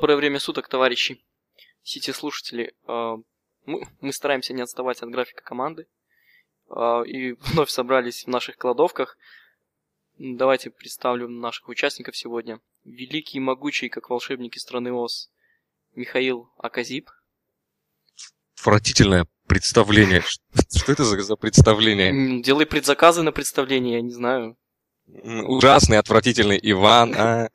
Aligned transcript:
Доброе 0.00 0.16
время 0.16 0.38
суток, 0.38 0.66
товарищи 0.66 1.22
сити-слушатели. 1.82 2.72
А, 2.86 3.16
мы, 3.66 3.86
мы 4.00 4.14
стараемся 4.14 4.54
не 4.54 4.62
отставать 4.62 5.02
от 5.02 5.10
графика 5.10 5.42
команды. 5.44 5.88
А, 6.70 7.02
и 7.02 7.32
вновь 7.52 7.68
собрались 7.68 8.24
в 8.24 8.28
наших 8.28 8.56
кладовках. 8.56 9.18
Давайте 10.16 10.70
представлю 10.70 11.28
наших 11.28 11.68
участников 11.68 12.16
сегодня. 12.16 12.60
Великий 12.82 13.36
и 13.36 13.40
могучий, 13.42 13.90
как 13.90 14.08
волшебники 14.08 14.56
страны 14.56 14.90
Оз, 14.90 15.30
Михаил 15.94 16.50
Аказип. 16.56 17.10
Отвратительное 18.56 19.26
представление. 19.48 20.22
Что 20.22 20.92
это 20.92 21.04
за 21.04 21.36
представление? 21.36 22.40
Делай 22.40 22.64
предзаказы 22.64 23.20
на 23.20 23.32
представление, 23.32 23.96
я 23.96 24.00
не 24.00 24.12
знаю. 24.14 24.56
Ужасный, 25.22 25.98
отвратительный 25.98 26.58
Иван. 26.62 27.14
А. 27.16 27.48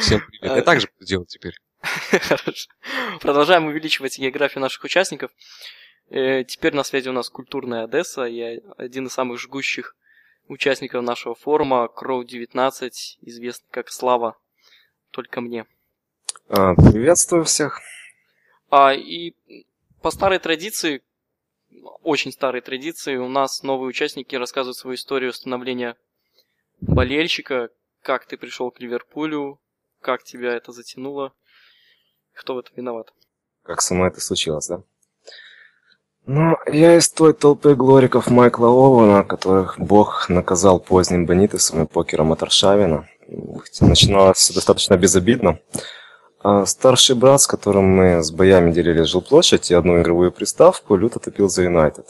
Всем 0.00 0.20
привет. 0.28 0.56
Я 0.56 0.62
так 0.62 0.80
же 0.80 0.88
буду 0.94 1.06
делать 1.06 1.28
теперь. 1.28 1.54
Хорошо. 1.82 2.70
Продолжаем 3.20 3.66
увеличивать 3.66 4.18
географию 4.18 4.60
наших 4.60 4.84
участников. 4.84 5.30
Э, 6.10 6.44
теперь 6.44 6.74
на 6.74 6.82
связи 6.82 7.08
у 7.08 7.12
нас 7.12 7.30
культурная 7.30 7.84
Одесса. 7.84 8.22
Я 8.22 8.60
один 8.76 9.06
из 9.06 9.12
самых 9.12 9.38
жгущих 9.38 9.96
участников 10.48 11.02
нашего 11.02 11.34
форума, 11.34 11.88
Кроу-19, 11.88 12.90
известный 13.22 13.66
как 13.70 13.90
Слава, 13.90 14.36
только 15.10 15.40
мне. 15.40 15.66
А, 16.48 16.74
приветствую 16.74 17.44
всех. 17.44 17.80
А, 18.70 18.92
и 18.92 19.34
по 20.02 20.10
старой 20.10 20.38
традиции, 20.38 21.02
очень 22.02 22.32
старой 22.32 22.60
традиции, 22.60 23.16
у 23.16 23.28
нас 23.28 23.62
новые 23.62 23.88
участники 23.88 24.34
рассказывают 24.34 24.76
свою 24.76 24.96
историю 24.96 25.32
становления 25.32 25.96
болельщика, 26.82 27.70
как 28.02 28.26
ты 28.26 28.36
пришел 28.36 28.70
к 28.70 28.80
Ливерпулю, 28.80 29.60
как 30.00 30.24
тебя 30.24 30.54
это 30.54 30.72
затянуло, 30.72 31.32
кто 32.34 32.54
в 32.54 32.58
этом 32.58 32.76
виноват. 32.76 33.12
Как 33.62 33.80
само 33.80 34.06
это 34.06 34.20
случилось, 34.20 34.66
да? 34.66 34.82
Ну, 36.24 36.56
я 36.66 36.96
из 36.96 37.10
той 37.10 37.32
толпы 37.32 37.74
глориков 37.74 38.30
Майкла 38.30 38.68
Оуэна, 38.68 39.24
которых 39.24 39.78
бог 39.78 40.28
наказал 40.28 40.78
поздним 40.78 41.26
Бенитесом 41.26 41.82
и 41.82 41.86
покером 41.86 42.32
от 42.32 42.42
Аршавина. 42.42 43.08
Начиналось 43.80 44.50
достаточно 44.50 44.96
безобидно. 44.96 45.58
А 46.44 46.66
старший 46.66 47.16
брат, 47.16 47.40
с 47.40 47.46
которым 47.46 47.84
мы 47.84 48.22
с 48.22 48.30
боями 48.30 48.72
делили 48.72 49.02
жилплощадь 49.02 49.70
и 49.70 49.74
одну 49.74 50.00
игровую 50.00 50.32
приставку, 50.32 50.96
люто 50.96 51.18
топил 51.18 51.48
за 51.48 51.62
Юнайтед. 51.62 52.06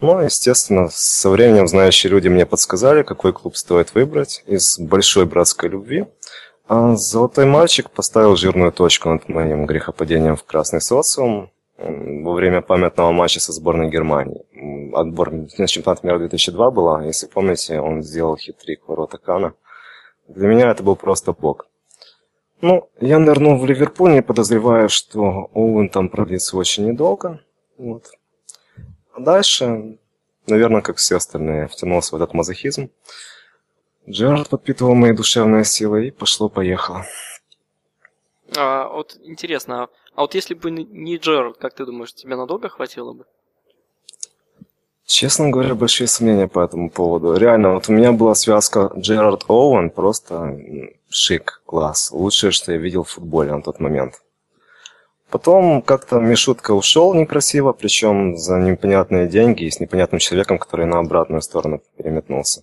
Ну, 0.00 0.20
естественно, 0.20 0.88
со 0.90 1.30
временем 1.30 1.66
знающие 1.66 2.10
люди 2.10 2.28
мне 2.28 2.46
подсказали, 2.46 3.02
какой 3.02 3.32
клуб 3.32 3.56
стоит 3.56 3.94
выбрать 3.94 4.42
из 4.46 4.78
большой 4.78 5.24
братской 5.24 5.68
любви. 5.68 6.06
А 6.66 6.96
золотой 6.96 7.44
мальчик 7.44 7.90
поставил 7.90 8.36
жирную 8.36 8.72
точку 8.72 9.10
над 9.10 9.28
моим 9.28 9.66
грехопадением 9.66 10.36
в 10.36 10.44
красный 10.44 10.80
социум 10.80 11.50
во 11.76 12.32
время 12.32 12.62
памятного 12.62 13.12
матча 13.12 13.40
со 13.40 13.52
сборной 13.52 13.90
Германии. 13.90 14.44
Отбор 14.94 15.32
на 15.32 15.66
чемпионат 15.66 16.04
мира 16.04 16.18
2002 16.18 16.70
была, 16.70 17.04
если 17.04 17.26
помните, 17.26 17.80
он 17.80 18.02
сделал 18.02 18.36
хитрик 18.36 18.88
ворота 18.88 19.18
Кана. 19.18 19.54
Для 20.28 20.48
меня 20.48 20.70
это 20.70 20.82
был 20.82 20.96
просто 20.96 21.32
бог. 21.32 21.66
Ну, 22.60 22.88
я 23.00 23.18
нырнул 23.18 23.58
в 23.58 23.66
Ливерпуль, 23.66 24.12
не 24.12 24.22
подозревая, 24.22 24.88
что 24.88 25.50
Оуэн 25.52 25.90
там 25.90 26.08
продлится 26.08 26.56
очень 26.56 26.86
недолго. 26.86 27.40
Вот. 27.76 28.06
А 29.14 29.20
дальше, 29.20 29.98
наверное, 30.46 30.82
как 30.82 30.96
все 30.96 31.16
остальные, 31.16 31.68
втянулся 31.68 32.12
в 32.12 32.16
этот 32.16 32.34
мазохизм. 32.34 32.90
Джерард 34.08 34.48
подпитывал 34.48 34.94
мои 34.94 35.12
душевные 35.12 35.64
силы, 35.64 36.08
и 36.08 36.10
пошло-поехало. 36.10 37.06
А, 38.56 38.88
вот 38.88 39.16
интересно, 39.22 39.88
а 40.14 40.20
вот 40.22 40.34
если 40.34 40.54
бы 40.54 40.70
не 40.70 41.16
Джерард, 41.16 41.58
как 41.58 41.74
ты 41.74 41.86
думаешь, 41.86 42.12
тебе 42.12 42.34
надолго 42.34 42.68
хватило 42.68 43.12
бы? 43.12 43.24
Честно 45.06 45.50
говоря, 45.50 45.74
большие 45.74 46.08
сомнения 46.08 46.48
по 46.48 46.64
этому 46.64 46.90
поводу. 46.90 47.36
Реально, 47.36 47.74
вот 47.74 47.88
у 47.88 47.92
меня 47.92 48.10
была 48.10 48.34
связка 48.34 48.90
Джерард 48.96 49.44
Оуэн, 49.48 49.90
просто 49.90 50.58
шик, 51.08 51.62
класс. 51.66 52.10
Лучшее, 52.10 52.50
что 52.50 52.72
я 52.72 52.78
видел 52.78 53.04
в 53.04 53.10
футболе 53.10 53.54
на 53.54 53.62
тот 53.62 53.78
момент. 53.78 54.23
Потом 55.34 55.82
как-то 55.82 56.20
Мишутка 56.20 56.74
ушел 56.74 57.12
некрасиво, 57.12 57.72
причем 57.72 58.36
за 58.36 58.56
непонятные 58.60 59.26
деньги 59.26 59.64
и 59.64 59.70
с 59.70 59.80
непонятным 59.80 60.20
человеком, 60.20 60.60
который 60.60 60.86
на 60.86 61.00
обратную 61.00 61.42
сторону 61.42 61.82
переметнулся. 61.96 62.62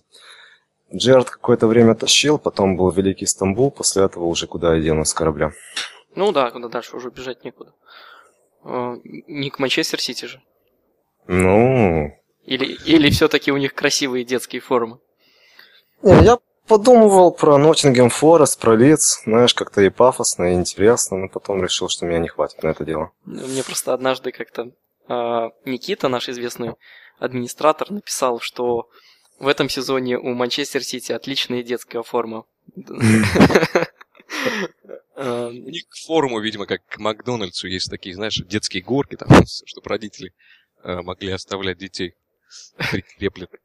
Джерард 0.90 1.28
какое-то 1.28 1.66
время 1.66 1.94
тащил, 1.94 2.38
потом 2.38 2.78
был 2.78 2.90
Великий 2.90 3.26
Стамбул, 3.26 3.70
после 3.70 4.04
этого 4.04 4.24
уже 4.24 4.46
куда 4.46 4.74
я 4.74 4.80
денусь 4.80 5.08
с 5.08 5.14
корабля. 5.14 5.52
Ну 6.14 6.32
да, 6.32 6.50
куда 6.50 6.68
дальше 6.68 6.96
уже 6.96 7.10
бежать 7.10 7.44
некуда. 7.44 7.74
Э, 8.64 8.96
не 9.04 9.50
к 9.50 9.58
Манчестер 9.58 10.00
Сити 10.00 10.24
же. 10.24 10.40
Ну... 11.26 12.10
Или, 12.46 12.64
или 12.86 13.10
все-таки 13.10 13.52
у 13.52 13.58
них 13.58 13.74
красивые 13.74 14.24
детские 14.24 14.62
формы? 14.62 14.98
Не, 16.00 16.24
я 16.24 16.38
подумывал 16.66 17.32
про 17.32 17.58
Ноттингем 17.58 18.10
Форест, 18.10 18.60
про 18.60 18.74
Лиц, 18.74 19.22
знаешь, 19.24 19.54
как-то 19.54 19.80
и 19.82 19.90
пафосно, 19.90 20.52
и 20.52 20.54
интересно, 20.54 21.18
но 21.18 21.28
потом 21.28 21.62
решил, 21.62 21.88
что 21.88 22.06
меня 22.06 22.18
не 22.18 22.28
хватит 22.28 22.62
на 22.62 22.68
это 22.68 22.84
дело. 22.84 23.10
Мне 23.24 23.62
просто 23.62 23.92
однажды 23.92 24.32
как-то 24.32 24.70
э, 25.08 25.50
Никита, 25.64 26.08
наш 26.08 26.28
известный 26.28 26.74
администратор, 27.18 27.90
написал, 27.90 28.40
что 28.40 28.88
в 29.38 29.48
этом 29.48 29.68
сезоне 29.68 30.18
у 30.18 30.34
Манчестер 30.34 30.82
Сити 30.82 31.12
отличная 31.12 31.62
детская 31.62 32.02
форма. 32.02 32.44
У 35.14 35.50
них 35.52 35.84
форму, 36.06 36.40
видимо, 36.40 36.66
как 36.66 36.84
к 36.86 36.98
Макдональдсу 36.98 37.68
есть 37.68 37.90
такие, 37.90 38.14
знаешь, 38.14 38.36
детские 38.36 38.82
горки, 38.82 39.16
там, 39.16 39.28
чтобы 39.66 39.88
родители 39.88 40.32
э, 40.82 41.02
могли 41.02 41.32
оставлять 41.32 41.78
детей 41.78 42.14
прикреплены. 42.76 43.58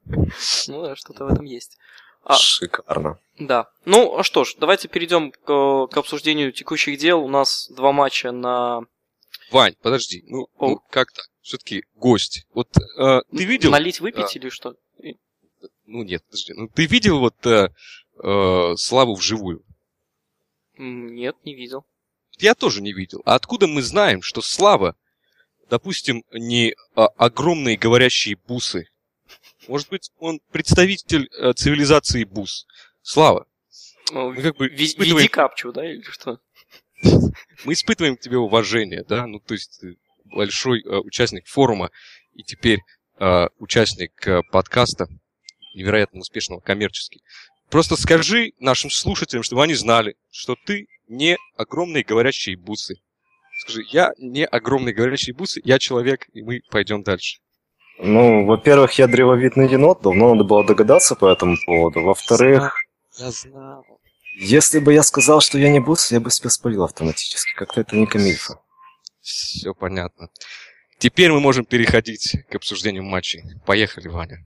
Ну 0.68 0.84
да, 0.84 0.96
что-то 0.96 1.26
в 1.26 1.28
этом 1.28 1.46
есть. 1.46 1.78
А, 2.28 2.36
Шикарно. 2.36 3.20
Да. 3.40 3.70
Ну, 3.86 4.18
а 4.18 4.24
что 4.24 4.44
ж, 4.44 4.56
давайте 4.60 4.90
перейдем 4.90 5.32
к, 5.32 5.88
к 5.88 5.98
обсуждению 5.98 6.52
текущих 6.52 7.00
дел. 7.00 7.24
У 7.24 7.30
нас 7.30 7.70
два 7.72 7.94
матча 7.94 8.34
на... 8.34 8.82
Вань, 9.50 9.76
подожди, 9.82 10.26
ну, 10.28 10.50
ну 10.60 10.82
как 10.90 11.14
так? 11.14 11.26
Все-таки 11.42 11.86
гость. 11.96 12.46
Вот 12.54 12.68
э, 12.98 13.22
ты 13.32 13.46
видел... 13.46 13.72
Налить 13.72 14.02
выпить 14.02 14.36
а, 14.36 14.40
или 14.40 14.50
что? 14.50 14.76
Ну 15.86 16.04
нет, 16.04 16.22
подожди. 16.26 16.52
Ну 16.54 16.68
ты 16.68 16.86
видел 16.86 17.20
вот 17.20 17.46
э, 17.46 17.70
э, 18.22 18.74
Славу 18.76 19.16
вживую? 19.16 19.64
Нет, 20.78 21.38
не 21.46 21.56
видел. 21.56 21.86
Я 22.40 22.56
тоже 22.56 22.82
не 22.82 22.92
видел. 22.92 23.22
А 23.24 23.36
откуда 23.36 23.68
мы 23.68 23.82
знаем, 23.82 24.22
что 24.22 24.42
Слава, 24.42 24.98
допустим, 25.70 26.26
не 26.34 26.76
а, 26.94 27.08
огромные 27.08 27.78
говорящие 27.78 28.36
бусы? 28.36 28.90
Может 29.68 29.90
быть, 29.90 30.12
он 30.20 30.40
представитель 30.52 31.30
э, 31.40 31.54
цивилизации 31.54 32.24
бус? 32.24 32.66
Слава. 33.02 33.46
Ну, 34.12 34.32
мы 34.32 34.42
как 34.42 34.58
бы 34.58 34.68
испытываем... 34.68 35.18
Веди 35.18 35.28
капчу, 35.28 35.72
да, 35.72 35.90
или 35.90 36.02
что? 36.02 36.40
Мы 37.66 37.74
испытываем 37.74 38.18
к 38.18 38.22
тебе 38.22 38.38
уважение, 38.38 39.04
да, 39.08 39.28
ну 39.28 39.40
то 39.40 39.54
есть 39.54 39.80
ты 39.82 39.98
большой 40.26 40.82
э, 40.82 40.98
участник 40.98 41.48
форума 41.48 41.92
и 42.34 42.44
теперь 42.44 42.80
э, 43.20 43.48
участник 43.60 44.28
э, 44.28 44.42
подкаста 44.52 45.08
невероятно 45.76 46.20
успешного 46.20 46.60
коммерчески. 46.60 47.22
Просто 47.70 47.96
скажи 47.98 48.54
нашим 48.60 48.90
слушателям, 48.90 49.44
чтобы 49.44 49.64
они 49.64 49.74
знали, 49.74 50.16
что 50.32 50.56
ты 50.66 50.88
не 51.08 51.38
огромные 51.56 52.04
говорящие 52.04 52.58
бусы. 52.58 52.96
Скажи, 53.60 53.84
я 53.92 54.14
не 54.18 54.46
огромные 54.46 54.94
говорящие 54.94 55.36
бусы, 55.36 55.62
я 55.64 55.80
человек, 55.80 56.28
и 56.34 56.42
мы 56.42 56.62
пойдем 56.70 57.04
дальше. 57.04 57.40
Ну, 58.00 58.46
во-первых, 58.46 58.94
я 58.94 59.08
древовидный 59.08 59.68
енот, 59.68 60.02
давно 60.02 60.34
надо 60.34 60.44
было 60.44 60.64
догадаться 60.64 61.16
по 61.16 61.32
этому 61.32 61.56
поводу. 61.66 62.02
Во-вторых... 62.04 62.76
Я 63.18 63.32
знал. 63.32 63.86
Если 64.40 64.78
бы 64.78 64.94
я 64.94 65.02
сказал, 65.02 65.42
что 65.42 65.58
я 65.58 65.70
не 65.70 65.80
бус, 65.80 66.12
я 66.12 66.20
бы 66.20 66.30
себя 66.30 66.52
спалил 66.52 66.84
автоматически. 66.84 67.56
Как-то 67.56 67.82
это 67.82 67.96
не 67.96 68.06
камильфа. 68.06 68.62
Все 69.22 69.74
понятно. 69.74 70.30
Теперь 71.00 71.32
мы 71.32 71.40
можем 71.40 71.66
переходить 71.66 72.38
к 72.48 72.56
обсуждению 72.56 73.04
матчей. 73.04 73.44
Поехали, 73.66 74.08
Ваня. 74.08 74.46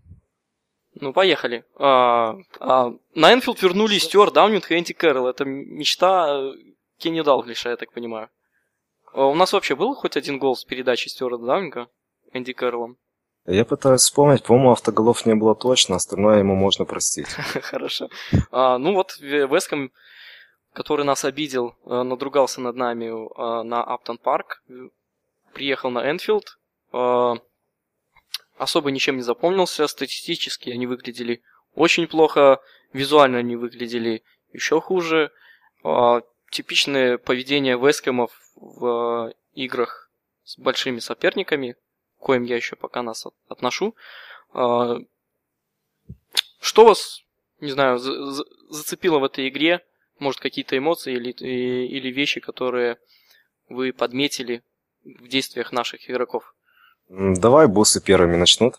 Ну, 0.94 1.12
поехали. 1.12 1.66
А, 1.76 2.38
а, 2.60 2.94
на 3.16 3.34
Энфилд 3.34 3.62
вернулись 3.62 4.04
Стюарт 4.04 4.34
Даунинг 4.34 4.72
и 4.72 4.78
Энди 4.78 4.94
Кэрролл. 4.94 5.28
Это 5.28 5.44
мечта 5.46 6.28
э, 6.30 6.54
Кенни 6.98 7.22
Далглиша, 7.22 7.70
я 7.70 7.78
так 7.78 7.92
понимаю. 7.92 8.30
А 9.14 9.26
у 9.26 9.36
нас 9.36 9.54
вообще 9.54 9.76
был 9.76 9.94
хоть 9.94 10.16
один 10.16 10.40
гол 10.40 10.56
с 10.56 10.64
передачи 10.64 11.10
Стюарта 11.10 11.46
Даунинга 11.46 11.88
Энди 12.34 12.54
Кэрроллом? 12.54 12.98
Я 13.52 13.66
пытаюсь 13.66 14.02
вспомнить, 14.02 14.44
по-моему, 14.44 14.72
автоголов 14.72 15.26
не 15.26 15.36
было 15.36 15.56
точно, 15.56 15.96
остальное 15.98 16.40
ему 16.40 16.56
можно 16.56 16.86
простить. 16.86 17.28
Хорошо. 17.62 18.10
А, 18.52 18.78
ну 18.78 18.94
вот, 18.94 19.18
Веском, 19.20 19.92
который 20.74 21.06
нас 21.06 21.26
обидел, 21.26 21.76
э, 21.86 22.04
надругался 22.04 22.62
над 22.62 22.76
нами 22.76 23.06
э, 23.06 23.64
на 23.64 23.84
Аптон 23.84 24.18
Парк, 24.18 24.64
приехал 25.54 25.90
на 25.92 26.10
Энфилд, 26.10 26.58
особо 28.58 28.92
ничем 28.92 29.18
не 29.18 29.22
запомнился. 29.22 29.88
Статистически 29.88 30.70
они 30.70 30.88
выглядели 30.88 31.42
очень 31.74 32.08
плохо, 32.08 32.60
визуально 32.94 33.40
они 33.40 33.56
выглядели 33.56 34.24
еще 34.54 34.80
хуже. 34.80 35.32
А, 35.84 36.22
типичное 36.52 37.18
поведение 37.18 37.78
Вескомов 37.78 38.32
в 38.56 39.34
играх 39.54 40.12
с 40.44 40.58
большими 40.58 41.00
соперниками, 41.00 41.76
коим 42.22 42.44
я 42.44 42.56
еще 42.56 42.76
пока 42.76 43.04
нас 43.04 43.28
отношу. 43.50 43.96
А, 44.54 44.98
что 46.60 46.86
вас, 46.86 47.24
не 47.60 47.72
знаю, 47.72 48.00
зацепило 48.70 49.20
в 49.20 49.24
этой 49.24 49.50
игре? 49.50 49.82
Может, 50.20 50.40
какие-то 50.40 50.78
эмоции 50.78 51.16
или, 51.16 51.32
или 51.32 52.12
вещи, 52.12 52.40
которые 52.40 52.98
вы 53.70 53.92
подметили 53.92 54.64
в 55.04 55.28
действиях 55.28 55.72
наших 55.72 56.10
игроков? 56.10 56.54
Давай 57.10 57.68
боссы 57.68 58.02
первыми 58.02 58.36
начнут. 58.38 58.76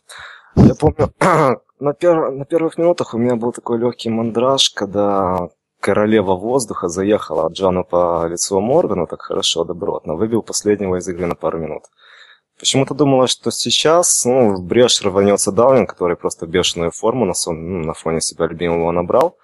Я 0.56 0.74
помню, 0.74 1.12
на, 1.80 1.92
пер... 1.94 2.30
на 2.30 2.44
первых 2.44 2.78
минутах 2.78 3.14
у 3.14 3.18
меня 3.18 3.36
был 3.36 3.52
такой 3.52 3.78
легкий 3.78 4.10
мандраж, 4.10 4.70
когда 4.70 5.48
королева 5.80 6.36
воздуха 6.36 6.88
заехала 6.88 7.50
Джану 7.50 7.84
по 7.84 8.26
лицу 8.28 8.60
Моргану 8.60 9.06
так 9.06 9.22
хорошо, 9.22 9.64
добротно, 9.64 10.14
выбил 10.14 10.42
последнего 10.42 10.96
из 10.96 11.08
игры 11.08 11.26
на 11.26 11.34
пару 11.34 11.58
минут. 11.58 11.82
Почему-то 12.62 12.94
думала, 12.94 13.26
что 13.26 13.50
сейчас 13.50 14.24
ну, 14.24 14.54
в 14.54 14.62
брешь 14.62 15.02
рванется 15.02 15.50
Даунинг, 15.50 15.90
который 15.90 16.16
просто 16.16 16.46
бешеную 16.46 16.92
форму 16.92 17.24
на, 17.24 17.34
сон, 17.34 17.56
ну, 17.68 17.84
на 17.84 17.92
фоне 17.92 18.20
себя 18.20 18.46
любимого 18.46 18.92
набрал, 18.92 19.36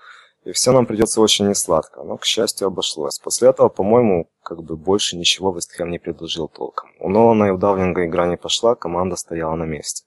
и 0.44 0.52
все 0.52 0.70
нам 0.70 0.86
придется 0.86 1.20
очень 1.20 1.48
несладко. 1.48 2.04
Но, 2.04 2.16
к 2.16 2.24
счастью, 2.24 2.68
обошлось. 2.68 3.18
После 3.18 3.48
этого, 3.48 3.70
по-моему, 3.70 4.30
как 4.44 4.62
бы 4.62 4.76
больше 4.76 5.16
ничего 5.16 5.52
Вестхэм 5.52 5.90
не 5.90 5.98
предложил 5.98 6.46
толком. 6.46 6.90
У 7.00 7.08
Нолана 7.08 7.46
и 7.46 7.50
у 7.50 7.58
Даунинга 7.58 8.06
игра 8.06 8.28
не 8.28 8.36
пошла, 8.36 8.76
команда 8.76 9.16
стояла 9.16 9.56
на 9.56 9.64
месте. 9.64 10.04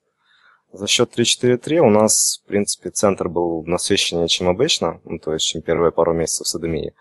За 0.72 0.88
счет 0.88 1.12
3-4-3 1.20 1.80
у 1.80 1.90
нас, 1.90 2.42
в 2.42 2.48
принципе, 2.48 2.92
центр 2.92 3.28
был 3.28 3.66
насыщеннее, 3.66 4.30
чем 4.30 4.48
обычно, 4.48 5.02
ну, 5.04 5.20
то 5.20 5.34
есть, 5.34 5.46
чем 5.46 5.62
первые 5.62 5.92
пару 5.92 6.14
месяцев 6.14 6.48
в 6.48 6.50
Садомии. 6.50 6.94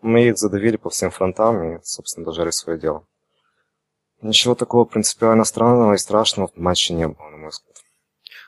Мы 0.00 0.28
их 0.28 0.38
задавили 0.38 0.76
по 0.76 0.90
всем 0.90 1.10
фронтам 1.10 1.78
и, 1.78 1.80
собственно, 1.82 2.24
дожали 2.24 2.50
свое 2.50 2.78
дело. 2.78 3.04
Ничего 4.22 4.54
такого 4.54 4.84
принципиально 4.84 5.44
странного 5.44 5.94
и 5.94 5.98
страшного 5.98 6.48
в 6.48 6.56
матче 6.56 6.94
не 6.94 7.06
было, 7.06 7.28
на 7.28 7.36
мой 7.36 7.50
взгляд. 7.50 7.76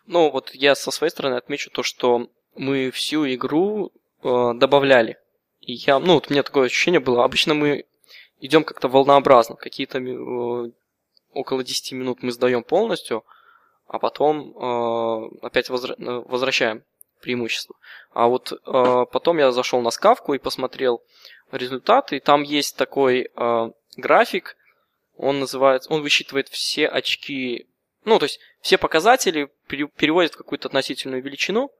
Ну, 0.06 0.30
вот 0.30 0.54
я 0.54 0.74
со 0.74 0.90
своей 0.90 1.10
стороны 1.10 1.34
отмечу 1.34 1.70
то, 1.70 1.82
что 1.82 2.28
мы 2.56 2.90
всю 2.90 3.26
игру 3.26 3.92
э, 4.22 4.52
добавляли. 4.54 5.18
И 5.60 5.74
я, 5.74 5.98
ну, 5.98 6.14
вот 6.14 6.28
у 6.28 6.32
меня 6.32 6.42
такое 6.42 6.66
ощущение 6.66 7.00
было, 7.00 7.24
обычно 7.24 7.54
мы 7.54 7.84
идем 8.40 8.64
как-то 8.64 8.88
волнообразно, 8.88 9.56
какие-то 9.56 9.98
э, 9.98 10.70
около 11.32 11.62
10 11.62 11.92
минут 11.92 12.22
мы 12.22 12.32
сдаем 12.32 12.62
полностью, 12.62 13.24
а 13.86 13.98
потом 13.98 14.54
э, 14.56 15.28
опять 15.42 15.68
возра- 15.68 15.96
э, 15.98 16.24
возвращаем 16.26 16.82
преимущество. 17.20 17.76
А 18.12 18.28
вот 18.28 18.52
э, 18.52 19.04
потом 19.12 19.38
я 19.38 19.52
зашел 19.52 19.80
на 19.80 19.90
скавку 19.90 20.34
и 20.34 20.38
посмотрел 20.38 21.02
результаты, 21.52 22.16
и 22.16 22.20
там 22.20 22.42
есть 22.42 22.76
такой 22.76 23.28
э, 23.34 23.70
график, 23.96 24.56
он 25.18 25.40
называется, 25.40 25.92
он 25.92 26.00
высчитывает 26.00 26.48
все 26.48 26.86
очки, 26.86 27.66
ну, 28.04 28.18
то 28.18 28.24
есть 28.24 28.38
все 28.60 28.78
показатели 28.78 29.50
переводит 29.66 30.34
в 30.34 30.36
какую-то 30.38 30.68
относительную 30.68 31.22
величину. 31.22 31.70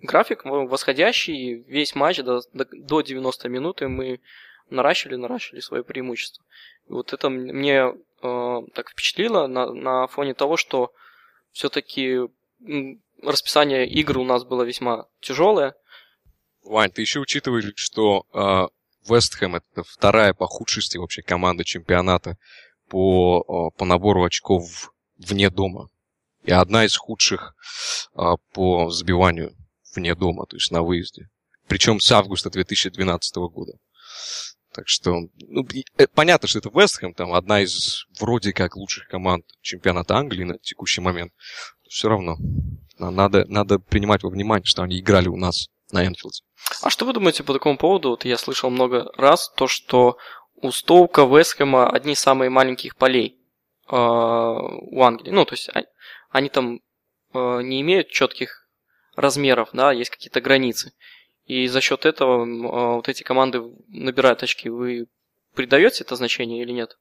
График 0.00 0.44
восходящий, 0.44 1.62
весь 1.62 1.94
матч 1.94 2.18
до, 2.18 2.40
до 2.52 3.00
90 3.00 3.48
минут, 3.48 3.82
и 3.82 3.86
мы 3.86 4.20
наращивали, 4.68 5.16
наращивали 5.16 5.60
свое 5.60 5.84
преимущество. 5.84 6.44
И 6.88 6.92
вот 6.92 7.12
это 7.12 7.30
мне 7.30 7.94
э, 8.22 8.62
так 8.74 8.90
впечатлило 8.90 9.46
на, 9.46 9.72
на 9.72 10.06
фоне 10.08 10.34
того, 10.34 10.56
что 10.56 10.92
все-таки 11.52 12.18
расписание 13.22 13.88
игр 13.88 14.18
у 14.18 14.24
нас 14.24 14.44
было 14.44 14.64
весьма 14.64 15.06
тяжелое. 15.20 15.74
Вань, 16.64 16.90
ты 16.90 17.00
еще 17.00 17.20
учитываешь, 17.20 17.72
что 17.76 18.26
э, 18.34 18.66
Вестхэм 19.08 19.56
это 19.56 19.84
вторая 19.84 20.34
по 20.34 20.46
худшести 20.46 20.98
вообще 20.98 21.22
команда 21.22 21.64
чемпионата 21.64 22.36
по, 22.88 23.70
по 23.70 23.84
набору 23.84 24.24
очков 24.24 24.92
вне 25.18 25.50
дома. 25.50 25.88
И 26.44 26.52
одна 26.52 26.84
из 26.84 26.96
худших 26.96 27.54
а, 28.14 28.36
по 28.52 28.90
забиванию 28.90 29.54
вне 29.94 30.14
дома, 30.14 30.46
то 30.46 30.56
есть 30.56 30.70
на 30.70 30.82
выезде. 30.82 31.28
Причем 31.66 32.00
с 32.00 32.10
августа 32.12 32.50
2012 32.50 33.36
года. 33.36 33.72
Так 34.72 34.86
что, 34.86 35.28
ну, 35.48 35.66
э, 35.96 36.06
понятно, 36.06 36.46
что 36.48 36.60
это 36.60 36.70
Вестхэм, 36.72 37.14
там 37.14 37.32
одна 37.32 37.62
из 37.62 38.06
вроде 38.20 38.52
как 38.52 38.76
лучших 38.76 39.08
команд 39.08 39.44
чемпионата 39.60 40.16
Англии 40.16 40.44
на 40.44 40.58
текущий 40.58 41.00
момент. 41.00 41.32
Все 41.88 42.08
равно 42.08 42.36
надо, 42.98 43.44
надо 43.46 43.78
принимать 43.78 44.22
во 44.22 44.30
внимание, 44.30 44.66
что 44.66 44.82
они 44.82 44.98
играли 44.98 45.28
у 45.28 45.36
нас 45.36 45.68
на 45.90 46.06
Энфилде. 46.06 46.42
А 46.82 46.90
что 46.90 47.06
вы 47.06 47.12
думаете 47.12 47.44
по 47.44 47.52
такому 47.52 47.78
поводу? 47.78 48.10
Вот 48.10 48.24
я 48.24 48.36
слышал 48.36 48.70
много 48.70 49.10
раз 49.16 49.50
то, 49.56 49.68
что 49.68 50.18
у 50.62 50.70
Стоука, 50.70 51.22
Вестхэма 51.22 51.90
одни 51.90 52.12
из 52.12 52.20
самых 52.20 52.50
маленьких 52.50 52.96
полей 52.96 53.38
э, 53.90 53.96
у 53.96 55.02
Англии. 55.02 55.30
Ну, 55.30 55.44
то 55.44 55.54
есть 55.54 55.70
они 56.30 56.48
там 56.48 56.80
э, 57.34 57.62
не 57.62 57.80
имеют 57.80 58.08
четких 58.08 58.68
размеров, 59.16 59.70
да, 59.72 59.92
есть 59.92 60.10
какие-то 60.10 60.40
границы. 60.40 60.92
И 61.46 61.66
за 61.66 61.80
счет 61.80 62.06
этого 62.06 62.44
э, 62.44 62.94
вот 62.96 63.08
эти 63.08 63.22
команды 63.22 63.62
набирают 63.88 64.42
очки. 64.42 64.68
Вы 64.68 65.06
придаете 65.54 66.04
это 66.04 66.16
значение 66.16 66.62
или 66.62 66.72
нет? 66.72 66.98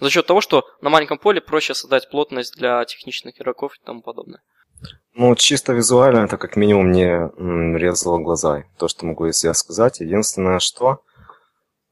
За 0.00 0.10
счет 0.10 0.26
того, 0.26 0.40
что 0.40 0.66
на 0.80 0.90
маленьком 0.90 1.18
поле 1.18 1.40
проще 1.40 1.74
создать 1.74 2.10
плотность 2.10 2.54
для 2.56 2.84
техничных 2.84 3.40
игроков 3.40 3.74
и 3.76 3.84
тому 3.84 4.02
подобное. 4.02 4.42
Ну, 5.14 5.34
чисто 5.36 5.72
визуально 5.72 6.26
это 6.26 6.36
как 6.36 6.56
минимум 6.56 6.88
мне 6.88 7.30
резало 7.78 8.18
глаза. 8.18 8.64
То, 8.78 8.88
что 8.88 9.06
могу 9.06 9.30
себя 9.32 9.54
сказать. 9.54 10.00
Единственное, 10.00 10.58
что 10.58 11.00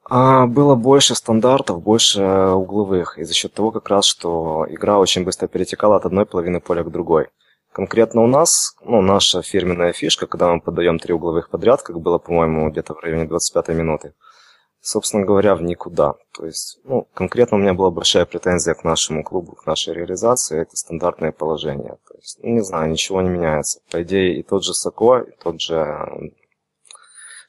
а, 0.04 0.46
было 0.46 0.74
больше 0.74 1.14
стандартов, 1.14 1.82
больше 1.82 2.22
угловых, 2.22 3.18
и 3.18 3.24
за 3.24 3.32
счет 3.32 3.54
того 3.54 3.70
как 3.70 3.88
раз, 3.88 4.04
что 4.04 4.66
игра 4.68 4.98
очень 4.98 5.24
быстро 5.24 5.46
перетекала 5.48 5.96
от 5.96 6.04
одной 6.04 6.26
половины 6.26 6.60
поля 6.60 6.82
к 6.82 6.90
другой. 6.90 7.28
Конкретно 7.72 8.22
у 8.22 8.26
нас, 8.26 8.76
ну, 8.82 9.00
наша 9.00 9.42
фирменная 9.42 9.92
фишка, 9.92 10.26
когда 10.26 10.52
мы 10.52 10.60
подаем 10.60 10.98
три 10.98 11.12
угловых 11.12 11.48
подряд, 11.48 11.82
как 11.82 11.98
было, 12.00 12.18
по-моему, 12.18 12.70
где-то 12.70 12.94
в 12.94 13.00
районе 13.00 13.24
25 13.24 13.68
минуты, 13.70 14.14
собственно 14.80 15.24
говоря, 15.24 15.56
в 15.56 15.62
никуда. 15.62 16.14
То 16.36 16.46
есть, 16.46 16.78
ну, 16.84 17.08
конкретно 17.14 17.56
у 17.56 17.60
меня 17.60 17.74
была 17.74 17.90
большая 17.90 18.26
претензия 18.26 18.74
к 18.74 18.84
нашему 18.84 19.24
клубу, 19.24 19.56
к 19.56 19.66
нашей 19.66 19.94
реализации, 19.94 20.60
это 20.60 20.76
стандартное 20.76 21.32
положение. 21.32 21.96
То 22.06 22.14
есть, 22.16 22.38
ну, 22.42 22.50
не 22.50 22.60
знаю, 22.60 22.90
ничего 22.90 23.22
не 23.22 23.30
меняется. 23.30 23.80
По 23.90 24.02
идее, 24.02 24.38
и 24.38 24.42
тот 24.42 24.62
же 24.62 24.74
Соко, 24.74 25.20
и 25.20 25.32
тот 25.42 25.60
же 25.60 26.32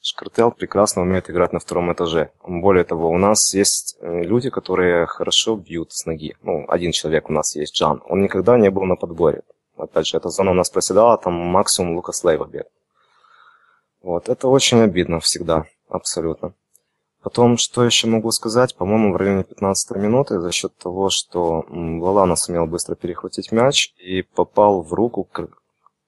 Шкартел 0.07 0.51
прекрасно 0.51 1.01
умеет 1.01 1.31
играть 1.31 1.51
на 1.51 1.59
втором 1.59 1.91
этаже. 1.91 2.29
Более 2.45 2.83
того, 2.83 3.09
у 3.09 3.17
нас 3.17 3.55
есть 3.55 3.97
э, 3.99 4.21
люди, 4.21 4.51
которые 4.51 5.07
хорошо 5.07 5.55
бьют 5.55 5.93
с 5.93 6.05
ноги. 6.05 6.35
Ну, 6.43 6.63
один 6.67 6.91
человек 6.91 7.27
у 7.27 7.33
нас 7.33 7.55
есть, 7.55 7.73
Джан. 7.75 8.03
Он 8.05 8.21
никогда 8.21 8.55
не 8.59 8.69
был 8.69 8.83
на 8.83 8.97
подборе. 8.97 9.41
Опять 9.75 10.05
же, 10.05 10.17
эта 10.17 10.29
зона 10.29 10.51
у 10.51 10.53
нас 10.53 10.69
проседала, 10.69 11.17
там 11.17 11.33
максимум 11.33 11.95
Лукас 11.95 12.23
Лейва 12.23 12.45
бег. 12.45 12.67
Вот, 14.03 14.29
это 14.29 14.47
очень 14.47 14.79
обидно 14.81 15.19
всегда, 15.21 15.65
абсолютно. 15.89 16.53
Потом, 17.23 17.57
что 17.57 17.83
еще 17.83 18.05
могу 18.05 18.29
сказать, 18.29 18.75
по-моему, 18.75 19.11
в 19.11 19.15
районе 19.15 19.43
15 19.43 19.97
минуты, 19.97 20.39
за 20.39 20.51
счет 20.51 20.77
того, 20.77 21.09
что 21.09 21.65
Лалана 21.67 22.35
сумел 22.35 22.67
быстро 22.67 22.93
перехватить 22.93 23.51
мяч 23.51 23.91
и 23.97 24.21
попал 24.21 24.83
в 24.83 24.93
руку 24.93 25.23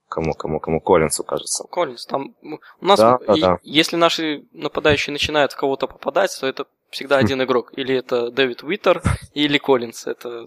Кому, 0.10 0.34
кому, 0.34 0.60
кому? 0.60 0.80
Коллинсу, 0.80 1.24
кажется. 1.24 1.66
Коллинс. 1.66 2.06
Там 2.06 2.36
у 2.42 2.86
нас, 2.86 3.00
да, 3.00 3.20
да, 3.28 3.36
да. 3.36 3.60
если 3.64 3.98
наши 3.98 4.46
нападающие 4.54 5.12
начинают 5.12 5.52
в 5.52 5.58
кого-то 5.58 5.88
попадать, 5.88 6.36
то 6.40 6.48
это 6.48 6.66
всегда 6.90 7.18
один 7.18 7.42
игрок. 7.44 7.72
Или 7.76 7.96
это 7.96 8.32
Дэвид 8.32 8.64
Уиттер, 8.64 9.02
или 9.34 9.58
Коллинс. 9.58 10.08
Это 10.08 10.46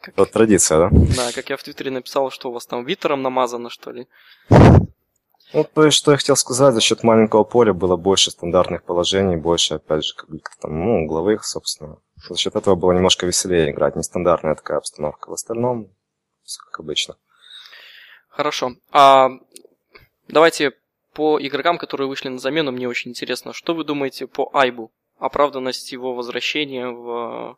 как... 0.00 0.18
Вот 0.18 0.30
традиция, 0.32 0.78
да? 0.78 0.88
Да, 1.16 1.32
как 1.32 1.48
я 1.48 1.56
в 1.56 1.62
Твиттере 1.62 1.90
написал, 1.90 2.30
что 2.30 2.50
у 2.50 2.52
вас 2.52 2.66
там 2.66 2.84
Виттером 2.84 3.22
намазано, 3.22 3.70
что 3.70 3.90
ли. 3.90 4.06
Ну, 4.50 5.64
то 5.64 5.84
есть, 5.84 5.96
что 5.96 6.10
я 6.10 6.18
хотел 6.18 6.36
сказать, 6.36 6.74
за 6.74 6.80
счет 6.80 7.04
маленького 7.04 7.44
поля 7.44 7.72
было 7.72 7.96
больше 7.96 8.30
стандартных 8.30 8.82
положений, 8.82 9.36
больше, 9.36 9.74
опять 9.74 10.04
же, 10.04 10.14
как 10.14 10.56
там, 10.60 10.84
ну, 10.84 11.04
угловых, 11.04 11.44
собственно. 11.44 11.98
За 12.28 12.36
счет 12.36 12.56
этого 12.56 12.74
было 12.74 12.92
немножко 12.92 13.24
веселее 13.24 13.70
играть, 13.70 13.96
нестандартная 13.96 14.56
такая 14.56 14.78
обстановка. 14.78 15.30
В 15.30 15.32
остальном, 15.32 15.88
все 16.42 16.60
как 16.60 16.80
обычно. 16.80 17.16
Хорошо. 18.34 18.74
А 18.90 19.30
давайте 20.26 20.72
по 21.12 21.38
игрокам, 21.40 21.78
которые 21.78 22.08
вышли 22.08 22.28
на 22.28 22.38
замену, 22.38 22.72
мне 22.72 22.88
очень 22.88 23.12
интересно, 23.12 23.52
что 23.52 23.74
вы 23.74 23.84
думаете 23.84 24.26
по 24.26 24.50
Айбу? 24.52 24.92
Оправданность 25.18 25.92
его 25.92 26.14
возвращения 26.14 26.88
в... 26.88 27.56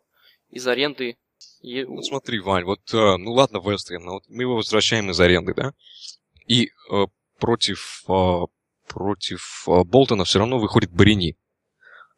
из 0.50 0.66
аренды? 0.66 1.16
И... 1.62 1.84
Ну, 1.84 2.02
смотри, 2.02 2.40
Вань, 2.40 2.64
вот, 2.64 2.92
э, 2.92 3.16
ну 3.16 3.32
ладно, 3.32 3.58
Вестерн, 3.58 4.04
но 4.04 4.12
вот 4.12 4.24
мы 4.28 4.42
его 4.42 4.56
возвращаем 4.56 5.10
из 5.10 5.18
аренды, 5.18 5.54
да? 5.54 5.72
И 6.46 6.70
э, 6.90 7.06
против, 7.38 8.04
э, 8.08 8.40
против 8.86 9.64
э, 9.66 9.82
Болтона 9.84 10.24
все 10.24 10.40
равно 10.40 10.58
выходит 10.58 10.92
Барини. 10.92 11.38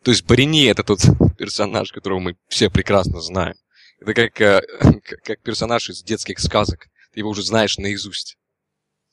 То 0.03 0.11
есть 0.11 0.27
Барини 0.27 0.67
это 0.67 0.83
тот 0.83 0.99
персонаж, 1.39 1.93
которого 1.93 2.19
мы 2.19 2.37
все 2.49 2.71
прекрасно 2.71 3.21
знаем. 3.21 3.55
Это 4.01 4.15
как, 4.15 4.41
э, 4.41 4.63
как 5.23 5.41
персонаж 5.43 5.91
из 5.91 6.03
детских 6.03 6.41
сказок. 6.41 6.89
Ты 7.13 7.21
его 7.21 7.31
уже 7.31 7.45
знаешь 7.45 7.79
наизусть 7.79 8.37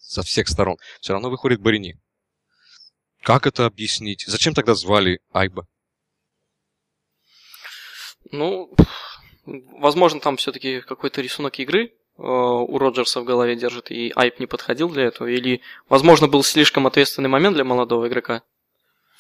со 0.07 0.23
всех 0.23 0.47
сторон. 0.47 0.77
Все 1.01 1.13
равно 1.13 1.29
выходит 1.29 1.61
Барини. 1.61 1.99
Как 3.21 3.47
это 3.47 3.65
объяснить? 3.65 4.23
Зачем 4.27 4.53
тогда 4.53 4.75
звали 4.75 5.19
Айба? 5.31 5.67
Ну, 8.31 8.73
возможно, 9.45 10.19
там 10.19 10.37
все-таки 10.37 10.81
какой-то 10.81 11.21
рисунок 11.21 11.59
игры 11.59 11.85
э, 11.85 11.91
у 12.17 12.77
Роджерса 12.77 13.21
в 13.21 13.25
голове 13.25 13.55
держит, 13.55 13.91
и 13.91 14.11
Айп 14.15 14.39
не 14.39 14.47
подходил 14.47 14.89
для 14.89 15.03
этого, 15.03 15.27
или, 15.27 15.61
возможно, 15.89 16.27
был 16.27 16.43
слишком 16.43 16.87
ответственный 16.87 17.29
момент 17.29 17.55
для 17.55 17.63
молодого 17.63 18.07
игрока. 18.07 18.43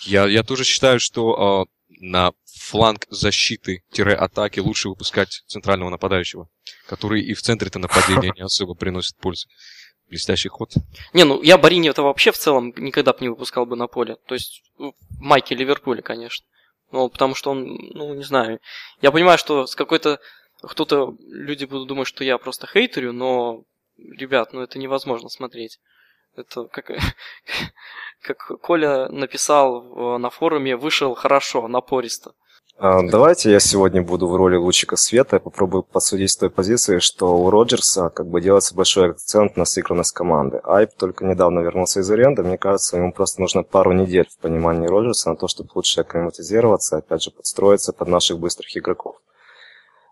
Я, 0.01 0.27
я 0.27 0.43
тоже 0.43 0.63
считаю, 0.63 0.99
что 0.99 1.65
э, 1.65 1.95
на 1.99 2.33
фланг 2.45 3.05
защиты-атаки 3.09 4.59
лучше 4.59 4.89
выпускать 4.89 5.43
центрального 5.47 5.89
нападающего, 5.89 6.49
который 6.87 7.21
и 7.21 7.33
в 7.33 7.41
центре-то 7.41 7.79
нападения 7.79 8.33
не 8.35 8.41
особо 8.41 8.73
приносит 8.73 9.17
пользу. 9.17 9.47
Блестящий 10.09 10.49
ход. 10.49 10.73
Не, 11.13 11.23
ну 11.23 11.41
я 11.41 11.57
Барини 11.57 11.89
это 11.89 12.03
вообще 12.03 12.31
в 12.31 12.37
целом 12.37 12.73
никогда 12.77 13.13
бы 13.13 13.19
не 13.21 13.29
выпускал 13.29 13.65
бы 13.65 13.75
на 13.75 13.87
поле. 13.87 14.17
То 14.27 14.35
есть 14.35 14.63
в 14.77 14.93
Майке 15.19 15.55
Ливерпуле, 15.55 16.01
конечно. 16.01 16.45
Ну, 16.91 17.09
потому 17.09 17.35
что 17.35 17.51
он, 17.51 17.63
ну, 17.93 18.13
не 18.13 18.23
знаю. 18.23 18.59
Я 19.01 19.11
понимаю, 19.11 19.37
что 19.37 19.65
с 19.65 19.75
какой-то... 19.75 20.19
Кто-то, 20.61 21.15
люди 21.27 21.65
будут 21.65 21.87
думать, 21.87 22.07
что 22.07 22.23
я 22.23 22.37
просто 22.37 22.67
хейтерю, 22.67 23.11
но, 23.11 23.65
ребят, 23.97 24.53
ну 24.53 24.61
это 24.61 24.79
невозможно 24.79 25.29
смотреть. 25.29 25.79
Это 26.35 26.65
как, 26.65 26.91
как 28.21 28.61
Коля 28.61 29.09
написал 29.09 30.17
на 30.17 30.29
форуме, 30.29 30.75
вышел 30.75 31.13
хорошо, 31.15 31.67
напористо. 31.67 32.33
А, 32.77 33.01
давайте 33.03 33.51
я 33.51 33.61
сегодня 33.61 34.01
буду 34.01 34.27
в 34.27 34.35
роли 34.35 34.57
лучика 34.57 34.97
света 34.97 35.37
и 35.37 35.39
попробую 35.39 35.83
подсудить 35.83 36.31
с 36.31 36.35
той 36.35 36.49
позиции, 36.49 36.99
что 36.99 37.37
у 37.37 37.49
Роджерса 37.49 38.09
как 38.09 38.27
бы 38.27 38.41
делается 38.41 38.75
большой 38.75 39.11
акцент 39.11 39.55
на 39.55 39.63
сыгранность 39.63 40.11
команды. 40.11 40.59
Айп 40.61 40.89
только 40.97 41.23
недавно 41.23 41.61
вернулся 41.61 42.01
из 42.01 42.11
аренды, 42.11 42.43
мне 42.43 42.57
кажется, 42.57 42.97
ему 42.97 43.13
просто 43.13 43.39
нужно 43.39 43.63
пару 43.63 43.93
недель 43.93 44.27
в 44.29 44.41
понимании 44.41 44.87
Роджерса 44.87 45.29
на 45.29 45.37
то, 45.37 45.47
чтобы 45.47 45.69
лучше 45.73 46.01
акклиматизироваться, 46.01 46.97
опять 46.97 47.23
же, 47.23 47.31
подстроиться 47.31 47.93
под 47.93 48.09
наших 48.09 48.39
быстрых 48.39 48.75
игроков. 48.75 49.15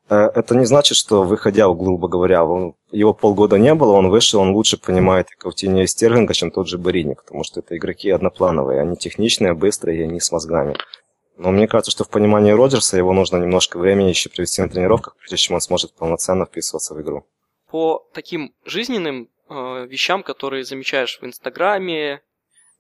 Э, 0.10 0.30
это 0.34 0.56
не 0.56 0.66
значит, 0.66 0.98
что 0.98 1.24
выходя, 1.24 1.68
грубо 1.68 2.08
говоря, 2.08 2.48
его 2.92 3.14
полгода 3.14 3.58
не 3.58 3.76
было, 3.76 3.92
он 3.92 4.10
вышел, 4.10 4.40
он 4.40 4.52
лучше 4.52 4.78
понимает 4.78 5.28
и 5.32 5.36
Каутиньо 5.36 5.82
и 5.82 5.88
Стерлинга, 5.88 6.34
чем 6.34 6.50
тот 6.50 6.70
же 6.70 6.78
Барини, 6.78 7.16
потому 7.16 7.44
что 7.44 7.60
это 7.60 7.76
игроки 7.76 8.10
одноплановые, 8.10 8.80
они 8.80 8.96
техничные, 8.96 9.54
быстрые, 9.54 10.00
и 10.00 10.04
они 10.04 10.22
с 10.22 10.32
мозгами. 10.32 10.78
Но 11.38 11.52
мне 11.52 11.68
кажется, 11.68 11.92
что 11.92 12.04
в 12.04 12.10
понимании 12.10 12.52
Роджерса 12.52 12.98
его 12.98 13.14
нужно 13.14 13.38
немножко 13.38 13.78
времени 13.80 14.10
еще 14.10 14.30
провести 14.30 14.62
на 14.62 14.70
тренировках, 14.70 15.16
прежде 15.18 15.38
чем 15.38 15.56
он 15.56 15.62
сможет 15.62 15.94
полноценно 15.94 16.46
вписываться 16.46 16.94
в 16.94 17.02
игру. 17.02 17.26
По 17.70 18.08
таким 18.14 18.54
жизненным 18.66 19.30
э, 19.50 19.86
вещам, 19.88 20.22
которые 20.22 20.64
замечаешь 20.64 21.20
в 21.20 21.26
Инстаграме, 21.26 22.22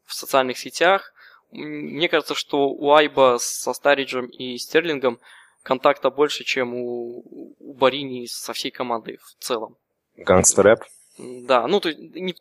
в 0.05 0.13
социальных 0.13 0.57
сетях, 0.57 1.13
мне 1.51 2.09
кажется, 2.09 2.35
что 2.35 2.69
у 2.69 2.91
Айба 2.91 3.37
со 3.39 3.73
Стариджем 3.73 4.27
и 4.27 4.57
Стерлингом 4.57 5.19
контакта 5.61 6.09
больше, 6.09 6.43
чем 6.43 6.73
у, 6.73 7.23
у 7.59 7.73
Барини 7.73 8.25
со 8.25 8.53
всей 8.53 8.71
командой 8.71 9.17
в 9.17 9.43
целом. 9.43 9.77
Гангстер 10.17 10.63
рэп? 10.63 10.79
Да, 11.17 11.67
ну 11.67 11.79
ты 11.79 11.95
не... 11.95 12.35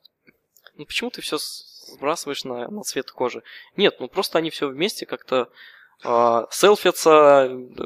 Ну 0.76 0.86
почему 0.86 1.10
ты 1.10 1.20
все 1.20 1.36
сбрасываешь 1.38 2.44
на, 2.44 2.68
на 2.68 2.82
цвет 2.82 3.10
кожи? 3.10 3.42
Нет, 3.76 4.00
ну 4.00 4.08
просто 4.08 4.38
они 4.38 4.50
все 4.50 4.68
вместе 4.68 5.04
как-то 5.04 5.50
э, 6.04 6.46
селфятся, 6.50 7.48
э, 7.48 7.82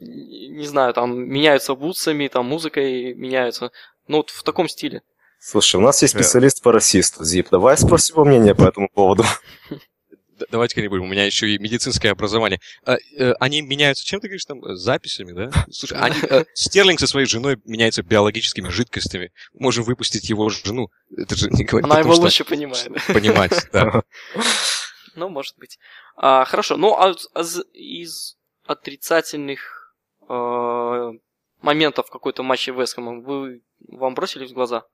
не 0.00 0.66
знаю, 0.66 0.94
там 0.94 1.28
меняются 1.28 1.74
бутсами, 1.74 2.28
там 2.28 2.46
музыкой 2.46 3.14
меняются. 3.14 3.70
Ну 4.08 4.18
вот 4.18 4.30
в 4.30 4.42
таком 4.42 4.68
стиле. 4.68 5.02
Слушай, 5.38 5.76
у 5.76 5.80
нас 5.80 6.02
есть 6.02 6.14
специалист 6.14 6.62
по 6.62 6.72
расисту, 6.72 7.24
Зип. 7.24 7.48
Давай 7.50 7.76
спросим 7.76 8.16
его 8.16 8.24
мнение 8.24 8.54
по 8.54 8.64
этому 8.64 8.88
поводу. 8.88 9.24
Давайте 10.50 10.74
как-нибудь, 10.74 11.00
у 11.00 11.06
меня 11.06 11.24
еще 11.24 11.48
и 11.48 11.58
медицинское 11.58 12.10
образование. 12.10 12.60
А, 12.84 12.96
э, 13.16 13.32
они 13.40 13.62
меняются, 13.62 14.04
чем 14.04 14.20
ты 14.20 14.28
говоришь 14.28 14.44
там, 14.44 14.60
записями, 14.76 15.32
да? 15.32 15.50
Слушай, 15.70 15.98
они, 15.98 16.16
э, 16.28 16.44
Стерлинг 16.52 17.00
со 17.00 17.06
своей 17.06 17.26
женой 17.26 17.58
меняется 17.64 18.02
биологическими 18.02 18.68
жидкостями. 18.68 19.32
Можем 19.54 19.84
выпустить 19.84 20.28
его 20.28 20.48
жену. 20.50 20.90
Это 21.16 21.36
же 21.36 21.48
не 21.50 21.64
говорит 21.64 21.90
Она 21.90 22.00
его 22.00 22.14
лучше 22.14 22.44
понимает. 22.44 22.88
Понимать, 23.06 23.66
да. 23.72 24.02
Ну, 25.16 25.28
может 25.28 25.58
быть. 25.58 25.78
А, 26.16 26.44
хорошо, 26.44 26.76
ну, 26.76 26.94
а 26.94 27.14
из 27.72 28.36
отрицательных 28.64 29.94
э, 30.28 31.10
моментов 31.62 32.10
какой-то 32.10 32.42
матча 32.42 32.72
Вестхэма 32.72 33.20
вы 33.20 33.62
вам 33.88 34.14
бросились 34.14 34.50
в 34.50 34.54
глаза? 34.54 34.84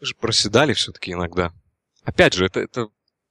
Вы 0.00 0.06
же 0.06 0.14
проседали 0.14 0.72
все-таки 0.72 1.12
иногда. 1.12 1.52
Опять 2.04 2.34
же, 2.34 2.46
это, 2.46 2.60
это 2.60 2.88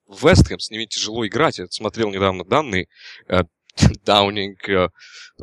Вестхэм, 0.07 0.59
с 0.59 0.69
ними 0.69 0.85
тяжело 0.85 1.25
играть. 1.27 1.59
Я 1.59 1.67
смотрел 1.67 2.09
недавно 2.09 2.43
данные. 2.43 2.87
Э, 3.27 3.43
Даунинг 4.05 4.67
э, 4.69 4.89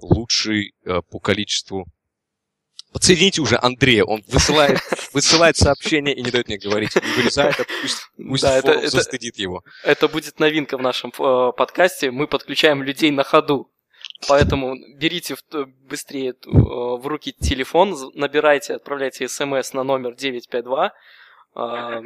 лучший 0.01 0.75
э, 0.85 1.03
по 1.03 1.19
количеству 1.21 1.87
Подсоедините 2.97 3.43
уже 3.43 3.59
Андрея, 3.61 4.05
он 4.05 4.25
высылает, 4.27 4.81
высылает 5.13 5.59
сообщение 5.59 6.15
и 6.15 6.23
не 6.23 6.31
дает 6.31 6.49
мне 6.49 6.57
говорить. 6.57 6.97
Не 6.97 7.13
вырезает, 7.13 7.61
а 7.61 7.65
пусть, 7.83 8.09
пусть 8.17 8.43
да, 8.43 8.57
это, 8.57 8.71
это, 8.71 8.89
застыдит 8.89 9.37
его. 9.37 9.63
Это 9.85 10.09
будет 10.09 10.41
новинка 10.41 10.79
в 10.79 10.81
нашем 10.81 11.11
э, 11.11 11.53
подкасте. 11.53 12.11
Мы 12.11 12.27
подключаем 12.27 12.83
людей 12.83 13.11
на 13.11 13.23
ходу. 13.23 13.71
Поэтому 14.29 14.77
берите 14.97 15.35
в, 15.35 15.67
быстрее 15.87 16.31
э, 16.31 16.35
в 16.47 17.07
руки 17.07 17.35
телефон, 17.39 17.95
набирайте, 18.15 18.77
отправляйте 18.77 19.29
смс 19.29 19.75
на 19.75 19.83
номер 19.83 20.15
952. 20.15 20.93
Э, 21.55 22.01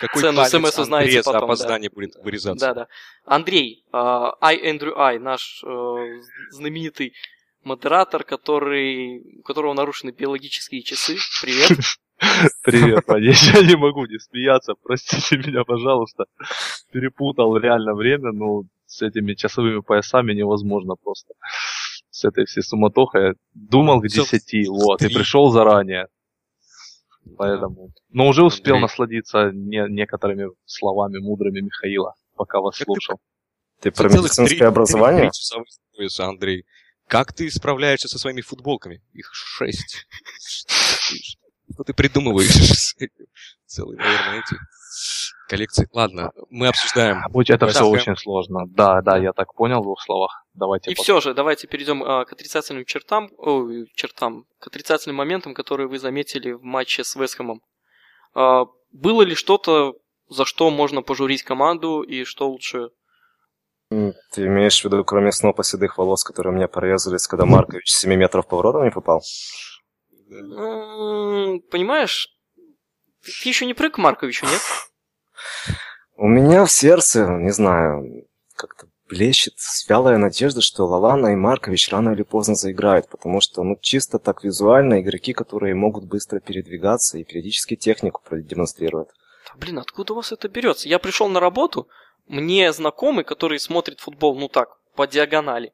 какой 0.00 0.20
Цену 0.20 0.44
смс 0.44 0.78
узнаете 0.78 1.22
потом. 1.22 1.44
опоздание 1.44 1.88
да. 1.88 1.94
будет 1.94 2.14
вырезаться. 2.16 2.66
Да, 2.66 2.74
да. 2.74 2.88
Андрей, 3.24 3.86
uh, 3.90 4.32
I 4.42 4.70
Andrew 4.70 4.92
I, 4.98 5.18
наш 5.18 5.64
uh, 5.64 6.20
знаменитый 6.50 7.14
модератор, 7.64 8.24
который, 8.24 9.38
у 9.38 9.42
которого 9.42 9.74
нарушены 9.74 10.10
биологические 10.10 10.82
часы. 10.82 11.16
Привет. 11.42 11.78
Привет, 12.64 13.06
Надеюсь, 13.06 13.50
я 13.54 13.62
не 13.62 13.76
могу 13.76 14.06
не 14.06 14.18
смеяться. 14.18 14.74
Простите 14.82 15.38
меня, 15.38 15.64
пожалуйста. 15.64 16.24
Перепутал 16.90 17.56
реально 17.56 17.94
время, 17.94 18.32
но 18.32 18.64
с 18.86 19.02
этими 19.02 19.34
часовыми 19.34 19.80
поясами 19.80 20.32
невозможно 20.32 20.94
просто. 20.96 21.34
С 22.10 22.24
этой 22.24 22.46
всей 22.46 22.62
суматохой. 22.62 23.34
Думал 23.54 24.00
к 24.00 24.08
десяти, 24.08 24.66
вот, 24.66 25.02
и 25.02 25.08
пришел 25.08 25.50
заранее. 25.50 26.08
Поэтому. 27.36 27.90
Но 28.10 28.28
уже 28.28 28.42
успел 28.42 28.78
насладиться 28.78 29.50
не, 29.52 29.86
некоторыми 29.88 30.48
словами 30.64 31.18
мудрыми 31.18 31.60
Михаила, 31.60 32.14
пока 32.34 32.60
вас 32.60 32.76
слушал. 32.76 33.18
Ты, 33.80 33.90
ты 33.90 33.96
про 33.96 34.08
медицинское 34.08 34.66
образование? 34.66 35.30
Андрей. 36.18 36.64
Как 37.08 37.32
ты 37.32 37.50
справляешься 37.50 38.06
со 38.06 38.18
своими 38.18 38.42
футболками? 38.42 39.02
Их 39.12 39.30
шесть. 39.32 40.06
Что 41.72 41.84
ты 41.84 41.94
придумываешь? 41.94 42.94
Целый, 43.66 43.96
наверное, 43.96 44.40
эти 44.40 44.56
коллекции. 45.48 45.88
Ладно, 45.92 46.32
мы 46.50 46.68
обсуждаем. 46.68 47.22
Будь 47.30 47.48
это 47.50 47.66
все 47.68 47.84
очень 47.84 48.16
сложно. 48.16 48.66
Да, 48.68 49.00
да, 49.00 49.16
я 49.16 49.32
так 49.32 49.54
понял 49.54 49.80
в 49.80 49.84
двух 49.84 50.02
словах. 50.02 50.44
Давайте. 50.52 50.90
И 50.90 50.94
все 50.94 51.20
же, 51.20 51.34
давайте 51.34 51.66
перейдем 51.66 52.02
а, 52.02 52.24
к 52.24 52.32
отрицательным 52.32 52.84
чертам, 52.84 53.30
о, 53.38 53.66
чертам, 53.94 54.44
к 54.58 54.66
отрицательным 54.66 55.16
моментам, 55.16 55.54
которые 55.54 55.88
вы 55.88 55.98
заметили 55.98 56.52
в 56.52 56.62
матче 56.62 57.04
с 57.04 57.16
Вестхэмом. 57.16 57.62
А, 58.34 58.66
было 58.92 59.22
ли 59.22 59.34
что-то, 59.34 59.94
за 60.28 60.44
что 60.44 60.70
можно 60.70 61.02
пожурить 61.02 61.42
команду 61.42 62.02
и 62.02 62.24
что 62.24 62.50
лучше 62.50 62.90
ты 63.90 64.46
имеешь 64.46 64.80
в 64.80 64.84
виду, 64.84 65.04
кроме 65.04 65.32
снопа 65.32 65.64
седых 65.64 65.98
волос, 65.98 66.24
которые 66.24 66.52
у 66.52 66.56
меня 66.56 66.68
порезались, 66.68 67.26
когда 67.26 67.46
Маркович 67.46 67.90
7 67.92 68.14
метров 68.14 68.46
поворотом 68.46 68.84
не 68.84 68.90
попал? 68.90 69.22
Понимаешь, 71.70 72.28
ты 73.22 73.48
еще 73.48 73.66
не 73.66 73.74
прыг 73.74 73.94
к 73.94 73.98
Марковичу, 73.98 74.46
нет? 74.46 74.60
У 76.16 76.26
меня 76.26 76.64
в 76.64 76.70
сердце, 76.70 77.26
не 77.26 77.50
знаю, 77.50 78.26
как-то 78.54 78.88
блещет 79.08 79.54
вялая 79.88 80.18
надежда, 80.18 80.60
что 80.60 80.86
Лалана 80.86 81.28
и 81.28 81.36
Маркович 81.36 81.90
рано 81.90 82.10
или 82.10 82.22
поздно 82.22 82.54
заиграют, 82.54 83.08
потому 83.08 83.40
что, 83.40 83.62
ну, 83.62 83.76
чисто 83.80 84.18
так 84.18 84.44
визуально 84.44 85.00
игроки, 85.00 85.32
которые 85.32 85.74
могут 85.74 86.04
быстро 86.04 86.40
передвигаться 86.40 87.18
и 87.18 87.24
периодически 87.24 87.76
технику 87.76 88.20
продемонстрируют. 88.22 89.08
Да, 89.46 89.54
блин, 89.58 89.78
откуда 89.78 90.12
у 90.12 90.16
вас 90.16 90.32
это 90.32 90.48
берется? 90.48 90.88
Я 90.88 90.98
пришел 90.98 91.28
на 91.28 91.40
работу, 91.40 91.88
мне 92.28 92.72
знакомый, 92.72 93.24
который 93.24 93.58
смотрит 93.58 94.00
футбол, 94.00 94.38
ну 94.38 94.48
так, 94.48 94.68
по 94.94 95.06
диагонали, 95.06 95.72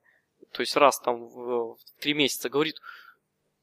то 0.52 0.60
есть 0.60 0.76
раз 0.76 1.00
там 1.00 1.26
в, 1.26 1.74
в 1.74 1.78
три 2.00 2.14
месяца, 2.14 2.48
говорит, 2.48 2.76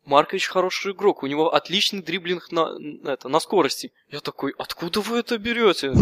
Маркович 0.05 0.47
хороший 0.47 0.93
игрок, 0.93 1.23
у 1.23 1.27
него 1.27 1.53
отличный 1.53 2.01
дриблинг 2.01 2.51
на, 2.51 2.75
это, 3.05 3.29
на 3.29 3.39
скорости. 3.39 3.93
Я 4.09 4.19
такой, 4.19 4.53
откуда 4.57 4.99
вы 5.01 5.19
это 5.19 5.37
берете? 5.37 5.93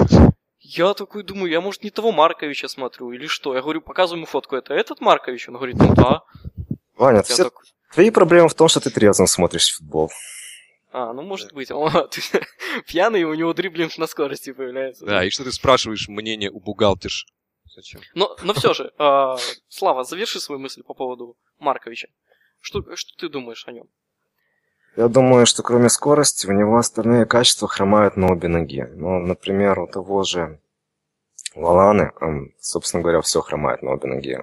Я 0.60 0.94
такой 0.94 1.24
думаю, 1.24 1.52
я, 1.52 1.62
может, 1.62 1.84
не 1.84 1.90
того 1.90 2.12
Марковича 2.12 2.68
смотрю, 2.68 3.12
или 3.12 3.28
что? 3.28 3.56
Я 3.56 3.62
говорю, 3.62 3.82
показываю 3.82 4.20
ему 4.20 4.26
фотку, 4.26 4.56
это 4.56 4.74
этот 4.74 5.02
Маркович? 5.02 5.50
Он 5.50 5.56
говорит, 5.56 5.78
ну 5.78 5.94
да. 5.94 6.22
Ваня, 6.96 7.24
все... 7.24 7.46
такой... 7.46 7.66
твои 7.94 8.10
проблемы 8.10 8.50
в 8.50 8.54
том, 8.54 8.68
что 8.68 8.80
ты 8.80 8.90
трезвым 8.90 9.28
смотришь 9.28 9.76
футбол. 9.76 10.12
А, 10.92 11.14
ну 11.14 11.22
может 11.22 11.54
быть. 11.54 11.72
Он 11.72 11.92
пьяный, 12.88 13.22
и 13.22 13.26
у 13.26 13.34
него 13.34 13.54
дриблинг 13.54 13.98
на 13.98 14.08
скорости 14.08 14.52
появляется. 14.52 15.06
Да, 15.06 15.24
и 15.24 15.30
что 15.30 15.44
ты 15.44 15.52
спрашиваешь 15.52 16.08
мнение 16.08 16.50
у 16.50 16.60
бухгалтерш? 16.60 17.28
Зачем? 17.76 18.02
Но, 18.16 18.36
но 18.44 18.54
все 18.54 18.74
же, 18.74 18.92
э, 18.98 19.36
Слава, 19.68 20.04
заверши 20.04 20.40
свою 20.40 20.60
мысль 20.60 20.84
по 20.84 20.94
поводу 20.94 21.38
Марковича. 21.60 22.10
Что, 22.60 22.84
что 22.96 23.18
ты 23.18 23.30
думаешь 23.30 23.68
о 23.68 23.72
нем? 23.72 23.88
Я 24.98 25.08
думаю, 25.08 25.46
что 25.46 25.64
кроме 25.64 25.88
скорости, 25.88 26.48
у 26.48 26.52
него 26.52 26.78
остальные 26.78 27.26
качества 27.26 27.68
хромают 27.68 28.18
на 28.18 28.32
обе 28.32 28.48
ноги. 28.48 28.86
Ну, 28.96 29.20
например, 29.20 29.80
у 29.80 29.88
того 29.88 30.24
же 30.24 30.60
Лаланы, 31.56 32.12
собственно 32.60 33.02
говоря, 33.02 33.22
все 33.22 33.42
хромает 33.42 33.82
на 33.82 33.92
обе 33.92 34.08
ноги. 34.08 34.38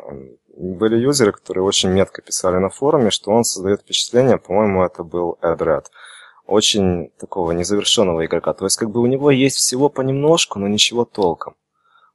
Были 0.57 0.97
юзеры, 0.97 1.33
которые 1.33 1.65
очень 1.65 1.91
метко 1.91 2.23
писали 2.23 2.57
на 2.57 2.71
форуме, 2.71 3.11
что 3.11 3.33
он 3.33 3.45
создает 3.45 3.83
впечатление, 3.83 4.39
по-моему, 4.39 4.83
это 4.85 5.03
был 5.03 5.39
Эдред, 5.43 5.91
очень 6.47 7.11
такого 7.19 7.53
незавершенного 7.53 8.27
игрока. 8.27 8.53
То 8.55 8.65
есть, 8.65 8.77
как 8.77 8.91
бы 8.91 9.01
у 9.01 9.07
него 9.07 9.31
есть 9.31 9.57
всего 9.57 9.89
понемножку, 9.89 10.59
но 10.59 10.69
ничего 10.69 11.05
толком. 11.05 11.57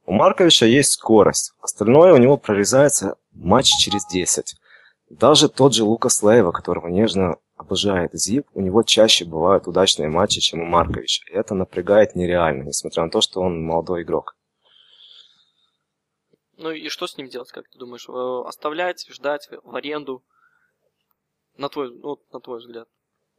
У 0.04 0.12
Марковича 0.12 0.66
есть 0.66 0.92
скорость. 0.92 1.52
Остальное 1.60 2.12
у 2.12 2.18
него 2.18 2.36
прорезается 2.36 3.16
матч 3.32 3.70
через 3.78 4.06
10. 4.06 4.56
Даже 5.10 5.48
тот 5.48 5.74
же 5.74 5.84
Лукас 5.84 6.22
Лейва, 6.22 6.52
которого 6.52 6.88
нежно 6.88 7.36
обожает 7.56 8.10
Зип, 8.14 8.46
у 8.54 8.60
него 8.60 8.82
чаще 8.82 9.24
бывают 9.24 9.68
удачные 9.68 10.08
матчи, 10.08 10.40
чем 10.40 10.62
у 10.62 10.64
Марковича. 10.64 11.22
И 11.30 11.34
это 11.34 11.54
напрягает 11.54 12.16
нереально, 12.16 12.64
несмотря 12.64 13.04
на 13.04 13.10
то, 13.10 13.20
что 13.20 13.40
он 13.40 13.62
молодой 13.62 14.02
игрок. 14.02 14.36
Ну 16.56 16.70
и 16.70 16.88
что 16.88 17.06
с 17.06 17.16
ним 17.16 17.28
делать, 17.28 17.50
как 17.50 17.68
ты 17.68 17.78
думаешь? 17.78 18.08
Э, 18.08 18.48
оставлять, 18.48 19.06
ждать 19.10 19.48
в 19.64 19.74
аренду? 19.74 20.24
На 21.56 21.68
твой, 21.68 21.90
ну, 21.90 22.18
на 22.32 22.40
твой 22.40 22.58
взгляд. 22.58 22.88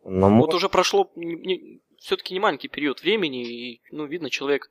Но 0.04 0.30
вот 0.30 0.48
мой... 0.48 0.56
уже 0.56 0.70
прошло 0.70 1.12
не, 1.16 1.36
не, 1.36 1.82
все-таки 1.98 2.34
не 2.34 2.40
маленький 2.40 2.68
период 2.68 3.02
времени, 3.02 3.46
и, 3.46 3.82
ну, 3.92 4.06
видно, 4.06 4.30
человек, 4.30 4.70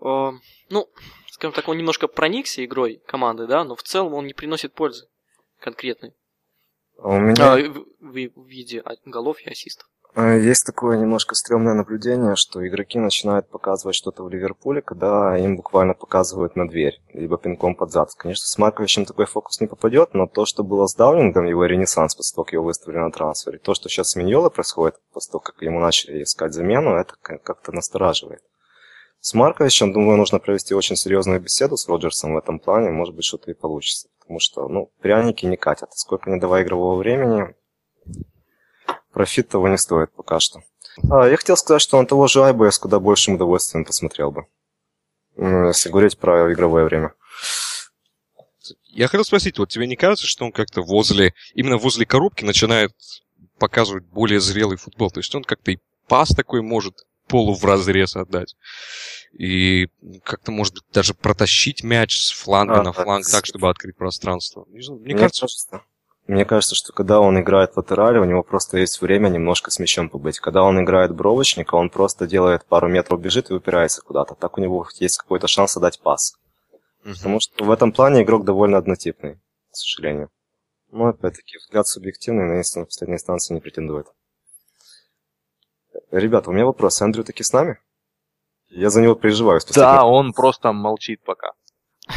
э, 0.00 0.30
ну, 0.70 0.88
скажем 1.30 1.52
так, 1.54 1.68
он 1.68 1.76
немножко 1.76 2.08
проникся 2.08 2.64
игрой 2.64 3.02
команды, 3.06 3.46
да, 3.46 3.64
но 3.64 3.76
в 3.76 3.82
целом 3.82 4.14
он 4.14 4.26
не 4.26 4.34
приносит 4.34 4.72
пользы 4.72 5.08
конкретной. 5.60 6.14
А 6.98 7.08
у 7.08 7.20
меня... 7.20 7.54
А, 7.54 7.56
в, 7.58 7.86
в, 8.00 8.12
в 8.12 8.46
виде 8.46 8.82
голов 9.04 9.40
и 9.40 9.50
ассистов. 9.50 9.88
Э, 10.16 10.38
есть 10.38 10.64
такое 10.64 10.96
немножко 10.96 11.34
стрёмное 11.34 11.74
наблюдение, 11.74 12.36
что 12.36 12.66
игроки 12.66 13.00
начинают 13.00 13.48
показывать 13.48 13.96
что-то 13.96 14.22
в 14.22 14.28
Ливерпуле, 14.28 14.80
когда 14.80 15.36
им 15.36 15.56
буквально 15.56 15.94
показывают 15.94 16.54
на 16.54 16.68
дверь, 16.68 17.00
либо 17.12 17.36
пинком 17.36 17.74
под 17.74 17.90
зад. 17.90 18.10
Конечно, 18.16 18.46
с 18.46 18.56
Марковичем 18.56 19.06
такой 19.06 19.26
фокус 19.26 19.60
не 19.60 19.66
попадет, 19.66 20.14
но 20.14 20.28
то, 20.28 20.46
что 20.46 20.62
было 20.62 20.86
с 20.86 20.94
Даулингом, 20.94 21.46
его 21.46 21.64
ренессанс 21.64 22.14
после 22.14 22.34
того, 22.34 22.44
как 22.44 22.52
его 22.52 22.64
выставили 22.64 22.98
на 22.98 23.10
трансфере, 23.10 23.58
то, 23.58 23.74
что 23.74 23.88
сейчас 23.88 24.10
с 24.10 24.16
Миньолой 24.16 24.50
происходит, 24.50 25.00
после 25.12 25.32
того, 25.32 25.40
как 25.40 25.60
ему 25.62 25.80
начали 25.80 26.22
искать 26.22 26.52
замену, 26.52 26.94
это 26.94 27.14
как-то 27.20 27.72
настораживает. 27.72 28.42
С 29.18 29.34
Марковичем, 29.34 29.92
думаю, 29.92 30.18
нужно 30.18 30.38
провести 30.38 30.74
очень 30.74 30.96
серьезную 30.96 31.40
беседу 31.40 31.76
с 31.76 31.88
Роджерсом 31.88 32.34
в 32.34 32.36
этом 32.36 32.60
плане, 32.60 32.90
может 32.90 33.16
быть, 33.16 33.24
что-то 33.24 33.50
и 33.50 33.54
получится. 33.54 34.08
Потому 34.20 34.38
что, 34.38 34.68
ну, 34.68 34.92
пряники 35.00 35.46
не 35.46 35.56
катят. 35.56 35.92
Сколько 35.94 36.30
не 36.30 36.38
давай 36.38 36.62
игрового 36.62 36.96
времени, 36.96 37.54
профит 39.12 39.48
того 39.48 39.68
не 39.68 39.78
стоит 39.78 40.12
пока 40.12 40.40
что. 40.40 40.60
А, 41.10 41.28
я 41.28 41.36
хотел 41.36 41.56
сказать, 41.56 41.82
что 41.82 42.00
на 42.00 42.06
того 42.06 42.26
же 42.26 42.44
Айба 42.44 42.66
я 42.66 42.70
с 42.70 42.78
куда 42.78 43.00
большим 43.00 43.34
удовольствием 43.34 43.84
посмотрел 43.84 44.30
бы. 44.30 44.46
Если 45.36 45.88
говорить 45.88 46.18
про 46.18 46.52
игровое 46.52 46.84
время. 46.84 47.12
Я 48.84 49.08
хотел 49.08 49.24
спросить, 49.24 49.58
вот 49.58 49.68
тебе 49.68 49.86
не 49.86 49.96
кажется, 49.96 50.26
что 50.26 50.44
он 50.44 50.52
как-то 50.52 50.82
возле, 50.82 51.34
именно 51.54 51.76
возле 51.76 52.06
коробки 52.06 52.44
начинает 52.44 52.92
показывать 53.58 54.04
более 54.04 54.40
зрелый 54.40 54.76
футбол? 54.76 55.10
То 55.10 55.20
есть 55.20 55.34
он 55.34 55.42
как-то 55.42 55.72
и 55.72 55.78
пас 56.06 56.28
такой 56.28 56.62
может 56.62 56.94
полу 57.26 57.54
в 57.54 57.64
разрез 57.64 58.14
отдать. 58.14 58.54
И 59.32 59.88
как-то, 60.22 60.52
может 60.52 60.74
быть, 60.74 60.84
даже 60.92 61.14
протащить 61.14 61.82
мяч 61.82 62.16
с 62.20 62.30
фланга 62.30 62.80
а, 62.80 62.82
на 62.82 62.92
фланг 62.92 63.26
так, 63.28 63.46
чтобы 63.46 63.68
открыть 63.68 63.96
пространство. 63.96 64.64
Мне, 64.68 64.82
мне 64.90 65.14
кажется, 65.14 65.42
кажется, 65.42 65.80
мне 66.26 66.46
кажется, 66.46 66.74
что 66.74 66.92
когда 66.92 67.20
он 67.20 67.38
играет 67.38 67.72
в 67.72 67.76
латерале, 67.76 68.18
у 68.18 68.24
него 68.24 68.42
просто 68.42 68.78
есть 68.78 69.00
время 69.02 69.28
немножко 69.28 69.70
с 69.70 69.78
мячом 69.78 70.08
побыть. 70.08 70.38
Когда 70.38 70.62
он 70.62 70.82
играет 70.82 71.14
бровочника, 71.14 71.74
он 71.74 71.90
просто 71.90 72.26
делает 72.26 72.64
пару 72.64 72.88
метров, 72.88 73.20
бежит 73.20 73.50
и 73.50 73.54
упирается 73.54 74.00
куда-то. 74.00 74.34
Так 74.34 74.56
у 74.56 74.60
него 74.60 74.86
есть 74.98 75.18
какой-то 75.18 75.48
шанс 75.48 75.76
отдать 75.76 76.00
пас. 76.00 76.34
Угу. 77.04 77.14
Потому 77.14 77.40
что 77.40 77.64
в 77.64 77.70
этом 77.70 77.92
плане 77.92 78.22
игрок 78.22 78.44
довольно 78.44 78.78
однотипный, 78.78 79.34
к 79.70 79.76
сожалению. 79.76 80.30
Но 80.90 81.08
опять-таки, 81.08 81.58
взгляд 81.58 81.86
субъективный, 81.86 82.44
на 82.44 82.60
истину 82.60 82.84
в 82.84 82.88
последней 82.88 83.16
инстанции 83.16 83.52
не 83.52 83.60
претендует. 83.60 84.06
Ребята, 86.10 86.50
у 86.50 86.52
меня 86.54 86.64
вопрос. 86.64 87.02
Эндрю 87.02 87.24
таки 87.24 87.42
с 87.42 87.52
нами? 87.52 87.78
Я 88.68 88.88
за 88.88 89.02
него 89.02 89.14
переживаю. 89.14 89.60
Да, 89.74 90.04
он 90.04 90.32
просто 90.32 90.72
молчит 90.72 91.22
пока. 91.22 91.50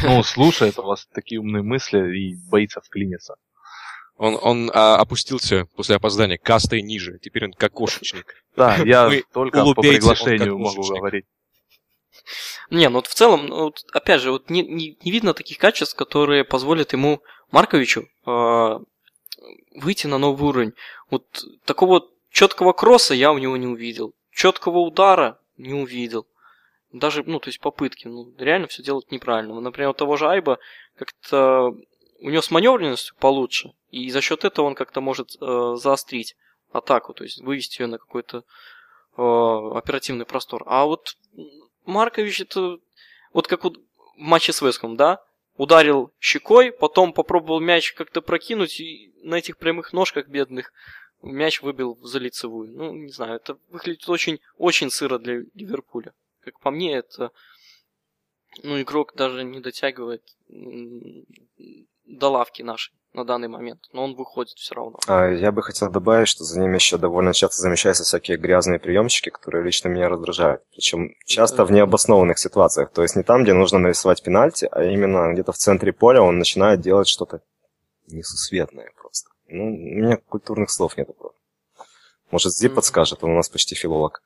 Ну, 0.02 0.22
слушает 0.22 0.78
у 0.78 0.82
вас 0.82 1.06
такие 1.12 1.40
умные 1.40 1.62
мысли 1.62 2.16
и 2.16 2.36
боится 2.48 2.80
вклиниться. 2.80 3.36
Он, 4.18 4.36
он 4.42 4.70
а, 4.74 4.96
опустился 4.96 5.66
после 5.76 5.96
опоздания 5.96 6.38
кастой 6.38 6.82
ниже. 6.82 7.18
Теперь 7.22 7.46
он 7.46 7.52
как 7.52 7.72
кошечник. 7.72 8.34
Да, 8.56 8.76
я 8.76 9.10
только 9.32 9.64
по 9.64 9.80
приглашению 9.80 10.58
могу 10.58 10.82
говорить. 10.82 11.24
Не, 12.70 12.88
ну 12.88 12.96
вот 12.96 13.06
в 13.06 13.14
целом, 13.14 13.46
ну, 13.46 13.64
вот, 13.64 13.84
опять 13.92 14.20
же, 14.20 14.32
вот 14.32 14.50
не, 14.50 14.62
не, 14.62 14.98
не 15.02 15.10
видно 15.10 15.32
таких 15.34 15.56
качеств, 15.58 15.94
которые 15.94 16.44
позволят 16.44 16.92
ему, 16.92 17.22
Марковичу, 17.50 18.06
э, 18.26 18.78
выйти 19.76 20.06
на 20.06 20.18
новый 20.18 20.48
уровень. 20.48 20.74
Вот 21.10 21.24
такого 21.64 22.06
четкого 22.30 22.72
кросса 22.72 23.14
я 23.14 23.32
у 23.32 23.38
него 23.38 23.56
не 23.56 23.66
увидел. 23.66 24.14
Четкого 24.32 24.80
удара 24.80 25.38
не 25.56 25.74
увидел. 25.74 26.26
Даже, 26.92 27.22
ну, 27.24 27.38
то 27.38 27.48
есть 27.48 27.60
попытки. 27.60 28.08
Ну, 28.08 28.34
реально 28.36 28.66
все 28.66 28.82
делать 28.82 29.10
неправильно. 29.10 29.58
Например, 29.60 29.90
у 29.90 29.94
того 29.94 30.16
же 30.16 30.28
Айба 30.28 30.58
как-то 30.96 31.74
у 32.20 32.30
него 32.30 32.42
с 32.42 32.50
маневренностью 32.50 33.14
получше, 33.16 33.72
и 33.90 34.10
за 34.10 34.20
счет 34.20 34.44
этого 34.44 34.66
он 34.66 34.74
как-то 34.74 35.00
может 35.00 35.36
э, 35.40 35.74
заострить 35.76 36.36
атаку, 36.72 37.14
то 37.14 37.24
есть 37.24 37.40
вывести 37.40 37.82
ее 37.82 37.86
на 37.86 37.98
какой-то 37.98 38.44
э, 39.16 39.22
оперативный 39.76 40.26
простор. 40.26 40.62
А 40.66 40.84
вот 40.84 41.16
Маркович 41.84 42.40
это 42.40 42.78
вот 43.32 43.46
как 43.46 43.64
вот 43.64 43.78
в 43.78 43.82
матче 44.16 44.52
с 44.52 44.60
Веском, 44.60 44.96
да? 44.96 45.22
Ударил 45.56 46.12
щекой, 46.20 46.70
потом 46.70 47.12
попробовал 47.12 47.60
мяч 47.60 47.92
как-то 47.92 48.22
прокинуть, 48.22 48.80
и 48.80 49.12
на 49.22 49.36
этих 49.36 49.56
прямых 49.58 49.92
ножках 49.92 50.28
бедных 50.28 50.72
мяч 51.22 51.62
выбил 51.62 51.98
за 52.02 52.18
лицевую. 52.18 52.70
Ну, 52.70 52.92
не 52.92 53.10
знаю, 53.10 53.36
это 53.36 53.58
выглядит 53.68 54.08
очень, 54.08 54.40
очень 54.56 54.90
сыро 54.90 55.18
для 55.18 55.42
Ливерпуля. 55.54 56.14
Как 56.42 56.60
по 56.60 56.70
мне, 56.70 56.96
это 56.96 57.32
ну, 58.62 58.80
игрок 58.80 59.14
даже 59.16 59.42
не 59.44 59.60
дотягивает 59.60 60.22
до 62.08 62.30
лавки 62.30 62.62
нашей 62.62 62.94
на 63.12 63.24
данный 63.24 63.48
момент, 63.48 63.80
но 63.92 64.04
он 64.04 64.14
выходит 64.14 64.58
все 64.58 64.74
равно. 64.74 64.98
А, 65.06 65.28
я 65.28 65.50
бы 65.50 65.62
хотел 65.62 65.90
добавить, 65.90 66.28
что 66.28 66.44
за 66.44 66.60
ним 66.60 66.74
еще 66.74 66.98
довольно 66.98 67.32
часто 67.32 67.60
замечаются 67.62 68.04
всякие 68.04 68.36
грязные 68.36 68.78
приемчики, 68.78 69.30
которые 69.30 69.64
лично 69.64 69.88
меня 69.88 70.08
раздражают. 70.08 70.62
Причем 70.72 71.14
часто 71.24 71.64
в 71.64 71.72
необоснованных 71.72 72.38
ситуациях. 72.38 72.90
То 72.92 73.02
есть 73.02 73.16
не 73.16 73.22
там, 73.22 73.42
где 73.44 73.54
нужно 73.54 73.78
нарисовать 73.78 74.22
пенальти, 74.22 74.68
а 74.70 74.84
именно 74.84 75.32
где-то 75.32 75.52
в 75.52 75.56
центре 75.56 75.92
поля 75.92 76.22
он 76.22 76.38
начинает 76.38 76.80
делать 76.80 77.08
что-то 77.08 77.40
несусветное 78.06 78.92
просто. 78.96 79.30
Ну, 79.48 79.64
у 79.64 79.76
меня 79.76 80.16
культурных 80.16 80.70
слов 80.70 80.96
нет. 80.96 81.08
Может, 82.30 82.52
Зи 82.52 82.68
подскажет, 82.68 83.24
он 83.24 83.30
у 83.30 83.36
нас 83.36 83.48
почти 83.48 83.74
филолог. 83.74 84.22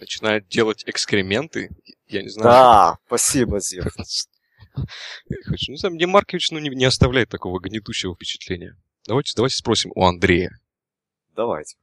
Начинает 0.00 0.48
делать 0.48 0.82
экскременты? 0.86 1.70
Я 2.08 2.22
не 2.22 2.28
знаю. 2.28 2.44
Да, 2.44 2.98
спасибо, 3.06 3.60
Зив. 3.60 3.86
Ну, 4.74 5.76
сам 5.76 5.94
мне 5.94 6.06
Маркович 6.06 6.50
ну, 6.50 6.58
не, 6.58 6.70
не 6.70 6.84
оставляет 6.84 7.28
такого 7.28 7.60
гнетущего 7.60 8.14
впечатления. 8.14 8.76
Давайте, 9.06 9.32
давайте 9.36 9.56
спросим 9.56 9.92
у 9.94 10.04
Андрея. 10.04 10.50
Давайте. 11.34 11.76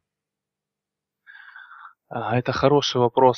А, 2.11 2.35
это 2.39 2.51
хороший 2.51 2.97
вопрос. 2.97 3.37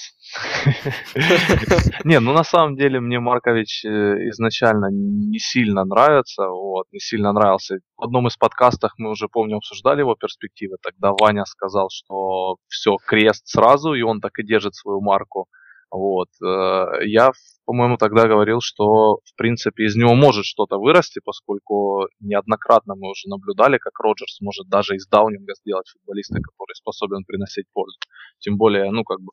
Не, 2.05 2.21
ну 2.21 2.31
на 2.31 2.45
самом 2.45 2.77
деле 2.77 3.01
мне 3.01 3.19
Маркович 3.19 3.83
э, 3.83 3.89
изначально 4.29 4.87
не 4.89 5.39
сильно 5.39 5.83
нравится, 5.83 6.47
вот, 6.47 6.85
не 6.93 6.99
сильно 6.99 7.33
нравился. 7.33 7.79
В 7.97 8.03
одном 8.03 8.27
из 8.27 8.37
подкастов 8.37 8.93
мы 8.97 9.09
уже, 9.09 9.27
помню, 9.27 9.57
обсуждали 9.57 9.99
его 9.99 10.15
перспективы. 10.15 10.77
Тогда 10.81 11.11
Ваня 11.11 11.43
сказал, 11.43 11.89
что 11.91 12.55
все, 12.67 12.95
крест 13.05 13.45
сразу, 13.45 13.93
и 13.93 14.03
он 14.03 14.21
так 14.21 14.39
и 14.39 14.45
держит 14.45 14.73
свою 14.73 15.01
марку. 15.01 15.47
Вот. 15.91 16.30
Э, 16.41 17.06
я, 17.06 17.32
по-моему, 17.65 17.97
тогда 17.97 18.27
говорил, 18.27 18.60
что, 18.62 19.17
в 19.25 19.36
принципе, 19.36 19.84
из 19.86 19.95
него 19.95 20.15
может 20.15 20.45
что-то 20.45 20.77
вырасти, 20.77 21.19
поскольку 21.23 22.08
неоднократно 22.21 22.95
мы 22.95 23.10
уже 23.10 23.27
наблюдали, 23.27 23.77
как 23.77 23.99
Роджерс 23.99 24.39
может 24.41 24.69
даже 24.69 24.95
из 24.95 25.06
даунинга 25.08 25.54
сделать 25.56 25.89
футболиста, 25.89 26.36
который 26.36 26.75
способен 26.75 27.25
приносить 27.25 27.65
пользу. 27.73 27.97
Тем 28.39 28.58
более, 28.58 28.89
ну, 28.91 29.04
как 29.04 29.19
бы, 29.19 29.32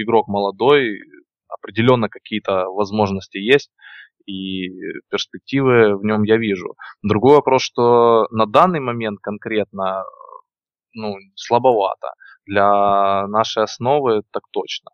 игрок 0.00 0.28
молодой, 0.28 1.00
определенно 1.48 2.08
какие-то 2.08 2.66
возможности 2.66 3.38
есть, 3.38 3.70
и 4.26 4.68
перспективы 5.10 5.96
в 5.96 6.04
нем 6.04 6.22
я 6.22 6.36
вижу. 6.36 6.76
Другой 7.02 7.36
вопрос, 7.36 7.62
что 7.62 8.28
на 8.30 8.46
данный 8.46 8.80
момент 8.80 9.18
конкретно 9.20 10.04
ну, 10.94 11.16
слабовато. 11.34 12.14
Для 12.46 13.26
нашей 13.28 13.64
основы 13.64 14.22
так 14.32 14.42
точно. 14.52 14.90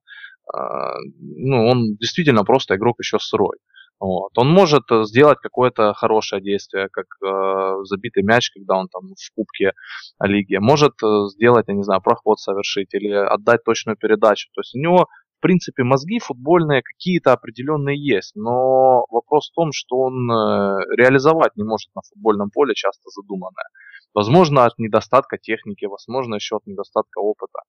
А, 0.52 0.94
ну, 1.18 1.66
он 1.66 1.96
действительно 1.96 2.44
просто 2.44 2.76
игрок 2.76 2.96
еще 3.00 3.18
сырой. 3.18 3.58
Вот. 3.98 4.30
Он 4.36 4.48
может 4.50 4.82
э, 4.90 5.04
сделать 5.04 5.38
какое-то 5.38 5.94
хорошее 5.94 6.42
действие, 6.42 6.88
как 6.92 7.06
э, 7.24 7.84
забитый 7.84 8.22
мяч, 8.22 8.50
когда 8.50 8.76
он 8.76 8.88
там 8.88 9.02
в 9.08 9.34
кубке 9.34 9.72
лиги. 10.20 10.56
Может 10.56 10.92
э, 11.02 11.28
сделать, 11.28 11.64
я 11.68 11.74
не 11.74 11.82
знаю, 11.82 12.02
проход 12.02 12.38
совершить 12.38 12.92
или 12.92 13.10
отдать 13.10 13.64
точную 13.64 13.96
передачу. 13.96 14.50
То 14.54 14.60
есть 14.60 14.74
у 14.74 14.78
него, 14.78 15.06
в 15.38 15.40
принципе, 15.40 15.82
мозги 15.82 16.18
футбольные 16.18 16.82
какие-то 16.82 17.32
определенные 17.32 17.96
есть. 17.98 18.36
Но 18.36 19.06
вопрос 19.10 19.48
в 19.50 19.54
том, 19.54 19.70
что 19.72 19.96
он 19.96 20.30
э, 20.30 20.34
реализовать 20.94 21.56
не 21.56 21.64
может 21.64 21.88
на 21.94 22.02
футбольном 22.02 22.50
поле 22.50 22.74
часто 22.74 23.08
задуманное. 23.08 23.68
Возможно, 24.12 24.66
от 24.66 24.78
недостатка 24.78 25.38
техники, 25.38 25.86
возможно, 25.86 26.34
еще 26.34 26.56
от 26.56 26.66
недостатка 26.66 27.20
опыта. 27.20 27.60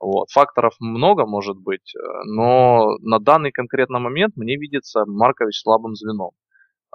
Вот. 0.00 0.30
Факторов 0.30 0.74
много 0.80 1.26
может 1.26 1.56
быть, 1.58 1.94
э, 1.94 2.00
но 2.24 2.96
на 3.00 3.18
данный 3.18 3.52
конкретный 3.52 4.00
момент 4.00 4.34
мне 4.36 4.56
видится 4.56 5.04
Маркович 5.06 5.60
слабым 5.60 5.94
звеном 5.94 6.30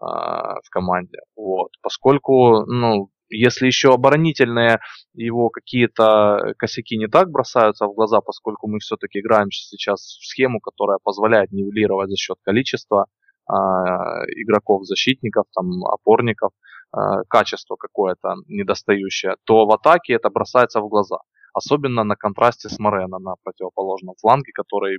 э, 0.02 0.06
в 0.06 0.70
команде. 0.72 1.20
Вот. 1.36 1.70
Поскольку, 1.84 2.66
ну, 2.66 3.12
если 3.30 3.68
еще 3.68 3.94
оборонительные 3.94 4.80
его 5.14 5.50
какие-то 5.50 6.54
косяки 6.58 6.98
не 6.98 7.08
так 7.08 7.30
бросаются 7.30 7.86
в 7.86 7.94
глаза, 7.94 8.22
поскольку 8.22 8.68
мы 8.68 8.80
все-таки 8.80 9.20
играем 9.20 9.52
сейчас 9.52 10.00
в 10.02 10.26
схему, 10.26 10.60
которая 10.60 10.98
позволяет 11.04 11.52
нивелировать 11.52 12.10
за 12.10 12.16
счет 12.16 12.38
количества 12.42 13.06
э, 13.48 13.54
игроков, 13.54 14.86
защитников, 14.86 15.46
там, 15.54 15.86
опорников, 15.86 16.54
э, 16.96 17.00
качество 17.30 17.76
какое-то 17.76 18.36
недостающее, 18.48 19.36
то 19.44 19.68
в 19.68 19.72
атаке 19.72 20.14
это 20.14 20.32
бросается 20.32 20.82
в 20.82 20.90
глаза. 20.90 21.20
Особенно 21.56 22.04
на 22.04 22.18
контрасте 22.18 22.68
с 22.68 22.80
Морено 22.80 23.18
на 23.18 23.36
противоположном 23.42 24.16
фланге, 24.20 24.52
который 24.54 24.98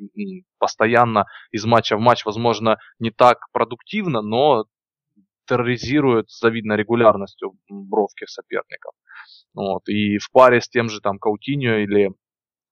постоянно 0.59 1.27
из 1.51 1.67
матча 1.67 1.99
в 1.99 2.01
матч, 2.01 2.25
возможно, 2.25 2.79
не 2.99 3.11
так 3.11 3.41
продуктивно, 3.53 4.23
но 4.23 4.65
терроризирует 5.47 6.31
с 6.31 6.41
завидной 6.41 6.79
регулярностью 6.79 7.53
бровки 7.69 8.25
соперников. 8.27 8.93
Вот. 9.53 9.87
И 9.89 10.17
в 10.17 10.31
паре 10.33 10.63
с 10.63 10.69
тем 10.71 10.89
же 10.89 11.03
там 11.03 11.19
Каутиньо 11.19 11.83
или 11.85 12.09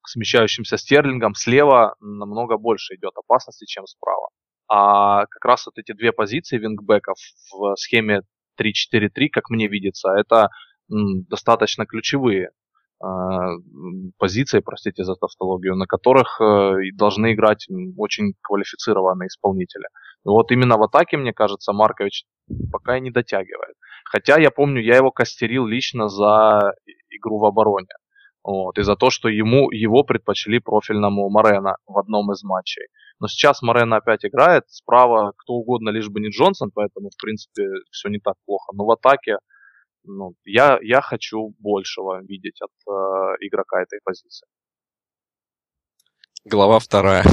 смещающимся 0.07 0.79
стерлингом 0.79 1.35
слева 1.35 1.95
намного 2.01 2.57
больше 2.57 2.95
идет 2.95 3.13
опасности, 3.19 3.67
чем 3.67 3.87
справа. 3.87 4.31
А 4.67 5.27
как 5.27 5.45
раз 5.45 5.67
вот 5.67 5.77
эти 5.77 5.93
две 5.93 6.13
позиции 6.13 6.57
вингбеков 6.57 7.19
в 7.53 7.77
схеме 7.77 8.23
3-4-3, 8.59 9.29
как 9.31 9.51
мне 9.51 9.69
видится, 9.69 10.09
это 10.09 10.49
достаточно 10.89 11.85
ключевые 11.85 12.49
позиции, 14.19 14.61
простите 14.61 15.05
за 15.05 15.15
тавтологию, 15.15 15.77
на 15.77 15.87
которых 15.87 16.41
э, 16.41 16.77
должны 16.95 17.35
играть 17.35 17.67
очень 17.99 18.35
квалифицированные 18.43 19.27
исполнители. 19.27 19.87
Вот 20.25 20.51
именно 20.53 20.79
в 20.79 20.83
атаке, 20.83 21.17
мне 21.17 21.33
кажется, 21.33 21.73
Маркович 21.73 22.25
пока 22.73 22.97
и 22.97 23.01
не 23.01 23.11
дотягивает. 23.11 23.75
Хотя 24.05 24.39
я 24.39 24.51
помню, 24.51 24.81
я 24.83 24.97
его 24.97 25.11
костерил 25.11 25.67
лично 25.67 26.09
за 26.09 26.73
игру 27.11 27.39
в 27.39 27.45
обороне. 27.45 27.89
Вот, 28.43 28.79
и 28.79 28.83
за 28.83 28.95
то, 28.95 29.09
что 29.09 29.29
ему, 29.29 29.71
его 29.71 30.03
предпочли 30.03 30.59
профильному 30.59 31.31
Морена 31.31 31.77
в 31.87 31.99
одном 31.99 32.31
из 32.33 32.43
матчей. 32.43 32.89
Но 33.19 33.27
сейчас 33.27 33.63
Морена 33.63 33.97
опять 33.97 34.25
играет, 34.27 34.65
справа 34.69 35.33
кто 35.39 35.55
угодно, 35.55 35.89
лишь 35.89 36.11
бы 36.11 36.21
не 36.21 36.29
Джонсон, 36.29 36.71
поэтому, 36.75 37.09
в 37.09 37.17
принципе, 37.17 37.63
все 37.91 38.11
не 38.11 38.19
так 38.19 38.35
плохо. 38.45 38.73
Но 38.75 38.85
в 38.85 38.91
атаке 38.91 39.39
ну, 40.05 40.35
я, 40.45 40.79
я 40.83 41.01
хочу 41.01 41.55
большего 41.59 42.23
видеть 42.23 42.61
от 42.61 42.71
э, 42.87 42.91
игрока 43.41 43.83
этой 43.83 44.01
позиции. 44.05 44.47
Глава 46.45 46.79
вторая. 46.79 47.25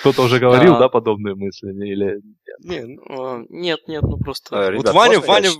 Кто-то 0.00 0.22
уже 0.22 0.38
говорил, 0.38 0.78
да, 0.78 0.88
подобные 0.88 1.34
мысли? 1.34 1.70
Или 1.70 2.20
нет, 2.60 3.86
нет, 3.86 4.02
ну 4.02 4.18
просто... 4.18 4.72
Вот 4.74 4.88
Ваня, 4.90 5.20
Ваня, 5.20 5.50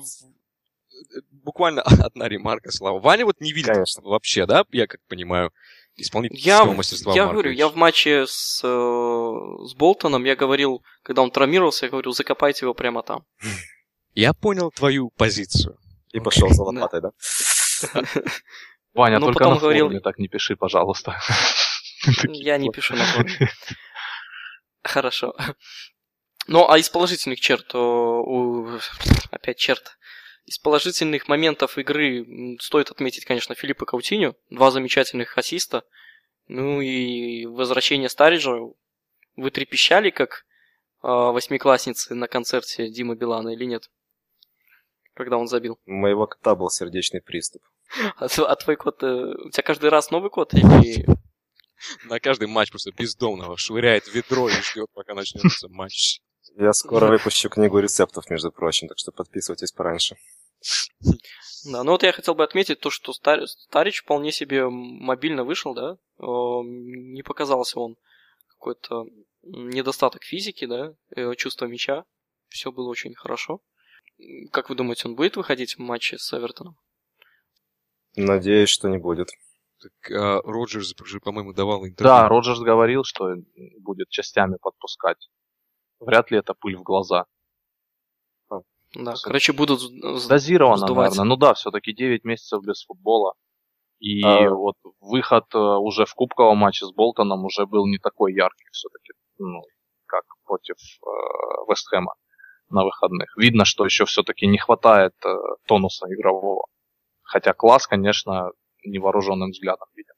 буквально 1.31 1.83
одна 2.07 2.29
ремарка, 2.29 2.71
Слава. 2.71 2.99
Ваня 3.01 3.25
вот 3.27 3.41
не 3.41 3.53
видит 3.53 3.77
вообще, 4.03 4.47
да, 4.47 4.65
я 4.71 4.87
как 4.87 5.01
понимаю, 5.09 5.53
исполнительского 5.99 6.49
я, 6.49 6.65
мастерства 6.65 7.15
Я 7.15 7.27
говорю, 7.27 7.51
я 7.51 7.69
в 7.69 7.77
матче 7.77 8.27
с, 8.27 8.63
э, 8.65 9.67
с 9.67 9.75
Болтоном, 9.75 10.25
я 10.25 10.37
говорил, 10.37 10.83
когда 11.03 11.23
он 11.23 11.31
травмировался, 11.31 11.87
я 11.87 11.91
говорю, 11.91 12.13
закопайте 12.13 12.65
его 12.65 12.75
прямо 12.75 13.03
там. 13.03 13.25
Я 14.15 14.33
понял 14.33 14.73
твою 14.73 15.11
позицию. 15.11 15.79
И 16.13 16.19
пошел 16.19 16.49
за 16.49 16.65
лопатой, 16.65 17.03
да? 17.03 17.11
Ваня, 18.95 19.21
только 19.21 19.49
на 19.49 19.59
форуме 19.59 20.01
так 20.01 20.19
не 20.19 20.27
пиши, 20.27 20.57
пожалуйста. 20.57 21.21
Я 22.25 22.57
не 22.59 22.71
пишу 22.71 22.97
на 22.97 23.05
форуме. 23.05 23.51
Хорошо. 24.83 25.37
Ну, 26.49 26.69
а 26.69 26.79
из 26.79 26.89
положительных 26.89 27.41
черт, 27.41 27.75
опять 29.31 29.59
черт, 29.59 29.98
из 30.49 30.59
положительных 30.59 31.29
моментов 31.29 31.77
игры 31.77 32.57
стоит 32.61 32.91
отметить, 32.91 33.27
конечно, 33.27 33.55
Филиппа 33.55 33.85
Каутиню. 33.85 34.35
Два 34.49 34.71
замечательных 34.71 35.37
ассиста. 35.37 35.85
Ну 36.47 36.81
и 36.81 37.45
возвращение 37.45 38.09
Стариджа. 38.09 38.59
Вы 39.37 39.51
трепещали, 39.51 40.09
как 40.09 40.47
э, 41.03 41.07
восьмиклассницы 41.07 42.15
на 42.15 42.27
концерте 42.29 42.89
Димы 42.89 43.15
Билана 43.15 43.51
или 43.51 43.65
нет? 43.65 43.91
Когда 45.15 45.37
он 45.37 45.49
забил. 45.49 45.79
У 45.85 45.93
моего 45.93 46.27
кота 46.27 46.55
был 46.55 46.71
сердечный 46.71 47.21
приступ. 47.21 47.63
А, 48.17 48.25
а 48.27 48.57
твой 48.57 48.77
кот... 48.77 49.03
Э, 49.03 49.35
у 49.35 49.51
тебя 49.51 49.63
каждый 49.63 49.91
раз 49.91 50.11
новый 50.11 50.31
кот 50.31 50.55
или... 50.55 51.07
На 52.07 52.19
каждый 52.19 52.49
матч 52.49 52.71
просто 52.71 52.91
бездомного 52.91 53.57
швыряет 53.57 54.13
ведро 54.13 54.49
и 54.49 54.53
ждет, 54.53 54.89
пока 54.95 55.15
начнется 55.15 55.69
матч. 55.69 56.21
Я 56.57 56.73
скоро 56.73 57.07
выпущу 57.07 57.49
книгу 57.51 57.79
рецептов, 57.79 58.29
между 58.31 58.51
прочим, 58.51 58.89
так 58.89 58.99
что 58.99 59.13
подписывайтесь 59.13 59.71
пораньше. 59.71 60.17
Да, 61.65 61.83
ну 61.83 61.91
вот 61.91 62.05
я 62.05 62.13
хотел 62.13 62.35
бы 62.35 62.45
отметить 62.45 62.79
то, 62.81 62.89
что 62.89 63.13
Стар... 63.13 63.47
Старич 63.47 64.03
вполне 64.03 64.31
себе 64.31 64.69
мобильно 64.71 65.45
вышел, 65.45 65.75
да, 65.75 65.99
не 66.19 67.23
показался 67.23 67.81
он 67.81 67.97
какой-то 68.47 69.07
недостаток 69.43 70.23
физики, 70.23 70.67
да, 70.67 70.95
э, 71.17 71.35
чувства 71.35 71.67
мяча, 71.67 72.05
все 72.49 72.71
было 72.71 72.89
очень 72.89 73.15
хорошо. 73.15 73.61
Как 74.53 74.71
вы 74.71 74.77
думаете, 74.77 75.09
он 75.09 75.17
будет 75.17 75.37
выходить 75.37 75.77
в 75.77 75.79
матче 75.81 76.17
с 76.17 76.33
Эвертоном? 76.33 76.77
Надеюсь, 78.17 78.71
что 78.71 78.89
не 78.89 78.99
будет. 78.99 79.29
Так 79.81 80.11
а, 80.11 80.41
Роджерс 80.43 80.95
же, 81.05 81.21
по-моему, 81.21 81.53
давал 81.53 81.87
интервью. 81.87 82.15
Да, 82.15 82.29
Роджерс 82.29 82.61
говорил, 82.61 83.05
что 83.05 83.35
будет 83.81 84.09
частями 84.09 84.57
подпускать 84.61 85.29
вряд 86.01 86.31
ли 86.31 86.39
это 86.39 86.55
пыль 86.55 86.77
в 86.77 86.83
глаза. 86.83 87.27
Да, 88.95 89.15
Все 89.15 89.25
короче, 89.25 89.53
будут 89.53 89.81
Дозировано, 90.29 90.79
сдувать. 90.79 91.11
наверное. 91.11 91.29
Ну 91.29 91.37
да, 91.37 91.55
все-таки 91.55 91.93
9 91.93 92.25
месяцев 92.25 92.63
без 92.65 92.85
футбола. 92.85 93.35
И 94.01 94.23
а... 94.23 94.51
вот 94.51 94.77
выход 95.01 95.45
э, 95.55 95.59
уже 95.59 96.05
в 96.07 96.15
кубковом 96.15 96.59
матче 96.59 96.87
с 96.87 96.93
Болтоном 96.93 97.45
уже 97.45 97.67
был 97.67 97.87
не 97.87 97.99
такой 97.99 98.33
яркий 98.33 98.67
все-таки, 98.73 99.13
ну, 99.39 99.63
как 100.07 100.23
против 100.45 100.77
э, 100.77 101.09
Вестхэма 101.69 102.15
на 102.71 102.85
выходных. 102.85 103.37
Видно, 103.37 103.65
что 103.65 103.85
еще 103.85 104.05
все-таки 104.05 104.47
не 104.47 104.59
хватает 104.59 105.15
э, 105.25 105.35
тонуса 105.67 106.07
игрового. 106.07 106.67
Хотя 107.23 107.53
класс, 107.53 107.87
конечно, 107.87 108.51
невооруженным 108.85 109.51
взглядом 109.51 109.89
виден. 109.95 110.15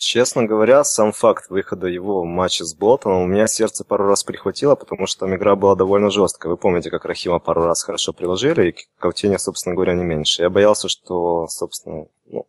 Честно 0.00 0.46
говоря, 0.46 0.82
сам 0.82 1.12
факт 1.12 1.50
выхода 1.50 1.86
его 1.86 2.22
в 2.22 2.24
матче 2.24 2.64
с 2.64 2.74
Болтоном 2.74 3.20
у 3.20 3.26
меня 3.26 3.46
сердце 3.46 3.84
пару 3.84 4.06
раз 4.06 4.24
прихватило, 4.24 4.74
потому 4.74 5.06
что 5.06 5.20
там 5.20 5.36
игра 5.36 5.56
была 5.56 5.74
довольно 5.74 6.08
жесткая. 6.10 6.48
Вы 6.48 6.56
помните, 6.56 6.88
как 6.88 7.04
Рахима 7.04 7.38
пару 7.38 7.64
раз 7.64 7.82
хорошо 7.82 8.14
приложили, 8.14 8.70
и 8.70 8.76
Каутиня, 8.98 9.36
собственно 9.36 9.74
говоря, 9.74 9.92
не 9.92 10.02
меньше. 10.02 10.40
Я 10.40 10.48
боялся, 10.48 10.88
что, 10.88 11.46
собственно, 11.48 12.06
ну, 12.24 12.48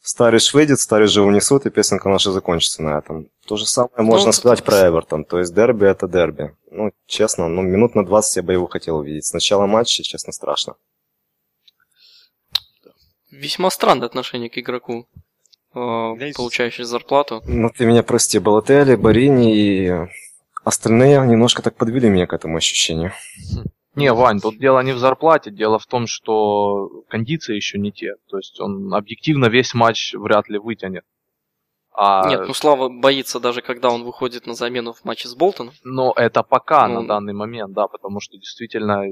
Стариш 0.00 0.54
выйдет, 0.54 0.80
Стариш 0.80 1.10
же 1.10 1.20
унесут, 1.20 1.66
и 1.66 1.70
песенка 1.70 2.08
наша 2.08 2.32
закончится 2.32 2.82
на 2.82 2.96
этом. 2.96 3.28
То 3.46 3.58
же 3.58 3.66
самое 3.66 3.92
ну, 3.98 4.04
можно 4.04 4.32
сказать 4.32 4.64
про 4.64 4.88
Эвертон. 4.88 5.26
То 5.26 5.40
есть 5.40 5.54
дерби 5.54 5.84
это 5.84 6.08
дерби. 6.08 6.56
Ну, 6.70 6.90
честно, 7.04 7.48
ну, 7.48 7.60
минут 7.60 7.94
на 7.94 8.06
20 8.06 8.36
я 8.36 8.42
бы 8.42 8.54
его 8.54 8.66
хотел 8.66 8.96
увидеть. 8.96 9.26
С 9.26 9.34
начала 9.34 9.66
матча, 9.66 10.02
честно, 10.02 10.32
страшно. 10.32 10.76
Весьма 13.30 13.68
странное 13.68 14.06
отношение 14.06 14.48
к 14.48 14.56
игроку. 14.56 15.06
Э, 15.74 16.14
получающий 16.36 16.84
зарплату. 16.84 17.42
Ну, 17.46 17.70
ты 17.70 17.86
меня 17.86 18.02
прости, 18.02 18.38
Балотели, 18.38 18.94
Барини 18.94 19.56
и 19.56 19.92
остальные 20.64 21.26
немножко 21.26 21.62
так 21.62 21.76
подвели 21.76 22.08
меня 22.08 22.26
к 22.26 22.34
этому 22.34 22.56
ощущению. 22.56 23.12
Не, 23.94 24.12
Вань, 24.12 24.40
тут 24.40 24.58
дело 24.58 24.80
не 24.80 24.92
в 24.92 24.98
зарплате, 24.98 25.50
дело 25.50 25.78
в 25.78 25.86
том, 25.86 26.06
что 26.06 26.88
кондиции 27.08 27.56
еще 27.56 27.78
не 27.78 27.92
те. 27.92 28.14
То 28.28 28.38
есть 28.38 28.58
он 28.58 28.92
объективно 28.94 29.46
весь 29.46 29.74
матч 29.74 30.14
вряд 30.14 30.48
ли 30.48 30.58
вытянет. 30.58 31.04
А... 31.94 32.28
Нет, 32.28 32.46
ну 32.46 32.54
Слава 32.54 32.88
боится 32.88 33.38
даже, 33.38 33.60
когда 33.60 33.90
он 33.90 34.04
выходит 34.04 34.46
на 34.46 34.54
замену 34.54 34.92
в 34.92 35.04
матче 35.04 35.28
с 35.28 35.34
Болтоном. 35.34 35.74
Но 35.84 36.12
это 36.16 36.42
пока 36.42 36.88
ну... 36.88 37.02
на 37.02 37.08
данный 37.08 37.34
момент, 37.34 37.72
да, 37.72 37.86
потому 37.86 38.20
что 38.20 38.36
действительно 38.38 39.04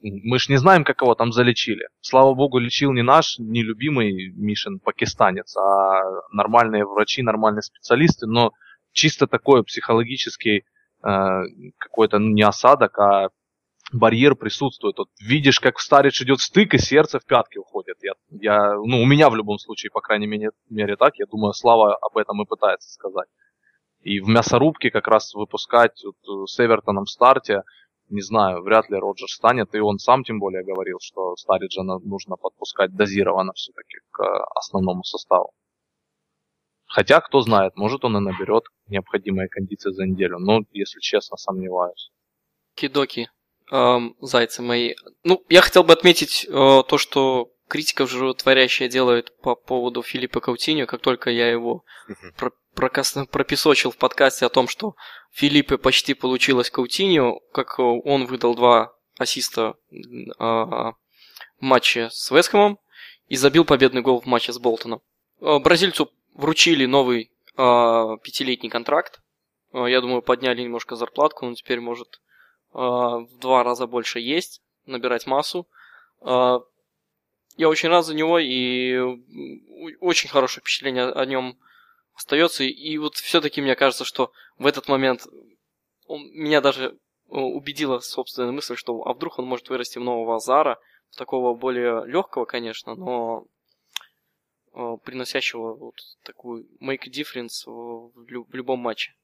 мы 0.00 0.38
ж 0.38 0.48
не 0.50 0.56
знаем, 0.56 0.84
как 0.84 1.00
его 1.00 1.14
там 1.14 1.32
залечили. 1.32 1.88
Слава 2.00 2.34
богу, 2.34 2.58
лечил 2.58 2.92
не 2.92 3.02
наш 3.02 3.38
нелюбимый 3.38 4.32
Мишин 4.36 4.78
пакистанец, 4.78 5.56
а 5.56 6.02
нормальные 6.30 6.84
врачи, 6.84 7.22
нормальные 7.22 7.62
специалисты, 7.62 8.26
но 8.26 8.52
чисто 8.92 9.26
такой 9.26 9.64
психологический 9.64 10.64
э, 11.02 11.42
какой-то 11.78 12.18
ну, 12.18 12.34
не 12.34 12.42
осадок, 12.42 12.98
а 12.98 13.28
барьер 13.92 14.34
присутствует. 14.34 14.98
Вот 14.98 15.08
видишь, 15.20 15.60
как 15.60 15.78
Старич 15.78 16.22
идет 16.22 16.40
стык, 16.40 16.74
и 16.74 16.78
сердце 16.78 17.18
в 17.18 17.24
пятки 17.24 17.58
уходит. 17.58 17.96
Я, 18.02 18.12
я, 18.30 18.74
ну, 18.74 19.02
у 19.02 19.06
меня 19.06 19.30
в 19.30 19.36
любом 19.36 19.58
случае, 19.58 19.90
по 19.90 20.00
крайней 20.00 20.26
мере, 20.26 20.50
мере 20.68 20.96
так, 20.96 21.16
я 21.16 21.26
думаю, 21.26 21.52
Слава 21.52 21.96
об 21.96 22.16
этом 22.16 22.42
и 22.42 22.46
пытается 22.46 22.90
сказать. 22.90 23.28
И 24.00 24.20
в 24.20 24.28
мясорубке 24.28 24.90
как 24.90 25.08
раз 25.08 25.32
выпускать 25.34 26.02
вот, 26.04 26.16
э, 26.28 26.46
с 26.46 26.60
Эвертоном 26.60 27.04
в 27.04 27.10
старте, 27.10 27.62
не 28.10 28.20
знаю, 28.20 28.62
вряд 28.62 28.90
ли 28.90 28.96
Роджер 28.98 29.28
станет, 29.28 29.74
и 29.74 29.80
он 29.80 29.98
сам 29.98 30.24
тем 30.24 30.38
более 30.38 30.62
говорил, 30.62 30.98
что 31.00 31.36
Стариджа 31.36 31.82
нужно 31.82 32.36
подпускать 32.36 32.94
дозированно 32.94 33.52
все-таки 33.54 33.98
к 34.10 34.22
э, 34.22 34.26
основному 34.56 35.04
составу. 35.04 35.52
Хотя, 36.86 37.20
кто 37.20 37.40
знает, 37.40 37.76
может 37.76 38.04
он 38.04 38.16
и 38.18 38.20
наберет 38.20 38.64
необходимые 38.88 39.48
кондиции 39.48 39.90
за 39.90 40.04
неделю, 40.04 40.38
но, 40.38 40.60
если 40.70 41.00
честно, 41.00 41.36
сомневаюсь. 41.36 42.10
Кидоки, 42.74 43.30
эм, 43.70 44.16
зайцы 44.20 44.62
мои. 44.62 44.94
Ну, 45.22 45.44
я 45.48 45.60
хотел 45.60 45.84
бы 45.84 45.92
отметить 45.92 46.46
э, 46.48 46.50
то, 46.50 46.98
что 46.98 47.50
критика 47.68 48.06
животворящая 48.06 48.88
делает 48.88 49.36
по 49.38 49.54
поводу 49.54 50.02
Филиппа 50.02 50.40
Каутиньо, 50.40 50.86
как 50.86 51.00
только 51.00 51.30
я 51.30 51.50
его 51.50 51.84
про 52.36 52.52
прокас... 52.74 53.16
пропесочил 53.30 53.90
в 53.90 53.96
подкасте 53.96 54.46
о 54.46 54.50
том, 54.50 54.68
что 54.68 54.94
Филиппе 55.32 55.78
почти 55.78 56.14
получилось 56.14 56.70
Каутиньо, 56.70 57.40
как 57.52 57.78
он 57.78 58.26
выдал 58.26 58.54
два 58.54 58.94
ассиста 59.18 59.74
э, 59.90 59.96
в 60.38 60.94
матче 61.60 62.08
с 62.10 62.30
Вестхэмом 62.30 62.78
и 63.28 63.36
забил 63.36 63.64
победный 63.64 64.02
гол 64.02 64.20
в 64.20 64.26
матче 64.26 64.52
с 64.52 64.58
Болтоном. 64.58 65.02
Э, 65.40 65.58
бразильцу 65.58 66.10
вручили 66.34 66.86
новый 66.86 67.30
э, 67.56 68.16
пятилетний 68.22 68.70
контракт. 68.70 69.20
Э, 69.72 69.86
я 69.88 70.00
думаю, 70.00 70.22
подняли 70.22 70.62
немножко 70.62 70.96
зарплатку, 70.96 71.46
он 71.46 71.54
теперь 71.54 71.80
может 71.80 72.08
э, 72.08 72.23
в 72.74 73.38
два 73.38 73.62
раза 73.62 73.86
больше 73.86 74.20
есть, 74.20 74.62
набирать 74.86 75.26
массу. 75.26 75.68
Э, 76.20 76.58
я 77.56 77.68
очень 77.68 77.88
рад 77.88 78.04
за 78.04 78.14
него 78.14 78.38
и 78.38 78.98
очень 80.00 80.28
хорошее 80.28 80.60
впечатление 80.60 81.10
о 81.10 81.24
нем 81.24 81.56
остается. 82.14 82.64
И 82.64 82.98
вот 82.98 83.14
все-таки 83.16 83.62
мне 83.62 83.76
кажется, 83.76 84.04
что 84.04 84.32
в 84.58 84.66
этот 84.66 84.88
момент 84.88 85.26
он, 86.06 86.22
меня 86.32 86.60
даже 86.60 86.98
убедила 87.28 88.00
собственная 88.00 88.52
мысль, 88.52 88.76
что 88.76 89.02
а 89.06 89.14
вдруг 89.14 89.38
он 89.38 89.46
может 89.46 89.68
вырасти 89.68 89.98
в 89.98 90.02
нового 90.02 90.36
Азара, 90.36 90.78
такого 91.16 91.54
более 91.54 92.04
легкого, 92.06 92.44
конечно, 92.44 92.94
но 92.94 93.46
Э, 94.76 94.96
приносящего 95.04 95.74
вот 95.74 95.94
такую 96.24 96.66
make 96.82 97.04
difference 97.08 97.64
в 97.64 98.54
любом 98.54 98.80
матче. 98.80 99.14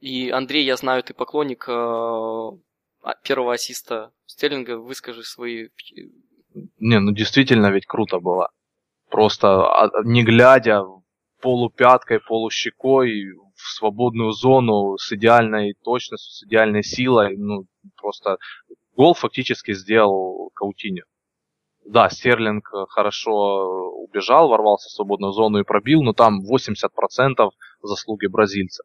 И 0.00 0.30
Андрей, 0.30 0.64
я 0.64 0.76
знаю, 0.76 1.02
ты 1.02 1.14
поклонник 1.14 1.68
э, 1.68 1.72
а, 1.72 3.14
первого 3.22 3.54
ассиста 3.54 4.12
Стерлинга, 4.26 4.78
выскажи 4.78 5.22
свои... 5.22 5.68
Не, 6.78 7.00
ну 7.00 7.12
действительно 7.12 7.70
ведь 7.70 7.86
круто 7.86 8.18
было. 8.18 8.50
Просто 9.10 9.48
а, 9.64 9.90
не 10.04 10.22
глядя, 10.22 10.82
полупяткой, 11.40 12.20
полущекой 12.20 13.32
в 13.54 13.74
свободную 13.76 14.32
зону 14.32 14.96
с 14.98 15.12
идеальной 15.12 15.74
точностью, 15.84 16.32
с 16.32 16.42
идеальной 16.44 16.82
силой. 16.82 17.36
Ну, 17.36 17.66
просто 17.96 18.38
гол 18.96 19.14
фактически 19.14 19.72
сделал 19.72 20.50
Каутиньо. 20.54 21.04
Да, 21.84 22.10
Стерлинг 22.10 22.68
э, 22.74 22.86
хорошо 22.88 23.92
убежал, 23.92 24.48
ворвался 24.48 24.88
в 24.88 24.92
свободную 24.92 25.32
зону 25.32 25.60
и 25.60 25.64
пробил, 25.64 26.02
но 26.02 26.12
там 26.12 26.40
80% 26.44 27.50
заслуги 27.82 28.26
бразильца. 28.26 28.82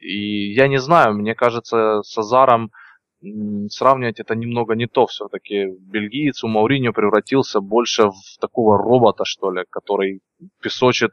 И 0.00 0.52
я 0.52 0.68
не 0.68 0.78
знаю, 0.78 1.14
мне 1.14 1.34
кажется, 1.34 2.02
с 2.02 2.16
Азаром 2.18 2.70
сравнивать 3.68 4.18
это 4.18 4.34
немного 4.34 4.74
не 4.74 4.86
то 4.86 5.06
все-таки. 5.06 5.66
Бельгиец 5.78 6.42
у 6.42 6.48
Мауриньо 6.48 6.92
превратился 6.92 7.60
больше 7.60 8.08
в 8.08 8.38
такого 8.40 8.78
робота, 8.78 9.24
что 9.24 9.50
ли, 9.50 9.64
который 9.70 10.20
песочит 10.62 11.12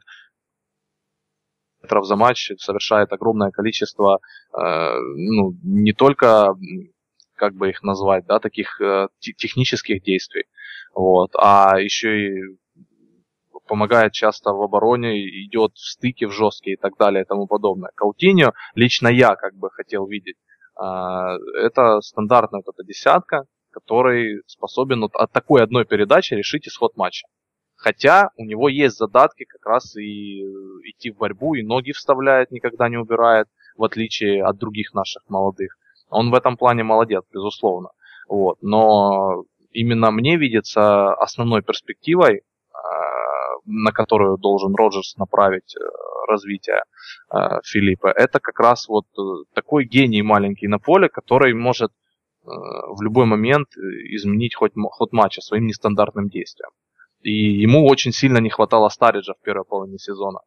метров 1.82 2.06
за 2.06 2.16
матч, 2.16 2.50
совершает 2.58 3.12
огромное 3.12 3.50
количество, 3.50 4.20
э, 4.52 4.98
ну, 5.16 5.54
не 5.62 5.92
только, 5.92 6.54
как 7.34 7.54
бы 7.54 7.70
их 7.70 7.82
назвать, 7.82 8.26
да, 8.26 8.40
таких 8.40 8.80
э, 8.80 9.08
технических 9.20 10.02
действий, 10.02 10.44
вот. 10.94 11.30
А 11.36 11.78
еще 11.78 12.26
и 12.26 12.58
помогает 13.68 14.12
часто 14.12 14.50
в 14.52 14.62
обороне, 14.62 15.20
идет 15.46 15.72
в 15.74 15.90
стыке 15.90 16.26
в 16.26 16.32
жесткие 16.32 16.74
и 16.74 16.80
так 16.80 16.96
далее 16.98 17.22
и 17.22 17.26
тому 17.26 17.46
подобное. 17.46 17.90
Каутиньо, 17.94 18.52
лично 18.74 19.08
я 19.08 19.36
как 19.36 19.54
бы 19.54 19.70
хотел 19.70 20.06
видеть, 20.06 20.36
а, 20.74 21.36
это 21.62 22.00
стандартная 22.00 22.62
вот 22.64 22.74
эта 22.74 22.86
десятка, 22.86 23.44
который 23.70 24.42
способен 24.46 25.02
вот 25.02 25.14
от 25.14 25.30
такой 25.32 25.62
одной 25.62 25.84
передачи 25.84 26.34
решить 26.34 26.66
исход 26.66 26.96
матча. 26.96 27.26
Хотя 27.76 28.30
у 28.36 28.44
него 28.44 28.68
есть 28.68 28.96
задатки 28.96 29.44
как 29.44 29.64
раз 29.64 29.94
и 29.96 30.42
идти 30.90 31.10
в 31.10 31.18
борьбу, 31.18 31.54
и 31.54 31.62
ноги 31.62 31.92
вставляет, 31.92 32.50
никогда 32.50 32.88
не 32.88 32.96
убирает, 32.96 33.46
в 33.76 33.84
отличие 33.84 34.44
от 34.44 34.58
других 34.58 34.94
наших 34.94 35.22
молодых. 35.28 35.76
Он 36.10 36.30
в 36.30 36.34
этом 36.34 36.56
плане 36.56 36.82
молодец, 36.82 37.22
безусловно. 37.32 37.90
Вот. 38.28 38.58
Но 38.62 39.44
именно 39.70 40.10
мне 40.10 40.36
видится 40.36 41.12
основной 41.14 41.62
перспективой, 41.62 42.42
а, 42.72 42.78
на 43.68 43.92
которую 43.92 44.38
должен 44.38 44.74
Роджерс 44.74 45.16
направить 45.16 45.76
э, 45.76 45.80
развитие 46.26 46.82
а, 47.28 47.60
Филиппа, 47.62 48.08
это 48.08 48.40
как 48.40 48.58
раз 48.60 48.88
вот 48.88 49.06
э, 49.18 49.44
такой 49.54 49.84
гений 49.84 50.22
маленький 50.22 50.68
на 50.68 50.78
поле, 50.78 51.08
который 51.08 51.52
может 51.54 51.90
э, 51.90 52.46
в 52.46 53.02
любой 53.02 53.26
момент 53.26 53.68
изменить 53.76 54.54
хоть 54.54 54.72
ход 54.74 55.12
матча 55.12 55.40
своим 55.42 55.66
нестандартным 55.66 56.28
действием. 56.28 56.70
И 57.20 57.32
ему 57.32 57.86
очень 57.86 58.12
сильно 58.12 58.38
не 58.38 58.50
хватало 58.50 58.88
Стариджа 58.88 59.34
в 59.34 59.44
первой 59.44 59.64
половине 59.64 59.98
сезона. 59.98 60.38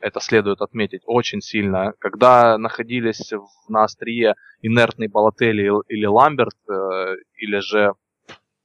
Это 0.00 0.20
следует 0.20 0.62
отметить 0.62 1.02
очень 1.06 1.40
сильно. 1.40 1.92
Когда 1.98 2.58
находились 2.58 3.32
на 3.68 3.84
острие 3.84 4.34
инертный 4.60 5.08
Балотелли 5.08 5.70
или 5.88 6.06
Ламберт, 6.06 6.56
или 7.36 7.58
же 7.58 7.92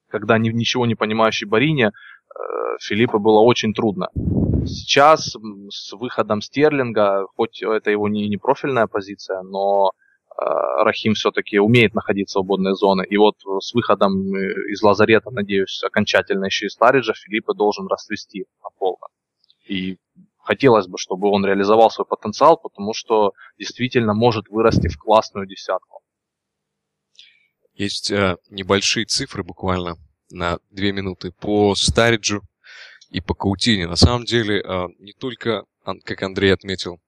когда 0.09 0.37
ни, 0.37 0.49
ничего 0.49 0.85
не 0.85 0.95
понимающий 0.95 1.47
Барине, 1.47 1.87
э, 1.87 1.91
Филиппа 2.79 3.19
было 3.19 3.39
очень 3.39 3.73
трудно. 3.73 4.09
Сейчас 4.65 5.35
с 5.69 5.93
выходом 5.93 6.41
Стерлинга, 6.41 7.25
хоть 7.35 7.61
это 7.61 7.89
его 7.91 8.07
не, 8.09 8.27
не 8.27 8.37
профильная 8.37 8.87
позиция, 8.87 9.41
но 9.41 9.91
э, 10.29 10.43
Рахим 10.83 11.13
все-таки 11.13 11.59
умеет 11.59 11.93
находить 11.93 12.29
свободные 12.29 12.75
зоны. 12.75 13.05
И 13.09 13.17
вот 13.17 13.35
с 13.59 13.73
выходом 13.73 14.33
э, 14.33 14.71
из 14.71 14.81
лазарета, 14.81 15.31
надеюсь, 15.31 15.81
окончательно 15.83 16.45
еще 16.45 16.65
и 16.65 16.69
Стариджа, 16.69 17.13
Филиппа 17.13 17.53
должен 17.53 17.87
расцвести 17.87 18.45
на 18.61 18.69
полно. 18.77 19.07
И 19.67 19.97
хотелось 20.39 20.87
бы, 20.87 20.97
чтобы 20.97 21.29
он 21.29 21.45
реализовал 21.45 21.89
свой 21.89 22.05
потенциал, 22.05 22.57
потому 22.57 22.93
что 22.93 23.33
действительно 23.57 24.13
может 24.13 24.49
вырасти 24.49 24.87
в 24.87 24.97
классную 24.97 25.47
десятку. 25.47 26.01
Есть 27.73 28.11
э, 28.11 28.37
небольшие 28.49 29.05
цифры 29.05 29.43
буквально 29.43 29.97
на 30.29 30.59
две 30.69 30.91
минуты 30.91 31.31
по 31.31 31.75
Стариджу 31.75 32.41
и 33.09 33.21
по 33.21 33.33
Каутине. 33.33 33.87
На 33.87 33.95
самом 33.95 34.25
деле, 34.25 34.61
э, 34.61 34.87
не 34.99 35.13
только, 35.13 35.63
как 36.03 36.23
Андрей 36.23 36.53
отметил, 36.53 36.99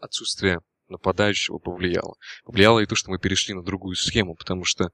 отсутствие 0.00 0.60
нападающего 0.88 1.58
повлияло. 1.58 2.14
Повлияло 2.44 2.80
и 2.80 2.86
то, 2.86 2.94
что 2.94 3.10
мы 3.10 3.18
перешли 3.18 3.54
на 3.54 3.62
другую 3.62 3.96
схему, 3.96 4.34
потому 4.34 4.64
что 4.64 4.90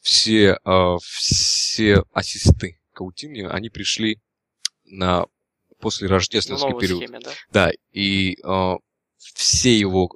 все, 0.00 0.58
э, 0.64 0.96
все 1.02 2.04
ассисты 2.12 2.80
Каутини, 2.92 3.42
они 3.42 3.68
пришли 3.68 4.20
на 4.84 5.26
после 5.80 6.08
рождественский 6.08 6.78
период. 6.78 7.02
Схеме, 7.02 7.20
да? 7.20 7.30
да, 7.50 7.70
и 7.92 8.36
э, 8.42 8.74
все 9.16 9.78
его 9.78 10.10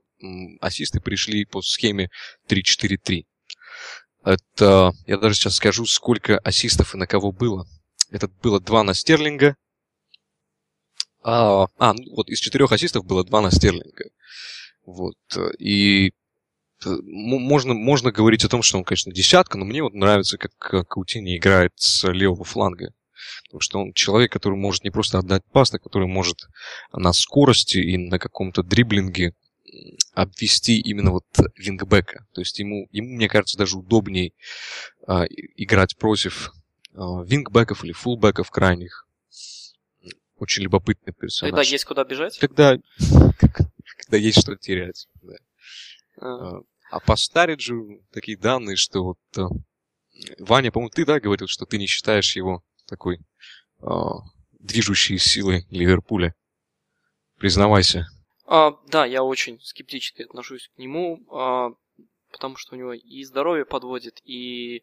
ассисты 0.61 1.01
пришли 1.01 1.45
по 1.45 1.63
схеме 1.63 2.11
3-4-3. 2.49 3.25
Это, 4.25 4.93
я 5.07 5.19
даже 5.19 5.35
сейчас 5.35 5.57
скажу, 5.57 5.85
сколько 5.85 6.39
ассистов 6.39 6.95
и 6.95 6.99
на 6.99 7.07
кого 7.07 7.31
было. 7.31 7.67
Это 8.11 8.29
было 8.29 8.59
два 8.61 8.83
на 8.83 8.95
Стерлинга. 8.95 9.57
А, 11.23 11.67
а 11.79 11.93
ну, 11.93 12.17
вот 12.17 12.29
из 12.31 12.39
четырех 12.39 12.73
ассистов 12.73 13.05
было 13.05 13.25
два 13.25 13.43
на 13.43 13.51
Стерлинга. 13.51 14.05
Вот. 14.87 15.17
И 15.59 16.13
э, 16.85 16.97
можно, 17.03 17.75
можно 17.75 18.13
говорить 18.13 18.45
о 18.45 18.49
том, 18.49 18.63
что 18.63 18.79
он, 18.79 18.85
конечно, 18.85 19.13
десятка, 19.13 19.59
но 19.59 19.65
мне 19.67 19.83
вот 19.83 19.95
нравится, 19.95 20.39
как 20.39 20.89
Каутини 20.89 21.37
играет 21.37 21.73
с 21.77 22.09
левого 22.09 22.45
фланга. 22.45 22.93
Потому 23.45 23.61
что 23.61 23.79
он 23.81 23.93
человек, 23.93 24.33
который 24.33 24.59
может 24.59 24.85
не 24.85 24.91
просто 24.91 25.19
отдать 25.19 25.43
пас, 25.53 25.73
а 25.75 25.79
который 25.79 26.09
может 26.09 26.49
на 26.93 27.13
скорости 27.13 27.79
и 27.79 27.97
на 27.97 28.19
каком-то 28.19 28.63
дриблинге 28.63 29.35
обвести 30.13 30.81
именно 30.81 31.11
вот 31.11 31.25
вингбека. 31.57 32.27
То 32.33 32.41
есть 32.41 32.59
ему, 32.59 32.89
ему 32.93 33.09
мне 33.17 33.29
кажется, 33.29 33.59
даже 33.59 33.79
удобнее 33.79 34.33
а, 35.07 35.25
играть 35.57 35.97
против 35.97 36.53
а, 36.95 37.23
вингбеков 37.25 37.85
или 37.85 37.93
фулбеков 37.93 38.51
крайних. 38.51 39.07
Очень 40.37 40.65
любопытный 40.65 41.13
персонаж. 41.13 41.53
Когда 41.53 41.63
есть 41.63 41.85
куда 41.85 42.05
бежать? 42.05 42.39
Когда, 42.39 42.77
когда 43.99 44.17
есть 44.17 44.41
что 44.41 44.57
терять. 44.57 45.09
Да. 45.23 45.35
А, 46.21 46.57
А, 46.57 46.61
А 46.91 47.01
по 47.01 47.17
Стариджу 47.17 48.03
такие 48.13 48.37
данные, 48.37 48.77
что 48.77 49.05
вот 49.05 49.19
э, 49.37 49.43
Ваня, 50.39 50.71
по-моему, 50.71 50.91
ты, 50.91 51.05
да, 51.05 51.21
говорил, 51.21 51.49
что 51.49 51.67
ты 51.67 51.79
не 51.79 51.87
считаешь 51.87 52.37
его 52.37 52.63
такой 52.87 53.21
э, 53.83 53.87
движущей 54.53 55.19
силой 55.19 55.67
Ливерпуля. 55.71 56.35
Признавайся. 57.39 58.07
А, 58.47 58.79
да, 58.89 59.07
я 59.07 59.23
очень 59.23 59.61
скептически 59.61 60.23
отношусь 60.23 60.71
к 60.75 60.79
нему, 60.79 61.21
а, 61.31 61.71
потому 62.31 62.57
что 62.57 62.75
у 62.75 62.79
него 62.79 62.93
и 62.93 63.23
здоровье 63.25 63.65
подводит, 63.65 64.21
и 64.25 64.83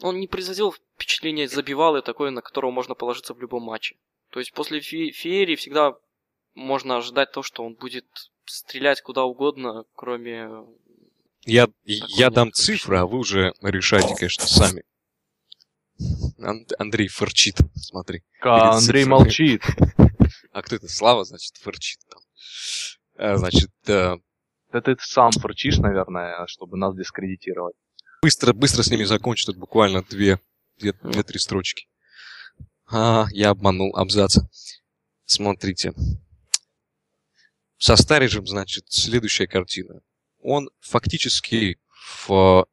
он 0.00 0.18
не 0.18 0.26
производил 0.26 0.72
впечатление 0.72 1.48
забивалы 1.48 2.02
такое, 2.02 2.30
на 2.30 2.42
которого 2.42 2.70
можно 2.70 2.94
положиться 2.94 3.34
в 3.34 3.40
любом 3.40 3.62
матче. 3.62 3.96
То 4.30 4.40
есть 4.40 4.52
после 4.52 4.80
фе- 4.80 5.10
Феерии 5.10 5.56
всегда 5.56 5.96
можно 6.54 6.96
ожидать 6.96 7.32
то, 7.32 7.42
что 7.42 7.64
он 7.64 7.74
будет 7.74 8.06
стрелять 8.44 9.02
куда 9.02 9.24
угодно, 9.24 9.84
кроме... 9.94 10.48
Я, 11.44 11.68
я 11.84 12.30
дам 12.30 12.52
цифры, 12.52 12.98
а 12.98 13.06
вы 13.06 13.18
уже 13.18 13.54
решайте, 13.62 14.14
конечно, 14.16 14.46
сами. 14.46 14.84
Ан- 16.38 16.66
Андрей 16.78 17.08
фырчит, 17.08 17.56
смотри. 17.76 18.22
Ка- 18.40 18.72
Андрей 18.72 19.04
цифрами. 19.04 19.22
молчит. 19.22 19.62
А 20.56 20.62
кто 20.62 20.76
это? 20.76 20.88
Слава, 20.88 21.22
значит, 21.26 21.54
фырчит 21.58 21.98
там. 22.08 22.22
А, 23.18 23.36
Значит, 23.36 23.70
э, 23.88 24.16
Да 24.72 24.80
ты 24.80 24.96
сам 24.98 25.30
фырчишь, 25.30 25.76
наверное, 25.76 26.46
чтобы 26.46 26.78
нас 26.78 26.96
дискредитировать. 26.96 27.76
быстро, 28.22 28.54
быстро 28.54 28.82
с 28.82 28.90
ними 28.90 29.04
закончу, 29.04 29.44
тут 29.44 29.58
буквально 29.58 30.02
две, 30.02 30.40
две, 30.78 30.94
две-три 30.94 31.38
строчки. 31.38 31.88
А, 32.90 33.26
я 33.32 33.50
обманул 33.50 33.94
абзац. 33.94 34.38
Смотрите. 35.26 35.92
Со 37.76 37.94
Стариджем, 37.96 38.46
значит, 38.46 38.86
следующая 38.88 39.46
картина. 39.46 40.00
Он 40.40 40.70
фактически 40.80 41.78
в 42.24 42.66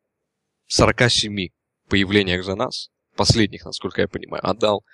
47 0.68 1.50
появлениях 1.90 2.46
за 2.46 2.56
нас, 2.56 2.92
последних, 3.18 3.66
насколько 3.66 4.00
я 4.00 4.08
понимаю, 4.08 4.50
отдал 4.50 4.86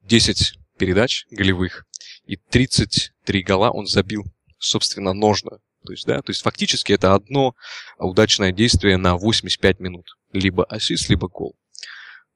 10 0.00 0.58
передач 0.76 1.24
голевых 1.30 1.86
и 2.24 2.36
33 2.36 3.42
гола 3.42 3.70
он 3.70 3.86
забил, 3.86 4.24
собственно, 4.58 5.12
ножно. 5.12 5.58
То 5.84 5.92
есть, 5.92 6.06
да, 6.06 6.22
то 6.22 6.30
есть 6.30 6.42
фактически 6.42 6.92
это 6.92 7.14
одно 7.14 7.54
удачное 7.98 8.52
действие 8.52 8.96
на 8.96 9.16
85 9.16 9.80
минут. 9.80 10.16
Либо 10.32 10.64
ассист, 10.64 11.08
либо 11.08 11.28
гол. 11.28 11.56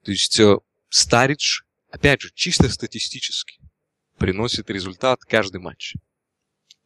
То 0.05 0.11
есть 0.11 0.39
э, 0.41 0.59
Старидж, 0.89 1.63
опять 1.91 2.21
же, 2.21 2.31
чисто 2.35 2.69
статистически 2.69 3.61
приносит 4.19 4.71
результат 4.71 5.21
каждый 5.25 5.61
матч. 5.61 5.95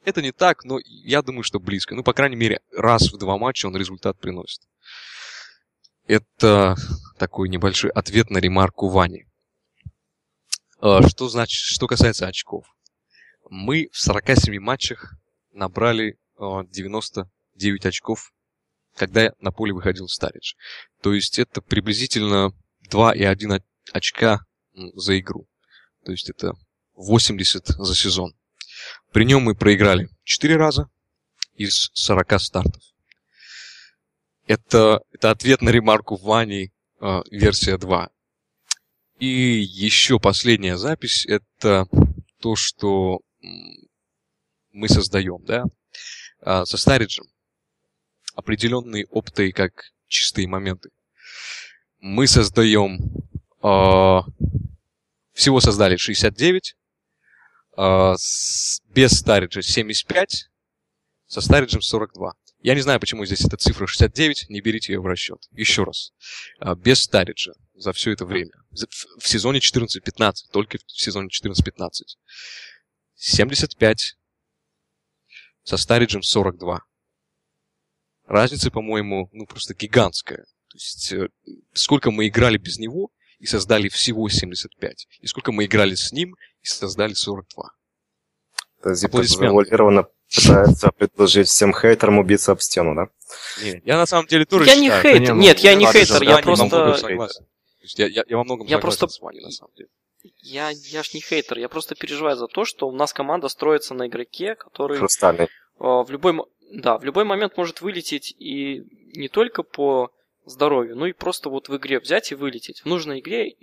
Это 0.04 0.22
не 0.22 0.32
так, 0.32 0.64
но 0.64 0.78
я 0.84 1.22
думаю, 1.22 1.42
что 1.42 1.60
близко. 1.60 1.94
Ну, 1.94 2.02
по 2.02 2.12
крайней 2.12 2.36
мере, 2.36 2.60
раз 2.72 3.12
в 3.12 3.18
два 3.18 3.36
матча 3.38 3.66
он 3.66 3.76
результат 3.76 4.18
приносит. 4.18 4.62
Это 6.06 6.76
такой 7.18 7.48
небольшой 7.48 7.90
ответ 7.90 8.30
на 8.30 8.38
ремарку 8.38 8.88
Вани. 8.88 9.26
Э, 10.82 11.00
Что 11.06 11.28
значит, 11.28 11.60
что 11.60 11.86
касается 11.86 12.26
очков. 12.26 12.66
Мы 13.50 13.88
в 13.92 14.00
47 14.00 14.60
матчах 14.60 15.16
набрали 15.52 16.16
э, 16.38 16.42
99 16.70 17.84
очков, 17.84 18.32
когда 18.94 19.32
на 19.40 19.50
поле 19.50 19.72
выходил 19.72 20.06
Старидж. 20.06 20.54
То 21.02 21.12
есть 21.12 21.36
это 21.40 21.60
приблизительно 21.60 22.52
2,1 22.88 23.56
о- 23.56 23.62
очка 23.92 24.46
за 24.94 25.18
игру. 25.18 25.48
То 26.04 26.12
есть 26.12 26.30
это 26.30 26.52
80 26.94 27.66
за 27.66 27.94
сезон. 27.96 28.34
При 29.10 29.24
нем 29.24 29.42
мы 29.42 29.56
проиграли 29.56 30.08
4 30.22 30.54
раза 30.56 30.88
из 31.54 31.90
40 31.94 32.40
стартов. 32.40 32.82
Это, 34.46 35.02
это 35.10 35.32
ответ 35.32 35.60
на 35.60 35.70
ремарку 35.70 36.14
Вани, 36.14 36.70
э, 37.00 37.22
версия 37.32 37.78
2. 37.78 38.10
И 39.18 39.26
еще 39.26 40.20
последняя 40.20 40.76
запись, 40.76 41.26
это 41.26 41.88
то, 42.38 42.54
что 42.54 43.22
мы 43.42 44.88
создаем, 44.88 45.44
да, 45.44 45.64
а, 46.40 46.64
со 46.64 46.76
Стариджем. 46.76 47.26
Определенные 48.34 49.06
опыты 49.06 49.52
как 49.52 49.92
чистые 50.06 50.46
моменты. 50.48 50.90
Мы 51.98 52.26
создаем... 52.26 52.98
а, 53.62 54.22
всего 55.32 55.60
создали 55.60 55.96
69, 55.96 56.76
а, 57.76 58.14
с- 58.16 58.82
без 58.86 59.12
Стариджа 59.18 59.62
75, 59.62 60.48
со 61.26 61.40
Стариджем 61.40 61.82
42. 61.82 62.34
Я 62.62 62.74
не 62.74 62.82
знаю, 62.82 63.00
почему 63.00 63.24
здесь 63.24 63.42
эта 63.44 63.56
цифра 63.56 63.86
69, 63.86 64.50
не 64.50 64.60
берите 64.60 64.92
ее 64.92 65.00
в 65.00 65.06
расчет. 65.06 65.46
Еще 65.52 65.84
раз. 65.84 66.12
А, 66.58 66.74
без 66.74 67.02
Стариджа 67.02 67.52
за 67.74 67.92
все 67.92 68.12
это 68.12 68.26
время. 68.26 68.52
В, 68.70 69.20
в 69.20 69.28
сезоне 69.28 69.60
14-15, 69.60 70.34
только 70.52 70.78
в 70.78 70.82
сезоне 71.00 71.28
14-15. 71.28 71.90
75, 73.20 74.16
со 75.62 75.76
Стариджем 75.76 76.22
42. 76.22 76.82
Разница, 78.26 78.70
по-моему, 78.70 79.28
ну 79.32 79.44
просто 79.44 79.74
гигантская. 79.74 80.44
То 80.68 80.76
есть 80.76 81.12
э, 81.12 81.28
сколько 81.74 82.10
мы 82.10 82.28
играли 82.28 82.56
без 82.56 82.78
него 82.78 83.10
и 83.38 83.46
создали 83.46 83.88
всего 83.88 84.28
75. 84.28 85.06
И 85.20 85.26
сколько 85.26 85.52
мы 85.52 85.66
играли 85.66 85.94
с 85.94 86.12
ним 86.12 86.34
и 86.62 86.66
создали 86.66 87.12
42. 87.12 87.70
То 88.82 88.88
есть 88.88 89.02
завуалированно 89.02 90.06
пытается 90.34 90.90
предложить 90.90 91.48
всем 91.48 91.74
хейтерам 91.74 92.18
убиться 92.18 92.52
об 92.52 92.60
стену, 92.60 92.94
да? 92.94 93.08
Не, 93.62 93.82
я 93.84 93.98
на 93.98 94.06
самом 94.06 94.28
деле 94.28 94.46
тоже 94.46 94.64
Я 94.64 94.76
не 94.76 94.84
считаю, 94.84 95.02
хейтер, 95.02 95.20
не, 95.20 95.32
ну, 95.34 95.40
нет, 95.42 95.58
я 95.58 95.74
не 95.74 95.84
хейтер, 95.84 96.22
я 96.22 96.38
просто... 96.38 97.44
я, 97.96 98.06
я, 98.06 98.24
я 98.26 98.36
во 98.38 98.44
многом 98.44 98.66
Я 98.66 98.76
согласен 98.76 98.98
просто- 98.98 99.08
с 99.08 99.20
вами, 99.20 99.40
на 99.40 99.50
самом 99.50 99.74
деле. 99.74 99.90
Я, 100.42 100.70
я 100.70 101.02
ж 101.02 101.14
не 101.14 101.20
хейтер, 101.20 101.58
я 101.58 101.68
просто 101.68 101.94
переживаю 101.94 102.36
за 102.36 102.46
то, 102.46 102.64
что 102.64 102.88
у 102.88 102.92
нас 102.92 103.12
команда 103.12 103.48
строится 103.48 103.94
на 103.94 104.06
игроке, 104.06 104.54
который 104.54 104.98
Хрустальный. 104.98 105.46
э, 105.46 105.48
в 105.78 106.06
любой, 106.10 106.38
да, 106.72 106.98
в 106.98 107.04
любой 107.04 107.24
момент 107.24 107.56
может 107.56 107.80
вылететь 107.80 108.34
и 108.38 108.84
не 109.16 109.28
только 109.28 109.62
по 109.62 110.10
здоровью, 110.44 110.96
но 110.96 111.06
и 111.06 111.12
просто 111.12 111.48
вот 111.48 111.68
в 111.68 111.76
игре 111.76 112.00
взять 112.00 112.32
и 112.32 112.34
вылететь. 112.34 112.80
В 112.80 112.86
нужной 112.86 113.20
игре, 113.20 113.56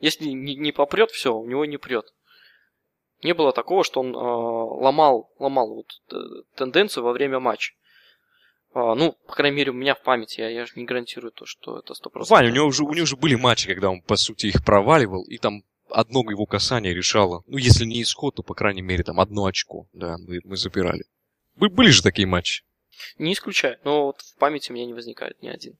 если 0.00 0.26
не, 0.26 0.54
не 0.54 0.72
попрет, 0.72 1.10
все, 1.10 1.34
у 1.34 1.46
него 1.46 1.64
не 1.64 1.76
прет. 1.76 2.06
Не 3.22 3.34
было 3.34 3.52
такого, 3.52 3.84
что 3.84 4.00
он 4.00 4.14
э, 4.14 4.18
ломал, 4.18 5.30
ломал 5.38 5.74
вот 5.74 5.86
э, 6.12 6.16
тенденцию 6.54 7.04
во 7.04 7.12
время 7.12 7.40
матча. 7.40 7.74
А, 8.72 8.94
ну, 8.94 9.16
по 9.26 9.34
крайней 9.34 9.56
мере, 9.56 9.70
у 9.72 9.74
меня 9.74 9.94
в 9.94 10.02
памяти, 10.02 10.40
я, 10.40 10.48
я 10.48 10.64
же 10.64 10.72
не 10.76 10.84
гарантирую 10.84 11.32
то, 11.32 11.44
что 11.44 11.78
это 11.78 11.92
100%. 11.92 12.24
Ваня, 12.28 12.50
у 12.50 12.54
него, 12.54 12.66
уже, 12.66 12.84
у 12.84 12.92
него 12.92 13.02
уже 13.02 13.16
были 13.16 13.34
матчи, 13.34 13.66
когда 13.66 13.90
он, 13.90 14.00
по 14.00 14.16
сути, 14.16 14.46
их 14.46 14.64
проваливал, 14.64 15.24
и 15.24 15.38
там 15.38 15.64
одно 15.92 16.20
его 16.30 16.46
касание 16.46 16.94
решало. 16.94 17.42
Ну, 17.46 17.56
если 17.58 17.84
не 17.84 18.02
исход, 18.02 18.34
то, 18.36 18.42
по 18.42 18.54
крайней 18.54 18.82
мере, 18.82 19.04
там 19.04 19.20
одно 19.20 19.46
очко, 19.46 19.86
да, 19.92 20.16
мы, 20.18 20.40
мы 20.44 20.56
забирали. 20.56 21.04
Бы- 21.56 21.68
Были 21.68 21.90
же 21.90 22.02
такие 22.02 22.26
матчи. 22.26 22.62
Не 23.18 23.32
исключаю, 23.32 23.78
но 23.84 24.06
вот 24.06 24.20
в 24.20 24.36
памяти 24.36 24.70
у 24.70 24.74
меня 24.74 24.86
не 24.86 24.94
возникает 24.94 25.40
ни 25.42 25.48
один. 25.48 25.76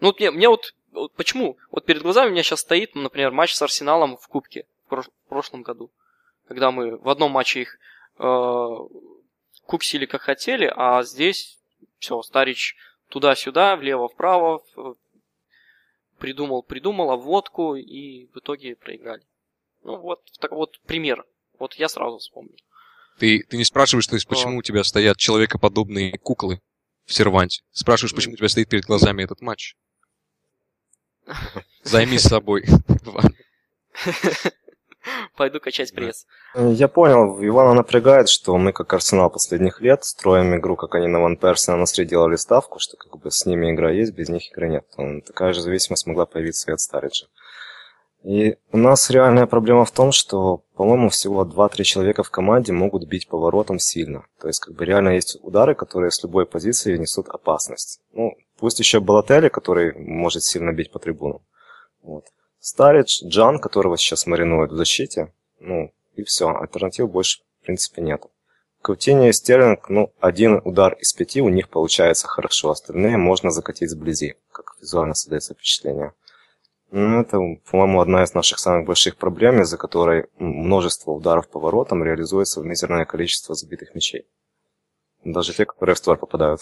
Ну, 0.00 0.08
вот 0.08 0.18
мне, 0.18 0.30
мне 0.30 0.48
вот, 0.48 0.74
вот 0.92 1.12
почему? 1.14 1.58
Вот 1.70 1.84
перед 1.84 2.02
глазами 2.02 2.28
у 2.28 2.32
меня 2.32 2.42
сейчас 2.42 2.60
стоит, 2.60 2.94
например, 2.94 3.30
матч 3.32 3.54
с 3.54 3.60
Арсеналом 3.62 4.16
в 4.16 4.26
Кубке 4.28 4.66
в, 4.86 4.92
прош- 4.92 5.10
в 5.26 5.28
прошлом 5.28 5.62
году. 5.62 5.90
Когда 6.48 6.70
мы 6.70 6.96
в 6.96 7.08
одном 7.08 7.32
матче 7.32 7.62
их 7.62 7.78
э, 8.18 8.66
купсили 9.66 10.06
как 10.06 10.22
хотели, 10.22 10.72
а 10.74 11.02
здесь 11.02 11.58
все, 11.98 12.22
Старич 12.22 12.74
туда-сюда, 13.08 13.76
влево-вправо, 13.76 14.62
в- 14.74 14.96
придумал, 16.18 16.62
придумал 16.62 17.10
обводку 17.10 17.76
и 17.76 18.26
в 18.34 18.38
итоге 18.38 18.76
проиграли. 18.76 19.22
Ну 19.82 19.98
вот, 19.98 20.20
так 20.40 20.52
вот 20.52 20.80
пример. 20.86 21.24
Вот 21.58 21.74
я 21.74 21.88
сразу 21.88 22.18
вспомнил. 22.18 22.56
Ты, 23.18 23.42
ты 23.48 23.56
не 23.56 23.64
спрашиваешь, 23.64 24.06
то 24.06 24.14
есть, 24.14 24.26
почему 24.26 24.58
у 24.58 24.62
тебя 24.62 24.82
стоят 24.82 25.18
человекоподобные 25.18 26.18
куклы 26.18 26.60
в 27.04 27.12
серванте. 27.12 27.62
Спрашиваешь, 27.70 28.14
почему 28.14 28.34
у 28.34 28.36
тебя 28.36 28.48
стоит 28.48 28.68
перед 28.68 28.84
глазами 28.84 29.22
этот 29.22 29.40
матч. 29.42 29.76
Займись 31.82 32.22
собой. 32.22 32.64
Ваня. 33.04 33.34
Пойду 35.36 35.60
качать 35.60 35.94
пресс. 35.94 36.26
Я 36.54 36.88
понял, 36.88 37.42
Ивана 37.42 37.74
напрягает, 37.74 38.28
что 38.28 38.56
мы, 38.58 38.72
как 38.72 38.92
Арсенал 38.92 39.30
последних 39.30 39.80
лет, 39.80 40.04
строим 40.04 40.54
игру, 40.56 40.76
как 40.76 40.94
они 40.94 41.06
на 41.06 41.20
Ван 41.20 41.36
Перси 41.36 41.70
на 41.70 41.76
Насре 41.76 42.04
делали 42.04 42.36
ставку, 42.36 42.78
что 42.78 42.96
как 42.96 43.18
бы 43.18 43.30
с 43.30 43.46
ними 43.46 43.70
игра 43.70 43.90
есть, 43.90 44.12
без 44.12 44.28
них 44.28 44.50
игры 44.50 44.68
нет. 44.68 44.86
Такая 45.26 45.52
же 45.52 45.62
зависимость 45.62 46.06
могла 46.06 46.26
появиться 46.26 46.70
и 46.70 46.74
от 46.74 46.80
Стариджа. 46.80 47.26
И 48.22 48.56
у 48.70 48.76
нас 48.76 49.08
реальная 49.10 49.46
проблема 49.46 49.84
в 49.84 49.90
том, 49.92 50.12
что, 50.12 50.62
по-моему, 50.74 51.08
всего 51.08 51.44
2-3 51.44 51.82
человека 51.84 52.22
в 52.22 52.30
команде 52.30 52.72
могут 52.72 53.06
бить 53.06 53.28
поворотом 53.28 53.78
сильно. 53.78 54.26
То 54.38 54.48
есть, 54.48 54.60
как 54.60 54.74
бы 54.74 54.84
реально 54.84 55.10
есть 55.10 55.38
удары, 55.42 55.74
которые 55.74 56.10
с 56.10 56.22
любой 56.22 56.44
позиции 56.44 56.98
несут 56.98 57.28
опасность. 57.28 58.00
Ну, 58.12 58.36
пусть 58.58 58.78
еще 58.78 59.00
Балотели, 59.00 59.48
который 59.48 59.94
может 59.94 60.42
сильно 60.42 60.72
бить 60.72 60.92
по 60.92 60.98
трибунам. 60.98 61.40
Вот. 62.02 62.26
Старидж, 62.58 63.24
Джан, 63.24 63.58
которого 63.58 63.96
сейчас 63.96 64.26
маринуют 64.26 64.72
в 64.72 64.76
защите, 64.76 65.32
ну, 65.58 65.90
и 66.14 66.22
все. 66.22 66.54
Альтернатив 66.54 67.10
больше, 67.10 67.40
в 67.62 67.64
принципе, 67.64 68.02
нету. 68.02 68.30
Каутини 68.82 69.28
и 69.28 69.32
Стерлинг, 69.32 69.88
ну, 69.88 70.12
один 70.20 70.60
удар 70.64 70.94
из 70.94 71.12
пяти 71.12 71.40
у 71.40 71.48
них 71.48 71.68
получается 71.68 72.26
хорошо, 72.28 72.70
остальные 72.70 73.18
можно 73.18 73.50
закатить 73.50 73.90
сблизи, 73.90 74.36
как 74.52 74.74
визуально 74.80 75.14
создается 75.14 75.54
впечатление. 75.54 76.12
Ну, 76.92 77.20
это, 77.20 77.38
по-моему, 77.70 78.00
одна 78.00 78.24
из 78.24 78.34
наших 78.34 78.58
самых 78.58 78.86
больших 78.86 79.16
проблем, 79.16 79.62
из-за 79.62 79.76
которой 79.76 80.26
множество 80.38 81.12
ударов 81.12 81.48
по 81.48 81.60
воротам 81.60 82.02
реализуется 82.02 82.60
в 82.60 82.64
мизерное 82.64 83.04
количество 83.04 83.54
забитых 83.54 83.94
мячей. 83.94 84.26
Даже 85.24 85.52
те, 85.54 85.66
которые 85.66 85.94
в 85.94 85.98
створ 85.98 86.18
попадают. 86.18 86.60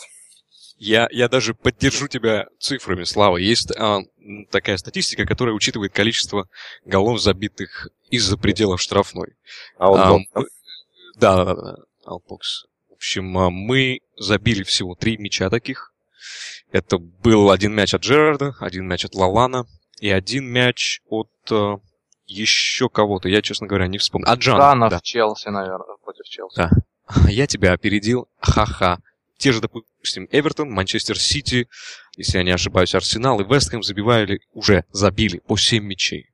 Я, 0.77 1.09
я 1.11 1.29
даже 1.29 1.55
поддержу 1.55 2.09
тебя 2.09 2.47
цифрами, 2.61 3.05
Слава. 3.05 3.39
Есть 3.39 3.73
а, 3.77 4.01
такая 4.51 4.77
статистика, 4.77 5.25
которая 5.25 5.55
учитывает 5.55 5.93
количество 5.93 6.49
голов, 6.85 7.21
забитых 7.21 7.89
из-за 8.11 8.37
пределов 8.37 8.81
штрафной. 8.81 9.35
А, 9.79 9.95
да? 9.95 10.43
Да, 11.17 11.45
да, 11.45 11.55
да. 11.55 11.77
Outbox. 12.07 12.69
В 12.91 12.95
общем, 12.95 13.39
а, 13.39 13.51
мы 13.51 14.01
забили 14.17 14.63
всего 14.63 14.95
три 14.95 15.17
мяча 15.17 15.49
таких. 15.51 15.95
Это 16.71 16.99
был 16.99 17.51
один 17.51 17.75
мяч 17.75 17.95
от 17.95 18.03
Джерарда, 18.03 18.55
один 18.61 18.87
мяч 18.87 19.05
от 19.05 19.15
Лалана, 19.15 19.67
и 20.01 20.11
один 20.11 20.47
мяч 20.47 21.01
от 21.09 21.31
э, 21.51 21.77
еще 22.27 22.89
кого-то. 22.89 23.29
Я, 23.29 23.43
честно 23.43 23.67
говоря, 23.67 23.87
не 23.87 23.99
вспомню. 23.99 24.31
От 24.31 24.39
Джана. 24.39 24.59
Джана 24.59 24.91
да. 24.91 24.99
в 24.99 25.03
Челси, 25.03 25.49
наверное, 25.49 25.97
против 26.03 26.25
Челси. 26.25 26.57
Да. 26.57 26.71
Я 27.29 27.47
тебя 27.47 27.73
опередил. 27.73 28.29
Ха-ха. 28.41 28.99
Те 29.39 29.53
же, 29.53 29.61
допустим, 29.61 30.29
Эвертон, 30.33 30.71
Манчестер 30.71 31.19
Сити, 31.19 31.69
если 32.17 32.39
я 32.39 32.45
не 32.45 32.51
ошибаюсь, 32.51 32.97
Арсенал 32.97 33.41
и 33.41 33.45
Вестхэм 33.45 33.85
забивали, 33.85 34.41
уже 34.53 34.85
забили 34.91 35.39
по 35.39 35.57
7 35.57 35.85
мячей. 35.85 36.33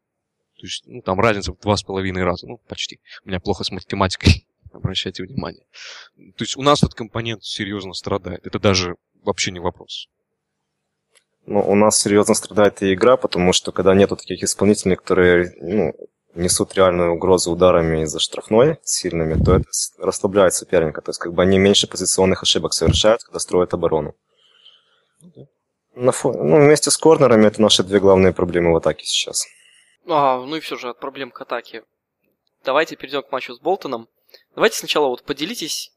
То 0.57 0.67
есть, 0.67 0.85
ну, 0.87 1.03
там 1.03 1.21
разница 1.21 1.53
в 1.53 1.61
два 1.61 1.77
с 1.77 1.83
половиной 1.83 2.25
раза. 2.25 2.47
Ну, 2.47 2.59
почти. 2.67 3.01
У 3.23 3.29
меня 3.29 3.41
плохо 3.41 3.63
с 3.63 3.71
математикой. 3.71 4.47
Обращайте 4.73 5.23
внимание. 5.23 5.67
То 6.17 6.45
есть 6.45 6.57
у 6.57 6.63
нас 6.63 6.83
этот 6.83 6.95
компонент 6.95 7.45
серьезно 7.45 7.93
страдает. 7.93 8.47
Это 8.47 8.59
даже 8.59 8.97
вообще 9.23 9.51
не 9.51 9.61
вопрос. 9.61 10.09
Ну, 11.47 11.61
у 11.61 11.75
нас 11.75 12.01
серьезно 12.01 12.35
страдает 12.35 12.83
и 12.83 12.95
игра, 12.95 13.17
потому 13.17 13.53
что 13.53 13.71
когда 13.73 13.95
нету 13.95 14.17
таких 14.17 14.43
исполнителей, 14.43 14.97
которые 14.97 15.55
ну, 15.61 15.93
несут 16.35 16.75
реальную 16.75 17.13
угрозу 17.13 17.53
ударами 17.53 18.03
из-за 18.03 18.19
штрафной 18.19 18.79
сильными, 18.83 19.43
то 19.43 19.57
это 19.57 19.69
расслабляет 19.99 20.55
соперника. 20.55 21.03
То 21.03 21.11
есть 21.11 21.21
как 21.21 21.35
бы 21.35 21.43
они 21.43 21.59
меньше 21.59 21.87
позиционных 21.87 22.43
ошибок 22.43 22.73
совершают, 22.73 23.23
когда 23.23 23.39
строят 23.39 23.75
оборону. 23.75 24.15
На 25.95 26.13
фо... 26.13 26.33
Ну, 26.33 26.65
вместе 26.65 26.91
с 26.91 26.97
корнерами 26.97 27.47
это 27.47 27.63
наши 27.63 27.83
две 27.83 28.01
главные 28.01 28.33
проблемы 28.33 28.73
в 28.73 28.77
атаке 28.77 29.05
сейчас. 29.05 29.47
А, 30.09 30.39
ну 30.41 30.57
и 30.57 30.61
все 30.61 30.77
же 30.77 30.89
от 30.89 30.99
проблем 30.99 31.31
к 31.31 31.41
атаке. 31.41 31.85
Давайте 32.65 32.97
перейдем 32.97 33.23
к 33.23 33.31
матчу 33.31 33.55
с 33.55 33.61
Болтоном. 33.61 34.09
Давайте 34.55 34.79
сначала 34.79 35.09
вот 35.09 35.23
поделитесь 35.25 35.94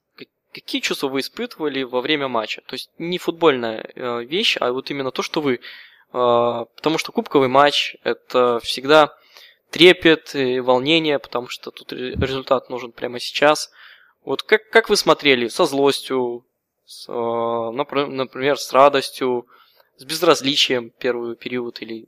какие 0.62 0.82
чувства 0.82 1.08
вы 1.08 1.20
испытывали 1.20 1.84
во 1.84 2.02
время 2.02 2.28
матча? 2.28 2.62
То 2.62 2.74
есть 2.74 2.90
не 2.98 3.18
футбольная 3.18 3.90
э, 3.96 4.24
вещь, 4.24 4.58
а 4.60 4.72
вот 4.72 4.90
именно 4.92 5.12
то, 5.12 5.22
что 5.22 5.42
вы... 5.42 5.60
Э, 6.14 6.66
потому 6.76 6.98
что 6.98 7.12
кубковый 7.12 7.48
матч– 7.48 7.96
это 8.04 8.60
всегда 8.60 9.16
трепет 9.70 10.36
и 10.36 10.60
волнение, 10.60 11.20
потому 11.20 11.48
что 11.48 11.72
тут 11.72 11.92
результат 11.92 12.70
нужен 12.70 12.92
прямо 12.92 13.20
сейчас. 13.20 13.72
Вот 14.24 14.44
как, 14.44 14.70
как 14.70 14.90
вы 14.90 14.98
смотрели? 14.98 15.48
Со 15.48 15.66
злостью, 15.66 16.46
с, 16.86 17.08
э, 17.08 17.12
например, 17.12 18.58
с 18.58 18.74
радостью, 18.74 19.48
с 19.98 20.06
безразличием 20.06 20.92
первый 20.92 21.36
период 21.36 21.82
или 21.82 22.08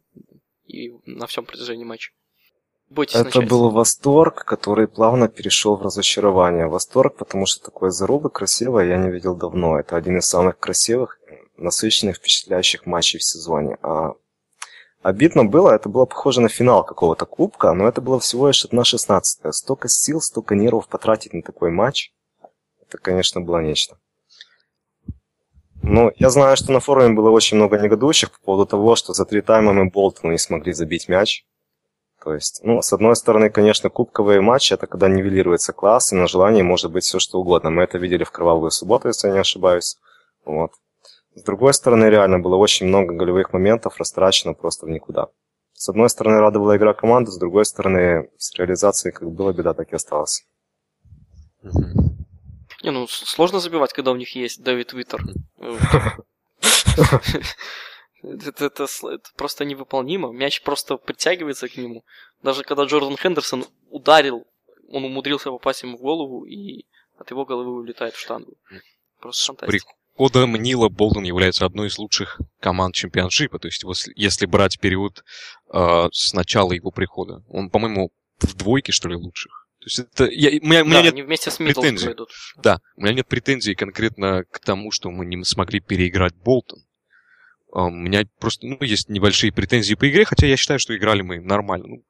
и 0.67 0.93
на 1.05 1.25
всем 1.27 1.45
протяжении 1.45 1.83
матча? 1.83 2.11
Бойтесь 2.89 3.15
Это 3.15 3.25
начать. 3.25 3.49
был 3.49 3.69
восторг, 3.69 4.43
который 4.45 4.87
плавно 4.87 5.27
перешел 5.27 5.75
в 5.75 5.83
разочарование. 5.83 6.67
Восторг, 6.67 7.17
потому 7.17 7.45
что 7.45 7.63
такое 7.63 7.91
зарубы 7.91 8.29
красивое 8.31 8.87
я 8.87 8.97
не 8.97 9.11
видел 9.11 9.35
давно. 9.35 9.79
Это 9.79 9.95
один 9.95 10.17
из 10.17 10.25
самых 10.25 10.57
красивых, 10.57 11.19
насыщенных, 11.55 12.17
впечатляющих 12.17 12.87
матчей 12.87 13.19
в 13.19 13.23
сезоне. 13.23 13.77
А 13.83 14.13
обидно 15.03 15.45
было, 15.45 15.71
это 15.71 15.87
было 15.87 16.05
похоже 16.05 16.41
на 16.41 16.49
финал 16.49 16.83
какого-то 16.83 17.25
кубка, 17.25 17.73
но 17.73 17.87
это 17.87 18.01
было 18.01 18.19
всего 18.19 18.47
лишь 18.47 18.65
одна 18.65 18.83
шестнадцатая. 18.83 19.51
Столько 19.51 19.87
сил, 19.87 20.19
столько 20.19 20.55
нервов 20.55 20.87
потратить 20.87 21.33
на 21.33 21.43
такой 21.43 21.69
матч, 21.69 22.11
это, 22.81 22.97
конечно, 22.97 23.39
было 23.39 23.59
нечто. 23.59 23.99
Ну, 25.83 26.11
я 26.15 26.29
знаю, 26.29 26.57
что 26.57 26.71
на 26.71 26.79
форуме 26.79 27.13
было 27.13 27.29
очень 27.29 27.57
много 27.57 27.77
негодующих 27.77 28.31
по 28.31 28.39
поводу 28.39 28.65
того, 28.65 28.95
что 28.95 29.13
за 29.13 29.25
три 29.25 29.41
тайма 29.41 29.73
мы 29.73 29.89
Болтону 29.89 30.31
не 30.31 30.39
смогли 30.39 30.73
забить 30.73 31.07
мяч. 31.07 31.45
То 32.23 32.33
есть, 32.33 32.61
ну, 32.63 32.81
с 32.81 32.91
одной 32.91 33.15
стороны, 33.15 33.49
конечно, 33.49 33.89
кубковые 33.89 34.41
матчи, 34.41 34.73
это 34.73 34.87
когда 34.87 35.07
нивелируется 35.07 35.71
класс, 35.71 36.11
и 36.11 36.15
на 36.15 36.27
желании 36.27 36.61
может 36.61 36.91
быть 36.91 37.03
все 37.03 37.19
что 37.19 37.39
угодно. 37.39 37.69
Мы 37.69 37.83
это 37.83 37.97
видели 37.97 38.23
в 38.23 38.31
кровавую 38.31 38.71
субботу, 38.71 39.07
если 39.07 39.27
я 39.27 39.33
не 39.33 39.39
ошибаюсь. 39.39 39.97
Вот. 40.43 40.71
С 41.35 41.43
другой 41.43 41.73
стороны, 41.73 42.05
реально 42.05 42.39
было 42.39 42.55
очень 42.57 42.87
много 42.87 43.13
голевых 43.13 43.53
моментов 43.53 43.97
растрачено 43.97 44.53
просто 44.53 44.85
в 44.85 44.89
никуда. 44.89 45.27
С 45.73 45.87
одной 45.87 46.09
стороны, 46.09 46.39
радовала 46.39 46.75
игра 46.75 46.93
команды, 46.93 47.31
с 47.31 47.37
другой 47.37 47.63
стороны, 47.63 48.29
с 48.37 48.53
реализацией 48.55 49.13
как 49.13 49.31
была 49.31 49.53
беда, 49.53 49.73
так 49.73 49.91
и 49.93 49.95
осталась. 49.95 50.45
Не, 52.83 52.91
ну 52.91 53.07
сложно 53.07 53.59
забивать, 53.59 53.93
когда 53.93 54.11
у 54.11 54.15
них 54.15 54.35
есть 54.35 54.61
Дэвид 54.61 54.91
Виттер. 54.91 55.21
Это, 58.23 58.65
это, 58.65 58.83
это 58.83 59.29
просто 59.35 59.65
невыполнимо. 59.65 60.31
Мяч 60.31 60.61
просто 60.61 60.97
притягивается 60.97 61.67
к 61.69 61.77
нему. 61.77 62.03
Даже 62.43 62.63
когда 62.63 62.83
Джордан 62.83 63.17
Хендерсон 63.17 63.65
ударил, 63.89 64.45
он 64.89 65.05
умудрился 65.05 65.51
попасть 65.51 65.83
ему 65.83 65.97
в 65.97 66.01
голову, 66.01 66.45
и 66.45 66.85
от 67.17 67.29
его 67.31 67.45
головы 67.45 67.71
улетает 67.71 68.13
в 68.13 68.19
штангу. 68.19 68.57
Просто 69.19 69.45
фантастика. 69.45 69.93
Приходом 70.15 70.55
Нила 70.55 70.89
Болден 70.89 71.23
является 71.23 71.65
одной 71.65 71.87
из 71.87 71.97
лучших 71.97 72.41
команд 72.59 72.95
чемпионшипа. 72.95 73.59
То 73.59 73.67
есть, 73.67 73.83
если 74.15 74.45
брать 74.45 74.79
период 74.79 75.23
э, 75.73 76.07
с 76.11 76.33
начала 76.33 76.73
его 76.73 76.91
прихода, 76.91 77.43
он, 77.47 77.69
по-моему, 77.69 78.11
в 78.39 78.53
двойке, 78.55 78.91
что 78.91 79.07
ли, 79.07 79.15
лучших. 79.15 79.67
То 79.79 79.85
есть 79.85 79.99
это 79.99 80.25
я, 80.25 80.49
у 80.61 80.65
меня, 80.65 80.79
да, 80.79 80.85
у 80.85 80.87
меня 80.89 81.11
нет 81.11 81.25
вместе 81.25 81.51
с 81.51 81.55
претензий. 81.55 82.11
идут. 82.11 82.29
Да, 82.57 82.81
у 82.97 83.01
меня 83.01 83.13
нет 83.13 83.27
претензий 83.27 83.75
конкретно 83.75 84.43
к 84.43 84.59
тому, 84.59 84.91
что 84.91 85.09
мы 85.09 85.25
не 85.25 85.41
смогли 85.45 85.79
переиграть 85.79 86.35
Болтон. 86.35 86.79
А, 87.71 87.85
у 87.85 87.89
меня 87.89 88.23
просто 88.39 88.65
ну, 88.65 88.77
есть 88.81 89.09
небольшие 89.09 89.51
претензии 89.51 89.95
по 89.95 90.09
игре, 90.09 90.25
хотя 90.25 90.47
я 90.47 90.57
считаю, 90.57 90.79
что 90.79 90.95
играли 90.95 91.21
мы 91.21 91.39
нормально. 91.39 91.87
Ну, 91.87 92.03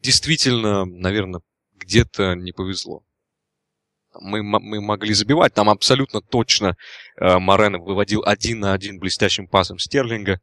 действительно, 0.00 0.84
наверное, 0.84 1.40
где-то 1.74 2.34
не 2.34 2.52
повезло. 2.52 3.02
Мы, 4.20 4.42
мы 4.42 4.80
могли 4.80 5.14
забивать. 5.14 5.54
Там 5.54 5.70
абсолютно 5.70 6.20
точно 6.20 6.76
э, 7.16 7.38
Морено 7.38 7.78
выводил 7.78 8.22
один 8.24 8.60
на 8.60 8.74
один 8.74 8.98
блестящим 8.98 9.48
пасом 9.48 9.78
Стерлинга. 9.78 10.40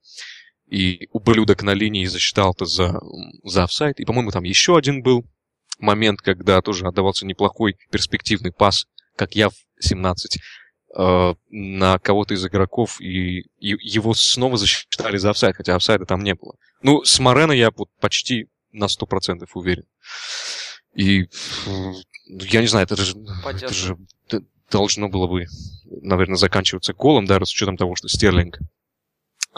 И 0.67 1.07
ублюдок 1.11 1.63
на 1.63 1.73
линии 1.73 2.05
засчитал 2.05 2.53
это 2.53 2.65
за, 2.65 2.99
за 3.43 3.63
офсайд. 3.63 3.99
И, 3.99 4.05
по-моему, 4.05 4.31
там 4.31 4.43
еще 4.43 4.77
один 4.77 5.01
был 5.01 5.25
момент, 5.79 6.21
когда 6.21 6.61
тоже 6.61 6.85
отдавался 6.85 7.25
неплохой 7.25 7.75
перспективный 7.91 8.51
пас, 8.51 8.85
как 9.15 9.35
я 9.35 9.49
в 9.49 9.55
17 9.79 10.39
э, 10.95 11.33
на 11.49 11.99
кого-то 11.99 12.33
из 12.33 12.45
игроков, 12.45 12.99
и, 13.01 13.41
и 13.59 13.75
его 13.81 14.13
снова 14.13 14.57
засчитали 14.57 15.17
за 15.17 15.31
офсайд, 15.31 15.55
хотя 15.55 15.75
офсайда 15.75 16.05
там 16.05 16.23
не 16.23 16.35
было. 16.35 16.55
Ну, 16.81 17.03
с 17.03 17.19
Морено 17.19 17.51
я 17.51 17.71
вот 17.71 17.89
почти 17.99 18.47
на 18.71 18.85
100% 18.85 19.47
уверен. 19.53 19.85
И 20.93 21.27
я 22.27 22.61
не 22.61 22.67
знаю, 22.67 22.85
это 22.85 22.95
же, 22.95 23.15
это 23.45 23.73
же 23.73 23.97
должно 24.71 25.09
было 25.09 25.27
бы, 25.27 25.45
наверное, 25.85 26.37
заканчиваться 26.37 26.93
голом, 26.93 27.25
даже 27.25 27.45
с 27.45 27.53
учетом 27.53 27.77
того, 27.77 27.95
что 27.95 28.07
Стерлинг 28.07 28.59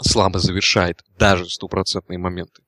слабо 0.00 0.38
завершает 0.38 1.02
даже 1.18 1.48
стопроцентные 1.48 2.18
моменты. 2.18 2.62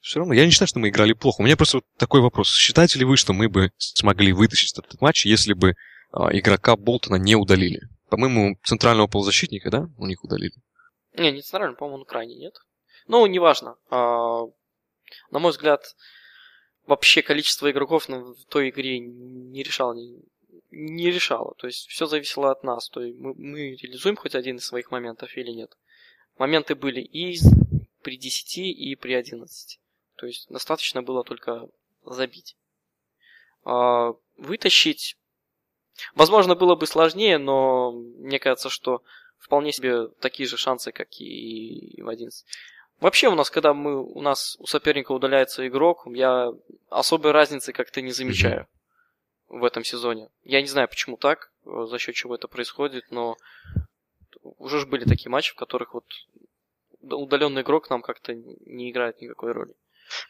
Все 0.00 0.18
равно, 0.18 0.34
я 0.34 0.44
не 0.44 0.50
считаю, 0.50 0.68
что 0.68 0.78
мы 0.80 0.90
играли 0.90 1.14
плохо. 1.14 1.40
У 1.40 1.44
меня 1.44 1.56
просто 1.56 1.78
вот 1.78 1.84
такой 1.96 2.20
вопрос. 2.20 2.54
Считаете 2.54 2.98
ли 2.98 3.04
вы, 3.06 3.16
что 3.16 3.32
мы 3.32 3.48
бы 3.48 3.70
смогли 3.78 4.32
вытащить 4.32 4.76
этот 4.76 5.00
матч, 5.00 5.24
если 5.24 5.54
бы 5.54 5.74
игрока 6.32 6.76
Болтона 6.76 7.16
не 7.16 7.34
удалили. 7.34 7.80
По-моему, 8.08 8.58
центрального 8.62 9.06
полузащитника, 9.06 9.70
да, 9.70 9.88
у 9.98 10.06
них 10.06 10.22
удалили? 10.22 10.54
Не, 11.14 11.32
не 11.32 11.42
центрального, 11.42 11.76
по-моему, 11.76 12.00
он 12.00 12.04
крайне 12.04 12.36
нет. 12.36 12.54
Ну, 13.06 13.26
неважно. 13.26 13.76
А, 13.90 14.42
на 15.30 15.38
мой 15.38 15.50
взгляд, 15.50 15.96
вообще 16.86 17.22
количество 17.22 17.70
игроков 17.70 18.08
в 18.08 18.44
той 18.48 18.70
игре 18.70 18.98
не 18.98 19.62
решало, 19.62 19.94
не, 19.94 20.22
не 20.70 21.10
решало. 21.10 21.54
То 21.56 21.66
есть 21.66 21.88
все 21.88 22.06
зависело 22.06 22.50
от 22.50 22.62
нас. 22.62 22.88
То 22.88 23.02
есть 23.02 23.18
мы, 23.18 23.34
мы 23.34 23.76
реализуем 23.76 24.16
хоть 24.16 24.34
один 24.34 24.56
из 24.56 24.66
своих 24.66 24.90
моментов 24.90 25.36
или 25.36 25.50
нет. 25.50 25.76
Моменты 26.38 26.74
были 26.74 27.00
и 27.00 27.38
при 28.02 28.16
10, 28.16 28.58
и 28.58 28.94
при 28.96 29.14
11. 29.14 29.80
То 30.16 30.26
есть 30.26 30.48
достаточно 30.48 31.02
было 31.02 31.24
только 31.24 31.68
забить. 32.04 32.56
А, 33.64 34.14
вытащить 34.36 35.16
Возможно, 36.14 36.54
было 36.54 36.74
бы 36.74 36.86
сложнее, 36.86 37.38
но 37.38 37.92
мне 37.92 38.38
кажется, 38.38 38.68
что 38.68 39.02
вполне 39.38 39.72
себе 39.72 40.08
такие 40.20 40.48
же 40.48 40.56
шансы, 40.56 40.92
как 40.92 41.20
и 41.20 42.00
в 42.02 42.08
11. 42.08 42.44
Вообще 43.00 43.28
у 43.28 43.34
нас, 43.34 43.50
когда 43.50 43.74
мы, 43.74 44.02
у 44.02 44.20
нас 44.20 44.56
у 44.58 44.66
соперника 44.66 45.12
удаляется 45.12 45.66
игрок, 45.66 46.06
я 46.06 46.52
особой 46.90 47.32
разницы 47.32 47.72
как-то 47.72 48.00
не 48.00 48.12
замечаю. 48.12 48.66
в 49.48 49.62
этом 49.62 49.84
сезоне. 49.84 50.30
Я 50.42 50.62
не 50.62 50.68
знаю, 50.68 50.88
почему 50.88 51.16
так, 51.16 51.52
э, 51.66 51.86
за 51.88 51.98
счет 51.98 52.14
чего 52.14 52.34
это 52.34 52.48
происходит, 52.48 53.04
но 53.10 53.36
уже 54.42 54.80
же 54.80 54.86
были 54.86 55.04
такие 55.04 55.30
матчи, 55.30 55.52
в 55.52 55.56
которых 55.56 55.94
вот 55.94 56.06
удаленный 57.00 57.62
игрок 57.62 57.90
нам 57.90 58.02
как-то 58.02 58.34
не 58.34 58.90
играет 58.90 59.20
никакой 59.20 59.52
роли. 59.52 59.74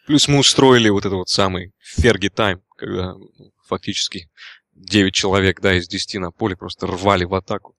Плюс 0.07 0.29
мы 0.29 0.39
устроили 0.39 0.89
вот 0.89 1.01
этот 1.01 1.15
вот 1.15 1.29
самый 1.29 1.73
Ферги 1.79 2.29
тайм, 2.29 2.63
когда 2.77 3.15
ну, 3.15 3.53
фактически 3.65 4.29
9 4.75 5.15
человек, 5.15 5.61
да, 5.61 5.75
из 5.75 5.89
10 5.89 6.21
на 6.21 6.31
поле 6.31 6.57
просто 6.57 6.87
рвали 6.87 7.25
в 7.25 7.35
атаку. 7.35 7.75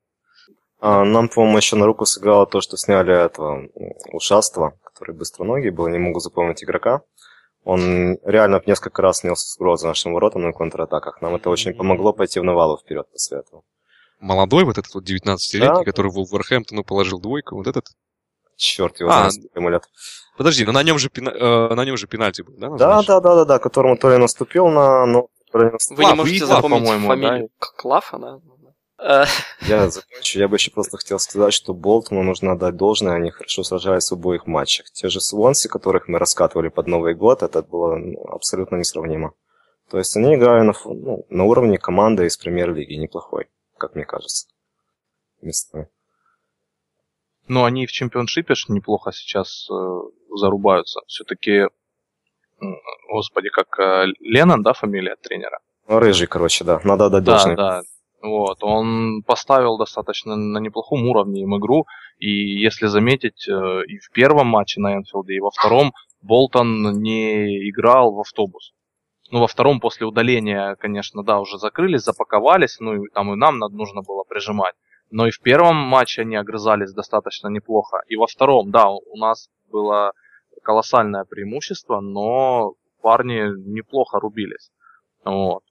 А, 0.80 1.04
нам, 1.04 1.30
по-моему, 1.30 1.58
еще 1.58 1.76
на 1.76 1.86
руку 1.86 2.06
сыграло 2.06 2.46
то, 2.46 2.62
что 2.62 2.78
сняли 2.78 3.14
этого 3.14 3.68
ушаства, 4.12 4.78
который 4.84 5.16
быстроногий 5.16 5.70
был, 5.70 5.88
не 5.88 5.98
могу 5.98 6.20
запомнить 6.20 6.64
игрока. 6.64 7.02
Он 7.64 8.20
реально 8.24 8.62
несколько 8.66 9.02
раз 9.02 9.20
снялся 9.20 9.48
с 9.48 9.58
угрозы 9.58 9.88
нашим 9.88 10.14
воротам 10.14 10.44
на 10.44 10.54
контратаках. 10.54 11.22
Нам 11.22 11.36
это 11.36 11.50
очень 11.50 11.74
помогло 11.74 12.14
пойти 12.14 12.40
в 12.40 12.44
навалу 12.44 12.78
вперед 12.78 13.08
после 13.12 13.40
этого. 13.40 13.64
Молодой 14.20 14.64
вот 14.64 14.78
этот 14.78 14.94
вот 14.94 15.04
19-летний, 15.04 15.60
да. 15.60 15.84
который 15.84 16.12
в 16.12 16.16
Вулверхэмптону 16.16 16.84
положил 16.84 17.20
двойку, 17.20 17.56
вот 17.56 17.68
этот? 17.68 17.86
Черт 18.56 19.00
его 19.00 19.10
а, 19.10 19.30
знает, 19.30 19.50
ему 19.56 19.70
лет. 19.70 19.84
Подожди, 20.38 20.66
но 20.66 20.72
на 20.72 20.84
нем 20.84 21.00
же, 21.00 21.10
пена... 21.10 21.30
э, 21.30 21.74
на 21.74 21.84
нем 21.84 21.98
же 21.98 22.08
пенальти 22.08 22.42
был, 22.42 22.54
да? 22.58 22.70
Да, 22.70 23.04
да, 23.04 23.20
да, 23.20 23.36
да, 23.36 23.46
да, 23.46 23.60
которому 23.60 23.98
то 23.98 24.12
ли 24.12 24.18
наступил 24.18 24.68
на... 24.68 25.06
Ну, 25.06 25.30
Вы 25.56 26.06
не 26.06 26.16
можете 26.16 26.46
запомнить 26.46 27.06
фамилию 27.06 27.50
да? 27.60 27.68
Клафа, 27.78 28.18
да? 28.18 28.40
Э. 28.98 29.26
Я 29.62 29.90
закончу. 29.90 30.40
Я 30.40 30.48
бы 30.48 30.56
еще 30.56 30.72
просто 30.72 30.98
хотел 30.98 31.20
сказать, 31.20 31.54
что 31.54 31.74
Болтону 31.74 32.24
нужно 32.24 32.58
дать 32.58 32.76
должное. 32.76 33.16
Они 33.16 33.30
хорошо 33.30 33.64
сражались 33.64 34.10
в 34.10 34.14
обоих 34.14 34.48
матчах. 34.48 34.90
Те 34.92 35.10
же 35.10 35.20
Свонси, 35.20 35.68
которых 35.68 36.08
мы 36.08 36.20
раскатывали 36.20 36.70
под 36.70 36.88
Новый 36.88 37.14
год, 37.14 37.44
это 37.44 37.62
было 37.62 37.96
ну, 37.96 38.26
абсолютно 38.28 38.78
несравнимо. 38.78 39.34
То 39.90 39.98
есть 39.98 40.16
они 40.18 40.36
играли 40.36 40.66
на, 40.66 40.74
ну, 40.86 41.26
на 41.30 41.44
уровне 41.44 41.78
команды 41.78 42.26
из 42.26 42.38
премьер-лиги, 42.38 42.94
неплохой, 42.96 43.48
как 43.78 43.96
мне 43.96 44.06
кажется. 44.06 44.48
Местами. 45.42 45.88
Но 47.48 47.60
ну, 47.60 47.66
они 47.66 47.86
в 47.86 47.92
чемпионшипе 47.92 48.56
ж 48.56 48.66
неплохо 48.70 49.12
сейчас 49.12 49.68
э, 49.70 50.00
зарубаются. 50.36 51.02
Все-таки, 51.06 51.66
господи, 53.10 53.50
как 53.50 53.80
э, 53.80 54.06
Леннон, 54.20 54.64
да, 54.64 54.74
фамилия 54.74 55.16
тренера? 55.22 55.60
Рыжий, 55.88 56.28
короче, 56.28 56.64
да. 56.64 56.80
Надо 56.84 57.06
отдать 57.06 57.24
да, 57.24 57.32
должное. 57.32 57.56
Да, 57.56 57.82
вот, 58.22 58.58
он 58.62 59.22
поставил 59.24 59.78
достаточно 59.78 60.36
на 60.36 60.58
неплохом 60.58 61.08
уровне 61.08 61.42
им 61.42 61.58
игру, 61.58 61.86
и 62.18 62.30
если 62.30 62.88
заметить, 62.88 63.48
э, 63.48 63.52
и 63.86 64.00
в 64.00 64.10
первом 64.12 64.48
матче 64.48 64.82
на 64.82 64.96
Энфилде, 64.96 65.36
и 65.36 65.40
во 65.40 65.52
втором 65.52 65.94
Болтон 66.22 67.02
не 67.02 67.70
играл 67.70 68.14
в 68.14 68.20
автобус. 68.22 68.74
Ну, 69.32 69.42
во 69.42 69.48
втором 69.48 69.80
после 69.80 70.08
удаления, 70.08 70.76
конечно, 70.76 71.24
да, 71.24 71.40
уже 71.40 71.58
закрылись, 71.58 72.02
запаковались, 72.02 72.80
ну, 72.80 73.04
и 73.04 73.10
там 73.10 73.34
и 73.34 73.36
нам 73.36 73.60
нужно 73.60 74.02
было 74.02 74.24
прижимать. 74.24 74.76
Но 75.12 75.28
и 75.28 75.32
в 75.32 75.40
первом 75.40 75.76
матче 75.76 76.22
они 76.22 76.36
огрызались 76.36 76.94
достаточно 76.94 77.48
неплохо. 77.48 78.02
И 78.08 78.16
во 78.16 78.28
втором, 78.28 78.72
да, 78.72 78.90
у 78.90 79.18
нас 79.18 79.50
было 79.72 80.14
колоссальное 80.66 81.24
преимущество, 81.24 82.02
но 82.02 82.74
парни 83.02 83.42
неплохо 83.70 84.20
рубились. 84.20 84.72
Вот. 85.24 85.64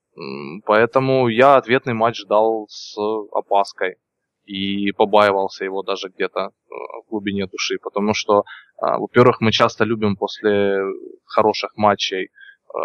Поэтому 0.65 1.27
я 1.27 1.57
ответный 1.57 1.93
матч 1.93 2.21
ждал 2.21 2.67
с 2.69 2.95
опаской 3.31 3.97
и 4.45 4.91
побаивался 4.93 5.65
его 5.65 5.83
даже 5.83 6.09
где-то 6.09 6.39
э, 6.39 6.73
в 7.05 7.09
глубине 7.09 7.47
души, 7.47 7.77
потому 7.81 8.13
что, 8.13 8.43
а, 8.77 8.99
во-первых, 8.99 9.41
мы 9.41 9.51
часто 9.51 9.83
любим 9.85 10.15
после 10.15 10.79
хороших 11.25 11.75
матчей, 11.75 12.25
э, 12.25 12.77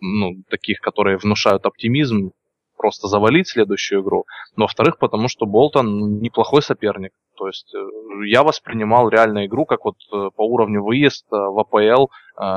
ну, 0.00 0.42
таких, 0.50 0.80
которые 0.80 1.16
внушают 1.16 1.66
оптимизм, 1.66 2.32
просто 2.76 3.08
завалить 3.08 3.48
следующую 3.48 4.02
игру. 4.02 4.24
Но, 4.56 4.64
во-вторых, 4.64 4.98
потому 4.98 5.28
что 5.28 5.46
Болтон 5.46 6.20
неплохой 6.20 6.62
соперник. 6.62 7.12
То 7.38 7.46
есть 7.46 7.72
э, 7.72 7.78
я 8.26 8.42
воспринимал 8.42 9.08
реально 9.08 9.46
игру 9.46 9.64
как 9.64 9.84
вот 9.84 9.96
э, 10.12 10.30
по 10.34 10.42
уровню 10.42 10.82
выезд 10.82 11.24
э, 11.32 11.36
в 11.36 11.58
АПЛ, 11.60 12.08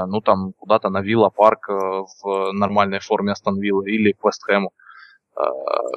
ну 0.08 0.22
там 0.22 0.54
куда-то 0.60 0.90
на 0.90 1.02
Вилла 1.02 1.30
Парк 1.30 1.68
в 1.68 2.52
нормальной 2.52 3.00
форме 3.00 3.32
Астон 3.32 3.60
Вилла 3.60 3.84
или 3.84 4.12
к 4.12 4.24
Вестхэму. 4.24 4.72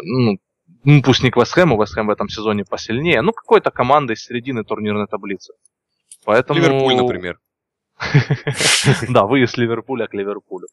Ну, 0.02 0.38
ну, 0.84 1.02
пусть 1.02 1.22
не 1.22 1.30
к 1.30 1.36
Вестхэму, 1.36 1.78
Вестхэм 1.78 2.06
в 2.06 2.10
этом 2.10 2.30
сезоне 2.30 2.64
посильнее, 2.64 3.20
ну 3.20 3.32
какой-то 3.32 3.70
командой 3.70 4.14
из 4.14 4.24
середины 4.24 4.64
турнирной 4.64 5.06
таблицы. 5.06 5.52
Поэтому... 6.24 6.58
Ливерпуль, 6.58 6.94
например. 6.94 7.38
Да, 9.10 9.26
выезд 9.26 9.56
Ливерпуля 9.56 10.06
к 10.06 10.14
Ливерпулю. 10.14 10.66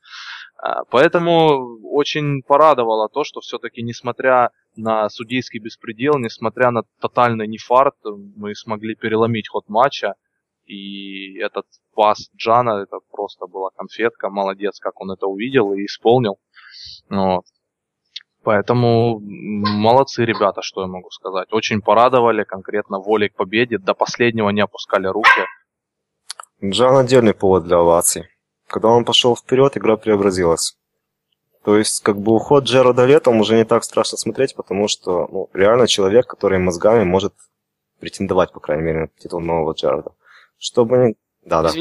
А, 0.58 0.84
поэтому 0.86 1.80
очень 1.84 2.42
порадовало 2.44 3.10
то, 3.10 3.24
что 3.24 3.42
все-таки, 3.42 3.82
несмотря 3.82 4.52
на 4.76 5.10
судейский 5.10 5.60
беспредел, 5.60 6.18
несмотря 6.18 6.72
на 6.72 6.84
тотальный 7.00 7.48
нефарт, 7.48 7.96
мы 8.36 8.56
смогли 8.56 8.96
переломить 8.96 9.50
ход 9.50 9.68
матча. 9.68 10.16
И 10.66 11.38
этот 11.40 11.66
пас 11.94 12.30
Джана, 12.36 12.84
это 12.84 13.00
просто 13.12 13.48
была 13.48 13.70
конфетка. 13.76 14.30
Молодец, 14.30 14.80
как 14.80 15.02
он 15.02 15.12
это 15.12 15.28
увидел 15.28 15.74
и 15.74 15.86
исполнил. 15.86 16.40
Вот. 17.10 17.44
Поэтому 18.44 19.20
молодцы 19.20 20.26
ребята, 20.26 20.62
что 20.64 20.82
я 20.82 20.88
могу 20.88 21.10
сказать. 21.12 21.54
Очень 21.54 21.82
порадовали, 21.82 22.44
конкретно 22.44 23.00
волей 23.00 23.30
к 23.30 23.36
победе. 23.36 23.78
До 23.78 23.94
последнего 23.94 24.50
не 24.50 24.62
опускали 24.62 25.08
руки. 25.08 25.46
Джан 26.64 26.98
отдельный 26.98 27.34
повод 27.34 27.64
для 27.64 27.78
оваций. 27.78 28.28
Когда 28.68 28.90
он 28.90 29.04
пошел 29.04 29.36
вперед, 29.36 29.78
игра 29.78 29.98
преобразилась. 29.98 30.78
То 31.64 31.78
есть, 31.78 32.02
как 32.02 32.20
бы 32.20 32.34
уход 32.34 32.64
Джерода 32.64 33.06
летом 33.06 33.40
уже 33.40 33.56
не 33.56 33.66
так 33.66 33.84
страшно 33.84 34.18
смотреть, 34.18 34.56
потому 34.56 34.88
что 34.88 35.28
ну, 35.32 35.50
реально 35.54 35.88
человек, 35.88 36.28
который 36.28 36.60
мозгами 36.60 37.04
может 37.04 37.34
претендовать, 38.00 38.52
по 38.52 38.60
крайней 38.60 38.84
мере, 38.84 39.00
на 39.02 39.08
титул 39.08 39.42
нового 39.42 39.74
Джерода. 39.74 40.12
Чтобы 40.58 40.98
не... 40.98 41.16
Да, 41.44 41.62
да. 41.62 41.72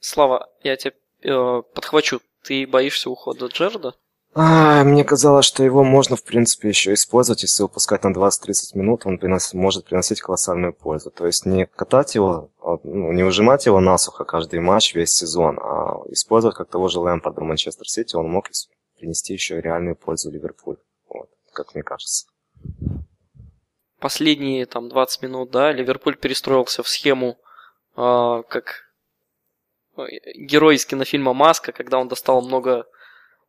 Слава, 0.00 0.48
я 0.62 0.76
тебя 0.76 0.92
э, 1.22 1.62
подхвачу. 1.74 2.20
Ты 2.42 2.66
боишься 2.66 3.10
ухода 3.10 3.46
Джерода? 3.46 3.94
А, 4.38 4.84
мне 4.84 5.02
казалось, 5.02 5.46
что 5.46 5.64
его 5.64 5.82
можно, 5.82 6.14
в 6.14 6.22
принципе, 6.22 6.68
еще 6.68 6.92
использовать, 6.92 7.42
если 7.42 7.62
выпускать 7.62 8.04
на 8.04 8.12
20-30 8.12 8.76
минут, 8.76 9.06
он 9.06 9.16
приносит, 9.16 9.54
может 9.54 9.86
приносить 9.86 10.20
колоссальную 10.20 10.74
пользу. 10.74 11.10
То 11.10 11.24
есть 11.24 11.46
не 11.46 11.64
катать 11.64 12.14
его, 12.14 12.50
а, 12.60 12.76
ну, 12.84 13.12
не 13.12 13.22
ужимать 13.22 13.64
его 13.64 13.80
насухо 13.80 14.24
каждый 14.24 14.60
матч, 14.60 14.94
весь 14.94 15.14
сезон, 15.14 15.58
а 15.58 16.02
использовать 16.10 16.54
как 16.54 16.68
того 16.68 16.88
же 16.88 17.00
Лэмпорда 17.00 17.40
Манчестер 17.40 17.88
Сити, 17.88 18.14
он 18.14 18.28
мог 18.28 18.50
принести 18.98 19.32
еще 19.32 19.58
реальную 19.58 19.96
пользу 19.96 20.30
Ливерпулю. 20.30 20.80
Вот, 21.08 21.30
как 21.54 21.74
мне 21.74 21.82
кажется. 21.82 22.26
Последние 24.00 24.66
там 24.66 24.90
20 24.90 25.22
минут, 25.22 25.50
да, 25.50 25.72
Ливерпуль 25.72 26.18
перестроился 26.18 26.82
в 26.82 26.88
схему, 26.88 27.38
э, 27.96 28.42
как 28.50 28.82
герой 30.36 30.74
из 30.74 30.84
кинофильма 30.84 31.32
«Маска», 31.32 31.72
когда 31.72 31.96
он 31.96 32.08
достал 32.08 32.42
много 32.42 32.80
а, 32.80 32.95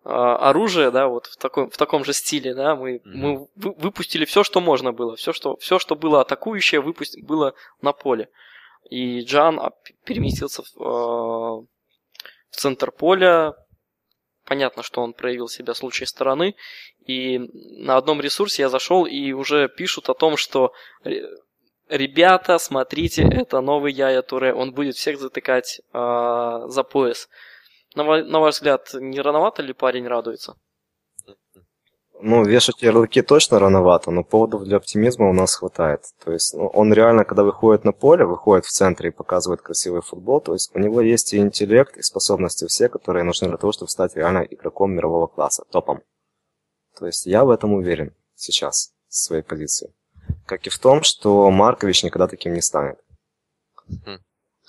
оружие, 0.07 0.91
да, 0.91 1.07
вот 1.07 1.25
в 1.25 1.37
таком, 1.37 1.69
в 1.69 1.77
таком 1.77 2.05
же 2.05 2.13
стиле, 2.13 2.53
да, 2.53 2.75
мы, 2.75 2.97
mm-hmm. 2.97 3.01
мы 3.03 3.47
выпустили 3.55 4.23
все, 4.25 4.43
что 4.43 4.61
можно 4.61 4.93
было, 4.93 5.15
все, 5.15 5.33
что, 5.33 5.57
все, 5.57 5.79
что 5.79 5.95
было 5.95 6.21
атакующее, 6.21 6.79
выпусти, 6.79 7.19
было 7.21 7.53
на 7.81 7.91
поле. 7.91 8.29
И 8.89 9.21
Джан 9.21 9.59
переместился 10.05 10.63
в, 10.63 10.67
э, 10.79 11.65
в 12.51 12.55
центр 12.55 12.91
поля, 12.91 13.53
понятно, 14.45 14.81
что 14.81 15.01
он 15.01 15.11
проявил 15.11 15.49
себя 15.49 15.73
с 15.73 15.83
лучшей 15.83 16.07
стороны, 16.07 16.55
и 17.05 17.39
на 17.83 17.97
одном 17.97 18.21
ресурсе 18.21 18.63
я 18.63 18.69
зашел, 18.69 19.05
и 19.05 19.33
уже 19.33 19.67
пишут 19.67 20.09
о 20.09 20.13
том, 20.13 20.37
что 20.37 20.71
ребята, 21.89 22.57
смотрите, 22.59 23.23
это 23.23 23.59
новый 23.59 23.91
Яя 23.91 24.21
Туре, 24.21 24.53
он 24.53 24.71
будет 24.71 24.95
всех 24.95 25.19
затыкать 25.19 25.81
э, 25.93 26.61
за 26.67 26.83
пояс. 26.83 27.27
На, 27.97 28.03
на 28.03 28.39
ваш 28.39 28.55
взгляд, 28.55 28.93
не 28.93 29.21
рановато 29.21 29.63
ли 29.63 29.73
парень 29.73 30.07
радуется? 30.07 30.53
Ну, 32.21 32.45
вешать 32.45 32.83
ярлыки 32.83 33.21
точно 33.21 33.59
рановато, 33.59 34.11
но 34.11 34.23
поводов 34.23 34.63
для 34.63 34.77
оптимизма 34.77 35.29
у 35.29 35.33
нас 35.33 35.55
хватает. 35.55 36.01
То 36.23 36.31
есть 36.31 36.53
ну, 36.53 36.67
он 36.67 36.93
реально, 36.93 37.25
когда 37.25 37.43
выходит 37.43 37.85
на 37.85 37.91
поле, 37.91 38.25
выходит 38.25 38.65
в 38.65 38.71
центре 38.71 39.09
и 39.09 39.11
показывает 39.11 39.61
красивый 39.61 40.01
футбол, 40.01 40.41
то 40.41 40.53
есть 40.53 40.75
у 40.75 40.79
него 40.79 41.01
есть 41.01 41.33
и 41.33 41.37
интеллект, 41.37 41.97
и 41.97 42.03
способности 42.03 42.67
все, 42.67 42.87
которые 42.87 43.23
нужны 43.23 43.47
для 43.47 43.57
того, 43.57 43.71
чтобы 43.71 43.89
стать 43.89 44.15
реально 44.15 44.39
игроком 44.39 44.91
мирового 44.91 45.27
класса, 45.27 45.63
топом. 45.71 46.01
То 46.99 47.07
есть 47.07 47.25
я 47.25 47.43
в 47.43 47.49
этом 47.49 47.73
уверен 47.73 48.13
сейчас, 48.35 48.93
с 49.07 49.25
своей 49.25 49.43
позиции. 49.43 49.91
Как 50.45 50.67
и 50.67 50.69
в 50.69 50.77
том, 50.77 51.01
что 51.03 51.49
Маркович 51.49 52.03
никогда 52.03 52.27
таким 52.27 52.53
не 52.53 52.61
станет. 52.61 52.99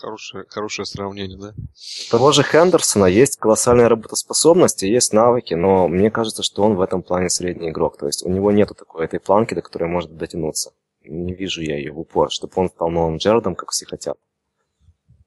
Хорошее, 0.01 0.45
хорошее 0.49 0.87
сравнение, 0.87 1.37
да? 1.37 1.55
У 1.57 2.11
того 2.11 2.31
же 2.31 2.45
Хендерсона 2.45 3.07
есть 3.07 3.37
колоссальная 3.37 3.89
работоспособность 3.89 4.85
и 4.85 4.89
есть 4.89 5.13
навыки, 5.13 5.55
но 5.55 5.89
мне 5.89 6.09
кажется, 6.09 6.45
что 6.45 6.63
он 6.63 6.77
в 6.77 6.81
этом 6.81 7.03
плане 7.03 7.29
средний 7.29 7.71
игрок. 7.71 7.99
То 7.99 8.07
есть 8.07 8.25
у 8.25 8.29
него 8.29 8.53
нету 8.53 8.77
такой 8.77 9.07
этой 9.07 9.19
планки, 9.19 9.55
до 9.55 9.63
которой 9.63 9.89
может 9.89 10.17
дотянуться. 10.17 10.71
Не 11.03 11.35
вижу 11.35 11.63
я 11.63 11.77
ее 11.77 11.91
в 11.91 11.99
упор, 11.99 12.31
чтобы 12.31 12.53
он 12.57 12.69
стал 12.69 12.91
новым 12.91 13.17
Джердом, 13.17 13.57
как 13.57 13.71
все 13.71 13.87
хотят. 13.87 14.17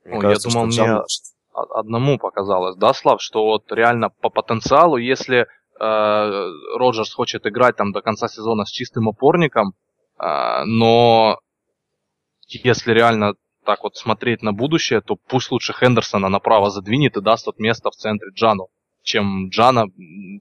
Мне 0.05 0.15
Ой, 0.15 0.21
кажется, 0.21 0.47
я 0.47 0.53
думал, 0.53 0.69
Джан... 0.69 0.89
мне 0.89 1.01
одному 1.53 2.17
показалось, 2.17 2.77
да, 2.77 2.93
Слав, 2.93 3.21
что 3.21 3.43
вот 3.43 3.69
реально 3.73 4.09
по 4.09 4.29
потенциалу, 4.29 4.95
если 4.95 5.47
э, 5.79 6.49
Роджерс 6.77 7.13
хочет 7.13 7.45
играть 7.45 7.75
там 7.75 7.91
до 7.91 8.01
конца 8.01 8.29
сезона 8.29 8.63
с 8.63 8.69
чистым 8.69 9.09
опорником, 9.09 9.73
э, 10.17 10.63
но 10.63 11.39
если 12.47 12.93
реально 12.93 13.35
так 13.65 13.83
вот 13.83 13.95
смотреть 13.95 14.41
на 14.41 14.53
будущее, 14.53 15.01
то 15.01 15.15
пусть 15.15 15.51
лучше 15.51 15.73
Хендерсона 15.73 16.29
направо 16.29 16.69
задвинет 16.69 17.17
и 17.17 17.21
даст 17.21 17.45
вот 17.45 17.59
место 17.59 17.89
в 17.91 17.95
центре 17.95 18.29
Джану, 18.33 18.67
чем 19.03 19.49
Джана 19.49 19.87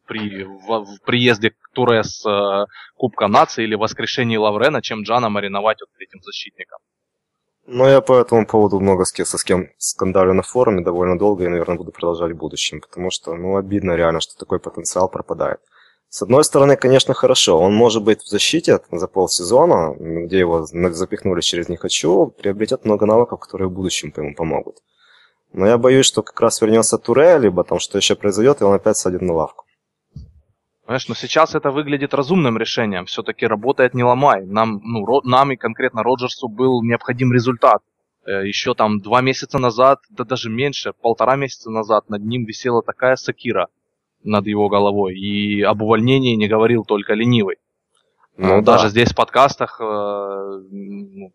при 0.07 0.45
в, 0.45 0.85
в 0.85 1.01
приезде 1.05 1.53
Туре 1.73 2.03
с 2.03 2.27
э, 2.27 2.67
Кубка 2.97 3.29
Нации 3.29 3.65
или 3.65 3.75
воскрешении 3.75 4.37
Лаврена, 4.37 4.83
чем 4.83 5.03
Джана 5.03 5.29
мариновать 5.29 5.79
вот 5.81 5.91
этим 6.01 6.21
защитником. 6.23 6.79
Но 7.67 7.89
я 7.89 8.01
по 8.01 8.19
этому 8.19 8.47
поводу 8.47 8.81
много 8.81 9.05
с 9.05 9.13
кем, 9.13 9.27
с 9.27 9.45
кем 9.45 9.69
скандалю 9.79 10.35
на 10.35 10.43
форуме 10.43 10.83
довольно 10.83 11.19
долго 11.19 11.45
и, 11.45 11.49
наверное, 11.49 11.77
буду 11.77 11.93
продолжать 11.93 12.33
в 12.33 12.37
будущем, 12.37 12.81
потому 12.81 13.11
что, 13.11 13.35
ну, 13.35 13.57
обидно 13.57 13.93
реально, 13.93 14.21
что 14.21 14.37
такой 14.37 14.59
потенциал 14.59 15.09
пропадает. 15.09 15.61
С 16.11 16.23
одной 16.23 16.43
стороны, 16.43 16.77
конечно, 16.77 17.15
хорошо. 17.15 17.61
Он 17.61 17.73
может 17.73 18.03
быть 18.03 18.21
в 18.21 18.29
защите 18.29 18.81
за 18.91 19.07
полсезона, 19.07 19.95
где 19.97 20.41
его 20.41 20.67
запихнули 20.67 21.41
через 21.41 21.69
«не 21.69 21.77
хочу», 21.77 22.27
приобретет 22.27 22.85
много 22.85 23.07
навыков, 23.07 23.39
которые 23.39 23.69
в 23.69 23.73
будущем 23.73 24.13
ему 24.17 24.35
помогут. 24.35 24.79
Но 25.53 25.67
я 25.67 25.79
боюсь, 25.79 26.07
что 26.07 26.25
как 26.25 26.41
раз 26.41 26.61
вернется 26.61 26.99
Туре, 26.99 27.39
либо 27.39 27.63
там 27.63 27.79
что 27.79 27.97
еще 27.97 28.17
произойдет, 28.17 28.61
и 28.61 28.65
он 28.65 28.75
опять 28.75 28.97
садит 28.97 29.23
на 29.23 29.35
лавку. 29.35 29.65
Понимаешь, 30.85 31.07
но 31.09 31.15
сейчас 31.15 31.55
это 31.55 31.71
выглядит 31.71 32.13
разумным 32.13 32.59
решением. 32.59 33.05
Все-таки 33.07 33.47
работает 33.47 33.95
не 33.95 34.03
ломай. 34.03 34.45
Нам, 34.45 34.81
ну, 34.83 35.07
ро, 35.07 35.21
нам 35.23 35.53
и 35.53 35.57
конкретно 35.57 36.03
Роджерсу 36.03 36.49
был 36.49 36.83
необходим 36.83 37.33
результат. 37.33 37.83
Э, 38.27 38.45
еще 38.45 38.75
там 38.75 39.01
два 39.01 39.21
месяца 39.21 39.61
назад, 39.61 40.01
да 40.11 40.25
даже 40.25 40.51
меньше, 40.51 40.93
полтора 40.93 41.37
месяца 41.37 41.71
назад 41.71 42.11
над 42.11 42.25
ним 42.25 42.47
висела 42.47 42.83
такая 42.83 43.15
сакира 43.15 43.69
над 44.23 44.47
его 44.47 44.69
головой. 44.69 45.15
И 45.15 45.63
об 45.63 45.83
увольнении 45.83 46.35
не 46.35 46.49
говорил 46.49 46.85
только 46.85 47.15
ленивый. 47.15 47.57
Ну, 48.37 48.57
ну 48.57 48.63
Даже 48.63 48.89
здесь 48.89 49.13
в 49.13 49.17
подкастах 49.17 49.81
э, 49.81 49.85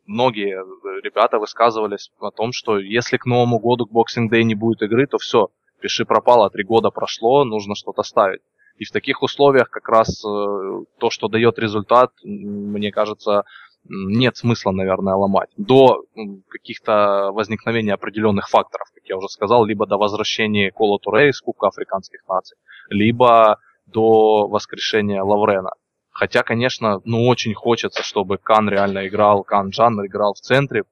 многие 0.06 0.58
ребята 1.04 1.38
высказывались 1.38 2.12
о 2.20 2.32
том, 2.32 2.52
что 2.52 2.80
если 2.80 3.18
к 3.18 3.26
Новому 3.26 3.60
году, 3.60 3.86
к 3.86 3.92
Boxing 3.92 4.30
Day 4.32 4.44
не 4.44 4.56
будет 4.56 4.82
игры, 4.82 5.06
то 5.06 5.18
все, 5.18 5.50
пиши 5.80 6.06
пропало, 6.06 6.50
три 6.50 6.64
года 6.64 6.90
прошло, 6.90 7.44
нужно 7.44 7.76
что-то 7.76 8.02
ставить. 8.04 8.42
И 8.78 8.86
в 8.86 8.92
таких 8.92 9.22
условиях 9.22 9.70
как 9.70 9.88
раз 9.88 10.24
э, 10.26 10.84
то, 10.98 11.10
что 11.10 11.28
дает 11.28 11.60
результат, 11.60 12.12
мне 12.24 12.92
кажется, 12.92 13.44
нет 13.88 14.38
смысла, 14.38 14.72
наверное, 14.72 15.16
ломать. 15.16 15.50
До 15.58 16.04
каких-то 16.50 17.32
возникновения 17.32 17.94
определенных 17.94 18.50
факторов, 18.50 18.88
как 18.94 19.04
я 19.06 19.18
уже 19.18 19.28
сказал, 19.30 19.66
либо 19.66 19.86
до 19.86 19.98
возвращения 19.98 20.72
Кола 20.72 21.00
Туре 21.00 21.30
из 21.30 21.40
Кубка 21.42 21.68
Африканских 21.68 22.22
наций, 22.28 22.58
либо 22.90 23.60
до 23.86 24.48
воскрешения 24.48 25.22
Лаврена. 25.24 25.72
Хотя, 26.12 26.44
конечно, 26.44 27.02
ну 27.04 27.28
очень 27.28 27.54
хочется, 27.54 28.02
чтобы 28.02 28.38
Кан 28.38 28.70
реально 28.70 29.08
играл, 29.08 29.44
Кан 29.44 29.70
Джан 29.70 30.06
играл 30.06 30.34
в 30.34 30.40
центре, 30.40 30.84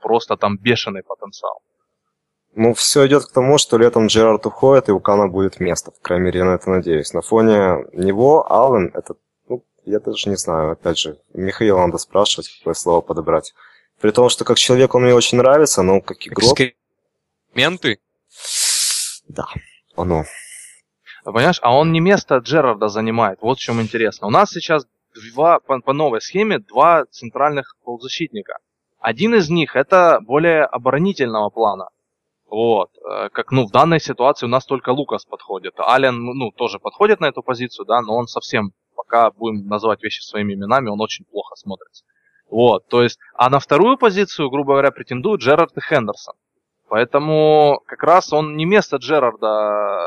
просто 0.00 0.36
там 0.36 0.58
бешеный 0.58 1.02
потенциал. 1.04 1.62
Ну, 2.54 2.74
все 2.74 3.06
идет 3.06 3.24
к 3.24 3.32
тому, 3.32 3.56
что 3.56 3.78
летом 3.78 4.08
Джерард 4.08 4.44
уходит, 4.44 4.88
и 4.88 4.92
у 4.92 5.00
Кана 5.00 5.28
будет 5.28 5.58
место. 5.60 5.90
В 5.90 6.02
крайней 6.02 6.26
мере, 6.26 6.40
я 6.40 6.44
на 6.44 6.54
это 6.56 6.68
надеюсь. 6.68 7.14
На 7.14 7.22
фоне 7.22 7.86
него 7.94 8.44
Аллен, 8.52 8.90
это, 8.92 9.14
я 9.84 10.00
даже 10.00 10.28
не 10.28 10.36
знаю, 10.36 10.72
опять 10.72 10.98
же, 10.98 11.18
Михаила 11.34 11.78
надо 11.86 11.98
спрашивать, 11.98 12.48
какое 12.58 12.74
слово 12.74 13.00
подобрать. 13.00 13.54
При 14.00 14.10
том, 14.10 14.28
что 14.28 14.44
как 14.44 14.58
человек 14.58 14.94
он 14.94 15.02
мне 15.02 15.14
очень 15.14 15.38
нравится, 15.38 15.82
но 15.82 16.00
как 16.00 16.26
игрок... 16.26 16.58
Экскременты? 16.58 18.00
Да, 19.28 19.46
оно. 19.96 20.24
Понимаешь, 21.24 21.60
а 21.62 21.76
он 21.76 21.92
не 21.92 22.00
место 22.00 22.38
Джерарда 22.38 22.88
занимает. 22.88 23.38
Вот 23.42 23.58
в 23.58 23.60
чем 23.60 23.80
интересно. 23.80 24.26
У 24.26 24.30
нас 24.30 24.50
сейчас 24.50 24.86
два, 25.34 25.60
по, 25.60 25.80
по 25.80 25.92
новой 25.92 26.20
схеме 26.20 26.58
два 26.58 27.04
центральных 27.10 27.76
полузащитника. 27.84 28.58
Один 28.98 29.34
из 29.34 29.48
них 29.50 29.76
это 29.76 30.18
более 30.20 30.64
оборонительного 30.64 31.50
плана. 31.50 31.88
Вот. 32.48 32.90
Э, 33.08 33.28
как, 33.30 33.50
ну, 33.50 33.66
в 33.66 33.70
данной 33.70 34.00
ситуации 34.00 34.46
у 34.46 34.48
нас 34.48 34.64
только 34.64 34.90
Лукас 34.90 35.24
подходит. 35.24 35.78
Ален, 35.80 36.22
ну, 36.22 36.50
тоже 36.50 36.78
подходит 36.78 37.20
на 37.20 37.26
эту 37.26 37.42
позицию, 37.42 37.86
да, 37.86 38.00
но 38.02 38.14
он 38.14 38.26
совсем, 38.26 38.72
пока 39.02 39.30
будем 39.30 39.66
называть 39.66 40.02
вещи 40.02 40.20
своими 40.20 40.54
именами, 40.54 40.88
он 40.88 41.00
очень 41.00 41.24
плохо 41.24 41.54
смотрится. 41.56 42.04
Вот, 42.50 42.86
то 42.88 43.02
есть, 43.02 43.18
а 43.34 43.50
на 43.50 43.58
вторую 43.58 43.96
позицию, 43.96 44.50
грубо 44.50 44.72
говоря, 44.74 44.90
претендуют 44.90 45.40
Джерард 45.40 45.76
и 45.76 45.80
Хендерсон. 45.80 46.34
Поэтому 46.88 47.80
как 47.86 48.02
раз 48.02 48.32
он 48.32 48.56
не 48.56 48.66
место 48.66 48.96
Джерарда 48.96 50.06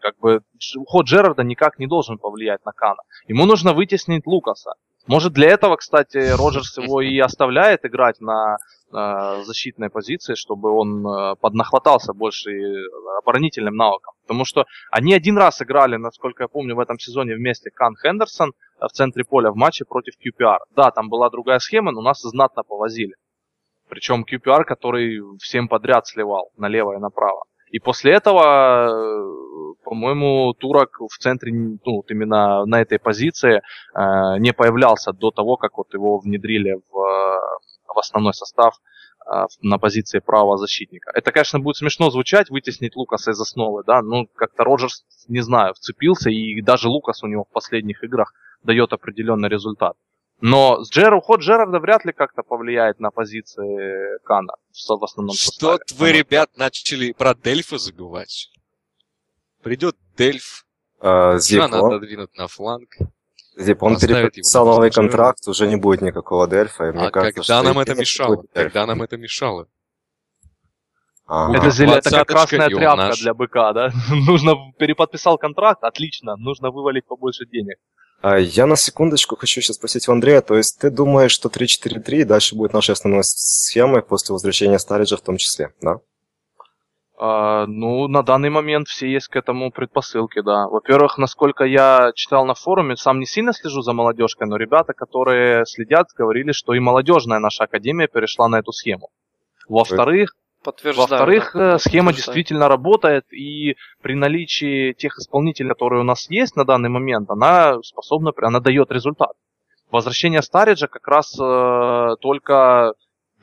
как 0.00 0.18
бы 0.18 0.40
уход 0.76 1.06
Джерарда 1.06 1.42
никак 1.42 1.78
не 1.78 1.86
должен 1.86 2.18
повлиять 2.18 2.64
на 2.64 2.72
Кана. 2.72 3.02
Ему 3.26 3.46
нужно 3.46 3.72
вытеснить 3.72 4.26
Лукаса. 4.26 4.74
Может 5.06 5.32
для 5.32 5.48
этого, 5.48 5.76
кстати, 5.76 6.16
Роджерс 6.36 6.78
его 6.78 7.00
и 7.00 7.18
оставляет 7.18 7.84
играть 7.84 8.20
на 8.20 8.56
э, 8.92 9.42
защитной 9.44 9.88
позиции, 9.88 10.34
чтобы 10.34 10.70
он 10.70 11.06
э, 11.06 11.36
поднахватался 11.40 12.12
больше 12.12 12.50
оборонительным 13.22 13.76
навыком. 13.76 14.14
Потому 14.22 14.44
что 14.44 14.64
они 14.90 15.14
один 15.14 15.38
раз 15.38 15.62
играли, 15.62 15.96
насколько 15.96 16.44
я 16.44 16.48
помню, 16.48 16.74
в 16.74 16.80
этом 16.80 16.98
сезоне 16.98 17.36
вместе 17.36 17.70
Кан 17.70 17.94
Хендерсон 17.96 18.52
в 18.80 18.88
центре 18.88 19.24
поля 19.24 19.50
в 19.50 19.56
матче 19.56 19.84
против 19.84 20.14
QPR. 20.14 20.58
Да, 20.74 20.90
там 20.90 21.08
была 21.08 21.30
другая 21.30 21.60
схема, 21.60 21.92
но 21.92 22.02
нас 22.02 22.20
знатно 22.22 22.62
повозили. 22.64 23.14
Причем 23.88 24.24
QPR, 24.24 24.64
который 24.64 25.20
всем 25.38 25.68
подряд 25.68 26.06
сливал 26.08 26.50
налево 26.56 26.94
и 26.94 26.98
направо. 26.98 27.44
И 27.70 27.78
после 27.78 28.12
этого, 28.12 28.88
э, 28.88 29.65
по-моему, 29.86 30.52
Турок 30.54 30.98
в 30.98 31.16
центре, 31.18 31.52
ну, 31.52 31.78
вот 31.84 32.10
именно 32.10 32.66
на 32.66 32.80
этой 32.80 32.98
позиции 32.98 33.62
э, 33.94 34.38
не 34.40 34.52
появлялся 34.52 35.12
до 35.12 35.30
того, 35.30 35.56
как 35.56 35.78
вот 35.78 35.94
его 35.94 36.18
внедрили 36.18 36.80
в, 36.90 36.94
в 37.94 37.98
основной 37.98 38.34
состав 38.34 38.74
э, 38.74 39.44
на 39.62 39.78
позиции 39.78 40.18
правого 40.18 40.56
защитника. 40.56 41.12
Это, 41.14 41.30
конечно, 41.30 41.60
будет 41.60 41.76
смешно 41.76 42.10
звучать, 42.10 42.50
вытеснить 42.50 42.96
Лукаса 42.96 43.30
из 43.30 43.40
основы, 43.40 43.84
да, 43.86 44.02
но 44.02 44.26
как-то 44.34 44.64
Роджерс, 44.64 45.04
не 45.28 45.40
знаю, 45.40 45.74
вцепился, 45.74 46.30
и 46.30 46.60
даже 46.62 46.88
Лукас 46.88 47.22
у 47.22 47.28
него 47.28 47.44
в 47.44 47.52
последних 47.52 48.02
играх 48.02 48.34
дает 48.64 48.92
определенный 48.92 49.48
результат. 49.48 49.94
Но 50.40 50.82
с 50.82 50.90
Джер, 50.90 51.14
уход 51.14 51.40
Джерарда 51.42 51.78
вряд 51.78 52.04
ли 52.04 52.12
как-то 52.12 52.42
повлияет 52.42 52.98
на 52.98 53.10
позиции 53.10 54.18
Кана 54.24 54.54
в 54.72 55.04
основном 55.04 55.34
Что 55.36 55.78
вы, 55.96 56.10
ребят, 56.10 56.50
начали 56.56 57.12
про 57.12 57.36
Дельфа 57.36 57.78
забывать? 57.78 58.50
Придет 59.66 59.96
Дельф, 60.16 60.64
а, 61.00 61.38
Зип, 61.38 61.60
надо 61.60 61.98
двинуть 61.98 62.32
на 62.38 62.46
фланг. 62.46 62.88
Зип, 63.56 63.82
он 63.82 63.98
переподписал 63.98 64.64
новый 64.64 64.92
контракт, 64.92 65.40
уже 65.48 65.66
не 65.66 65.74
будет 65.74 66.02
никакого 66.02 66.46
Дельфа. 66.46 66.90
И 66.90 66.92
мне 66.92 67.08
а 67.08 67.10
кажется, 67.10 67.40
когда 67.40 67.64
нам 67.64 67.80
это 67.80 67.96
мешало? 67.96 68.44
Когда 68.54 68.86
нам 68.86 69.02
это 69.02 69.16
мешало? 69.16 69.66
Ага. 71.26 71.58
Это, 71.58 71.70
зеле... 71.70 71.94
это 71.94 72.10
как 72.10 72.28
красная 72.28 72.68
тряпка 72.68 72.94
наш... 72.94 73.18
для 73.18 73.34
быка, 73.34 73.72
да? 73.72 73.90
нужно 74.28 74.54
переподписал 74.78 75.36
контракт, 75.36 75.82
отлично, 75.82 76.36
нужно 76.36 76.70
вывалить 76.70 77.04
побольше 77.04 77.44
денег. 77.44 77.78
А 78.22 78.38
я 78.38 78.66
на 78.66 78.76
секундочку 78.76 79.34
хочу 79.34 79.60
сейчас 79.60 79.74
спросить 79.74 80.08
у 80.08 80.12
Андрея, 80.12 80.42
то 80.42 80.56
есть 80.56 80.78
ты 80.78 80.90
думаешь, 80.90 81.32
что 81.32 81.48
3-4-3 81.48 82.24
дальше 82.24 82.54
будет 82.54 82.72
нашей 82.72 82.92
основной 82.92 83.24
схемой 83.24 84.02
после 84.02 84.32
возвращения 84.32 84.78
Стариджа 84.78 85.16
в 85.16 85.22
том 85.22 85.38
числе, 85.38 85.74
да? 85.80 85.96
А, 87.18 87.66
ну, 87.66 88.08
на 88.08 88.22
данный 88.22 88.50
момент 88.50 88.88
все 88.88 89.08
есть 89.08 89.28
к 89.28 89.36
этому 89.36 89.70
предпосылки, 89.70 90.42
да. 90.42 90.68
Во-первых, 90.68 91.16
насколько 91.16 91.64
я 91.64 92.12
читал 92.14 92.44
на 92.44 92.54
форуме, 92.54 92.96
сам 92.96 93.20
не 93.20 93.26
сильно 93.26 93.52
слежу 93.52 93.80
за 93.80 93.94
молодежкой, 93.94 94.46
но 94.48 94.56
ребята, 94.56 94.92
которые 94.92 95.64
следят, 95.64 96.08
говорили, 96.14 96.52
что 96.52 96.74
и 96.74 96.78
молодежная 96.78 97.38
наша 97.38 97.64
академия 97.64 98.06
перешла 98.06 98.48
на 98.48 98.58
эту 98.58 98.72
схему. 98.72 99.08
Во-вторых, 99.68 100.34
во-вторых, 100.64 101.52
да, 101.54 101.74
э, 101.74 101.78
схема 101.78 102.12
действительно 102.12 102.68
работает, 102.68 103.32
и 103.32 103.76
при 104.02 104.14
наличии 104.14 104.92
тех 104.92 105.16
исполнителей, 105.16 105.70
которые 105.70 106.00
у 106.00 106.04
нас 106.04 106.28
есть 106.28 106.56
на 106.56 106.64
данный 106.64 106.88
момент, 106.88 107.30
она 107.30 107.80
способна, 107.82 108.32
она 108.42 108.60
дает 108.60 108.90
результат. 108.90 109.32
Возвращение 109.90 110.42
Стариджа 110.42 110.88
как 110.88 111.06
раз 111.06 111.38
э, 111.38 112.16
только 112.20 112.94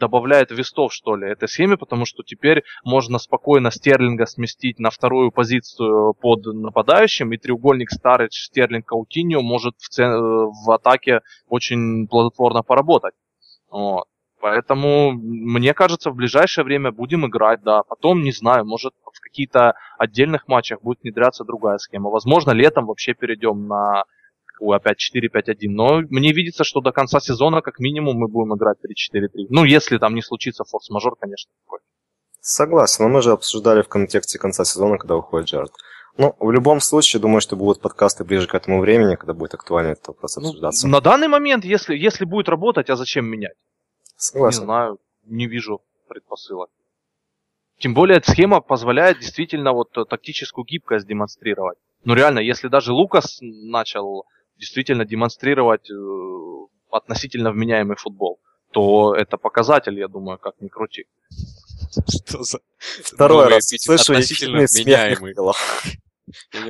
добавляет 0.03 0.51
вестов, 0.51 0.93
что 0.93 1.15
ли, 1.15 1.31
этой 1.31 1.47
схеме, 1.47 1.77
потому 1.77 2.05
что 2.05 2.23
теперь 2.23 2.63
можно 2.83 3.19
спокойно 3.19 3.71
Стерлинга 3.71 4.25
сместить 4.25 4.79
на 4.79 4.89
вторую 4.89 5.31
позицию 5.31 6.13
под 6.13 6.45
нападающим, 6.45 7.31
и 7.31 7.37
треугольник 7.37 7.89
Старидж, 7.89 8.45
Стерлинг, 8.47 8.85
Каутиньо 8.85 9.41
может 9.41 9.75
в, 9.77 9.87
ц... 9.87 10.03
в 10.05 10.71
атаке 10.71 11.21
очень 11.47 12.07
плодотворно 12.07 12.63
поработать. 12.63 13.13
Вот. 13.71 14.07
Поэтому, 14.41 15.13
мне 15.13 15.73
кажется, 15.73 16.11
в 16.11 16.15
ближайшее 16.15 16.65
время 16.65 16.91
будем 16.91 17.25
играть, 17.25 17.61
да. 17.63 17.83
Потом, 17.83 18.23
не 18.23 18.33
знаю, 18.33 18.65
может 18.65 18.93
в 19.13 19.21
каких-то 19.21 19.75
отдельных 19.97 20.49
матчах 20.49 20.81
будет 20.81 20.99
внедряться 21.01 21.45
другая 21.45 21.77
схема. 21.77 22.09
Возможно, 22.09 22.51
летом 22.51 22.87
вообще 22.87 23.13
перейдем 23.13 23.67
на 23.67 24.03
опять 24.59 24.97
4-5-1. 24.99 25.55
Но 25.69 26.01
мне 26.09 26.31
видится, 26.31 26.63
что 26.63 26.81
до 26.81 26.91
конца 26.91 27.19
сезона 27.19 27.61
как 27.61 27.79
минимум 27.79 28.17
мы 28.17 28.27
будем 28.27 28.55
играть 28.55 28.77
3-4-3. 28.77 29.47
Ну, 29.49 29.63
если 29.63 29.97
там 29.97 30.15
не 30.15 30.21
случится 30.21 30.63
форс-мажор, 30.63 31.15
конечно, 31.19 31.51
такой. 31.65 31.79
Согласен, 32.39 33.05
но 33.05 33.09
мы 33.09 33.21
же 33.21 33.31
обсуждали 33.31 33.81
в 33.81 33.87
контексте 33.87 34.37
конца 34.37 34.65
сезона, 34.65 34.97
когда 34.97 35.15
уходит 35.15 35.47
Джаред. 35.47 35.71
Ну, 36.17 36.35
в 36.39 36.51
любом 36.51 36.79
случае, 36.79 37.21
думаю, 37.21 37.41
что 37.41 37.55
будут 37.55 37.81
подкасты 37.81 38.23
ближе 38.23 38.47
к 38.47 38.53
этому 38.53 38.81
времени, 38.81 39.15
когда 39.15 39.33
будет 39.33 39.55
актуально 39.55 39.93
этот 39.93 40.09
вопрос 40.09 40.37
Ну, 40.37 40.47
обсуждаться. 40.49 40.87
на 40.87 41.01
данный 41.01 41.27
момент, 41.27 41.65
если, 41.65 41.95
если 41.95 42.25
будет 42.25 42.49
работать, 42.49 42.89
а 42.89 42.95
зачем 42.95 43.25
менять? 43.25 43.55
Согласен. 44.15 44.59
Не 44.61 44.65
знаю, 44.65 44.99
не 45.23 45.47
вижу 45.47 45.81
предпосылок. 46.07 46.69
Тем 47.79 47.93
более 47.93 48.21
схема 48.23 48.61
позволяет 48.61 49.19
действительно 49.19 49.73
вот 49.73 49.91
тактическую 49.91 50.65
гибкость 50.65 51.07
демонстрировать. 51.07 51.77
Ну 52.05 52.13
реально, 52.13 52.39
если 52.39 52.67
даже 52.67 52.93
Лукас 52.93 53.39
начал 53.41 54.25
действительно 54.63 55.05
демонстрировать 55.05 55.89
э, 55.91 55.93
относительно 56.91 57.51
вменяемый 57.51 57.97
футбол, 57.97 58.39
то 58.71 59.13
это 59.15 59.37
показатель, 59.37 59.99
я 59.99 60.07
думаю, 60.07 60.37
как 60.37 60.53
ни 60.61 60.69
крути. 60.69 61.05
Что 62.09 62.43
за 62.43 62.59
Второй 63.03 63.47
раз 63.49 63.67
эпитет? 63.67 63.81
слышу 63.81 64.13
относительно 64.13 64.65
вменяемый. 64.65 65.35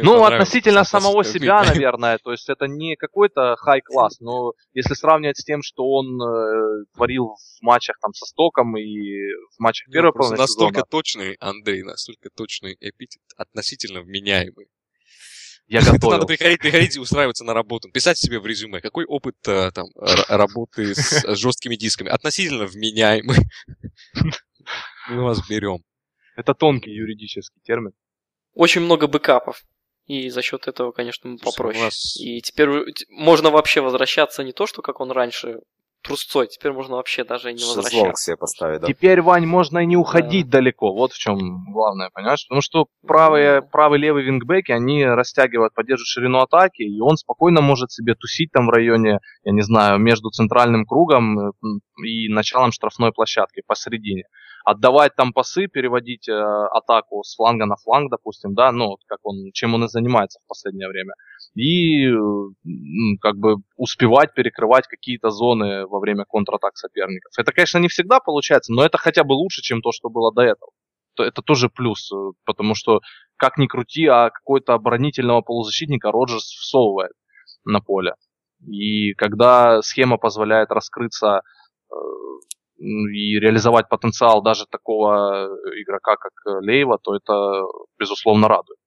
Ну, 0.01 0.23
относительно 0.23 0.83
самого 0.83 1.23
себя, 1.23 1.63
наверное, 1.63 2.17
то 2.17 2.31
есть 2.31 2.49
это 2.49 2.65
не 2.67 2.95
какой-то 2.95 3.55
хай-класс, 3.57 4.19
но 4.19 4.53
если 4.73 4.95
сравнивать 4.95 5.37
с 5.37 5.43
тем, 5.43 5.61
что 5.61 5.83
он 5.85 6.21
э, 6.21 6.85
творил 6.95 7.35
в 7.35 7.61
матчах 7.61 7.97
там 8.01 8.13
со 8.13 8.25
Стоком 8.25 8.75
и 8.77 8.83
в 9.55 9.59
матчах 9.59 9.87
Ну, 9.93 10.01
просто 10.11 10.35
половины 10.35 10.41
настолько 10.41 10.79
сезона, 10.79 10.85
точный, 10.89 11.33
Андрей, 11.39 11.83
настолько 11.83 12.29
точный 12.35 12.75
эпитет, 12.79 13.21
относительно 13.37 14.01
вменяемый. 14.01 14.67
Я 15.68 15.80
готовил. 15.91 16.11
надо 16.11 16.26
приходить, 16.26 16.59
приходить 16.59 16.95
и 16.95 16.99
устраиваться 16.99 17.43
на 17.43 17.53
работу. 17.53 17.89
Писать 17.91 18.18
себе 18.18 18.39
в 18.39 18.45
резюме, 18.45 18.82
какой 18.82 19.05
опыт 19.05 19.36
э, 19.47 19.72
там 19.72 19.88
работы 20.28 20.93
с 20.95 21.24
э, 21.24 21.36
жесткими 21.36 21.76
дисками. 21.76 22.09
Относительно 22.09 22.66
вменяемый. 22.66 23.38
Мы 25.09 25.24
вас 25.24 25.47
берем. 25.47 25.84
Это 26.36 26.53
тонкий 26.53 26.91
юридический 26.91 27.61
термин. 27.64 27.91
Очень 28.53 28.82
много 28.82 29.07
бэкапов. 29.07 29.64
И 30.05 30.30
за 30.30 30.41
счет 30.41 30.68
этого, 30.68 30.91
конечно, 30.91 31.30
мы 31.30 31.38
Слушай, 31.38 31.53
у 31.53 31.57
попроще. 31.57 31.91
И 32.20 32.41
теперь 32.41 32.68
т- 32.91 33.05
можно 33.09 33.49
вообще 33.51 33.82
возвращаться 33.82 34.43
не 34.43 34.51
то, 34.51 34.68
что 34.68 34.82
как 34.82 34.99
он 34.99 35.11
раньше 35.11 35.59
трусцой, 36.04 36.47
теперь 36.47 36.72
можно 36.72 36.97
вообще 36.97 37.24
даже 37.24 37.49
и 37.49 37.54
не 37.54 37.60
Шезлонг 37.60 37.86
возвращаться. 37.86 38.24
себе 38.24 38.38
поставить, 38.38 38.82
да. 38.82 38.88
Теперь, 38.88 39.22
Вань, 39.22 39.45
можно 39.45 39.80
и 39.80 39.86
не 39.86 39.97
уходить 39.97 40.49
далеко. 40.49 40.93
Вот 40.93 41.14
в 41.14 41.18
чем 41.18 41.72
главное, 41.72 42.10
понимаешь? 42.14 42.45
Потому 42.47 42.62
что 42.62 42.88
правые, 43.08 43.62
правый, 43.62 43.99
левый 43.99 44.24
вингбеки, 44.24 44.72
они 44.72 45.06
растягивают, 45.06 45.74
поддерживают 45.74 46.08
ширину 46.08 46.39
атаки, 46.39 46.84
и 46.84 46.99
он 46.99 47.18
спокойно 47.18 47.62
может 47.62 47.91
себе 47.91 48.16
тусить 48.16 48.51
там 48.51 48.68
в 48.68 48.70
районе, 48.70 49.20
я 49.43 49.51
не 49.51 49.62
знаю, 49.62 49.97
между 49.99 50.30
центральным 50.30 50.86
кругом 50.86 51.39
э, 51.39 51.51
и 52.06 52.30
началом 52.30 52.72
штрафной 52.72 53.12
площадки 53.12 53.62
посередине. 53.66 54.24
Отдавать 54.66 55.16
там 55.16 55.34
пасы, 55.34 55.68
переводить 55.68 56.30
э, 56.30 56.34
атаку 56.34 57.24
с 57.24 57.36
фланга 57.36 57.66
на 57.66 57.76
фланг, 57.76 58.10
допустим, 58.12 58.54
да, 58.54 58.72
ну, 58.72 58.88
вот 58.88 58.99
как 59.08 59.20
он, 59.24 59.51
чем 59.54 59.74
он 59.74 59.86
и 59.86 59.88
занимается 59.88 60.39
в 60.43 60.47
последнее 60.47 60.88
время. 60.88 61.14
И 61.56 62.08
э, 62.08 62.16
как 63.22 63.36
бы 63.38 63.58
успевать 63.76 64.34
перекрывать 64.34 64.88
какие-то 64.88 65.30
зоны 65.30 65.86
во 65.86 65.99
время 65.99 66.26
контратак 66.26 66.78
соперников. 66.78 67.32
Это, 67.38 67.51
конечно, 67.51 67.78
не 67.78 67.89
всегда 67.89 68.20
получается, 68.20 68.74
но 68.74 68.84
это 68.84 68.97
хотя 68.97 69.24
бы 69.24 69.34
лучше, 69.34 69.62
чем 69.62 69.82
то, 69.82 69.91
что 69.91 70.10
было 70.10 70.34
до 70.34 70.41
этого. 70.41 70.72
То 71.16 71.24
Это 71.24 71.43
тоже 71.43 71.70
плюс, 71.70 72.12
э, 72.12 72.16
потому 72.45 72.74
что, 72.74 73.01
как 73.38 73.58
ни 73.58 73.68
крути, 73.68 74.08
а 74.08 74.32
какой-то 74.32 74.74
оборонительного 74.74 75.41
полузащитника 75.41 76.12
Роджерс 76.12 76.43
всовывает 76.43 77.14
на 77.66 77.82
поле. 77.82 78.14
И 78.66 79.14
когда 79.14 79.82
схема 79.84 80.18
позволяет 80.18 80.72
раскрыться 80.72 81.41
э, 81.91 81.95
и 82.80 83.39
реализовать 83.39 83.89
потенциал 83.89 84.41
даже 84.41 84.66
такого 84.66 85.47
игрока, 85.82 86.16
как 86.16 86.32
Лейва, 86.64 86.97
то 86.97 87.16
это, 87.16 87.64
безусловно, 87.99 88.47
радует. 88.47 88.80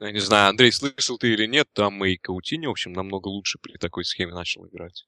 Я 0.00 0.12
не 0.12 0.20
знаю, 0.20 0.48
Андрей, 0.48 0.72
слышал 0.72 1.18
ты 1.18 1.34
или 1.34 1.46
нет, 1.46 1.68
там 1.74 2.02
и 2.04 2.16
Каутини, 2.16 2.66
в 2.66 2.70
общем, 2.70 2.92
намного 2.92 3.28
лучше 3.28 3.58
при 3.60 3.76
такой 3.76 4.04
схеме 4.04 4.32
начал 4.32 4.66
играть. 4.66 5.04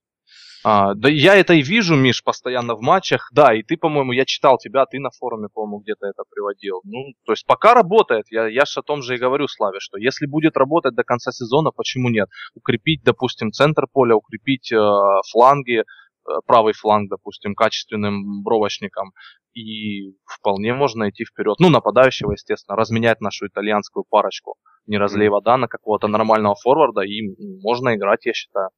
А, 0.64 0.94
да 0.94 1.08
я 1.08 1.34
это 1.34 1.54
и 1.54 1.62
вижу, 1.62 1.96
Миш, 1.96 2.22
постоянно 2.22 2.74
в 2.74 2.82
матчах. 2.82 3.28
Да, 3.32 3.52
и 3.54 3.62
ты, 3.62 3.76
по-моему, 3.76 4.12
я 4.12 4.24
читал 4.24 4.58
тебя, 4.58 4.86
ты 4.86 5.00
на 5.00 5.10
форуме, 5.10 5.48
по-моему, 5.52 5.80
где-то 5.80 6.06
это 6.06 6.22
приводил. 6.30 6.80
Ну, 6.84 7.14
то 7.24 7.32
есть 7.32 7.44
пока 7.46 7.74
работает. 7.74 8.26
Я, 8.30 8.46
я 8.46 8.64
же 8.64 8.80
о 8.80 8.82
том 8.82 9.02
же 9.02 9.16
и 9.16 9.18
говорю, 9.18 9.48
Славе, 9.48 9.80
что 9.80 9.98
если 9.98 10.26
будет 10.26 10.56
работать 10.56 10.94
до 10.94 11.02
конца 11.02 11.32
сезона, 11.32 11.70
почему 11.70 12.10
нет? 12.10 12.28
Укрепить, 12.54 13.02
допустим, 13.02 13.50
центр 13.50 13.86
поля, 13.92 14.14
укрепить 14.14 14.70
э, 14.72 14.78
фланги, 15.32 15.82
правый 16.46 16.72
фланг, 16.72 17.10
допустим, 17.10 17.54
качественным 17.54 18.42
бровочником. 18.42 19.12
И 19.54 20.14
вполне 20.24 20.72
можно 20.74 21.10
идти 21.10 21.24
вперед. 21.24 21.56
Ну, 21.58 21.68
нападающего, 21.68 22.32
естественно, 22.32 22.76
разменять 22.76 23.20
нашу 23.20 23.46
итальянскую 23.46 24.04
парочку. 24.08 24.56
Не 24.86 24.98
разлей 24.98 25.28
вода 25.28 25.56
на 25.56 25.68
какого-то 25.68 26.08
нормального 26.08 26.54
форварда, 26.54 27.02
и 27.02 27.20
можно 27.62 27.94
играть, 27.94 28.26
я 28.26 28.32
считаю. 28.32 28.70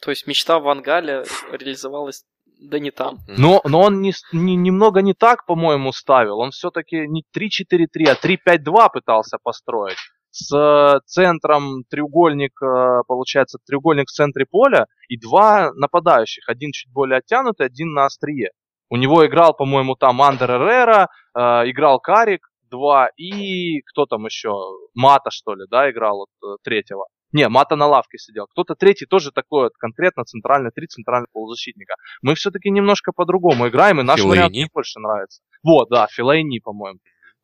То 0.00 0.10
есть 0.10 0.26
мечта 0.26 0.58
Ван 0.58 0.82
Галя 0.82 1.24
реализовалась 1.52 2.24
да 2.60 2.78
не 2.78 2.90
там. 2.90 3.18
Но, 3.26 3.60
но 3.64 3.80
он 3.82 4.00
не, 4.00 4.12
не- 4.32 4.56
немного 4.56 5.02
не 5.02 5.14
так, 5.14 5.46
по-моему, 5.46 5.92
ставил. 5.92 6.38
Он 6.38 6.50
все-таки 6.50 7.06
не 7.06 7.24
3-4-3, 7.36 8.06
а 8.08 8.14
3-5-2 8.14 8.88
пытался 8.92 9.38
построить. 9.42 9.98
С 10.36 10.52
э, 10.52 10.98
центром 11.06 11.84
треугольник, 11.88 12.60
э, 12.60 13.02
получается, 13.06 13.58
треугольник 13.64 14.08
в 14.08 14.12
центре 14.12 14.44
поля 14.44 14.86
и 15.08 15.16
два 15.16 15.70
нападающих. 15.74 16.48
Один 16.48 16.72
чуть 16.72 16.92
более 16.92 17.18
оттянутый, 17.18 17.66
один 17.66 17.92
на 17.92 18.06
острие. 18.06 18.50
У 18.90 18.96
него 18.96 19.24
играл, 19.24 19.54
по-моему, 19.54 19.94
там 19.94 20.20
Андер 20.20 20.50
Эррера, 20.50 21.08
э, 21.36 21.40
играл 21.70 22.00
Карик, 22.00 22.48
два, 22.68 23.10
и 23.16 23.80
кто 23.82 24.06
там 24.06 24.24
еще? 24.26 24.50
Мата, 24.92 25.30
что 25.30 25.54
ли, 25.54 25.66
да, 25.70 25.88
играл 25.88 26.26
вот, 26.26 26.28
э, 26.42 26.56
третьего. 26.64 27.06
Не, 27.30 27.48
Мата 27.48 27.76
на 27.76 27.86
лавке 27.86 28.18
сидел. 28.18 28.48
Кто-то 28.48 28.74
третий 28.74 29.06
тоже 29.06 29.30
такой 29.30 29.64
вот, 29.64 29.72
конкретно 29.78 30.24
центральный, 30.24 30.72
три 30.74 30.88
центральных 30.88 31.30
полузащитника. 31.30 31.94
Мы 32.22 32.34
все-таки 32.34 32.70
немножко 32.70 33.12
по-другому 33.12 33.68
играем, 33.68 34.00
и 34.00 34.02
наш 34.02 34.18
Филейни? 34.18 34.30
вариант 34.32 34.50
мне 34.50 34.68
больше 34.74 34.98
нравится. 34.98 35.42
Вот, 35.62 35.88
да, 35.90 36.08
Филейни, 36.10 36.58
по-моему. 36.58 36.98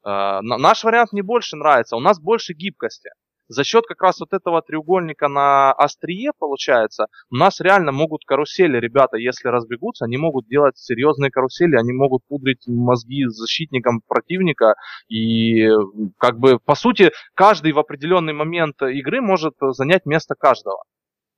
Э, 0.05 0.41
на- 0.43 0.59
наш 0.59 0.85
вариант 0.85 1.13
мне 1.13 1.23
больше 1.23 1.57
нравится, 1.57 1.97
у 1.97 2.01
нас 2.01 2.21
больше 2.21 2.55
гибкости. 2.55 3.11
За 3.49 3.65
счет 3.65 3.85
как 3.85 4.01
раз 4.01 4.21
вот 4.21 4.33
этого 4.33 4.63
треугольника 4.63 5.27
на 5.27 5.73
острие, 5.73 6.31
получается, 6.39 7.07
у 7.33 7.35
нас 7.35 7.61
реально 7.61 7.91
могут 7.91 8.25
карусели, 8.25 8.79
ребята, 8.79 9.17
если 9.17 9.49
разбегутся, 9.49 10.05
они 10.05 10.19
могут 10.19 10.47
делать 10.47 10.79
серьезные 10.79 11.33
карусели, 11.33 11.75
они 11.75 11.93
могут 11.93 12.23
пудрить 12.29 12.63
мозги 12.69 13.25
защитникам 13.27 14.03
противника, 14.07 14.75
и 15.09 15.69
как 16.19 16.39
бы, 16.39 16.61
по 16.65 16.77
сути, 16.77 17.11
каждый 17.35 17.73
в 17.73 17.81
определенный 17.81 18.35
момент 18.35 18.81
игры 18.83 19.21
может 19.21 19.55
занять 19.61 20.07
место 20.07 20.37
каждого. 20.39 20.85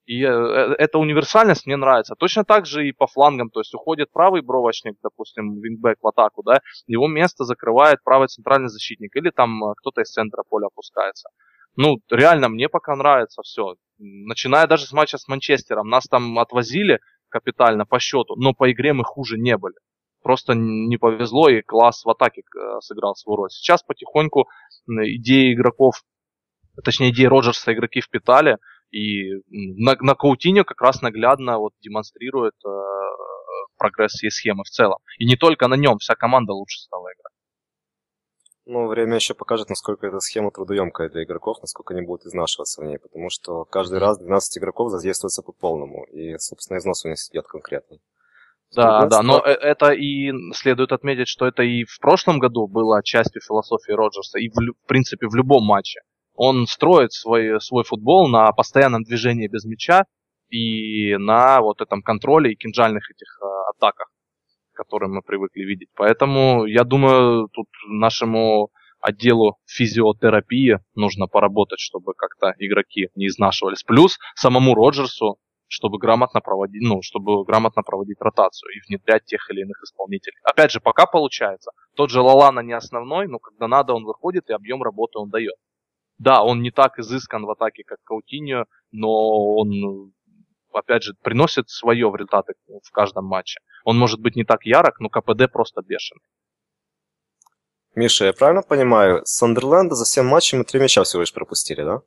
И 0.05 0.23
э, 0.25 0.29
э, 0.29 0.75
эта 0.79 0.99
универсальность 0.99 1.67
мне 1.67 1.77
нравится. 1.77 2.15
Точно 2.17 2.45
так 2.45 2.67
же 2.67 2.87
и 2.87 2.93
по 2.93 3.07
флангам, 3.07 3.51
то 3.51 3.61
есть 3.61 3.73
уходит 3.75 4.11
правый 4.11 4.43
бровочник, 4.43 4.97
допустим, 5.03 5.61
вингбэк 5.61 5.99
в 6.03 6.07
атаку, 6.09 6.43
да, 6.43 6.61
его 6.87 7.07
место 7.07 7.45
закрывает 7.45 8.03
правый 8.03 8.29
центральный 8.29 8.69
защитник, 8.69 9.15
или 9.15 9.31
там 9.31 9.65
э, 9.65 9.75
кто-то 9.77 10.01
из 10.01 10.11
центра 10.11 10.43
поля 10.49 10.67
опускается. 10.67 11.29
Ну, 11.77 11.99
реально, 12.11 12.49
мне 12.49 12.69
пока 12.69 12.97
нравится 12.97 13.43
все. 13.43 13.77
Начиная 13.99 14.67
даже 14.67 14.87
с 14.87 14.93
матча 14.93 15.17
с 15.17 15.29
Манчестером. 15.29 15.89
Нас 15.89 16.05
там 16.05 16.39
отвозили 16.39 16.99
капитально 17.31 17.87
по 17.87 17.99
счету, 17.99 18.35
но 18.37 18.53
по 18.53 18.71
игре 18.71 18.93
мы 18.93 19.05
хуже 19.05 19.39
не 19.39 19.57
были. 19.57 19.77
Просто 20.23 20.53
не 20.55 20.99
повезло, 20.99 21.49
и 21.49 21.63
класс 21.63 22.05
в 22.05 22.11
атаке 22.11 22.43
сыграл 22.81 23.15
свою 23.15 23.37
роль. 23.37 23.51
Сейчас 23.51 23.83
потихоньку 23.83 24.49
идеи 24.87 25.55
игроков, 25.55 26.03
точнее 26.85 27.11
идеи 27.11 27.25
Роджерса 27.25 27.73
игроки 27.73 28.03
впитали, 28.03 28.59
и 28.93 29.43
на, 29.49 29.97
на 30.01 30.15
Каутиньо 30.15 30.65
как 30.65 30.81
раз 30.81 31.03
наглядно 31.03 31.59
вот 31.59 31.73
демонстрирует 31.81 32.55
э, 32.65 32.69
прогресс 33.79 34.13
всей 34.13 34.31
схемы 34.31 34.65
в 34.65 34.69
целом. 34.69 34.99
И 35.19 35.25
не 35.25 35.37
только 35.37 35.67
на 35.67 35.75
нем, 35.75 35.99
вся 35.99 36.15
команда 36.15 36.53
лучше 36.53 36.79
стала 36.81 37.07
играть. 37.07 37.33
Ну, 38.65 38.87
время 38.87 39.17
еще 39.17 39.35
покажет, 39.35 39.71
насколько 39.71 40.07
эта 40.07 40.21
схема 40.21 40.53
трудоемкая 40.53 41.09
для 41.09 41.25
игроков, 41.25 41.59
насколько 41.63 41.95
они 41.95 42.07
будут 42.07 42.27
изнашиваться 42.27 42.81
в 42.81 42.85
ней, 42.85 42.99
потому 42.99 43.29
что 43.29 43.65
каждый 43.65 43.99
раз 43.99 44.19
12 44.19 44.59
игроков 44.59 44.91
задействуется 44.91 45.43
по 45.43 45.53
полному, 45.53 46.05
и, 46.05 46.39
собственно, 46.39 46.79
износ 46.79 47.05
у 47.05 47.09
них 47.09 47.19
идет 47.33 47.49
конкретный. 47.49 48.01
Да, 48.75 49.07
да, 49.07 49.23
но 49.23 49.41
э- 49.45 49.51
это 49.51 49.91
и 49.91 50.33
следует 50.55 50.93
отметить, 50.93 51.29
что 51.29 51.47
это 51.47 51.63
и 51.63 51.85
в 51.85 51.99
прошлом 52.01 52.39
году 52.39 52.69
было 52.69 53.03
частью 53.03 53.43
философии 53.43 53.93
Роджерса, 53.93 54.39
и 54.39 54.49
в, 54.49 54.55
в 54.55 54.87
принципе 54.87 55.27
в 55.27 55.35
любом 55.35 55.65
матче. 55.65 56.01
Он 56.35 56.67
строит 56.67 57.13
свой, 57.13 57.61
свой 57.61 57.85
футбол 57.85 58.29
на 58.29 58.51
постоянном 58.53 59.03
движении 59.03 59.49
без 59.49 59.65
мяча 59.65 60.05
и 60.49 61.17
на 61.17 61.61
вот 61.61 61.81
этом 61.81 62.03
контроле 62.03 62.53
и 62.53 62.57
кинжальных 62.57 63.11
этих 63.11 63.39
э, 63.43 63.47
атаках, 63.77 64.11
которые 64.73 65.11
мы 65.11 65.23
привыкли 65.23 65.63
видеть. 65.63 65.89
Поэтому 65.95 66.67
я 66.67 66.85
думаю, 66.85 67.49
тут 67.53 67.67
нашему 67.89 68.71
отделу 69.01 69.57
физиотерапии 69.67 70.79
нужно 70.95 71.27
поработать, 71.27 71.81
чтобы 71.81 72.15
как-то 72.15 72.55
игроки 72.59 73.09
не 73.15 73.27
изнашивались. 73.27 73.83
Плюс 73.83 74.19
самому 74.35 74.75
Роджерсу 74.75 75.39
чтобы 75.73 75.97
грамотно 75.99 76.41
проводить, 76.43 76.83
ну, 76.83 77.01
чтобы 77.01 77.45
грамотно 77.45 77.83
проводить 77.83 78.21
ротацию 78.21 78.71
и 78.73 78.81
внедрять 78.87 79.25
тех 79.25 79.41
или 79.51 79.63
иных 79.63 79.83
исполнителей. 79.83 80.37
Опять 80.45 80.71
же, 80.71 80.81
пока 80.81 81.07
получается, 81.07 81.71
Тот 81.97 82.11
же 82.11 82.21
Лалана 82.21 82.61
не 82.61 82.75
основной, 82.75 83.27
но 83.27 83.39
когда 83.39 83.69
надо, 83.69 83.95
он 83.95 84.05
выходит 84.05 84.51
и 84.51 84.53
объем 84.53 84.83
работы 84.83 85.19
он 85.19 85.31
дает. 85.31 85.55
Да, 86.23 86.45
он 86.45 86.63
не 86.63 86.71
так 86.71 87.01
изыскан 87.01 87.45
в 87.45 87.51
атаке, 87.51 87.83
как 87.85 87.99
Каутиньо, 88.05 88.67
но 88.93 89.11
он, 89.57 90.13
опять 90.73 91.03
же, 91.03 91.15
приносит 91.21 91.69
свое 91.69 92.09
в 92.09 92.15
результаты 92.15 92.55
в 92.69 92.91
каждом 92.93 93.25
матче. 93.25 93.59
Он 93.85 93.99
может 93.99 94.21
быть 94.21 94.37
не 94.37 94.45
так 94.45 94.65
ярок, 94.65 95.01
но 95.01 95.09
КПД 95.09 95.51
просто 95.53 95.83
бешеный. 95.83 96.21
Миша, 97.97 98.27
я 98.27 98.33
правильно 98.33 98.63
понимаю, 98.63 99.23
Сандерленда 99.25 99.97
за 99.97 100.05
7 100.07 100.25
матчей 100.25 100.59
мы 100.59 100.65
3 100.65 100.79
мяча 100.79 101.03
всего 101.03 101.23
лишь 101.23 101.33
пропустили, 101.33 101.83
да? 101.83 102.03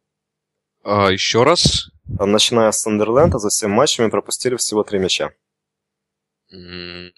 А, 0.86 1.12
еще 1.12 1.44
раз. 1.44 1.90
А 2.18 2.26
начиная 2.26 2.72
с 2.72 2.80
Сандерленда 2.80 3.38
за 3.38 3.50
7 3.52 3.70
матчей 3.70 4.02
мы 4.06 4.10
пропустили 4.10 4.56
всего 4.56 4.84
3 4.84 4.98
мяча. 4.98 5.32
М, 6.54 7.12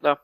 Да. 0.00 0.18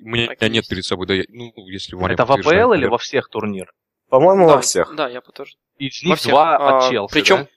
У 0.00 0.08
меня 0.08 0.28
Так 0.28 0.40
нет 0.42 0.52
есть. 0.54 0.68
перед 0.70 0.84
собой, 0.84 1.06
да, 1.08 1.14
я- 1.14 1.24
ну, 1.28 1.52
если 1.68 1.96
Ваня 1.96 2.14
Это 2.14 2.24
в 2.26 2.32
АПЛ 2.32 2.72
или 2.74 2.86
во 2.86 2.98
всех 2.98 3.28
турнирах? 3.28 3.74
По-моему, 4.18 4.46
да, 4.46 4.54
во 4.56 4.60
всех. 4.60 4.94
Да, 4.94 5.08
я 5.08 5.20
подтверждаю. 5.20 5.60
Из 5.78 6.02
Во 6.02 6.08
них 6.10 6.22
два 6.22 6.56
А, 6.56 6.78
от 6.78 6.90
Челси, 6.90 7.12
причем- 7.12 7.48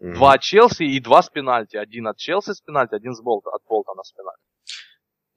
да? 0.00 0.14
Два 0.14 0.32
от 0.34 0.40
Челси 0.42 0.82
и 0.84 1.00
два 1.00 1.22
с 1.22 1.28
пенальти. 1.28 1.76
Один 1.76 2.06
от 2.08 2.16
Челси 2.18 2.52
с 2.52 2.60
пенальти, 2.60 2.94
один 2.94 3.14
с 3.14 3.20
Болта, 3.20 3.50
от 3.50 3.62
Болтона 3.68 4.02
с 4.02 4.12
пенальти. 4.12 4.40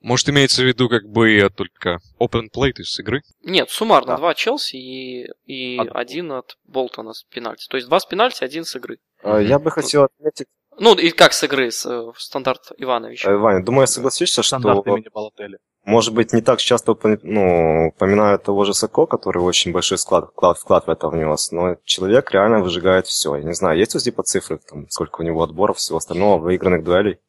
Может, 0.02 0.30
имеется 0.30 0.62
в 0.62 0.66
виду 0.66 0.88
как 0.88 1.06
бы 1.08 1.50
только 1.56 1.98
open 2.20 2.44
play, 2.56 2.72
то 2.74 2.82
есть 2.82 2.92
с 2.92 3.00
игры? 3.00 3.22
Нет, 3.42 3.70
суммарно 3.72 4.08
Да. 4.14 4.18
два 4.18 4.30
от 4.32 4.38
Челси 4.38 4.76
и, 4.76 5.28
и 5.46 5.78
От- 5.80 5.96
один 5.96 6.32
от 6.32 6.58
Болтона 6.64 7.14
с 7.14 7.24
пенальти. 7.24 7.68
То 7.68 7.78
есть 7.78 7.88
два 7.88 8.00
с 8.00 8.06
пенальти, 8.06 8.44
один 8.44 8.66
с 8.66 8.76
игры. 8.76 9.00
А, 9.24 9.40
Я 9.40 9.58
бы 9.58 9.72
хотел 9.72 10.04
отметить, 10.04 10.48
Ну, 10.78 10.94
и 10.96 11.10
как 11.12 11.34
с 11.34 11.42
игры, 11.44 11.72
с 11.72 11.86
э, 11.86 12.12
стандарт 12.18 12.72
Ивановича. 12.78 13.32
э, 13.32 13.36
Ваня, 13.38 13.64
думаю, 13.64 13.88
согласишься, 13.88 14.44
что, 14.44 14.58
Стандарт 14.58 14.86
имени 14.86 15.08
Балотели. 15.12 15.58
Может 15.86 16.16
быть, 16.16 16.34
не 16.34 16.42
так 16.42 16.60
часто 16.60 16.98
ну, 17.24 17.88
упоминают 17.90 18.44
того 18.44 18.66
же 18.66 18.74
Сако, 18.74 19.06
который 19.06 19.44
очень 19.44 19.72
большой 19.72 20.00
склад, 20.00 20.30
вклад, 20.32 20.58
вклад 20.58 20.88
в 20.88 20.90
это 20.90 21.08
внес, 21.08 21.52
но 21.52 21.78
человек 21.86 22.32
реально 22.32 22.60
выжигает 22.60 23.06
все. 23.06 23.36
Я 23.36 23.44
не 23.44 23.54
знаю, 23.54 23.78
есть 23.78 23.96
у 23.96 24.00
Зипа 24.00 24.24
цифры, 24.24 24.58
там, 24.58 24.90
сколько 24.90 25.22
у 25.22 25.24
него 25.24 25.44
отборов, 25.44 25.78
всего 25.78 26.00
остального, 26.00 26.40
выигранных 26.40 26.84
дуэлей? 26.84 27.20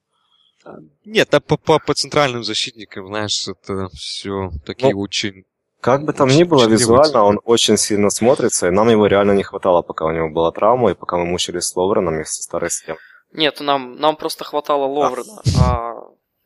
Нет, 1.05 1.33
а 1.35 1.41
по, 1.41 1.59
по, 1.59 1.79
по 1.79 1.95
центральным 1.95 2.43
защитникам, 2.43 3.07
знаешь, 3.09 3.47
это 3.47 3.89
все 3.95 4.51
такие 4.65 4.95
Ну, 4.95 5.01
очень... 5.01 5.45
Как 5.81 6.05
бы 6.05 6.15
там 6.15 6.29
Очень- 6.29 6.39
ни 6.39 6.45
было, 6.45 6.67
визуально 6.67 7.23
он 7.23 7.41
очень 7.45 7.77
сильно 7.77 8.09
смотрится, 8.11 8.67
и 8.67 8.71
нам 8.71 8.89
его 8.89 9.07
реально 9.07 9.33
не 9.33 9.43
хватало, 9.43 9.83
пока 9.83 10.07
у 10.07 10.11
него 10.11 10.31
была 10.31 10.51
травма, 10.51 10.91
и 10.91 10.95
пока 10.95 11.19
мы 11.19 11.27
мучились 11.27 11.65
с 11.65 11.77
Ловреном 11.77 12.21
и 12.21 12.25
со 12.25 12.43
старой 12.43 12.71
схемой. 12.71 12.99
Нет, 13.33 13.61
нам, 13.61 13.97
нам 14.01 14.17
просто 14.17 14.45
хватало 14.45 14.87
Ловрена. 14.87 15.43
А... 15.61 15.95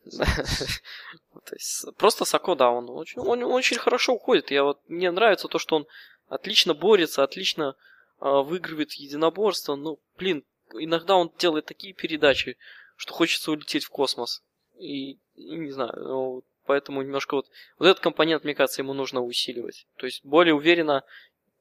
То 1.51 1.55
есть, 1.55 1.85
просто 1.97 2.23
Сако, 2.23 2.55
да, 2.55 2.69
он 2.71 2.89
очень, 2.89 3.19
он 3.19 3.43
очень 3.43 3.77
хорошо 3.77 4.13
уходит. 4.13 4.51
Я 4.51 4.63
вот, 4.63 4.79
мне 4.87 5.11
нравится 5.11 5.49
то, 5.49 5.59
что 5.59 5.75
он 5.75 5.87
отлично 6.29 6.73
борется, 6.73 7.23
отлично 7.23 7.75
а, 8.19 8.41
выигрывает 8.41 8.93
единоборство. 8.93 9.75
Ну, 9.75 9.99
блин, 10.17 10.45
иногда 10.73 11.17
он 11.17 11.29
делает 11.37 11.65
такие 11.65 11.93
передачи, 11.93 12.57
что 12.95 13.11
хочется 13.11 13.51
улететь 13.51 13.83
в 13.83 13.89
космос. 13.89 14.41
И, 14.79 15.17
и 15.35 15.57
не 15.57 15.71
знаю, 15.71 15.91
ну, 15.97 16.43
поэтому 16.65 17.01
немножко 17.01 17.35
вот, 17.35 17.47
вот 17.77 17.85
этот 17.85 18.01
компонент, 18.01 18.45
мне 18.45 18.55
кажется, 18.55 18.81
ему 18.81 18.93
нужно 18.93 19.21
усиливать. 19.21 19.85
То 19.97 20.05
есть 20.05 20.23
более 20.23 20.53
уверенно 20.53 21.03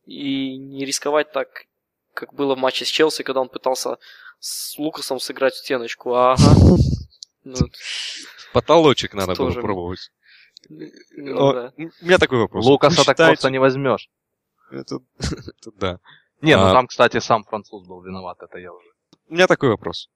и 0.06 0.56
не 0.56 0.84
рисковать 0.84 1.32
так, 1.32 1.64
как 2.14 2.32
было 2.32 2.54
в 2.54 2.58
матче 2.58 2.84
с 2.84 2.88
Челси, 2.88 3.24
когда 3.24 3.40
он 3.40 3.48
пытался 3.48 3.98
с 4.38 4.78
Лукасом 4.78 5.18
сыграть 5.18 5.54
в 5.54 5.58
стеночку. 5.58 6.14
Ага. 6.14 6.38
Ну, 7.42 7.56
Потолочек 8.52 9.14
надо 9.14 9.34
было 9.34 9.48
Тоже. 9.48 9.60
пробовать. 9.60 10.10
ну 10.68 11.38
О, 11.38 11.52
да. 11.52 11.72
У 11.76 12.04
меня 12.04 12.18
такой 12.18 12.38
вопрос. 12.38 12.64
Лукаса 12.66 12.96
так 13.04 13.16
считаете- 13.16 13.34
просто 13.34 13.50
не 13.50 13.58
возьмешь. 13.58 14.08
Это, 14.70 14.98
это 15.18 15.70
да. 15.76 15.98
Не, 16.42 16.56
ну 16.56 16.66
А. 16.66 16.72
там, 16.72 16.86
кстати, 16.86 17.18
сам 17.20 17.44
француз 17.44 17.86
был 17.86 18.02
виноват, 18.02 18.38
это 18.42 18.58
я 18.58 18.72
уже. 18.72 18.86
У 19.28 19.34
меня 19.34 19.46
такой 19.46 19.68
вопрос. 19.68 20.08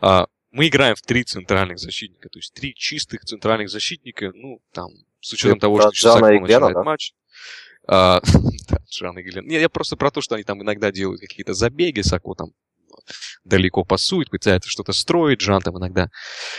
А, 0.00 0.26
мы 0.50 0.68
играем 0.68 0.94
в 0.94 1.02
три 1.02 1.24
центральных 1.24 1.78
защитника, 1.78 2.28
то 2.28 2.38
есть 2.38 2.52
три 2.52 2.74
чистых 2.74 3.22
центральных 3.22 3.70
защитника, 3.70 4.30
ну, 4.34 4.60
там, 4.72 4.88
с 5.20 5.32
учетом 5.32 5.58
Ты 5.58 5.62
того, 5.62 5.80
что 5.80 5.90
сейчас 5.92 6.20
начинает 6.20 6.74
да? 6.74 6.82
матч. 6.84 7.12
А, 7.86 8.20
да, 8.68 8.78
Джан 8.88 9.18
и 9.18 9.22
Глен. 9.22 9.46
Не, 9.46 9.60
я 9.60 9.68
просто 9.68 9.96
про 9.96 10.10
то, 10.10 10.20
что 10.20 10.34
они 10.34 10.44
там 10.44 10.62
иногда 10.62 10.92
делают 10.92 11.20
какие-то 11.20 11.54
забеги, 11.54 12.00
Сако 12.00 12.34
там 12.34 12.48
далеко 13.44 13.84
пасует, 13.84 14.30
пытается 14.30 14.70
что-то 14.70 14.92
строить, 14.92 15.40
Жан 15.40 15.60
там 15.62 15.78
иногда 15.78 16.08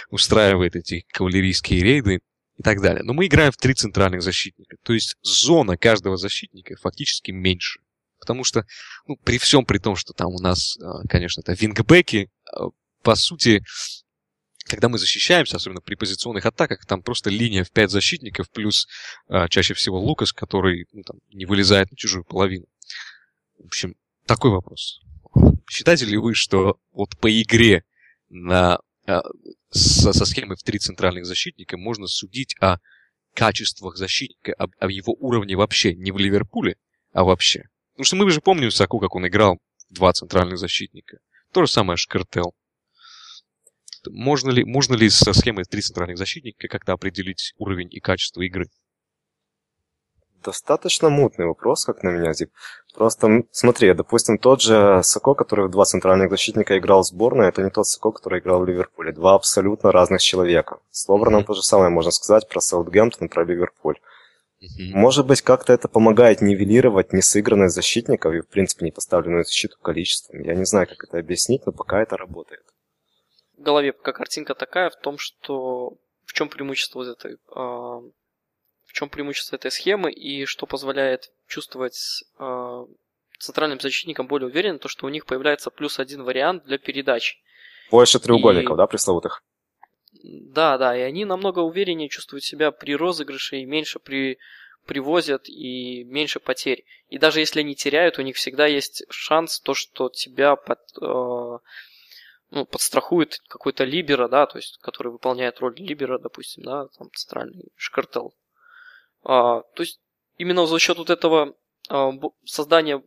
устраивает 0.09 0.75
эти 0.75 1.05
кавалерийские 1.11 1.81
рейды 1.81 2.19
и 2.57 2.63
так 2.63 2.81
далее. 2.81 3.03
Но 3.03 3.13
мы 3.13 3.27
играем 3.27 3.51
в 3.51 3.57
три 3.57 3.73
центральных 3.73 4.21
защитника. 4.21 4.77
То 4.83 4.93
есть 4.93 5.15
зона 5.21 5.77
каждого 5.77 6.17
защитника 6.17 6.75
фактически 6.81 7.31
меньше. 7.31 7.79
Потому 8.19 8.43
что, 8.43 8.65
ну, 9.07 9.17
при 9.23 9.37
всем 9.37 9.65
при 9.65 9.77
том, 9.77 9.95
что 9.95 10.13
там 10.13 10.27
у 10.27 10.39
нас, 10.39 10.77
а, 10.81 11.05
конечно, 11.07 11.41
это 11.41 11.53
вингбеки, 11.53 12.29
а, 12.51 12.67
по 13.03 13.15
сути, 13.15 13.63
когда 14.65 14.89
мы 14.89 14.97
защищаемся, 14.97 15.57
особенно 15.57 15.81
при 15.81 15.95
позиционных 15.95 16.45
атаках, 16.45 16.85
там 16.85 17.03
просто 17.03 17.29
линия 17.29 17.63
в 17.63 17.71
5 17.71 17.91
защитников, 17.91 18.49
плюс 18.49 18.87
а, 19.27 19.47
чаще 19.47 19.73
всего 19.73 19.99
Лукас, 19.99 20.33
который 20.33 20.87
ну, 20.91 21.03
там, 21.03 21.17
не 21.31 21.45
вылезает 21.45 21.91
на 21.91 21.97
чужую 21.97 22.23
половину. 22.23 22.65
В 23.59 23.65
общем, 23.65 23.95
такой 24.25 24.51
вопрос. 24.51 25.01
Считаете 25.70 26.05
ли 26.05 26.18
вы, 26.18 26.36
что 26.36 26.80
вот 26.91 27.18
по 27.18 27.30
игре 27.41 27.84
на, 28.30 28.80
а, 29.07 29.22
со, 29.70 30.13
со 30.13 30.26
схемой 30.26 30.57
в 30.57 30.63
три 30.63 30.80
центральных 30.80 31.26
защитника 31.26 31.78
можно 31.78 32.07
судить 32.07 32.55
о 32.59 32.78
качествах 33.34 33.97
защитника, 33.97 34.53
об, 34.53 34.72
о 34.80 34.89
его 34.89 35.13
уровне 35.13 35.55
вообще, 35.55 35.95
не 35.95 36.11
в 36.11 36.18
Ливерпуле, 36.18 36.78
а 37.13 37.24
вообще? 37.24 37.63
Потому 37.93 38.05
что 38.05 38.16
мы 38.16 38.30
же 38.30 38.41
помним 38.41 38.72
Саку, 38.72 38.99
как 38.99 39.16
он 39.16 39.28
играл 39.28 39.59
два 39.89 40.13
центральных 40.13 40.57
защитника. 40.57 41.20
То 41.51 41.66
же 41.66 41.72
самое 41.72 41.97
Шкартел. 41.97 42.53
Можно 44.07 44.51
ли, 44.51 44.63
можно 44.63 44.95
ли 44.95 45.09
со 45.09 45.34
схемой 45.34 45.66
три 45.66 45.82
центральных 45.82 46.18
защитника 46.18 46.68
как-то 46.68 46.93
определить 46.93 47.53
уровень 47.57 47.88
и 47.91 47.99
качество 47.99 48.41
игры? 48.41 48.70
Достаточно 50.45 51.09
мутный 51.09 51.47
вопрос, 51.47 51.85
как 51.85 52.03
на 52.03 52.09
меня, 52.09 52.33
Зип. 52.33 52.51
Просто 52.93 53.43
смотри, 53.51 53.93
допустим, 53.93 54.37
тот 54.37 54.61
же 54.61 55.01
Сако, 55.03 55.33
который 55.33 55.67
в 55.67 55.71
два 55.71 55.85
центральных 55.85 56.29
защитника 56.29 56.77
играл 56.77 57.01
в 57.01 57.07
сборной, 57.07 57.49
это 57.49 57.63
не 57.63 57.69
тот 57.71 57.87
Сако, 57.87 58.11
который 58.11 58.39
играл 58.39 58.59
в 58.61 58.65
Ливерпуле. 58.65 59.11
Два 59.11 59.33
абсолютно 59.33 59.91
разных 59.91 60.21
человека. 60.21 60.77
С 60.91 61.09
Ловреном 61.09 61.39
Мгм. 61.41 61.47
то 61.47 61.53
же 61.55 61.63
самое 61.63 61.89
можно 61.89 62.11
сказать 62.11 62.47
про 62.47 62.61
Саутгемптон, 62.61 63.27
про 63.29 63.43
Ливерпуль. 63.43 63.97
Может 64.93 65.27
быть, 65.27 65.41
как-то 65.41 65.73
это 65.73 65.87
помогает 65.87 66.41
нивелировать 66.41 67.11
несыгранность 67.13 67.75
защитников 67.75 68.33
и, 68.33 68.41
в 68.41 68.47
принципе, 68.47 68.85
не 68.85 68.91
поставленную 68.91 69.43
защиту 69.43 69.77
количеством. 69.81 70.41
Я 70.41 70.55
не 70.55 70.65
знаю, 70.65 70.87
как 70.87 71.03
это 71.03 71.17
объяснить, 71.17 71.65
но 71.65 71.71
пока 71.71 72.01
это 72.01 72.17
работает. 72.17 72.63
В 73.57 73.61
голове 73.61 73.93
пока 73.93 74.11
картинка 74.13 74.53
такая 74.55 74.89
в 74.89 74.95
том, 74.95 75.17
что 75.17 75.97
в 76.25 76.33
чем 76.33 76.49
преимущество 76.49 76.99
вот 76.99 77.07
этой 77.07 77.37
в 77.47 78.03
чем 78.95 79.09
преимущество 79.09 79.57
этой 79.57 79.71
схемы 79.71 80.09
и 80.09 80.45
что 80.45 80.65
позволяет 80.65 81.29
чувствовать 81.47 82.23
а, 82.39 82.85
центральным 83.37 83.81
защитникам 83.81 84.25
более 84.25 84.47
уверенно, 84.47 84.79
то 84.79 84.87
что 84.87 85.05
у 85.05 85.09
них 85.09 85.25
появляется 85.25 85.69
плюс 85.69 85.99
один 85.99 86.23
вариант 86.23 86.63
для 86.63 86.77
передач. 86.77 87.37
Больше 87.91 88.19
треугольников, 88.19 88.75
И- 88.75 88.77
да, 88.77 88.87
пресловутых? 88.87 89.43
Да, 90.23 90.77
да, 90.77 90.97
и 90.97 91.01
они 91.01 91.25
намного 91.25 91.59
увереннее 91.59 92.07
чувствуют 92.07 92.45
себя 92.45 92.71
при 92.71 92.95
розыгрыше 92.95 93.57
и 93.57 93.65
меньше 93.65 93.99
при 93.99 94.37
привозят 94.85 95.49
и 95.49 96.05
меньше 96.05 96.39
потерь. 96.39 96.85
И 97.09 97.17
даже 97.17 97.41
если 97.41 97.59
они 97.61 97.75
теряют, 97.75 98.17
у 98.17 98.21
них 98.21 98.37
всегда 98.37 98.65
есть 98.65 99.03
шанс 99.09 99.59
то, 99.59 99.73
что 99.73 100.09
тебя 100.09 100.55
под, 100.55 100.79
э, 101.01 101.57
ну, 102.51 102.65
подстрахует 102.65 103.39
какой-то 103.49 103.83
либера, 103.83 104.29
да, 104.29 104.45
то 104.45 104.57
есть 104.57 104.77
который 104.77 105.11
выполняет 105.11 105.59
роль 105.59 105.75
либера, 105.75 106.17
допустим, 106.17 106.63
да, 106.63 106.87
там 106.97 107.09
центральный 107.13 107.73
шкартел. 107.75 108.33
А, 109.26 109.61
то 109.61 109.82
есть 109.82 109.99
именно 110.38 110.65
за 110.67 110.80
счет 110.80 110.97
вот 110.97 111.09
этого 111.09 111.55
а, 111.89 112.11
создания 112.45 113.03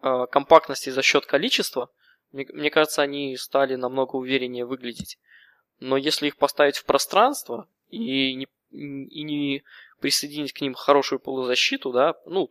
а, 0.00 0.26
компактности 0.26 0.90
за 0.90 1.02
счет 1.02 1.26
количества, 1.26 1.90
мне, 2.32 2.70
кажется, 2.70 3.02
они 3.02 3.36
стали 3.36 3.74
намного 3.74 4.14
увереннее 4.14 4.64
выглядеть. 4.64 5.18
Но 5.80 5.96
если 5.96 6.28
их 6.28 6.36
поставить 6.36 6.76
в 6.76 6.84
пространство 6.84 7.66
и 7.88 8.34
не, 8.34 8.46
и 8.70 9.22
не 9.24 9.64
присоединить 10.00 10.52
к 10.52 10.60
ним 10.60 10.74
хорошую 10.74 11.18
полузащиту, 11.18 11.90
да, 11.90 12.14
ну, 12.26 12.48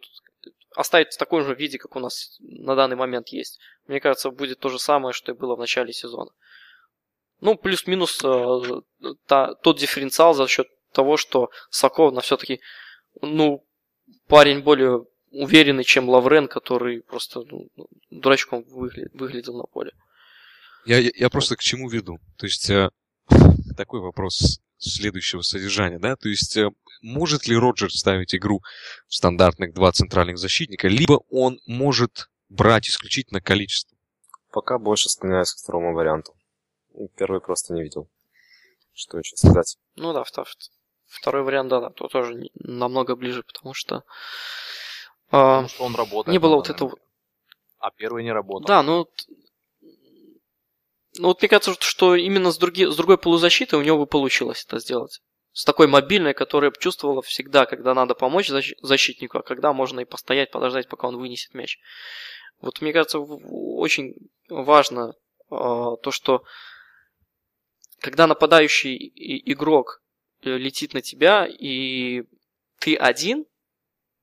оставить 0.75 1.13
в 1.13 1.17
таком 1.17 1.43
же 1.43 1.55
виде, 1.55 1.77
как 1.77 1.95
у 1.95 1.99
нас 1.99 2.37
на 2.41 2.75
данный 2.75 2.97
момент 2.97 3.29
есть, 3.29 3.59
мне 3.87 4.01
кажется, 4.01 4.31
будет 4.31 4.59
то 4.59 4.67
же 4.67 4.79
самое, 4.79 5.13
что 5.13 5.31
и 5.31 5.35
было 5.35 5.55
в 5.55 5.59
начале 5.59 5.93
сезона. 5.93 6.31
Ну, 7.39 7.55
плюс-минус 7.55 8.19
э, 8.23 8.81
та- 9.27 9.53
тот 9.55 9.77
дифференциал 9.77 10.33
за 10.33 10.45
счет 10.47 10.67
того, 10.91 11.17
что 11.17 11.49
Соколовна 11.69 12.21
все-таки, 12.21 12.59
ну, 13.21 13.65
парень 14.27 14.61
более 14.61 15.05
уверенный, 15.31 15.83
чем 15.83 16.09
Лаврен, 16.09 16.47
который 16.47 17.01
просто 17.01 17.41
ну, 17.49 17.67
дурачком 18.09 18.61
выгля- 18.61 19.09
выглядел 19.13 19.57
на 19.57 19.63
поле. 19.63 19.91
Я, 20.85 20.97
я, 20.97 21.11
я 21.13 21.29
просто 21.29 21.55
к 21.55 21.59
чему 21.59 21.89
веду? 21.89 22.17
То 22.37 22.45
есть 22.45 22.69
э, 22.69 22.89
такой 23.77 23.99
вопрос 23.99 24.59
следующего 24.77 25.41
содержания, 25.41 25.99
да? 25.99 26.15
То 26.15 26.29
есть 26.29 26.57
э, 26.57 26.69
может 27.01 27.47
ли 27.47 27.55
Роджер 27.55 27.91
ставить 27.91 28.33
игру 28.33 28.61
в 29.07 29.13
стандартных 29.13 29.73
два 29.73 29.91
центральных 29.91 30.37
защитника, 30.37 30.87
либо 30.87 31.21
он 31.29 31.59
может 31.65 32.29
брать 32.49 32.87
исключительно 32.87 33.41
количество. 33.41 33.97
Пока 34.51 34.79
больше 34.79 35.09
склоняюсь 35.09 35.53
к 35.53 35.59
второму 35.59 35.93
варианту. 35.93 36.33
Первый 37.15 37.39
просто 37.39 37.73
не 37.73 37.83
видел. 37.83 38.09
Что 38.93 39.19
еще 39.19 39.35
сказать? 39.37 39.77
Ну 39.95 40.11
да, 40.11 40.23
втор- 40.23 40.47
второй 41.09 41.43
вариант, 41.43 41.69
да, 41.69 41.79
да, 41.81 41.89
то 41.89 42.07
тоже 42.07 42.49
намного 42.55 43.15
ближе, 43.15 43.43
потому 43.43 43.73
что... 43.73 44.03
а, 45.31 45.57
Потому 45.61 45.67
что 45.69 45.83
он 45.83 45.95
работает. 45.95 46.31
не 46.31 46.39
было 46.39 46.55
вот 46.55 46.69
этого... 46.69 46.95
А 47.79 47.91
первый 47.91 48.23
не 48.23 48.31
работал. 48.31 48.67
Да, 48.67 48.83
ну... 48.83 48.97
вот- 48.99 49.25
Ну 51.19 51.27
вот 51.29 51.41
мне 51.41 51.49
кажется, 51.49 51.75
что 51.79 52.15
именно 52.15 52.51
с, 52.51 52.57
други... 52.57 52.85
с 52.85 52.95
другой 52.95 53.17
полузащитой 53.17 53.79
у 53.79 53.83
него 53.83 53.97
бы 53.97 54.05
получилось 54.07 54.63
это 54.65 54.79
сделать. 54.79 55.21
С 55.51 55.65
такой 55.65 55.87
мобильной, 55.87 56.33
которая 56.33 56.71
чувствовала 56.71 57.21
всегда, 57.21 57.65
когда 57.65 57.93
надо 57.93 58.13
помочь 58.15 58.49
защ- 58.49 58.75
защитнику, 58.81 59.39
а 59.39 59.41
когда 59.43 59.73
можно 59.73 59.99
и 60.01 60.05
постоять, 60.05 60.51
подождать, 60.51 60.87
пока 60.87 61.07
он 61.07 61.17
вынесет 61.17 61.53
мяч. 61.53 61.79
Вот 62.61 62.81
мне 62.81 62.93
кажется, 62.93 63.19
очень 63.19 64.13
важно 64.49 65.13
а, 65.49 65.95
то, 65.97 66.11
что 66.11 66.43
когда 67.99 68.27
нападающий 68.27 69.11
игрок 69.51 70.01
э, 70.01 70.08
летит 70.41 70.93
на 70.93 71.01
тебя, 71.01 71.47
и 71.47 72.23
ты 72.79 72.95
один, 72.95 73.45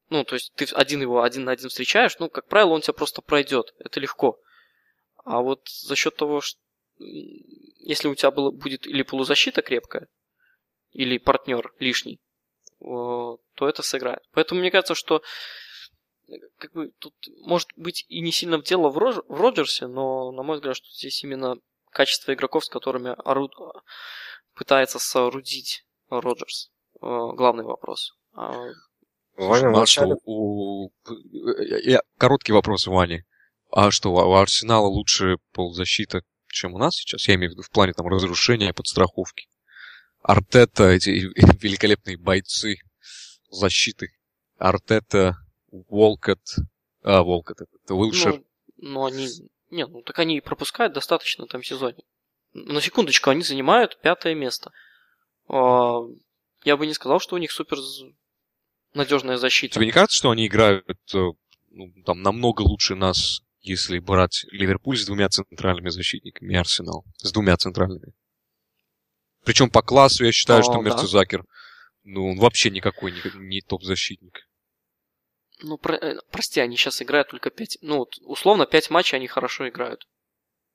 ну, 0.09 0.25
то 0.25 0.35
есть 0.35 0.53
ты 0.55 0.65
один 0.73 1.03
его 1.03 1.23
один 1.23 1.45
на 1.45 1.53
один 1.53 1.69
встречаешь, 1.69 2.19
ну, 2.19 2.29
как 2.29 2.47
правило, 2.47 2.71
он 2.71 2.81
тебя 2.81 2.95
просто 2.95 3.23
пройдет. 3.23 3.75
Это 3.79 4.01
легко. 4.01 4.39
А 5.25 5.41
вот 5.41 5.69
за 5.69 5.97
счет 5.97 6.17
того, 6.17 6.41
что 6.41 6.61
если 6.99 8.09
у 8.09 8.15
тебя 8.15 8.31
было, 8.31 8.51
будет 8.51 8.87
или 8.87 9.03
полузащита 9.03 9.63
крепкая, 9.63 10.09
или 10.93 11.19
партнер 11.19 11.75
лишний, 11.79 12.21
э, 12.81 12.85
то 12.85 13.39
это 13.69 13.83
сыграет. 13.83 14.23
Поэтому 14.33 14.61
мне 14.61 14.71
кажется, 14.71 14.95
что 14.95 15.23
э, 16.29 16.33
как 16.59 16.73
бы 16.73 16.93
тут 16.99 17.15
может 17.41 17.69
быть 17.77 18.07
и 18.09 18.21
не 18.21 18.33
сильно 18.33 18.63
дело 18.63 18.89
в, 18.89 18.97
Рож- 18.97 19.25
в 19.29 19.41
Роджерсе, 19.41 19.89
но 19.89 20.33
на 20.33 20.43
мой 20.43 20.57
взгляд, 20.57 20.77
что 20.77 20.89
здесь 20.91 21.23
именно 21.23 21.57
качество 21.91 22.33
игроков, 22.33 22.65
с 22.65 22.69
которыми 22.69 23.15
ору- 23.25 23.51
пытается 24.55 24.99
соорудить 24.99 25.85
Роджерс. 26.09 26.71
Э, 27.01 27.07
Главный 27.35 27.65
вопрос. 27.65 28.15
А, 28.35 28.53
Ваня, 29.37 29.59
что, 29.59 29.69
вначале 29.69 30.17
у... 30.25 30.91
я- 31.85 32.01
Короткий 32.19 32.53
вопрос, 32.53 32.87
Вани. 32.87 33.25
А 33.71 33.91
что, 33.91 34.13
у 34.13 34.35
Арсенала 34.35 34.87
лучше 34.87 35.37
полузащита, 35.53 36.23
чем 36.49 36.75
у 36.75 36.79
нас 36.79 36.97
сейчас? 36.97 37.29
Я 37.29 37.35
имею 37.35 37.51
в 37.51 37.53
виду 37.55 37.63
в 37.63 37.71
плане 37.71 37.93
там 37.93 38.07
разрушения, 38.07 38.73
подстраховки. 38.73 39.49
Артета, 40.23 40.85
эти 40.85 41.11
великолепные 41.63 42.17
бойцы 42.17 42.79
защиты. 43.51 44.13
Артета, 44.59 45.37
Волкот, 45.71 46.41
а, 47.03 47.23
Волкот, 47.23 47.61
это 47.61 47.95
Уилшер. 47.95 48.33
Ну, 48.33 48.45
ну, 48.77 49.05
они... 49.05 49.29
Не, 49.71 49.87
ну 49.87 50.03
так 50.03 50.19
они 50.19 50.39
и 50.39 50.41
пропускают 50.41 50.95
достаточно 50.95 51.45
этом 51.45 51.63
сезоне. 51.63 51.99
На 52.55 52.81
секундочку, 52.81 53.31
они 53.31 53.43
занимают 53.43 54.01
пятое 54.01 54.35
место. 54.35 54.73
А, 55.49 56.01
Я 56.65 56.77
бы 56.77 56.87
не 56.87 56.95
сказал, 56.95 57.21
что 57.21 57.35
у 57.37 57.39
них 57.39 57.53
супер 57.53 57.79
надежная 58.95 59.37
защита. 59.37 59.75
Тебе 59.75 59.87
не 59.87 59.93
кажется, 59.93 60.17
что 60.17 60.31
они 60.31 60.47
играют 60.47 60.87
э, 61.15 61.19
ну, 61.71 61.93
там, 62.05 62.23
намного 62.23 62.63
лучше 62.63 62.95
нас, 62.95 63.43
если 63.61 63.99
брать 63.99 64.47
Ливерпуль 64.51 64.97
с 64.97 65.05
двумя 65.07 65.29
центральными 65.29 65.91
защитниками 65.91 66.53
и 66.55 66.57
Арсенал 66.57 67.05
с 67.19 67.33
двумя 67.33 67.57
центральными? 67.57 68.13
Причем 69.45 69.71
по 69.71 69.83
классу 69.83 70.25
я 70.25 70.33
считаю, 70.33 70.61
А, 70.61 70.63
что 70.63 70.73
да. 70.75 70.81
Мерцезакер, 70.81 71.45
ну, 72.03 72.31
он 72.31 72.39
вообще 72.39 72.71
никакой 72.71 73.13
не, 73.13 73.21
не 73.49 73.61
топ-защитник. 73.61 74.49
Ну, 75.63 75.79
про- 75.79 75.97
э, 75.97 76.19
прости, 76.31 76.61
они 76.61 76.77
сейчас 76.77 77.01
играют 77.01 77.29
только 77.29 77.51
5... 77.51 77.79
Ну, 77.81 77.99
вот, 77.99 78.17
условно, 78.23 78.67
5 78.67 78.91
матчей 78.91 79.17
они 79.17 79.27
хорошо 79.27 79.69
играют. 79.69 80.07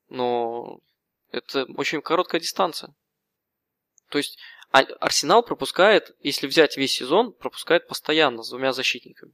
Но 0.10 0.80
это 1.32 1.66
очень 1.78 2.02
короткая 2.02 2.42
дистанция. 2.42 2.94
То 4.10 4.18
есть 4.18 4.38
Арсенал 4.72 5.44
пропускает, 5.44 6.16
если 6.22 6.48
взять 6.48 6.78
весь 6.78 6.94
сезон, 6.94 7.34
пропускает 7.34 7.88
постоянно 7.88 8.42
с 8.42 8.50
двумя 8.50 8.72
защитниками. 8.72 9.34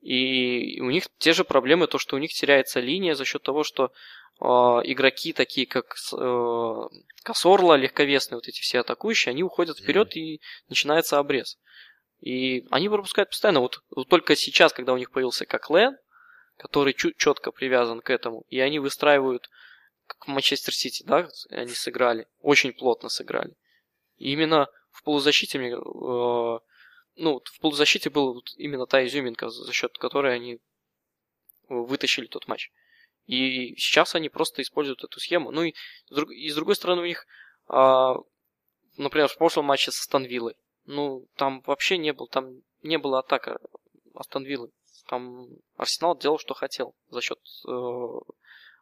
И 0.00 0.80
у 0.80 0.90
них 0.90 1.04
те 1.18 1.32
же 1.32 1.44
проблемы, 1.44 1.86
то, 1.86 1.98
что 1.98 2.16
у 2.16 2.18
них 2.18 2.32
теряется 2.32 2.80
линия 2.80 3.14
за 3.14 3.24
счет 3.24 3.42
того, 3.42 3.62
что 3.64 3.92
э, 4.40 4.44
игроки 4.44 5.32
такие, 5.32 5.66
как 5.66 5.94
э, 6.12 6.82
Косорла, 7.22 7.74
легковесные, 7.74 8.36
вот 8.36 8.48
эти 8.48 8.60
все 8.60 8.80
атакующие, 8.80 9.30
они 9.30 9.42
уходят 9.42 9.78
вперед 9.78 10.14
и 10.16 10.42
начинается 10.68 11.18
обрез. 11.18 11.58
И 12.20 12.66
они 12.70 12.88
пропускают 12.88 13.30
постоянно. 13.30 13.60
Вот, 13.60 13.82
вот 13.90 14.08
только 14.08 14.36
сейчас, 14.36 14.72
когда 14.72 14.92
у 14.92 14.98
них 14.98 15.10
появился 15.10 15.46
как 15.46 15.70
Лен, 15.70 15.96
который 16.56 16.94
четко 16.94 17.50
привязан 17.52 18.00
к 18.00 18.10
этому, 18.10 18.44
и 18.48 18.58
они 18.60 18.80
выстраивают, 18.80 19.48
как 20.06 20.26
в 20.26 20.30
Манчестер 20.30 20.74
Сити, 20.74 21.02
да, 21.04 21.28
они 21.50 21.72
сыграли, 21.72 22.26
очень 22.40 22.72
плотно 22.72 23.08
сыграли. 23.08 23.54
И 24.16 24.32
именно 24.32 24.68
в 24.90 25.02
полузащите 25.02 25.58
мне, 25.58 25.72
э, 25.72 26.58
ну, 27.16 27.40
в 27.44 27.60
полузащите 27.60 28.10
была 28.10 28.32
вот 28.32 28.50
именно 28.56 28.86
та 28.86 29.04
изюминка, 29.06 29.48
за 29.48 29.72
счет 29.72 29.96
которой 29.98 30.34
они 30.34 30.60
вытащили 31.68 32.26
тот 32.26 32.48
матч. 32.48 32.70
И 33.26 33.74
сейчас 33.76 34.14
они 34.14 34.28
просто 34.28 34.62
используют 34.62 35.02
эту 35.02 35.18
схему. 35.18 35.50
Ну 35.50 35.64
и 35.64 35.74
и 36.30 36.50
с 36.50 36.54
другой 36.54 36.76
стороны 36.76 37.02
у 37.02 37.06
них, 37.06 37.26
а, 37.68 38.16
например, 38.96 39.28
в 39.28 39.36
прошлом 39.38 39.64
матче 39.64 39.90
со 39.90 40.02
Станвиллой, 40.02 40.56
ну, 40.84 41.26
там 41.36 41.62
вообще 41.62 41.96
не 41.96 42.12
было, 42.12 42.28
там 42.28 42.60
не 42.82 42.98
было 42.98 43.20
атака 43.20 43.58
Астон 44.14 44.44
Виллы. 44.44 44.70
Там 45.06 45.48
Арсенал 45.76 46.16
делал, 46.16 46.38
что 46.38 46.54
хотел 46.54 46.94
за 47.08 47.20
счет 47.20 47.38
э, 47.66 47.72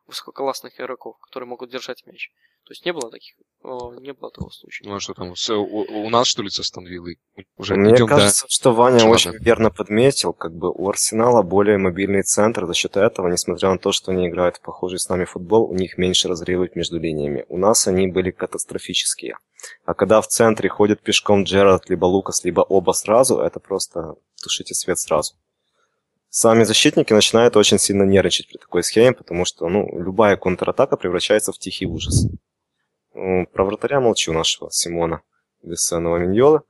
высококлассных 0.06 0.80
игроков, 0.80 1.18
которые 1.18 1.48
могут 1.48 1.70
держать 1.70 2.06
мяч. 2.06 2.30
То 2.64 2.72
есть 2.72 2.84
не 2.86 2.92
было 2.92 3.10
таких, 3.10 3.34
э, 3.64 3.68
не 4.00 4.12
было 4.12 4.30
такого 4.30 4.50
случая. 4.50 4.88
Ну 4.88 4.94
а 4.94 5.00
что 5.00 5.14
там, 5.14 5.32
у, 5.32 6.04
у 6.06 6.10
нас 6.10 6.28
что 6.28 6.42
ли 6.42 6.50
со 6.50 6.62
Станвиллой? 6.62 7.18
Уже 7.56 7.74
Мне 7.74 7.94
идем 7.94 8.06
кажется, 8.06 8.46
что 8.48 8.72
Ваня 8.72 8.98
Ладно. 8.98 9.10
очень 9.10 9.32
верно 9.38 9.70
подметил, 9.70 10.32
как 10.32 10.54
бы 10.54 10.70
у 10.70 10.88
Арсенала 10.88 11.42
более 11.42 11.78
мобильный 11.78 12.22
центр, 12.22 12.66
за 12.66 12.74
счет 12.74 12.96
этого, 12.96 13.28
несмотря 13.28 13.70
на 13.70 13.78
то, 13.78 13.90
что 13.90 14.12
они 14.12 14.28
играют 14.28 14.58
в 14.58 14.60
похожий 14.60 15.00
с 15.00 15.08
нами 15.08 15.24
футбол, 15.24 15.64
у 15.64 15.74
них 15.74 15.98
меньше 15.98 16.28
разрывов 16.28 16.76
между 16.76 17.00
линиями. 17.00 17.44
У 17.48 17.58
нас 17.58 17.88
они 17.88 18.06
были 18.06 18.30
катастрофические. 18.30 19.36
А 19.84 19.94
когда 19.94 20.20
в 20.20 20.28
центре 20.28 20.68
ходит 20.68 21.02
пешком 21.02 21.42
Джерард, 21.42 21.90
либо 21.90 22.04
Лукас, 22.04 22.44
либо 22.44 22.60
оба 22.60 22.92
сразу, 22.92 23.40
это 23.40 23.58
просто 23.58 24.14
тушите 24.40 24.74
свет 24.74 24.98
сразу. 25.00 25.34
Сами 26.34 26.64
защитники 26.64 27.12
начинают 27.12 27.58
очень 27.58 27.78
сильно 27.78 28.04
нервничать 28.04 28.48
при 28.48 28.56
такой 28.56 28.82
схеме, 28.82 29.12
потому 29.12 29.44
что 29.44 29.68
ну, 29.68 29.86
любая 29.98 30.38
контратака 30.38 30.96
превращается 30.96 31.52
в 31.52 31.58
тихий 31.58 31.84
ужас. 31.84 32.26
Ну, 33.12 33.46
Про 33.52 33.66
вратаря 33.66 34.00
молчу 34.00 34.32
нашего 34.32 34.70
Симона 34.70 35.20
бесценного 35.62 36.16
Миньола, 36.16 36.62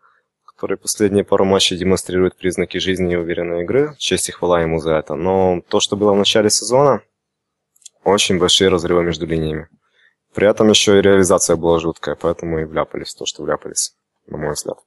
который 0.45 0.77
последние 0.77 1.23
пару 1.23 1.45
матчей 1.45 1.77
демонстрирует 1.77 2.35
признаки 2.35 2.79
жизни 2.79 3.13
и 3.13 3.17
уверенной 3.17 3.63
игры. 3.63 3.95
Честь 3.99 4.31
и 4.31 4.33
хвала 4.33 4.61
ему 4.61 4.81
за 4.81 4.95
это. 4.95 5.15
Но 5.15 5.63
то, 5.69 5.79
что 5.79 5.97
было 5.97 6.13
в 6.13 6.17
начале 6.17 6.51
сезона, 6.51 7.01
очень 8.03 8.41
большие 8.41 8.69
разрывы 8.69 9.05
между 9.05 9.27
линиями. 9.27 9.69
При 10.35 10.51
этом 10.51 10.71
еще 10.71 10.99
и 10.99 11.03
реализация 11.03 11.55
была 11.55 11.79
жуткая, 11.79 12.17
поэтому 12.17 12.59
и 12.59 12.65
вляпались 12.65 13.15
в 13.15 13.19
то, 13.19 13.27
что 13.27 13.45
вляпались, 13.45 13.95
на 14.27 14.39
мой 14.39 14.55
взгляд. 14.55 14.79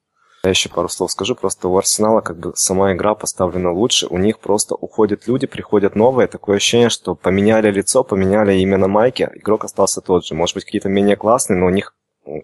Я 0.45 0.51
еще 0.51 0.69
пару 0.69 0.87
слов 0.89 1.11
скажу, 1.11 1.33
просто 1.33 1.67
у 1.67 1.75
Арсенала 1.75 2.21
как 2.21 2.37
бы 2.37 2.53
сама 2.55 2.93
игра 2.93 3.15
поставлена 3.15 3.71
лучше, 3.71 4.05
у 4.05 4.19
них 4.19 4.37
просто 4.37 4.75
уходят 4.75 5.25
люди, 5.25 5.47
приходят 5.47 5.95
новые, 5.95 6.27
такое 6.27 6.57
ощущение, 6.57 6.89
что 6.89 7.15
поменяли 7.15 7.71
лицо, 7.71 8.03
поменяли 8.03 8.53
имя 8.57 8.77
на 8.77 8.87
майке, 8.87 9.31
игрок 9.33 9.63
остался 9.63 10.01
тот 10.01 10.23
же. 10.23 10.35
Может 10.35 10.53
быть, 10.53 10.65
какие-то 10.65 10.87
менее 10.87 11.15
классные, 11.15 11.57
но 11.57 11.65
у 11.65 11.71
них 11.71 11.95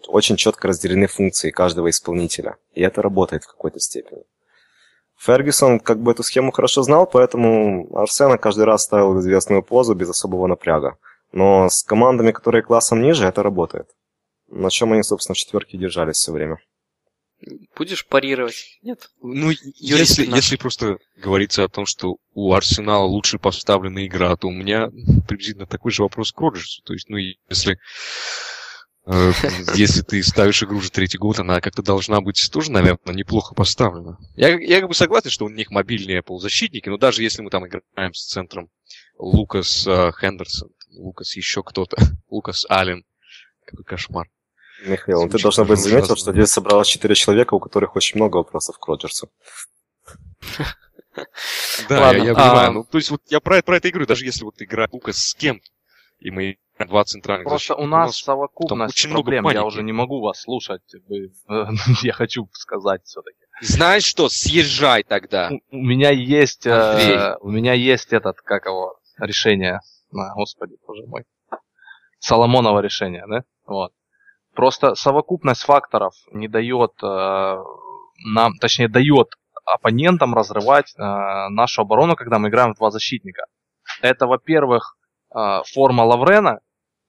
очень 0.08 0.36
четко 0.36 0.68
разделены 0.68 1.06
функции 1.06 1.52
каждого 1.52 1.92
исполнителя, 1.92 2.56
и 2.74 2.82
это 2.82 3.04
работает 3.04 3.44
в 3.44 3.52
какой-то 3.52 3.80
степени. 3.80 4.24
Фергюсон 5.20 5.80
как 5.80 6.02
бы 6.02 6.14
эту 6.14 6.24
схему 6.24 6.52
хорошо 6.52 6.82
знал, 6.82 7.06
поэтому 7.06 7.88
Арсена 7.96 8.40
каждый 8.40 8.66
раз 8.66 8.82
ставил 8.82 9.20
известную 9.20 9.62
позу 9.62 9.94
без 9.94 10.10
особого 10.10 10.48
напряга. 10.48 10.98
Но 11.34 11.70
с 11.70 11.84
командами, 11.84 12.32
которые 12.32 12.64
классом 12.64 13.04
ниже, 13.04 13.28
это 13.28 13.44
работает. 13.44 13.90
На 14.50 14.72
чем 14.72 14.92
они, 14.92 15.04
собственно, 15.04 15.36
в 15.36 15.38
четверке 15.38 15.78
держались 15.78 16.16
все 16.16 16.32
время. 16.32 16.58
Будешь 17.76 18.06
парировать? 18.06 18.78
Нет? 18.84 19.10
Ну, 19.22 19.52
если, 19.76 20.26
если 20.26 20.58
просто 20.58 20.98
говорится 21.18 21.64
о 21.64 21.70
том, 21.70 21.86
что 21.86 22.18
у 22.34 22.54
Арсенала 22.54 23.06
лучше 23.06 23.40
поставленная 23.40 24.06
игра, 24.06 24.36
то 24.36 24.48
у 24.48 24.52
меня 24.52 24.90
приблизительно 25.28 25.66
такой 25.66 25.92
же 25.92 26.04
вопрос 26.04 26.32
к 26.32 26.40
Роджерсу. 26.40 26.82
То 26.84 26.94
есть, 26.94 27.10
ну, 27.10 27.18
если, 27.18 27.80
э, 29.08 29.32
если 29.76 30.02
ты 30.02 30.22
ставишь 30.22 30.62
игру 30.62 30.78
уже 30.78 30.92
третий 30.92 31.18
год, 31.18 31.40
она 31.40 31.62
как-то 31.62 31.82
должна 31.82 32.22
быть 32.22 32.50
тоже, 32.52 32.72
наверное, 32.72 33.16
неплохо 33.16 33.56
поставлена. 33.56 34.18
Я, 34.36 34.60
я 34.60 34.80
как 34.80 34.90
бы 34.90 34.96
согласен, 34.96 35.32
что 35.32 35.46
у 35.46 35.50
них 35.50 35.72
мобильные 35.72 36.22
полузащитники, 36.22 36.90
но 36.90 36.98
даже 36.98 37.24
если 37.24 37.42
мы 37.42 37.50
там 37.50 37.66
играем 37.66 38.14
с 38.14 38.28
центром 38.28 38.70
Лукас 39.18 39.88
э, 39.88 40.12
Хендерсон, 40.20 40.70
Лукас 40.92 41.36
еще 41.36 41.64
кто-то, 41.64 41.98
Лукас 42.30 42.68
Аллен, 42.70 43.04
какой 43.66 43.84
кошмар. 43.84 44.28
Михаил, 44.86 45.24
ну 45.24 45.30
ты 45.30 45.42
должно 45.42 45.64
быть 45.64 45.80
ужасно. 45.80 45.90
заметил, 45.92 46.16
что 46.16 46.32
здесь 46.32 46.50
собралось 46.50 46.88
четыре 46.88 47.16
человека, 47.16 47.54
у 47.54 47.60
которых 47.60 47.96
очень 47.96 48.18
много 48.18 48.38
вопросов 48.38 48.78
к 48.78 48.88
Роджерсу. 48.88 49.30
Да, 51.90 52.00
Ладно, 52.00 52.24
я, 52.24 52.32
а- 52.32 52.36
понимаю. 52.36 52.72
Ну, 52.72 52.84
то 52.86 52.98
есть 52.98 53.12
вот 53.12 53.22
я 53.28 53.42
про, 53.42 53.58
это 53.58 53.86
и 53.86 53.92
говорю, 53.92 54.08
даже 54.08 54.24
если 54.24 54.46
вот 54.46 54.62
игра 54.62 54.88
Лукас 54.90 55.18
с 55.18 55.36
кем 55.36 55.60
и 56.22 56.32
мы 56.32 56.58
два 56.88 57.04
центральных 57.04 57.48
Просто 57.48 57.76
у 57.76 57.86
нас 57.86 58.18
совокупность 58.18 58.94
очень 58.94 59.10
много 59.10 59.32
проблем. 59.32 59.50
Я 59.50 59.66
уже 59.66 59.84
не 59.84 59.92
могу 59.92 60.22
вас 60.22 60.42
слушать. 60.42 60.82
Я 62.02 62.14
хочу 62.14 62.48
сказать 62.54 63.04
все-таки. 63.06 63.38
Знаешь 63.62 64.06
что, 64.06 64.30
съезжай 64.30 65.04
тогда. 65.04 65.52
У 65.72 65.78
меня 65.78 66.12
есть, 66.12 66.66
э, 66.66 67.36
у 67.42 67.50
меня 67.50 67.74
есть 67.74 68.14
этот, 68.14 68.38
как 68.42 68.66
его, 68.66 69.00
решение. 69.20 69.80
Господи, 70.12 70.78
боже 70.86 71.06
мой. 71.08 71.24
Соломоново 72.20 72.80
решение, 72.80 73.26
да? 73.28 73.44
Вот. 73.66 73.92
Просто 74.54 74.96
совокупность 74.96 75.64
факторов 75.64 76.14
не 76.32 76.48
дает 76.48 76.92
э, 77.02 77.64
нам, 78.26 78.58
точнее, 78.60 78.90
дает 78.90 79.30
оппонентам 79.66 80.34
разрывать 80.34 80.94
э, 80.98 81.02
нашу 81.50 81.82
оборону, 81.82 82.16
когда 82.16 82.40
мы 82.40 82.50
играем 82.50 82.74
в 82.74 82.78
два 82.78 82.92
защитника. 82.92 83.46
Это, 84.02 84.28
во-первых, 84.28 84.98
э, 85.34 85.62
форма 85.74 86.02
Лаврена, 86.04 86.60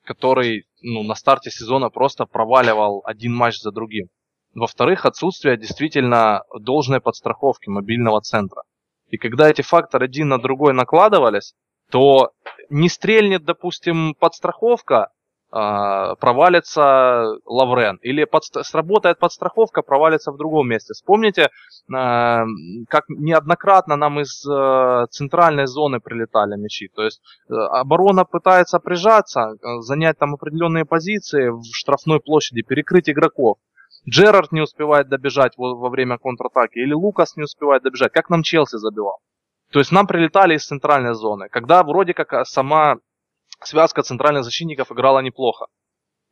который 0.05 0.67
ну, 0.83 1.03
на 1.03 1.15
старте 1.15 1.51
сезона 1.51 1.91
просто 1.91 2.27
проваливал 2.27 3.03
один 3.05 3.35
матч 3.35 3.59
за 3.59 3.73
другим. 3.73 4.09
Во-вторых, 4.55 5.07
отсутствие 5.07 5.57
действительно 5.57 6.43
должной 6.59 7.01
подстраховки 7.01 7.69
мобильного 7.69 8.21
центра. 8.21 8.63
И 9.09 9.17
когда 9.17 9.49
эти 9.49 9.63
факторы 9.63 10.07
один 10.07 10.29
на 10.29 10.39
другой 10.39 10.75
накладывались, 10.75 11.55
то 11.91 12.33
не 12.71 12.89
стрельнет, 12.89 13.45
допустим, 13.45 14.15
подстраховка, 14.15 15.11
провалится 15.53 17.25
Лаврен. 17.45 17.99
Или 18.03 18.25
подст- 18.25 18.63
сработает 18.63 19.19
подстраховка, 19.19 19.83
провалится 19.83 20.33
в 20.33 20.39
другом 20.39 20.69
месте. 20.69 20.95
Вспомните, 20.95 21.51
а, 21.95 22.45
как 22.89 23.05
неоднократно 23.09 23.97
нам 23.97 24.21
из 24.21 24.45
э, 24.47 25.07
центральной 25.11 25.67
зоны 25.67 26.01
прилетали 26.01 26.57
мячи. 26.57 26.89
То 26.89 27.03
есть 27.03 27.21
э, 27.51 27.55
оборона 27.55 28.25
пытается 28.25 28.79
прижаться, 28.79 29.41
э, 29.41 29.81
занять 29.81 30.19
там 30.19 30.35
определенные 30.35 30.85
позиции 30.85 31.49
в 31.51 31.63
штрафной 31.73 32.21
площади, 32.21 32.63
перекрыть 32.63 33.11
игроков. 33.11 33.59
Джерард 34.09 34.53
не 34.53 34.61
успевает 34.61 35.09
добежать 35.09 35.53
во, 35.57 35.89
время 35.89 36.19
контратаки, 36.19 36.79
или 36.79 36.93
Лукас 36.93 37.37
не 37.37 37.45
успевает 37.45 37.83
добежать, 37.83 38.13
как 38.13 38.31
нам 38.31 38.43
Челси 38.43 38.77
забивал. 38.77 39.19
То 39.71 39.79
есть 39.79 39.93
нам 39.93 40.07
прилетали 40.07 40.55
из 40.55 40.67
центральной 40.67 41.15
зоны, 41.15 41.49
когда 41.51 41.83
вроде 41.83 42.15
как 42.15 42.33
а, 42.33 42.45
сама 42.45 42.97
связка 43.65 44.03
центральных 44.03 44.45
защитников 44.45 44.93
играла 44.93 45.21
неплохо. 45.21 45.67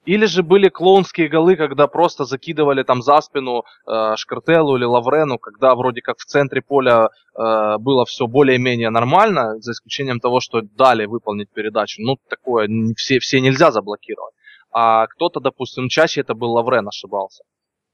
Или 0.07 0.25
же 0.25 0.43
были 0.43 0.71
клоунские 0.71 1.29
голы, 1.29 1.57
когда 1.57 1.87
просто 1.87 2.25
закидывали 2.25 2.83
там 2.83 3.03
за 3.03 3.21
спину 3.21 3.65
э, 3.87 4.17
Шкартелу 4.17 4.77
или 4.77 4.85
Лаврену, 4.85 5.39
когда 5.39 5.75
вроде 5.75 6.01
как 6.01 6.19
в 6.19 6.25
центре 6.25 6.63
поля 6.63 7.11
э, 7.39 7.77
было 7.79 8.07
все 8.07 8.27
более-менее 8.27 8.89
нормально, 8.89 9.61
за 9.61 9.73
исключением 9.73 10.19
того, 10.19 10.41
что 10.41 10.63
дали 10.63 11.05
выполнить 11.05 11.51
передачу. 11.53 12.01
Ну, 12.01 12.17
такое 12.31 12.67
все, 12.97 13.19
все 13.19 13.43
нельзя 13.43 13.73
заблокировать. 13.73 14.35
А 14.73 15.07
кто-то, 15.07 15.39
допустим, 15.41 15.89
чаще 15.89 16.23
это 16.23 16.35
был 16.35 16.53
Лаврен 16.53 16.89
ошибался. 16.89 17.45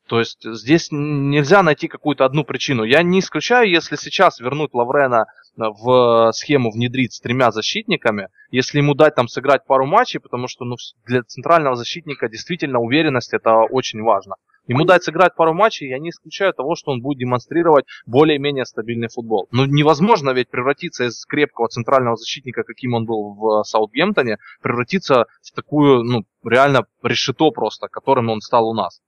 То 0.09 0.21
есть 0.21 0.45
здесь 0.45 0.89
нельзя 0.93 1.65
найти 1.65 1.89
какую-то 1.89 2.25
одну 2.25 2.45
причину. 2.45 2.85
Я 2.85 3.03
не 3.03 3.19
исключаю, 3.19 3.69
если 3.69 3.97
сейчас 3.97 4.39
вернуть 4.39 4.73
Лаврена 4.73 5.27
в 5.57 6.33
схему 6.33 6.71
внедрить 6.71 7.15
с 7.15 7.21
тремя 7.21 7.51
защитниками, 7.51 8.29
если 8.51 8.79
ему 8.79 8.95
дать 8.95 9.15
там 9.15 9.29
сыграть 9.29 9.65
пару 9.67 9.87
матчей, 9.87 10.21
потому 10.21 10.49
что 10.49 10.65
ну, 10.65 10.77
для 11.07 11.23
центрального 11.23 11.77
защитника 11.77 12.29
действительно 12.29 12.81
уверенность 12.81 13.33
это 13.33 13.57
очень 13.71 14.03
важно. 14.03 14.37
Ему 14.67 14.85
дать 14.85 15.05
сыграть 15.05 15.37
пару 15.37 15.55
матчей, 15.55 15.89
я 15.89 15.99
не 15.99 16.11
исключаю 16.11 16.53
того, 16.53 16.75
что 16.75 16.91
он 16.91 17.01
будет 17.01 17.19
демонстрировать 17.19 17.85
более-менее 18.05 18.67
стабильный 18.67 19.09
футбол. 19.09 19.47
Но 19.53 19.65
невозможно 19.65 20.31
ведь 20.31 20.51
превратиться 20.51 21.05
из 21.05 21.25
крепкого 21.25 21.69
центрального 21.69 22.17
защитника, 22.17 22.65
каким 22.65 22.95
он 22.95 23.07
был 23.07 23.35
в 23.35 23.63
Саутгемптоне, 23.63 24.39
превратиться 24.63 25.27
в 25.43 25.53
такую, 25.55 26.03
ну, 26.03 26.25
реально 26.45 26.87
решето 27.03 27.51
просто, 27.53 27.87
которым 27.87 28.29
он 28.29 28.41
стал 28.41 28.69
у 28.69 28.75
нас. 28.75 29.01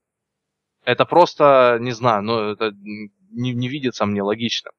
Это 0.85 1.05
просто, 1.05 1.79
не 1.81 1.91
знаю, 1.91 2.23
ну, 2.23 2.53
это 2.53 2.71
не, 3.33 3.53
не 3.53 3.69
видится 3.69 4.07
мне 4.07 4.23
логичным. 4.23 4.73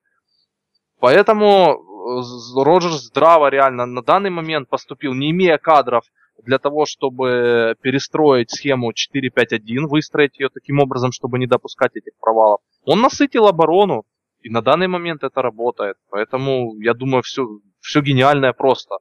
Поэтому 0.99 1.75
э, 1.75 2.63
Роджерс 2.63 3.05
здраво 3.05 3.49
реально 3.49 3.85
на 3.85 4.01
данный 4.01 4.29
момент 4.29 4.69
поступил, 4.69 5.13
не 5.13 5.31
имея 5.31 5.57
кадров 5.57 6.03
для 6.45 6.57
того, 6.57 6.85
чтобы 6.85 7.75
перестроить 7.81 8.51
схему 8.51 8.91
4-5-1, 8.91 9.87
выстроить 9.87 10.39
ее 10.39 10.49
таким 10.49 10.79
образом, 10.79 11.11
чтобы 11.11 11.39
не 11.39 11.47
допускать 11.47 11.95
этих 11.95 12.13
провалов. 12.19 12.61
Он 12.83 13.01
насытил 13.01 13.47
оборону, 13.47 14.05
и 14.41 14.49
на 14.49 14.61
данный 14.61 14.87
момент 14.87 15.23
это 15.23 15.41
работает. 15.41 15.97
Поэтому, 16.09 16.75
я 16.79 16.93
думаю, 16.93 17.23
все, 17.23 17.45
все 17.81 18.01
гениальное 18.01 18.53
просто. 18.53 18.95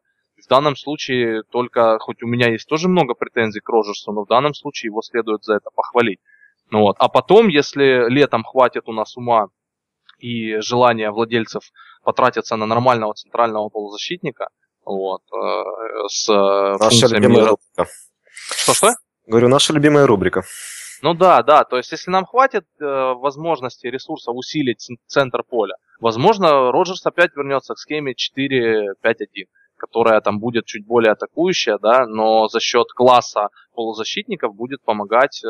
В 0.45 0.49
данном 0.49 0.77
случае 0.77 1.43
только, 1.51 1.99
хоть 1.99 2.23
у 2.23 2.27
меня 2.27 2.51
есть 2.51 2.69
тоже 2.69 2.89
много 2.89 3.15
претензий 3.15 3.61
к 3.61 3.69
Роджерсу, 3.69 4.13
но 4.13 4.25
в 4.25 4.29
данном 4.29 4.55
случае 4.55 4.89
его 4.89 5.03
следует 5.03 5.45
за 5.45 5.55
это 5.55 5.71
похвалить. 5.75 6.21
Ну 6.71 6.81
вот. 6.81 6.97
А 6.99 7.09
потом, 7.09 7.49
если 7.49 8.09
летом 8.09 8.45
хватит 8.45 8.85
у 8.87 8.93
нас 8.93 9.17
ума 9.17 9.49
и 10.19 10.61
желания 10.61 11.11
владельцев 11.11 11.63
потратиться 12.03 12.57
на 12.57 12.67
нормального 12.67 13.15
центрального 13.15 13.69
полузащитника, 13.69 14.49
вот, 14.85 15.23
э, 15.33 16.09
с 16.09 16.29
Наша 16.29 17.15
любимая 17.15 17.47
рубрика. 17.47 17.93
Что-что? 18.63 18.95
Говорю, 19.27 19.49
наша 19.49 19.73
любимая 19.73 20.07
рубрика. 20.07 20.43
Ну 21.03 21.15
да, 21.15 21.43
да, 21.43 21.65
то 21.65 21.77
есть 21.77 21.93
если 21.93 22.11
нам 22.11 22.25
хватит 22.25 22.65
э, 22.81 22.85
возможности, 22.85 23.87
ресурсов 23.87 24.35
усилить 24.35 24.85
центр 25.07 25.43
поля, 25.45 25.77
возможно, 26.01 26.73
Роджерс 26.73 27.07
опять 27.07 27.37
вернется 27.37 27.75
к 27.75 27.79
схеме 27.79 28.15
4-5-1, 28.15 29.47
которая 29.79 30.21
там 30.21 30.39
будет 30.41 30.67
чуть 30.67 30.87
более 30.87 31.13
атакующая, 31.13 31.79
да, 31.79 32.07
но 32.07 32.49
за 32.49 32.61
счет 32.61 32.89
класса 32.93 33.49
полузащитников 33.75 34.55
будет 34.55 34.83
помогать, 34.83 35.43
э, 35.45 35.49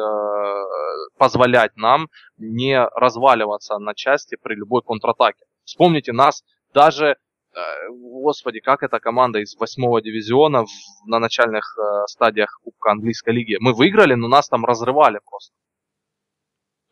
позволять 1.18 1.76
нам 1.76 2.08
не 2.36 2.80
разваливаться 2.94 3.78
на 3.78 3.94
части 3.94 4.36
при 4.40 4.54
любой 4.54 4.82
контратаке. 4.82 5.44
Вспомните 5.64 6.12
нас 6.12 6.42
даже 6.72 7.06
э, 7.54 7.60
Господи, 7.90 8.60
как 8.60 8.82
эта 8.82 9.00
команда 9.00 9.38
из 9.40 9.56
восьмого 9.56 10.00
дивизиона 10.02 10.64
в- 10.64 11.08
на 11.08 11.18
начальных 11.18 11.76
э, 11.78 12.06
стадиях 12.06 12.60
Кубка 12.62 12.90
Английской 12.92 13.30
лиги. 13.30 13.56
Мы 13.60 13.72
выиграли, 13.72 14.14
но 14.14 14.28
нас 14.28 14.48
там 14.48 14.64
разрывали 14.64 15.18
просто. 15.28 15.54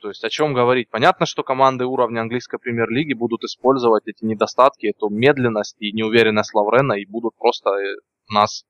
То 0.01 0.09
есть 0.09 0.25
о 0.25 0.29
чем 0.29 0.53
говорить? 0.53 0.91
Понятно, 0.91 1.27
что 1.27 1.43
команды 1.43 1.87
уровня 1.87 2.21
английской 2.21 2.59
премьер-лиги 2.59 3.15
будут 3.15 3.45
использовать 3.45 4.07
эти 4.07 4.25
недостатки, 4.25 4.87
эту 4.87 5.09
медленность 5.09 5.77
и 5.79 5.93
неуверенность 5.93 6.55
Лаврена 6.55 6.95
и 6.95 7.07
будут 7.07 7.35
просто 7.37 7.71
э, 7.71 7.97
нас 8.31 8.65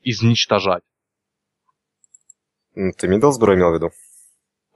изничтожать. 0.00 0.82
Ты 2.74 3.08
Миддлсбро 3.08 3.54
имел 3.54 3.70
в 3.70 3.74
виду? 3.74 3.90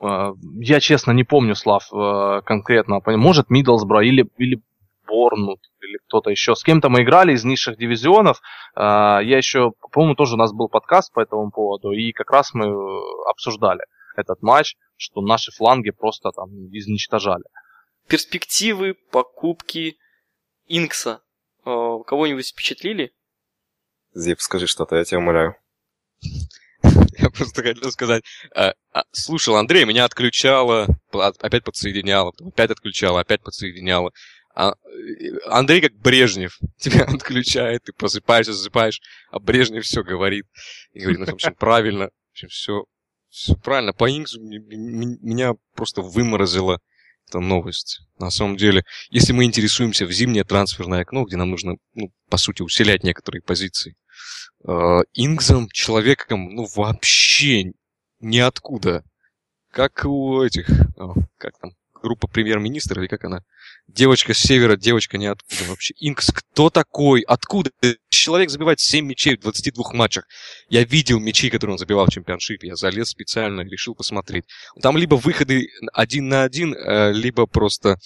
Э, 0.02 0.34
Я 0.60 0.80
честно 0.80 1.12
не 1.12 1.24
помню, 1.24 1.54
Слав, 1.54 1.88
э, 1.92 2.42
конкретно. 2.44 3.00
Может, 3.06 3.48
Миддлсбро 3.48 4.04
или, 4.04 4.28
или 4.36 4.60
Борнут, 5.06 5.60
или 5.80 5.98
кто-то 6.08 6.30
еще. 6.30 6.54
С 6.54 6.62
кем-то 6.62 6.90
мы 6.90 7.02
играли 7.02 7.32
из 7.32 7.44
низших 7.44 7.78
дивизионов. 7.78 8.42
Э, 8.76 9.20
Я 9.22 9.38
еще, 9.38 9.72
по-моему, 9.92 10.14
тоже 10.14 10.34
у 10.34 10.38
нас 10.38 10.52
был 10.52 10.68
подкаст 10.68 11.12
по 11.14 11.20
этому 11.20 11.50
поводу, 11.50 11.92
и 11.92 12.12
как 12.12 12.30
раз 12.30 12.52
мы 12.52 12.66
э, 12.66 13.00
обсуждали 13.30 13.82
этот 14.16 14.42
матч, 14.42 14.76
что 14.96 15.20
наши 15.20 15.52
фланги 15.52 15.90
просто 15.90 16.30
там 16.30 16.50
изничтожали. 16.70 17.44
Перспективы 18.08 18.94
покупки 19.10 19.96
Инкса 20.66 21.22
э, 21.64 21.98
кого-нибудь 22.06 22.48
впечатлили? 22.48 23.12
Зип, 24.14 24.40
скажи 24.40 24.66
что-то, 24.66 24.96
я 24.96 25.04
тебя 25.04 25.18
умоляю. 25.18 25.56
Я 27.18 27.30
просто 27.30 27.62
хотел 27.62 27.90
сказать, 27.92 28.24
а, 28.54 28.74
а, 28.92 29.04
слушал, 29.12 29.56
Андрей 29.56 29.84
меня 29.84 30.04
отключало, 30.04 30.88
опять 31.12 31.62
подсоединяло, 31.62 32.32
опять 32.40 32.70
отключало, 32.70 33.20
опять 33.20 33.42
подсоединяло. 33.42 34.10
А, 34.54 34.72
э, 34.72 35.38
Андрей 35.46 35.80
как 35.80 35.94
Брежнев 35.94 36.58
тебя 36.78 37.04
отключает, 37.04 37.84
ты 37.84 37.92
просыпаешься, 37.92 38.52
засыпаешь, 38.52 39.00
а 39.30 39.38
Брежнев 39.38 39.84
все 39.84 40.02
говорит. 40.02 40.46
И 40.92 41.00
говорит, 41.00 41.20
ну, 41.20 41.26
в 41.26 41.34
общем, 41.34 41.54
правильно, 41.54 42.06
в 42.06 42.32
общем, 42.32 42.48
все, 42.48 42.84
все 43.32 43.56
правильно. 43.56 43.94
По 43.94 44.10
Инксу 44.10 44.40
меня 44.40 45.54
просто 45.74 46.02
выморозила 46.02 46.80
эта 47.26 47.40
новость. 47.40 48.02
На 48.18 48.30
самом 48.30 48.58
деле, 48.58 48.84
если 49.10 49.32
мы 49.32 49.44
интересуемся 49.44 50.04
в 50.04 50.12
зимнее 50.12 50.44
трансферное 50.44 51.00
окно, 51.00 51.24
где 51.24 51.36
нам 51.36 51.50
нужно, 51.50 51.76
ну, 51.94 52.12
по 52.28 52.36
сути, 52.36 52.60
усилять 52.60 53.04
некоторые 53.04 53.40
позиции, 53.40 53.96
э, 54.68 55.00
человеком, 55.70 56.54
ну, 56.54 56.66
вообще 56.76 57.72
ниоткуда. 58.20 59.02
Как 59.70 60.04
у 60.04 60.42
этих, 60.42 60.68
о, 60.98 61.14
как 61.38 61.58
там, 61.58 61.72
группа 62.02 62.26
премьер-министра, 62.26 63.00
или 63.00 63.08
как 63.08 63.24
она? 63.24 63.42
Девочка 63.86 64.34
с 64.34 64.38
севера, 64.38 64.76
девочка 64.76 65.18
не 65.18 65.26
откуда 65.26 65.64
вообще. 65.68 65.94
Инкс, 65.98 66.30
кто 66.32 66.70
такой? 66.70 67.22
Откуда? 67.22 67.70
Человек 68.08 68.50
забивает 68.50 68.80
7 68.80 69.06
мячей 69.06 69.36
в 69.36 69.40
22 69.40 69.92
матчах. 69.92 70.24
Я 70.68 70.84
видел 70.84 71.18
мячи, 71.18 71.50
которые 71.50 71.74
он 71.74 71.78
забивал 71.78 72.06
в 72.06 72.10
чемпионшипе. 72.10 72.68
Я 72.68 72.76
залез 72.76 73.08
специально, 73.08 73.62
решил 73.62 73.94
посмотреть. 73.94 74.44
Там 74.80 74.96
либо 74.96 75.14
выходы 75.14 75.68
один 75.92 76.28
на 76.28 76.42
один, 76.42 76.74
э, 76.74 77.12
либо 77.12 77.46
просто 77.46 77.96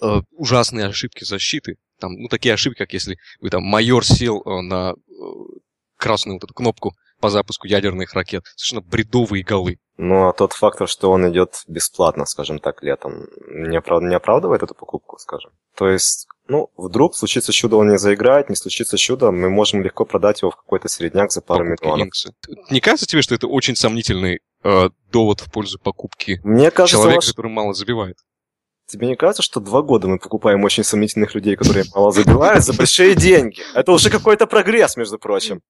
э, 0.00 0.20
ужасные 0.32 0.86
ошибки 0.86 1.24
защиты. 1.24 1.76
Там, 1.98 2.12
ну, 2.12 2.28
такие 2.28 2.54
ошибки, 2.54 2.78
как 2.78 2.92
если 2.92 3.18
вы 3.40 3.50
там 3.50 3.62
майор 3.62 4.04
сел 4.04 4.42
э, 4.42 4.60
на 4.62 4.94
красную 5.96 6.36
вот 6.36 6.44
эту 6.44 6.54
кнопку 6.54 6.94
по 7.20 7.30
запуску 7.30 7.66
ядерных 7.66 8.14
ракет. 8.14 8.44
Совершенно 8.56 8.82
бредовые 8.82 9.44
голы. 9.44 9.78
Ну, 9.98 10.28
а 10.28 10.32
тот 10.32 10.52
фактор, 10.52 10.88
что 10.88 11.10
он 11.10 11.30
идет 11.30 11.62
бесплатно, 11.66 12.26
скажем 12.26 12.58
так, 12.58 12.82
летом, 12.82 13.26
не, 13.48 13.78
оправ... 13.78 14.02
не 14.02 14.14
оправдывает 14.14 14.62
эту 14.62 14.74
покупку, 14.74 15.18
скажем. 15.18 15.52
То 15.74 15.88
есть, 15.88 16.26
ну, 16.48 16.68
вдруг 16.76 17.16
случится 17.16 17.52
чудо, 17.52 17.76
он 17.76 17.88
не 17.88 17.98
заиграет, 17.98 18.50
не 18.50 18.56
случится 18.56 18.98
чудо, 18.98 19.30
мы 19.30 19.48
можем 19.48 19.82
легко 19.82 20.04
продать 20.04 20.42
его 20.42 20.50
в 20.50 20.56
какой-то 20.56 20.88
средняк 20.88 21.32
за 21.32 21.40
пару 21.40 21.64
Покупки 21.64 21.84
миллионов. 21.84 22.06
Инкса. 22.08 22.34
Не 22.70 22.80
кажется 22.80 23.06
тебе, 23.06 23.22
что 23.22 23.34
это 23.34 23.46
очень 23.46 23.74
сомнительный 23.74 24.40
э, 24.64 24.90
довод 25.10 25.40
в 25.40 25.50
пользу 25.50 25.78
покупки 25.78 26.40
Мне 26.44 26.70
кажется, 26.70 26.96
человека, 26.96 27.24
ваш... 27.24 27.28
который 27.28 27.50
мало 27.50 27.72
забивает? 27.72 28.18
Тебе 28.86 29.08
не 29.08 29.16
кажется, 29.16 29.42
что 29.42 29.60
два 29.60 29.82
года 29.82 30.08
мы 30.08 30.18
покупаем 30.18 30.62
очень 30.62 30.84
сомнительных 30.84 31.34
людей, 31.34 31.56
которые 31.56 31.86
мало 31.94 32.12
забивают, 32.12 32.64
за 32.64 32.74
большие 32.74 33.14
деньги? 33.14 33.62
Это 33.74 33.90
уже 33.92 34.10
какой-то 34.10 34.46
прогресс, 34.46 34.96
между 34.96 35.18
прочим. 35.18 35.62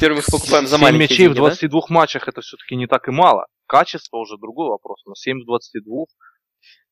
Их 0.00 0.26
покупаем 0.26 0.66
за 0.66 0.78
маленькие 0.78 1.02
мячей 1.02 1.16
деньги, 1.18 1.32
в 1.32 1.36
22 1.36 1.80
да? 1.80 1.86
матчах 1.90 2.28
это 2.28 2.40
все-таки 2.40 2.76
не 2.76 2.86
так 2.86 3.08
и 3.08 3.10
мало. 3.10 3.46
Качество 3.66 4.18
уже 4.18 4.36
другой 4.38 4.68
вопрос, 4.68 5.02
но 5.06 5.14
7 5.14 5.42
в 5.42 5.46
22. 5.46 6.04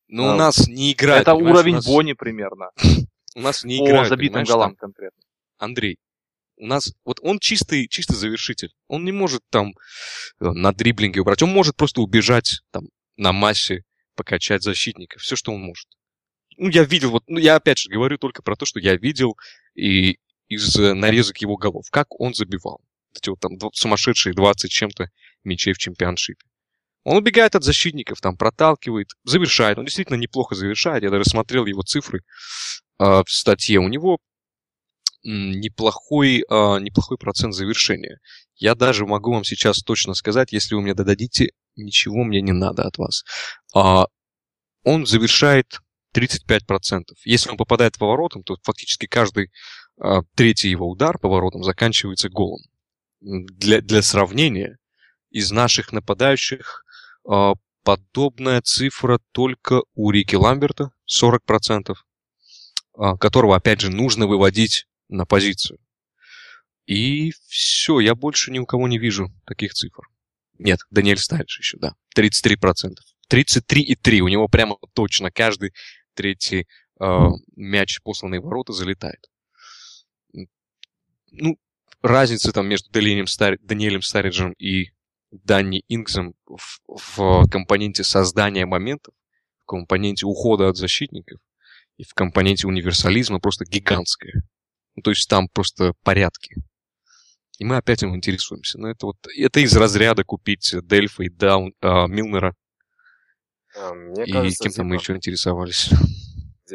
Ну, 0.09 0.29
а, 0.29 0.35
у 0.35 0.37
нас 0.37 0.69
не 0.69 0.93
играет. 0.93 1.23
Это 1.23 1.35
уровень 1.35 1.77
нас... 1.77 1.87
Бонни 1.87 2.13
примерно. 2.13 2.71
У 3.35 3.41
нас 3.41 3.65
не 3.65 3.85
играет. 3.85 4.05
По 4.05 4.09
забитым 4.09 4.45
голам 4.45 4.77
конкретно. 4.77 5.21
Андрей, 5.59 5.99
у 6.57 6.67
нас, 6.67 6.95
вот 7.05 7.19
он 7.23 7.39
чистый, 7.39 7.87
чистый 7.87 8.15
завершитель. 8.15 8.73
Он 8.89 9.05
не 9.05 9.13
может 9.13 9.43
там 9.51 9.75
э, 10.41 10.51
на 10.51 10.73
дриблинге 10.73 11.21
убрать. 11.21 11.43
Он 11.43 11.51
может 11.51 11.77
просто 11.77 12.01
убежать 12.01 12.63
там 12.71 12.85
на 13.17 13.33
массе, 13.33 13.85
покачать 14.15 14.63
защитника. 14.63 15.19
Все, 15.19 15.37
что 15.37 15.53
он 15.53 15.61
может. 15.61 15.87
Ну, 16.57 16.71
я 16.71 16.85
видел, 16.85 17.11
вот, 17.11 17.25
ну, 17.27 17.39
я 17.39 17.57
опять 17.57 17.79
же 17.79 17.91
говорю 17.91 18.17
только 18.17 18.43
про 18.43 18.57
то, 18.57 18.65
что 18.65 18.81
я 18.81 18.97
видел 18.97 19.37
и 19.75 20.19
из 20.49 20.77
э, 20.77 20.95
нарезок 20.95 21.39
его 21.39 21.57
голов. 21.57 21.85
Как 21.91 22.19
он 22.19 22.33
забивал. 22.33 22.81
Эти 23.17 23.31
вот 23.31 23.41
там 23.41 23.53
сумасшедшие 23.73 24.35
20 24.35 24.71
чем-то 24.71 25.09
мячей 25.45 25.73
в 25.73 25.79
чемпионшипе. 25.79 26.45
Он 27.05 27.17
убегает 27.17 27.55
от 27.55 27.63
защитников, 27.63 28.21
там 28.21 28.37
проталкивает, 28.37 29.09
завершает. 29.25 29.79
Он 29.79 29.85
действительно 29.85 30.17
неплохо 30.17 30.55
завершает. 30.55 31.05
Я 31.05 31.11
даже 31.11 31.25
смотрел 31.25 31.65
его 31.65 31.83
цифры 31.83 32.23
э, 32.99 33.05
в 33.05 33.27
статье. 33.29 33.79
У 33.79 33.89
него 33.89 34.19
неплохой, 35.23 36.39
э, 36.39 36.81
неплохой 36.81 37.17
процент 37.17 37.55
завершения. 37.55 38.19
Я 38.57 38.75
даже 38.75 39.07
могу 39.07 39.33
вам 39.33 39.45
сейчас 39.45 39.79
точно 39.83 40.15
сказать, 40.15 40.53
если 40.53 40.75
вы 40.75 40.83
мне 40.83 40.95
додадите, 40.95 41.51
ничего 41.77 42.25
мне 42.25 42.41
не 42.41 42.53
надо 42.53 42.83
от 42.83 42.99
вас. 42.99 43.23
Э, 43.75 44.07
он 44.83 45.07
завершает 45.07 45.81
35%. 46.17 47.03
Если 47.25 47.51
он 47.51 47.57
попадает 47.57 47.99
поворотом, 47.99 48.43
то 48.43 48.57
фактически 48.63 49.07
каждый 49.07 49.51
э, 50.03 50.23
третий 50.35 50.71
его 50.71 50.89
удар 50.89 51.19
поворотом 51.19 51.63
заканчивается 51.63 52.29
голом. 52.29 52.63
Для, 53.29 53.81
для 53.81 54.03
сравнения, 54.03 54.79
из 55.31 55.51
наших 55.51 55.91
нападающих 55.91 56.85
э, 57.29 57.55
подобная 57.83 58.63
цифра 58.63 59.19
только 59.33 59.83
у 59.95 60.13
Рики 60.13 60.37
Ламберта, 60.37 60.93
40%, 61.13 61.93
э, 61.93 63.17
которого, 63.19 63.57
опять 63.57 63.81
же, 63.81 63.91
нужно 63.91 64.29
выводить 64.29 64.87
на 65.09 65.27
позицию. 65.27 65.81
И 66.87 67.33
все, 67.49 67.99
я 67.99 68.15
больше 68.15 68.53
ни 68.53 68.61
у 68.61 68.65
кого 68.65 68.87
не 68.87 68.99
вижу 68.99 69.33
таких 69.45 69.75
цифр. 69.75 70.05
Нет, 70.61 70.79
Даниэль 70.91 71.19
Стайлиш 71.19 71.59
еще, 71.59 71.79
да, 71.79 71.95
33%. 72.17 72.95
33,3, 73.29 74.21
у 74.21 74.29
него 74.29 74.47
прямо 74.47 74.77
точно 74.95 75.33
каждый 75.33 75.73
третий 76.15 76.69
э, 77.01 77.29
мяч, 77.57 78.01
посланный 78.05 78.39
в 78.39 78.45
ворота, 78.45 78.73
залетает. 78.73 79.29
Ну, 81.33 81.59
разница 82.07 82.53
там 82.53 82.69
между 82.69 82.91
Даниэлем, 82.91 83.27
Стар... 83.27 83.59
Даниэлем 83.61 84.03
Стариджем 84.03 84.53
и 84.53 84.91
Данни 85.31 85.83
Инксом 85.89 86.35
в, 86.47 86.81
в 86.87 87.49
компоненте 87.51 88.05
создания 88.05 88.67
моментов, 88.67 89.15
в 89.63 89.67
компоненте 89.67 90.27
ухода 90.27 90.69
от 90.69 90.77
защитников 90.77 91.41
и 91.97 92.05
в 92.05 92.15
компоненте 92.15 92.67
универсализма 92.67 93.41
просто 93.41 93.65
гигантская. 93.65 94.43
Ну, 94.95 95.03
то 95.03 95.11
есть 95.11 95.29
там 95.29 95.49
просто 95.49 95.93
порядки. 96.03 96.57
И 97.59 97.65
мы 97.65 97.77
опять 97.77 98.03
им 98.03 98.15
интересуемся. 98.15 98.79
Но 98.79 98.89
это 98.89 99.07
вот 99.07 99.17
это 99.37 99.61
из 99.61 99.75
разряда 99.77 100.25
купить 100.25 100.75
Дельфа 100.83 101.23
и 101.23 101.29
Даун, 101.29 101.75
а, 101.81 102.07
Милнера. 102.07 102.55
А, 103.77 103.95
мне 103.95 104.25
и 104.25 104.33
кажется, 104.33 104.65
кем-то 104.65 104.85
мы 104.85 104.97
еще 104.97 105.15
интересовались. 105.15 105.91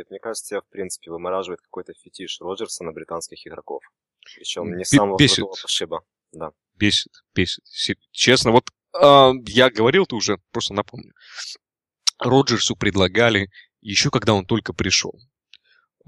Мне 0.10 0.20
кажется, 0.20 0.50
тебя, 0.50 0.62
в 0.62 0.70
принципе, 0.70 1.12
вымораживает 1.12 1.62
какой-то 1.62 1.94
фетиш 1.94 2.40
Роджерса 2.40 2.84
на 2.84 2.94
британских 2.94 3.46
игроков. 3.46 3.84
Причем 4.24 4.76
не 4.76 4.86
самого 4.86 5.18
бесит. 5.18 5.46
пошиба. 5.62 6.02
Да. 6.32 6.52
Бесит, 6.76 7.12
бесит. 7.36 8.00
Честно, 8.12 8.52
вот 8.52 8.70
э, 9.00 9.32
я 9.48 9.70
говорил, 9.70 10.06
ты 10.06 10.16
уже 10.16 10.40
просто 10.52 10.74
напомню. 10.74 11.14
Роджерсу 12.20 12.76
предлагали, 12.76 13.50
еще 13.82 14.10
когда 14.10 14.34
он 14.34 14.46
только 14.46 14.74
пришел, 14.74 15.20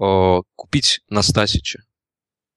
э, 0.00 0.42
купить 0.54 1.00
Настасича. 1.08 1.80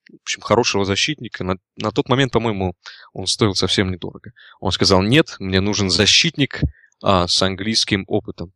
В 0.10 0.22
общем, 0.22 0.42
хорошего 0.42 0.86
защитника. 0.86 1.44
На, 1.44 1.58
на 1.76 1.92
тот 1.92 2.08
момент, 2.08 2.32
по-моему, 2.32 2.76
он 3.14 3.28
стоил 3.28 3.56
совсем 3.56 3.92
недорого. 3.92 4.32
Он 4.60 4.72
сказал, 4.72 5.02
нет, 5.02 5.36
мне 5.40 5.60
нужен 5.60 5.90
защитник 5.90 6.62
а, 7.04 7.28
с 7.28 7.42
английским 7.42 8.06
опытом. 8.08 8.54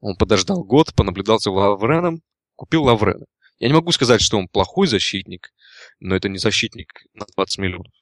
Он 0.00 0.16
подождал 0.16 0.62
год, 0.62 0.94
понаблюдал 0.94 1.38
за 1.38 1.50
Лавреном, 1.50 2.22
купил 2.54 2.84
Лаврена. 2.84 3.26
Я 3.58 3.68
не 3.68 3.74
могу 3.74 3.92
сказать, 3.92 4.22
что 4.22 4.38
он 4.38 4.48
плохой 4.48 4.86
защитник, 4.86 5.52
но 6.00 6.16
это 6.16 6.28
не 6.28 6.38
защитник 6.38 6.92
на 7.14 7.26
20 7.36 7.58
миллионов. 7.58 7.92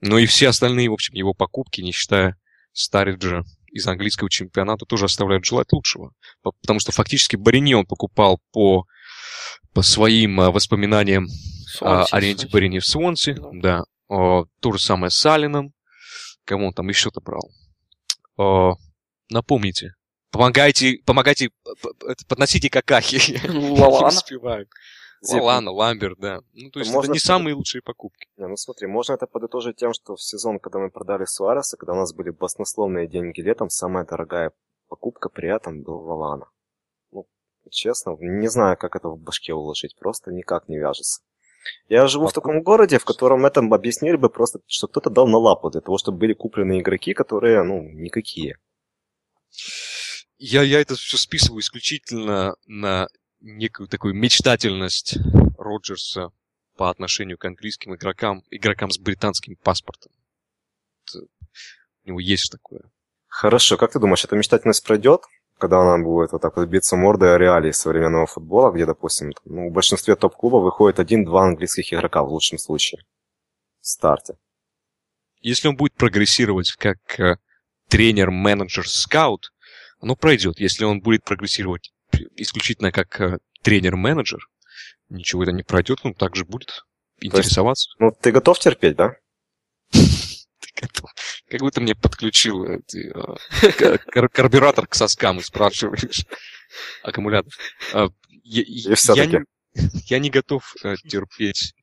Ну 0.00 0.18
и 0.18 0.26
все 0.26 0.48
остальные, 0.48 0.90
в 0.90 0.94
общем, 0.94 1.14
его 1.14 1.34
покупки, 1.34 1.80
не 1.80 1.92
считая 1.92 2.36
Стариджа 2.72 3.42
из 3.72 3.86
английского 3.86 4.30
чемпионата, 4.30 4.86
тоже 4.86 5.06
оставляют 5.06 5.44
желать 5.44 5.72
лучшего. 5.72 6.12
Потому 6.42 6.80
что 6.80 6.92
фактически 6.92 7.36
Барини 7.36 7.74
он 7.74 7.86
покупал 7.86 8.40
по, 8.52 8.84
по 9.74 9.82
своим 9.82 10.40
а, 10.40 10.50
воспоминаниям 10.50 11.26
о 11.80 12.04
аренде 12.12 12.46
Барини 12.46 12.78
в 12.78 12.86
Свонсе. 12.86 13.36
Да. 13.52 13.82
О, 14.08 14.46
то 14.60 14.72
же 14.72 14.78
самое 14.78 15.10
с 15.10 15.16
Салином. 15.16 15.72
Кому 16.44 16.68
он 16.68 16.72
там 16.72 16.88
еще-то 16.88 17.20
брал? 17.20 17.50
Напомните. 19.28 19.94
Помогайте, 20.30 20.98
помогайте, 21.04 21.50
подносите 22.28 22.70
какахи. 22.70 23.40
Лалана. 23.48 24.08
успеваю. 24.08 24.66
Лалана, 25.22 25.70
Ламберт, 25.70 26.18
да. 26.18 26.40
Ну, 26.52 26.70
то 26.70 26.78
есть 26.80 26.92
можно 26.92 27.08
это 27.08 27.12
не 27.14 27.18
самые 27.18 27.54
лучшие 27.54 27.82
покупки. 27.82 28.28
Не, 28.36 28.46
ну 28.46 28.56
смотри, 28.56 28.86
можно 28.86 29.14
это 29.14 29.26
подытожить 29.26 29.76
тем, 29.76 29.92
что 29.92 30.16
в 30.16 30.22
сезон, 30.22 30.58
когда 30.58 30.78
мы 30.78 30.90
продали 30.90 31.24
Суареса, 31.24 31.76
когда 31.76 31.92
у 31.92 31.96
нас 31.96 32.14
были 32.14 32.30
баснословные 32.30 33.08
деньги 33.08 33.40
летом, 33.40 33.70
самая 33.70 34.04
дорогая 34.04 34.52
покупка 34.88 35.28
при 35.28 35.54
этом 35.54 35.82
был 35.82 35.98
Лалана. 35.98 36.46
Ну, 37.12 37.26
честно, 37.70 38.16
не 38.20 38.48
знаю, 38.48 38.76
как 38.76 38.96
это 38.96 39.08
в 39.08 39.18
башке 39.18 39.52
уложить, 39.54 39.96
просто 39.98 40.32
никак 40.32 40.68
не 40.68 40.78
вяжется. 40.78 41.22
Я 41.88 42.06
живу 42.06 42.24
Покуп... 42.24 42.32
в 42.32 42.34
таком 42.34 42.62
городе, 42.62 42.98
в 42.98 43.04
котором 43.04 43.44
это 43.44 43.60
объяснили 43.60 44.16
бы 44.16 44.30
просто, 44.30 44.60
что 44.66 44.86
кто-то 44.86 45.10
дал 45.10 45.26
на 45.26 45.38
лапу 45.38 45.70
для 45.70 45.80
того, 45.80 45.98
чтобы 45.98 46.18
были 46.18 46.32
куплены 46.32 46.80
игроки, 46.80 47.12
которые, 47.14 47.62
ну, 47.62 47.82
никакие 47.82 48.56
я, 50.38 50.62
я 50.62 50.80
это 50.80 50.94
все 50.94 51.16
списываю 51.16 51.60
исключительно 51.60 52.54
на 52.66 53.08
некую 53.40 53.88
такую 53.88 54.14
мечтательность 54.14 55.18
Роджерса 55.58 56.30
по 56.76 56.90
отношению 56.90 57.38
к 57.38 57.44
английским 57.44 57.94
игрокам, 57.94 58.42
игрокам 58.50 58.90
с 58.90 58.98
британским 58.98 59.56
паспортом. 59.56 60.12
Это, 61.06 61.26
у 62.04 62.08
него 62.08 62.20
есть 62.20 62.50
такое. 62.52 62.82
Хорошо, 63.26 63.76
как 63.76 63.92
ты 63.92 63.98
думаешь, 63.98 64.24
эта 64.24 64.36
мечтательность 64.36 64.84
пройдет, 64.84 65.22
когда 65.58 65.80
она 65.80 66.02
будет 66.02 66.32
вот 66.32 66.40
так 66.40 66.56
вот 66.56 66.68
биться 66.68 66.96
мордой 66.96 67.34
о 67.34 67.38
реалии 67.38 67.72
современного 67.72 68.26
футбола, 68.26 68.72
где, 68.72 68.86
допустим, 68.86 69.32
ну, 69.44 69.70
в 69.70 69.72
большинстве 69.72 70.14
топ-клубов 70.16 70.62
выходит 70.62 71.00
один-два 71.00 71.46
английских 71.46 71.92
игрока 71.92 72.22
в 72.22 72.30
лучшем 72.30 72.58
случае 72.58 73.04
в 73.80 73.86
старте? 73.86 74.38
Если 75.40 75.68
он 75.68 75.76
будет 75.76 75.94
прогрессировать 75.94 76.72
как 76.72 76.98
э, 77.20 77.38
тренер, 77.88 78.30
менеджер, 78.30 78.88
скаут, 78.88 79.52
оно 80.00 80.16
пройдет. 80.16 80.58
Если 80.58 80.84
он 80.84 81.00
будет 81.00 81.24
прогрессировать 81.24 81.92
исключительно 82.36 82.92
как 82.92 83.20
э, 83.20 83.38
тренер-менеджер, 83.62 84.40
ничего 85.08 85.42
это 85.42 85.52
не 85.52 85.62
пройдет, 85.62 86.00
он 86.02 86.14
также 86.14 86.44
будет 86.44 86.84
интересоваться. 87.20 87.88
Есть, 87.88 88.00
ну, 88.00 88.12
ты 88.20 88.32
готов 88.32 88.58
терпеть, 88.58 88.96
да? 88.96 89.14
ты 89.90 90.80
готов. 90.80 91.10
Как 91.48 91.60
будто 91.60 91.80
мне 91.80 91.94
подключил 91.94 92.64
а, 92.64 93.36
кар- 94.06 94.28
карбюратор 94.28 94.86
к 94.86 94.94
соскам 94.94 95.38
и 95.38 95.42
спрашиваешь. 95.42 96.24
Аккумулятор. 97.02 97.52
А, 97.94 98.08
я, 98.44 100.18
не, 100.18 100.30
готов 100.30 100.74
э, 100.82 100.96
терпеть 100.96 101.74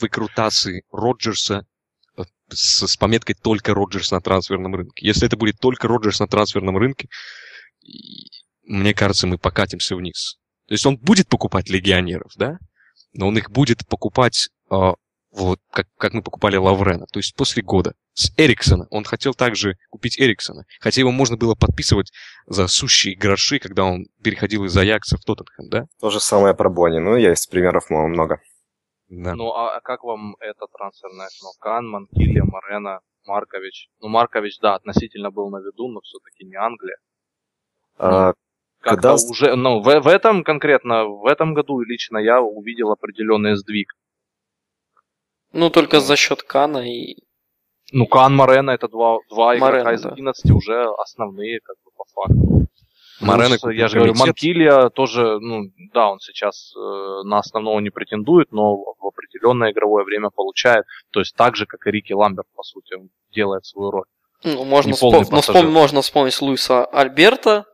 выкрутасы 0.00 0.82
Роджерса 0.90 1.66
э, 2.16 2.22
с, 2.50 2.86
с 2.86 2.96
пометкой 2.96 3.34
«только 3.34 3.74
Роджерс 3.74 4.10
на 4.10 4.20
трансферном 4.20 4.74
рынке». 4.74 5.06
Если 5.06 5.26
это 5.26 5.36
будет 5.36 5.58
только 5.58 5.88
Роджерс 5.88 6.20
на 6.20 6.28
трансферном 6.28 6.76
рынке, 6.76 7.08
мне 8.66 8.94
кажется, 8.94 9.26
мы 9.26 9.38
покатимся 9.38 9.96
вниз. 9.96 10.36
То 10.66 10.74
есть 10.74 10.84
он 10.86 10.96
будет 10.96 11.28
покупать 11.28 11.70
легионеров, 11.70 12.32
да? 12.36 12.58
Но 13.12 13.28
он 13.28 13.38
их 13.38 13.50
будет 13.50 13.86
покупать 13.86 14.48
а, 14.68 14.94
вот 15.30 15.60
как, 15.70 15.86
как 15.96 16.14
мы 16.14 16.22
покупали 16.22 16.56
Лаврена. 16.56 17.06
То 17.12 17.18
есть 17.18 17.34
после 17.36 17.62
года. 17.62 17.94
С 18.14 18.32
Эриксона. 18.38 18.86
Он 18.90 19.04
хотел 19.04 19.34
также 19.34 19.76
купить 19.90 20.18
Эриксона. 20.18 20.64
Хотя 20.80 21.02
его 21.02 21.10
можно 21.10 21.36
было 21.36 21.54
подписывать 21.54 22.10
за 22.46 22.66
сущие 22.66 23.14
гроши, 23.14 23.58
когда 23.58 23.84
он 23.84 24.06
переходил 24.22 24.64
из 24.64 24.76
Аякса 24.76 25.18
в 25.18 25.24
Тоттенхэм, 25.24 25.68
да? 25.68 25.86
То 26.00 26.10
же 26.10 26.20
самое 26.20 26.54
про 26.54 26.70
Бонни. 26.70 26.98
Ну, 26.98 27.16
есть 27.16 27.50
примеров 27.50 27.90
много. 27.90 28.40
Да. 29.08 29.34
Ну, 29.34 29.52
а 29.52 29.80
как 29.82 30.02
вам 30.02 30.36
это 30.40 30.66
трансферное 30.72 31.26
окно? 31.26 31.50
Канман, 31.60 32.06
Килли, 32.08 32.40
Морена, 32.40 33.00
Маркович. 33.26 33.88
Ну, 34.00 34.08
Маркович, 34.08 34.58
да, 34.60 34.74
относительно 34.74 35.30
был 35.30 35.50
на 35.50 35.58
виду, 35.58 35.88
но 35.88 36.00
все-таки 36.00 36.44
не 36.44 36.56
Англия. 36.56 36.96
А, 37.98 38.32
Когда 38.90 39.14
уже, 39.14 39.56
ну, 39.56 39.80
в, 39.80 40.00
в 40.00 40.06
этом 40.06 40.44
конкретно, 40.44 41.04
в 41.04 41.26
этом 41.26 41.54
году 41.54 41.80
лично 41.80 42.18
я 42.18 42.40
увидел 42.40 42.90
определенный 42.92 43.56
сдвиг. 43.56 43.92
Ну, 45.52 45.70
только 45.70 46.00
за 46.00 46.16
счет 46.16 46.42
Кана 46.42 46.78
и... 46.78 47.16
Ну, 47.92 48.06
Кан, 48.06 48.34
Морена 48.34 48.72
это 48.72 48.88
два, 48.88 49.18
два 49.30 49.56
Морено, 49.56 49.80
игрока 49.80 49.94
из 49.94 50.02
да. 50.02 50.10
11 50.10 50.50
уже 50.50 50.86
основные, 50.98 51.60
как 51.60 51.76
бы, 51.84 51.90
по 51.96 52.04
факту. 52.12 52.66
Морено 53.20 53.56
Плюс, 53.60 53.74
я 53.74 53.88
же 53.88 53.96
говорю. 53.96 54.14
Манкилия 54.14 54.90
тоже, 54.90 55.38
ну, 55.40 55.70
да, 55.94 56.10
он 56.10 56.18
сейчас 56.18 56.74
э, 56.76 57.22
на 57.24 57.38
основного 57.38 57.80
не 57.80 57.90
претендует, 57.90 58.52
но 58.52 58.76
в 58.76 59.06
определенное 59.06 59.72
игровое 59.72 60.04
время 60.04 60.30
получает. 60.30 60.84
То 61.10 61.20
есть 61.20 61.34
так 61.34 61.56
же, 61.56 61.66
как 61.66 61.86
и 61.86 61.90
Рики 61.90 62.12
Ламберт, 62.12 62.48
по 62.54 62.62
сути, 62.62 62.96
делает 63.32 63.64
свою 63.64 63.90
роль. 63.90 64.04
Ну, 64.44 64.64
можно, 64.64 64.92
вспом- 64.92 65.12
ну, 65.12 65.30
пассажир. 65.30 65.62
вспом- 65.62 65.70
можно 65.70 66.02
вспомнить 66.02 66.40
Луиса 66.42 66.84
Альберта, 66.84 67.64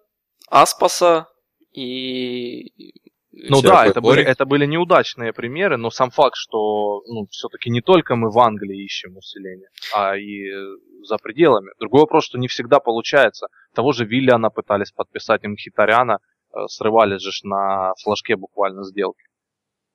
Аспаса 0.53 1.29
и... 1.73 2.93
Ну 3.33 3.57
Всякое 3.57 3.71
да, 3.71 3.87
это 3.87 4.01
были, 4.03 4.23
это 4.23 4.45
были 4.45 4.67
неудачные 4.67 5.33
примеры, 5.33 5.79
но 5.79 5.91
сам 5.91 6.11
факт, 6.11 6.37
что 6.37 7.03
ну, 7.07 7.27
все-таки 7.31 7.71
не 7.71 7.81
только 7.81 8.15
мы 8.15 8.31
в 8.31 8.39
Англии 8.39 8.85
ищем 8.85 9.17
усиление, 9.17 9.69
а 9.95 10.15
и 10.15 10.51
за 11.05 11.17
пределами. 11.17 11.71
Другой 11.81 12.03
вопрос, 12.03 12.27
что 12.27 12.39
не 12.39 12.49
всегда 12.49 12.79
получается. 12.79 13.47
Того 13.75 13.93
же 13.93 14.05
Виллиана 14.05 14.51
пытались 14.51 14.93
подписать 14.93 15.43
им 15.45 15.57
Хитаряна, 15.57 16.19
э, 16.19 16.67
срывались 16.69 17.23
же 17.23 17.31
на 17.45 17.95
флажке 18.03 18.37
буквально 18.37 18.85
сделки. 18.85 19.25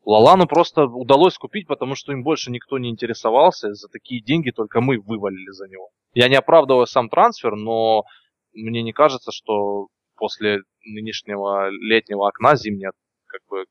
Лалану 0.03 0.47
просто 0.47 0.85
удалось 0.85 1.37
купить, 1.37 1.67
потому 1.67 1.93
что 1.93 2.13
им 2.13 2.23
больше 2.23 2.49
никто 2.49 2.79
не 2.79 2.89
интересовался. 2.89 3.75
За 3.75 3.87
такие 3.89 4.23
деньги 4.23 4.49
только 4.49 4.81
мы 4.81 4.99
вывалили 4.99 5.51
за 5.51 5.67
него. 5.67 5.89
Я 6.15 6.27
не 6.27 6.35
оправдываю 6.35 6.87
сам 6.87 7.09
трансфер, 7.09 7.55
но 7.55 8.05
мне 8.53 8.81
не 8.81 8.93
кажется, 8.93 9.31
что 9.31 9.89
после 10.17 10.59
нынешнего 10.83 11.69
летнего 11.69 12.27
окна 12.27 12.55
зимнего 12.55 12.91
как 13.27 13.41
бы 13.49 13.65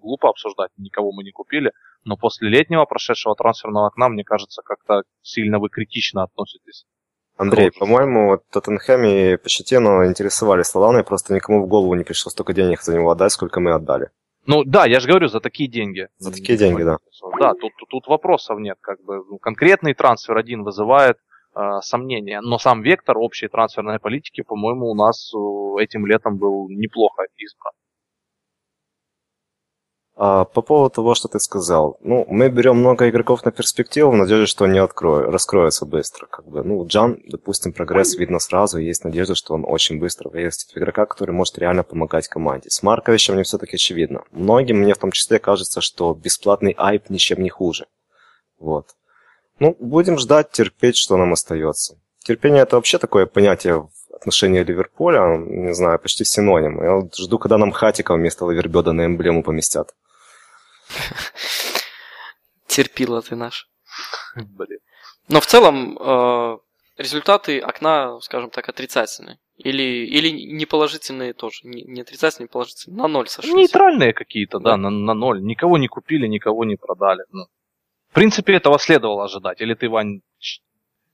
глупо 0.00 0.28
обсуждать, 0.28 0.70
никого 0.76 1.12
мы 1.12 1.24
не 1.24 1.30
купили, 1.30 1.72
но 2.04 2.16
после 2.16 2.48
летнего 2.48 2.84
прошедшего 2.84 3.34
трансферного 3.34 3.86
окна, 3.86 4.08
мне 4.08 4.24
кажется, 4.24 4.62
как-то 4.62 5.02
сильно 5.22 5.58
вы 5.58 5.68
критично 5.68 6.22
относитесь. 6.22 6.86
Андрей, 7.36 7.70
по-моему, 7.70 8.28
вот 8.28 8.48
Тоттенхэм 8.50 9.04
и 9.04 9.36
Почетино 9.36 10.06
интересовались 10.06 10.74
Лаланой, 10.74 11.04
просто 11.04 11.34
никому 11.34 11.62
в 11.62 11.68
голову 11.68 11.94
не 11.94 12.04
пришло 12.04 12.30
столько 12.30 12.54
денег 12.54 12.80
за 12.80 12.94
него 12.94 13.10
отдать, 13.10 13.32
сколько 13.32 13.60
мы 13.60 13.72
отдали. 13.72 14.10
Ну 14.46 14.64
да, 14.64 14.86
я 14.86 15.00
же 15.00 15.08
говорю, 15.08 15.26
за 15.26 15.40
такие 15.40 15.68
деньги. 15.68 16.08
За 16.18 16.32
такие 16.32 16.56
деньги, 16.56 16.82
да. 16.82 16.98
Да, 17.40 17.52
тут, 17.52 17.72
тут, 17.78 17.88
тут 17.90 18.06
вопросов 18.06 18.58
нет, 18.58 18.78
как 18.80 19.02
бы 19.02 19.16
ну, 19.28 19.38
конкретный 19.38 19.92
трансфер 19.92 20.36
один 20.36 20.62
вызывает 20.62 21.18
э, 21.56 21.80
сомнения, 21.80 22.40
но 22.40 22.58
сам 22.58 22.82
вектор 22.82 23.18
общей 23.18 23.48
трансферной 23.48 23.98
политики, 23.98 24.42
по-моему, 24.42 24.90
у 24.90 24.94
нас 24.94 25.32
э, 25.34 25.82
этим 25.82 26.06
летом 26.06 26.38
был 26.38 26.68
неплохо 26.68 27.24
избран. 27.36 27.72
А 30.18 30.46
по 30.46 30.62
поводу 30.62 30.94
того, 30.94 31.14
что 31.14 31.28
ты 31.28 31.38
сказал, 31.38 31.98
ну, 32.00 32.24
мы 32.30 32.48
берем 32.48 32.78
много 32.78 33.10
игроков 33.10 33.44
на 33.44 33.50
перспективу 33.50 34.12
в 34.12 34.16
надежде, 34.16 34.46
что 34.46 34.64
они 34.64 34.78
откроют, 34.78 35.30
раскроются 35.30 35.84
быстро. 35.84 36.26
Как 36.26 36.48
бы. 36.48 36.64
Ну, 36.64 36.86
Джан, 36.86 37.20
допустим, 37.26 37.74
прогресс 37.74 38.16
видно 38.16 38.38
сразу, 38.38 38.78
есть 38.78 39.04
надежда, 39.04 39.34
что 39.34 39.52
он 39.52 39.66
очень 39.66 40.00
быстро 40.00 40.30
вырастет 40.30 40.70
в 40.70 40.78
игрока, 40.78 41.04
который 41.04 41.32
может 41.32 41.58
реально 41.58 41.82
помогать 41.82 42.28
команде. 42.28 42.70
С 42.70 42.82
Марковичем 42.82 43.34
мне 43.34 43.42
все-таки 43.42 43.74
очевидно. 43.74 44.24
Многим, 44.30 44.78
мне 44.78 44.94
в 44.94 44.98
том 44.98 45.10
числе, 45.10 45.38
кажется, 45.38 45.82
что 45.82 46.14
бесплатный 46.14 46.74
айп 46.78 47.10
ничем 47.10 47.42
не 47.42 47.50
хуже. 47.50 47.84
Вот. 48.58 48.86
Ну, 49.58 49.76
будем 49.80 50.18
ждать, 50.18 50.50
терпеть, 50.50 50.96
что 50.96 51.16
нам 51.16 51.32
остается. 51.32 51.98
Терпение 52.24 52.62
это 52.62 52.76
вообще 52.76 52.98
такое 52.98 53.26
понятие 53.26 53.82
в 53.82 53.90
отношении 54.14 54.62
Ливерпуля, 54.62 55.36
не 55.38 55.74
знаю, 55.74 55.98
почти 55.98 56.24
синоним. 56.24 56.82
Я 56.82 56.94
вот 56.96 57.16
жду, 57.16 57.38
когда 57.38 57.56
нам 57.58 57.72
Хатика 57.72 58.14
вместо 58.14 58.44
Лавербеда 58.44 58.92
на 58.92 59.06
эмблему 59.06 59.42
поместят. 59.42 59.94
Терпила 62.66 63.22
ты 63.22 63.36
наш. 63.36 63.68
Блин. 64.36 64.80
Но 65.28 65.40
в 65.40 65.46
целом 65.46 65.96
э, 65.98 66.58
результаты 66.98 67.58
окна, 67.60 68.20
скажем 68.20 68.50
так, 68.50 68.68
отрицательные. 68.68 69.38
Или, 69.56 70.06
или 70.06 70.28
не 70.28 70.66
положительные 70.66 71.32
тоже. 71.32 71.60
Не, 71.64 71.82
не 71.84 72.02
отрицательные, 72.02 72.46
не 72.46 72.52
положительные. 72.52 72.98
На 72.98 73.08
ноль 73.08 73.28
сошлись. 73.28 73.54
Нейтральные 73.54 74.12
какие-то, 74.12 74.58
да, 74.58 74.72
Да. 74.72 74.76
на, 74.76 74.90
на 74.90 75.14
ноль. 75.14 75.42
Никого 75.42 75.78
не 75.78 75.88
купили, 75.88 76.26
никого 76.26 76.64
не 76.64 76.76
продали. 76.76 77.22
Ну, 77.30 77.46
принципе, 78.16 78.54
этого 78.54 78.78
следовало 78.78 79.24
ожидать. 79.24 79.60
Или 79.60 79.74
ты, 79.74 79.88
Вань, 79.88 80.20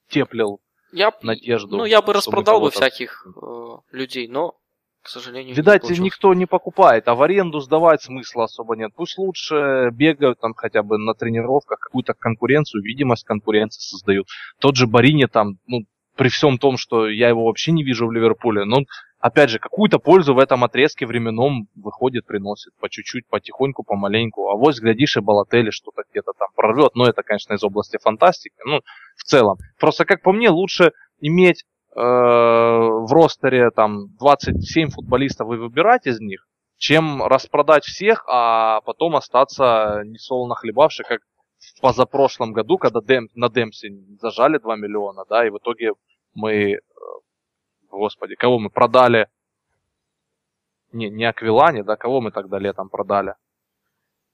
теплил 0.09 0.61
Я, 0.93 1.13
надежду? 1.23 1.77
ну, 1.77 1.85
я 1.85 2.01
бы 2.03 2.13
распродал 2.13 2.61
бы 2.61 2.71
всяких 2.71 3.27
э, 3.41 3.77
людей, 3.93 4.29
но, 4.29 4.55
к 5.03 5.09
сожалению, 5.09 5.49
не 5.51 5.55
Видать, 5.55 5.83
получилось. 5.83 6.05
никто 6.07 6.35
не 6.35 6.47
покупает, 6.47 7.09
а 7.09 7.15
в 7.15 7.23
аренду 7.23 7.61
сдавать 7.61 8.03
смысла 8.03 8.45
особо 8.45 8.77
нет. 8.77 8.93
Пусть 8.95 9.19
лучше 9.19 9.91
бегают 9.93 10.39
там 10.41 10.55
хотя 10.55 10.83
бы 10.83 10.99
на 10.99 11.15
тренировках, 11.15 11.79
какую-то 11.81 12.15
конкуренцию, 12.15 12.83
видимость 12.83 13.25
конкуренции 13.25 13.81
создают. 13.81 14.29
Тот 14.61 14.77
же 14.77 14.87
Барини 14.87 15.27
там, 15.27 15.59
ну, 15.67 15.81
при 16.17 16.29
всем 16.29 16.59
том, 16.59 16.77
что 16.77 17.09
я 17.09 17.29
его 17.29 17.45
вообще 17.45 17.73
не 17.73 17.83
вижу 17.83 18.07
в 18.07 18.13
Ливерпуле, 18.13 18.65
но, 18.65 18.81
опять 19.19 19.51
же, 19.51 19.59
какую-то 19.59 19.99
пользу 19.99 20.35
в 20.35 20.39
этом 20.39 20.65
отрезке 20.65 21.07
временном 21.07 21.69
выходит, 21.75 22.27
приносит. 22.27 22.73
По 22.81 22.89
чуть-чуть, 22.89 23.27
потихоньку, 23.29 23.83
помаленьку. 23.83 24.49
А 24.51 24.57
вот, 24.57 24.79
глядишь, 24.79 25.17
и 25.17 25.21
Балотели 25.21 25.71
что-то 25.71 26.03
где-то 26.11 26.33
там 26.39 26.49
прорвет. 26.55 26.95
Но 26.95 27.07
это, 27.07 27.23
конечно, 27.23 27.55
из 27.55 27.65
области 27.65 27.99
фантастики. 28.01 28.57
Ну, 28.65 28.81
в 29.17 29.25
целом. 29.25 29.57
Просто, 29.79 30.05
как 30.05 30.23
по 30.23 30.33
мне, 30.33 30.51
лучше 30.51 30.93
иметь 31.21 31.65
э, 31.95 32.01
в 32.01 33.13
ростере 33.13 33.71
там 33.71 34.09
27 34.19 34.91
футболистов 34.91 35.51
и 35.53 35.57
выбирать 35.57 36.07
из 36.07 36.21
них, 36.21 36.47
чем 36.77 37.23
распродать 37.23 37.85
всех, 37.85 38.25
а 38.29 38.81
потом 38.83 39.17
остаться 39.17 40.03
несолоно 40.05 40.55
хлебавший, 40.57 41.05
как 41.09 41.21
в 41.77 41.81
позапрошлом 41.81 42.53
году, 42.53 42.79
когда 42.79 43.01
Дем, 43.01 43.29
на 43.35 43.49
Демпси 43.49 44.17
зажали 44.21 44.59
2 44.59 44.77
миллиона, 44.77 45.25
да, 45.29 45.47
и 45.47 45.51
в 45.51 45.59
итоге 45.59 45.93
мы, 46.35 46.53
э, 46.75 46.81
господи, 47.91 48.35
кого 48.35 48.59
мы 48.59 48.71
продали? 48.71 49.29
Не, 50.93 51.09
не 51.11 51.25
Аквилани, 51.25 51.83
да, 51.83 51.97
кого 51.97 52.21
мы 52.21 52.31
тогда 52.31 52.59
летом 52.59 52.89
продали? 52.89 53.35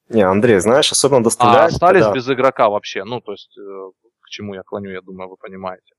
Не, 0.09 0.23
Андрей, 0.23 0.59
знаешь, 0.59 0.90
особенно 0.90 1.20
А 1.20 1.24
доставляет... 1.24 1.73
остались 1.73 2.02
когда- 2.02 2.15
без 2.15 2.28
игрока 2.31 2.69
вообще, 2.70 3.05
ну, 3.05 3.20
то 3.20 3.32
есть, 3.32 3.56
э, 3.59 3.90
к 4.20 4.28
чему 4.31 4.55
я 4.55 4.62
клоню, 4.62 4.90
я 4.90 5.01
думаю, 5.02 5.28
вы 5.31 5.36
понимаете. 5.36 5.94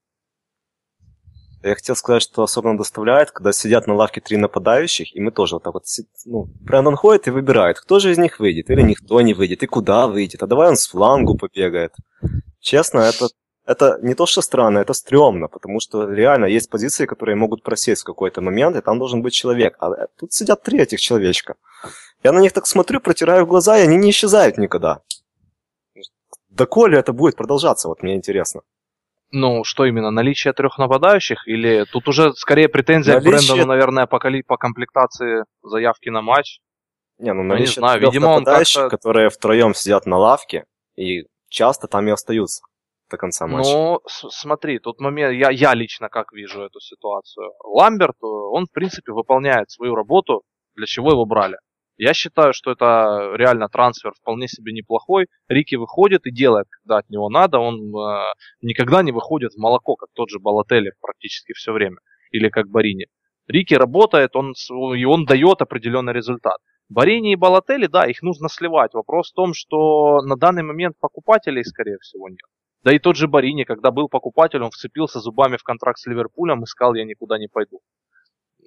Я 1.61 1.76
хотел 1.76 1.95
сказать, 1.95 2.22
что 2.22 2.44
особенно 2.44 2.77
доставляет, 2.77 3.31
когда 3.31 3.52
сидят 3.52 3.86
на 3.86 3.94
лавке 3.94 4.22
три 4.22 4.38
нападающих, 4.38 5.14
и 5.14 5.19
мы 5.19 5.31
тоже 5.31 5.56
вот 5.56 5.64
так 5.64 5.73
вот... 5.73 5.84
Ну, 6.26 6.48
Брэндон 6.61 6.95
ходит 6.95 7.27
и 7.27 7.31
выбирает, 7.31 7.80
кто 7.80 7.99
же 7.99 8.11
из 8.11 8.18
них 8.18 8.40
выйдет, 8.40 8.69
или 8.69 8.81
никто 8.81 9.19
не 9.19 9.34
выйдет, 9.34 9.64
и 9.64 9.68
куда 9.68 10.07
выйдет, 10.07 10.41
а 10.41 10.48
давай 10.48 10.69
он 10.69 10.77
с 10.77 10.88
флангу 10.88 11.38
побегает. 11.38 11.94
Честно, 12.61 12.99
это, 12.99 13.27
это 13.65 13.99
не 14.02 14.15
то, 14.15 14.26
что 14.26 14.41
странно, 14.41 14.80
это 14.80 14.94
стрёмно, 14.94 15.49
потому 15.49 15.81
что 15.81 16.10
реально 16.10 16.45
есть 16.45 16.69
позиции, 16.69 17.06
которые 17.06 17.36
могут 17.36 17.61
просесть 17.61 18.03
в 18.03 18.06
какой-то 18.06 18.41
момент, 18.41 18.77
и 18.77 18.81
там 18.81 18.98
должен 18.98 19.22
быть 19.22 19.34
человек. 19.34 19.76
А 19.80 19.91
э, 19.91 20.07
тут 20.18 20.31
сидят 20.31 20.64
три 20.64 20.80
этих 20.80 21.02
человечка. 21.02 21.56
Я 22.23 22.31
на 22.31 22.40
них 22.40 22.53
так 22.53 22.68
смотрю, 22.68 23.02
протираю 23.02 23.45
глаза, 23.45 23.77
и 23.77 23.84
они 23.84 23.98
не 23.98 24.11
исчезают 24.11 24.57
никогда. 24.57 25.02
Доколе 26.49 26.98
это 26.98 27.11
будет 27.11 27.36
продолжаться, 27.36 27.90
вот 27.90 28.02
мне 28.02 28.15
интересно. 28.15 28.61
Ну, 29.31 29.64
что 29.64 29.85
именно, 29.85 30.10
наличие 30.11 30.53
трех 30.53 30.77
нападающих? 30.77 31.47
Или 31.47 31.85
тут 31.91 32.07
уже 32.07 32.34
скорее 32.34 32.68
претензия 32.68 33.15
Наличие- 33.15 33.31
к 33.31 33.35
Брэндону, 33.47 33.65
наверное, 33.68 34.07
по, 34.07 34.19
коли- 34.19 34.41
по 34.41 34.57
комплектации 34.57 35.43
заявки 35.61 36.10
на 36.10 36.22
матч? 36.22 36.60
Не, 37.19 37.34
ну 37.34 37.43
не 37.43 37.47
наличие 37.49 37.73
знаю, 37.73 37.99
трёх 37.99 38.14
видимо, 38.14 38.30
он 38.30 38.39
нападающих, 38.39 38.81
как-то- 38.84 38.97
которые 38.97 39.30
втроем 39.30 39.73
сидят 39.73 40.06
на 40.06 40.18
лавке, 40.18 40.64
и 40.97 41.23
часто 41.49 41.88
там 41.88 42.07
и 42.07 42.11
остаются. 42.11 42.61
до 43.11 43.18
конца 43.18 43.47
матча. 43.47 43.72
Ну, 43.72 44.01
смотри, 44.06 44.77
тут 44.77 44.99
момент, 44.99 45.34
я, 45.34 45.49
я 45.49 45.73
лично 45.73 46.10
как 46.10 46.31
вижу 46.31 46.61
эту 46.61 46.80
ситуацию. 46.80 47.49
Ламберт, 47.64 48.15
э, 48.22 48.27
он, 48.27 48.65
в 48.68 48.72
принципе, 48.72 49.11
выполняет 49.14 49.72
свою 49.72 49.95
работу, 49.95 50.43
для 50.76 50.85
чего 50.85 51.10
его 51.10 51.26
брали. 51.26 51.57
Я 51.99 52.13
считаю, 52.13 52.53
что 52.53 52.71
это 52.71 53.34
реально 53.35 53.67
трансфер 53.67 54.13
вполне 54.13 54.47
себе 54.47 54.71
неплохой. 54.71 55.27
Рики 55.49 55.76
выходит 55.76 56.26
и 56.26 56.31
делает, 56.31 56.65
когда 56.69 56.99
от 56.99 57.09
него 57.09 57.27
надо. 57.30 57.59
Он 57.59 57.76
э, 57.76 58.23
никогда 58.61 59.03
не 59.03 59.11
выходит 59.11 59.51
в 59.51 59.57
молоко, 59.57 59.97
как 59.97 60.07
тот 60.13 60.30
же 60.30 60.39
Балотелли 60.39 60.93
практически 61.01 61.51
все 61.51 61.73
время. 61.73 61.97
Или 62.31 62.47
как 62.47 62.69
Барини. 62.69 63.07
Рики 63.47 63.73
работает, 63.73 64.38
он, 64.38 64.53
и 64.95 65.03
он 65.03 65.26
дает 65.26 65.61
определенный 65.61 66.13
результат. 66.13 66.55
Барини 66.88 67.34
и 67.34 67.35
Балотелли, 67.35 67.88
да, 67.88 68.05
их 68.05 68.21
нужно 68.21 68.47
сливать. 68.47 68.93
Вопрос 68.93 69.31
в 69.31 69.35
том, 69.35 69.53
что 69.53 70.21
на 70.21 70.38
данный 70.38 70.63
момент 70.63 70.95
покупателей, 71.01 71.65
скорее 71.65 71.97
всего, 71.99 72.30
нет. 72.30 72.39
Да 72.81 72.93
и 72.93 72.99
тот 72.99 73.17
же 73.17 73.27
Барини, 73.27 73.65
когда 73.65 73.91
был 73.91 74.07
покупатель, 74.07 74.63
он 74.63 74.71
вцепился 74.71 75.19
зубами 75.19 75.57
в 75.57 75.63
контракт 75.63 75.99
с 75.99 76.05
Ливерпулем 76.05 76.63
и 76.63 76.65
сказал, 76.65 76.93
я 76.95 77.03
никуда 77.03 77.38
не 77.38 77.49
пойду. 77.49 77.81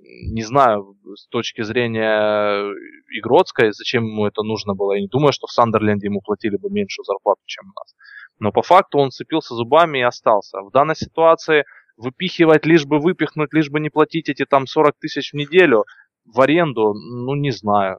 Не 0.04 0.42
знаю, 0.42 0.96
с 1.14 1.28
точки 1.28 1.62
зрения 1.62 2.72
Игротской, 3.10 3.72
зачем 3.72 4.04
ему 4.04 4.26
это 4.26 4.42
нужно 4.42 4.74
было. 4.74 4.94
Я 4.94 5.00
не 5.00 5.06
думаю, 5.06 5.32
что 5.32 5.46
в 5.46 5.52
Сандерленде 5.52 6.06
ему 6.06 6.20
платили 6.20 6.56
бы 6.56 6.70
меньшую 6.70 7.04
зарплату, 7.04 7.40
чем 7.46 7.66
у 7.66 7.72
нас. 7.78 7.94
Но 8.40 8.50
по 8.50 8.62
факту 8.62 8.98
он 8.98 9.10
цепился 9.10 9.54
зубами 9.54 9.98
и 9.98 10.02
остался. 10.02 10.60
В 10.62 10.72
данной 10.72 10.96
ситуации 10.96 11.64
выпихивать, 11.96 12.66
лишь 12.66 12.84
бы 12.84 12.98
выпихнуть, 12.98 13.52
лишь 13.52 13.70
бы 13.70 13.78
не 13.78 13.90
платить 13.90 14.28
эти 14.28 14.44
там 14.44 14.66
40 14.66 14.96
тысяч 14.98 15.32
в 15.32 15.36
неделю 15.36 15.84
в 16.24 16.40
аренду, 16.40 16.94
ну 16.94 17.34
не 17.34 17.52
знаю. 17.52 17.98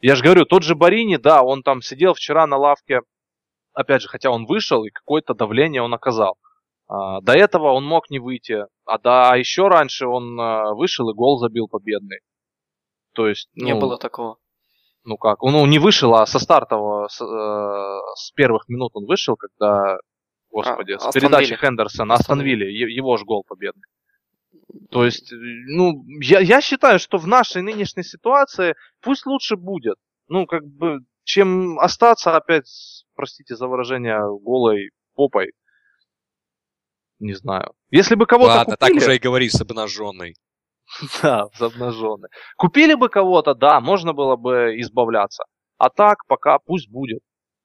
Я 0.00 0.16
же 0.16 0.24
говорю, 0.24 0.46
тот 0.46 0.62
же 0.62 0.74
Барини, 0.74 1.16
да, 1.16 1.42
он 1.42 1.62
там 1.62 1.82
сидел 1.82 2.14
вчера 2.14 2.46
на 2.46 2.56
лавке, 2.56 3.00
опять 3.74 4.02
же, 4.02 4.08
хотя 4.08 4.30
он 4.30 4.46
вышел 4.46 4.84
и 4.84 4.90
какое-то 4.90 5.34
давление 5.34 5.82
он 5.82 5.92
оказал. 5.92 6.38
А, 6.92 7.22
до 7.22 7.32
этого 7.32 7.72
он 7.72 7.86
мог 7.86 8.10
не 8.10 8.18
выйти, 8.18 8.66
а 8.84 8.98
да, 8.98 9.30
а 9.30 9.36
еще 9.38 9.68
раньше 9.68 10.06
он 10.06 10.38
а, 10.38 10.74
вышел 10.74 11.08
и 11.08 11.14
гол 11.14 11.38
забил 11.38 11.66
победный. 11.66 12.18
То 13.14 13.28
есть, 13.28 13.48
ну, 13.54 13.64
не 13.64 13.74
было 13.74 13.96
такого. 13.96 14.36
Ну 15.04 15.16
как, 15.16 15.42
он 15.42 15.52
ну, 15.52 15.64
не 15.64 15.78
вышел, 15.78 16.14
а 16.14 16.26
со 16.26 16.38
стартового, 16.38 17.08
с, 17.08 17.20
э, 17.20 18.00
с 18.16 18.30
первых 18.32 18.68
минут 18.68 18.92
он 18.94 19.06
вышел, 19.06 19.36
когда, 19.36 19.96
господи, 20.50 20.92
а, 20.92 20.98
с 20.98 21.12
передачи 21.14 21.56
Хендерсона, 21.56 22.14
Астон 22.14 22.42
Вилли, 22.42 22.66
его 22.66 23.16
же 23.16 23.24
гол 23.24 23.42
победный. 23.48 23.88
То 24.90 25.04
есть, 25.04 25.32
ну, 25.32 26.04
я, 26.20 26.40
я 26.40 26.60
считаю, 26.60 26.98
что 26.98 27.16
в 27.16 27.26
нашей 27.26 27.62
нынешней 27.62 28.04
ситуации 28.04 28.74
пусть 29.00 29.24
лучше 29.24 29.56
будет. 29.56 29.96
Ну, 30.28 30.46
как 30.46 30.64
бы, 30.64 30.98
чем 31.24 31.78
остаться 31.78 32.36
опять, 32.36 33.04
простите 33.14 33.56
за 33.56 33.66
выражение, 33.66 34.20
голой 34.42 34.90
попой. 35.14 35.52
Не 37.22 37.34
знаю. 37.34 37.72
Если 37.90 38.16
бы 38.16 38.26
кого-то 38.26 38.54
Ладно, 38.54 38.76
купили... 38.76 38.94
так 38.94 39.02
уже 39.02 39.16
и 39.16 39.20
говори 39.20 39.48
с 39.48 39.60
обнаженной. 39.60 40.34
Да, 41.22 41.46
с 41.54 41.62
обнаженной. 41.62 42.28
Купили 42.56 42.94
бы 42.94 43.08
кого-то, 43.08 43.54
да, 43.54 43.80
можно 43.80 44.12
было 44.12 44.34
бы 44.34 44.74
избавляться. 44.80 45.44
А 45.78 45.88
так, 45.88 46.26
пока 46.26 46.58
пусть 46.58 46.90
будет. 46.90 47.20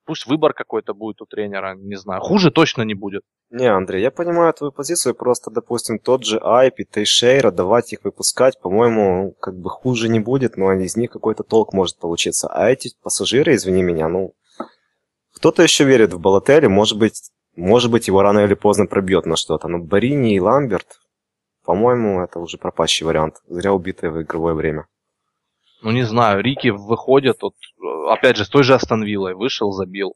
Пусть 0.06 0.28
выбор 0.28 0.54
какой-то 0.54 0.94
будет 0.94 1.22
у 1.22 1.26
тренера, 1.26 1.76
не 1.76 1.96
знаю. 1.96 2.22
Хуже 2.22 2.52
точно 2.52 2.84
не 2.84 2.94
будет. 2.94 3.24
Не, 3.50 3.66
Андрей, 3.66 4.04
я 4.04 4.12
понимаю 4.12 4.54
твою 4.54 4.72
позицию, 4.72 5.16
просто, 5.16 5.50
допустим, 5.50 5.98
тот 5.98 6.24
же 6.24 6.40
Айп 6.42 6.76
и 6.80 6.86
Тейшейра, 6.86 7.50
давать 7.50 7.92
их 7.94 8.04
выпускать, 8.04 8.62
по-моему, 8.62 9.34
как 9.42 9.58
бы 9.58 9.70
хуже 9.72 10.08
не 10.08 10.20
будет, 10.20 10.56
но 10.56 10.72
из 10.74 10.96
них 10.96 11.10
какой-то 11.12 11.44
толк 11.44 11.74
может 11.74 11.98
получиться. 11.98 12.48
А 12.48 12.70
эти 12.70 12.92
пассажиры, 13.02 13.56
извини 13.56 13.82
меня, 13.82 14.08
ну, 14.08 14.36
кто-то 15.34 15.64
еще 15.64 15.84
верит 15.84 16.14
в 16.14 16.20
Балотели, 16.20 16.68
может 16.68 16.98
быть, 16.98 17.32
может 17.58 17.92
быть, 17.92 18.08
его 18.08 18.22
рано 18.22 18.40
или 18.40 18.54
поздно 18.54 18.86
пробьет 18.86 19.26
на 19.26 19.36
что-то, 19.36 19.68
но 19.68 19.80
Барини 19.80 20.36
и 20.36 20.40
Ламберт, 20.40 21.00
по-моему, 21.66 22.22
это 22.22 22.40
уже 22.40 22.58
пропащий 22.58 23.06
вариант, 23.06 23.42
зря 23.48 23.74
убитое 23.74 24.12
в 24.12 24.22
игровое 24.22 24.54
время. 24.54 24.86
Ну, 25.82 25.92
не 25.92 26.04
знаю, 26.04 26.42
Рики 26.42 26.70
выходит, 26.70 27.42
вот, 27.42 27.54
опять 28.10 28.38
же, 28.38 28.46
с 28.46 28.50
той 28.50 28.64
же 28.64 28.76
Астон 28.76 29.04
Виллой, 29.04 29.34
вышел, 29.34 29.72
забил. 29.72 30.16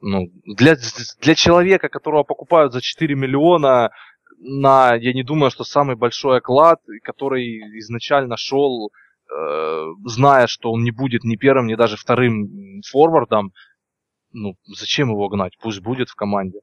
Ну, 0.00 0.30
для, 0.44 0.76
для 1.20 1.34
человека, 1.34 1.88
которого 1.88 2.24
покупают 2.24 2.72
за 2.72 2.80
4 2.80 3.14
миллиона, 3.14 3.90
на, 4.38 4.94
я 4.94 5.12
не 5.12 5.22
думаю, 5.22 5.50
что 5.50 5.64
самый 5.64 5.96
большой 5.96 6.38
оклад, 6.38 6.80
который 7.02 7.78
изначально 7.78 8.36
шел, 8.36 8.90
э, 9.30 9.84
зная, 10.04 10.46
что 10.46 10.72
он 10.72 10.84
не 10.84 10.90
будет 10.90 11.24
ни 11.24 11.36
первым, 11.36 11.66
ни 11.66 11.74
даже 11.74 11.96
вторым 11.96 12.80
форвардом, 12.90 13.52
ну, 14.36 14.54
зачем 14.66 15.10
его 15.10 15.28
гнать? 15.28 15.52
Пусть 15.60 15.80
будет 15.80 16.08
в 16.08 16.14
команде. 16.14 16.60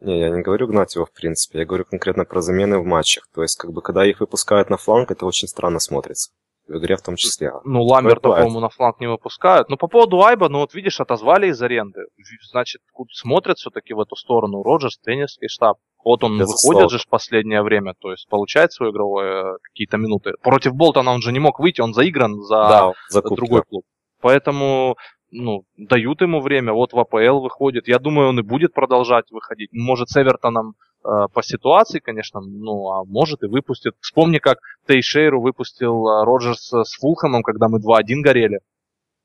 Не, 0.00 0.20
я 0.20 0.30
не 0.30 0.42
говорю 0.42 0.68
гнать 0.68 0.94
его 0.94 1.06
в 1.06 1.12
принципе, 1.12 1.60
я 1.60 1.64
говорю 1.64 1.84
конкретно 1.84 2.24
про 2.24 2.40
замены 2.40 2.78
в 2.78 2.84
матчах. 2.84 3.24
То 3.34 3.42
есть, 3.42 3.56
как 3.56 3.72
бы, 3.72 3.82
когда 3.82 4.06
их 4.06 4.20
выпускают 4.20 4.70
на 4.70 4.76
фланг, 4.76 5.10
это 5.10 5.26
очень 5.26 5.48
странно 5.48 5.80
смотрится 5.80 6.30
в 6.68 6.78
игре 6.78 6.96
в 6.96 7.02
том 7.02 7.16
числе. 7.16 7.52
Ну, 7.64 7.82
Ламберта, 7.82 8.28
по-моему, 8.28 8.60
на 8.60 8.68
фланг 8.68 9.00
не 9.00 9.08
выпускают. 9.08 9.68
Но 9.70 9.76
по 9.76 9.88
поводу 9.88 10.22
Айба, 10.22 10.48
ну 10.48 10.58
вот 10.58 10.74
видишь, 10.74 11.00
отозвали 11.00 11.48
из 11.48 11.60
аренды. 11.62 12.02
Значит, 12.50 12.82
смотрят 13.12 13.58
все-таки 13.58 13.94
в 13.94 14.00
эту 14.00 14.16
сторону. 14.16 14.62
Роджерс, 14.62 14.98
тренерский 14.98 15.48
штаб. 15.48 15.78
Вот 16.04 16.22
он 16.22 16.38
Безусловно. 16.38 16.82
выходит 16.82 16.92
же 16.92 17.04
в 17.04 17.08
последнее 17.08 17.62
время, 17.62 17.94
то 17.98 18.12
есть 18.12 18.28
получает 18.28 18.72
свое 18.72 18.92
игровое 18.92 19.56
э, 19.56 19.58
какие-то 19.62 19.96
минуты. 19.96 20.32
Против 20.42 20.74
Болтона 20.74 21.10
он 21.10 21.22
же 21.22 21.32
не 21.32 21.40
мог 21.40 21.58
выйти, 21.58 21.80
он 21.80 21.92
заигран 21.92 22.40
за, 22.42 22.54
да, 22.54 22.92
за 23.08 23.20
куб, 23.20 23.36
другой 23.36 23.60
да. 23.60 23.64
клуб. 23.68 23.84
Поэтому 24.20 24.96
ну, 25.30 25.64
дают 25.76 26.20
ему 26.20 26.40
время, 26.40 26.72
вот 26.72 26.92
в 26.92 26.98
АПЛ 26.98 27.40
выходит. 27.40 27.88
Я 27.88 27.98
думаю, 27.98 28.28
он 28.28 28.38
и 28.40 28.42
будет 28.42 28.72
продолжать 28.72 29.30
выходить. 29.30 29.70
Может, 29.72 30.08
с 30.08 30.16
Эвертоном 30.16 30.74
Э, 31.04 31.26
по 31.32 31.42
ситуации, 31.42 32.00
конечно, 32.00 32.40
ну, 32.40 32.90
а 32.90 33.04
может 33.04 33.42
и 33.42 33.46
выпустит. 33.46 33.94
Вспомни, 34.00 34.38
как 34.38 34.58
Тейшейру 34.86 35.40
выпустил 35.40 36.06
э, 36.06 36.24
Роджерс 36.24 36.72
с 36.72 36.98
Фулхэмом, 36.98 37.42
когда 37.42 37.68
мы 37.68 37.78
2-1 37.78 38.20
горели. 38.22 38.58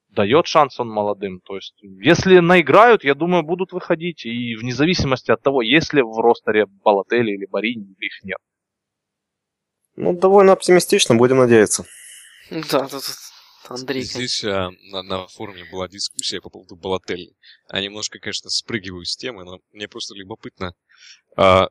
Дает 0.09 0.45
шанс 0.45 0.79
он 0.79 0.89
молодым. 0.89 1.41
То 1.43 1.55
есть, 1.55 1.75
если 1.81 2.37
наиграют, 2.37 3.03
я 3.03 3.15
думаю, 3.15 3.43
будут 3.43 3.71
выходить. 3.73 4.25
И 4.25 4.55
вне 4.55 4.71
зависимости 4.71 5.31
от 5.31 5.41
того, 5.41 5.63
есть 5.63 5.93
ли 5.93 6.03
в 6.03 6.19
ростере 6.21 6.67
Балатели 6.67 7.31
или 7.31 7.47
Барини, 7.49 7.85
или 7.85 8.05
их 8.05 8.23
нет. 8.23 8.37
Ну, 9.95 10.13
довольно 10.13 10.53
оптимистично, 10.53 11.15
будем 11.15 11.37
надеяться. 11.37 11.85
Да, 12.51 12.87
тут 12.87 13.03
Андрей. 13.69 14.03
Здесь 14.03 14.43
а, 14.43 14.71
на, 14.91 15.03
на 15.03 15.27
форуме 15.27 15.65
была 15.65 15.87
дискуссия 15.87 16.41
по 16.41 16.49
поводу 16.49 16.75
Балателли. 16.75 17.35
Я 17.71 17.81
немножко, 17.81 18.19
конечно, 18.19 18.49
спрыгиваю 18.49 19.05
с 19.05 19.15
темы, 19.15 19.43
но 19.43 19.59
мне 19.71 19.87
просто 19.87 20.15
любопытно, 20.15 20.73
а, 21.35 21.67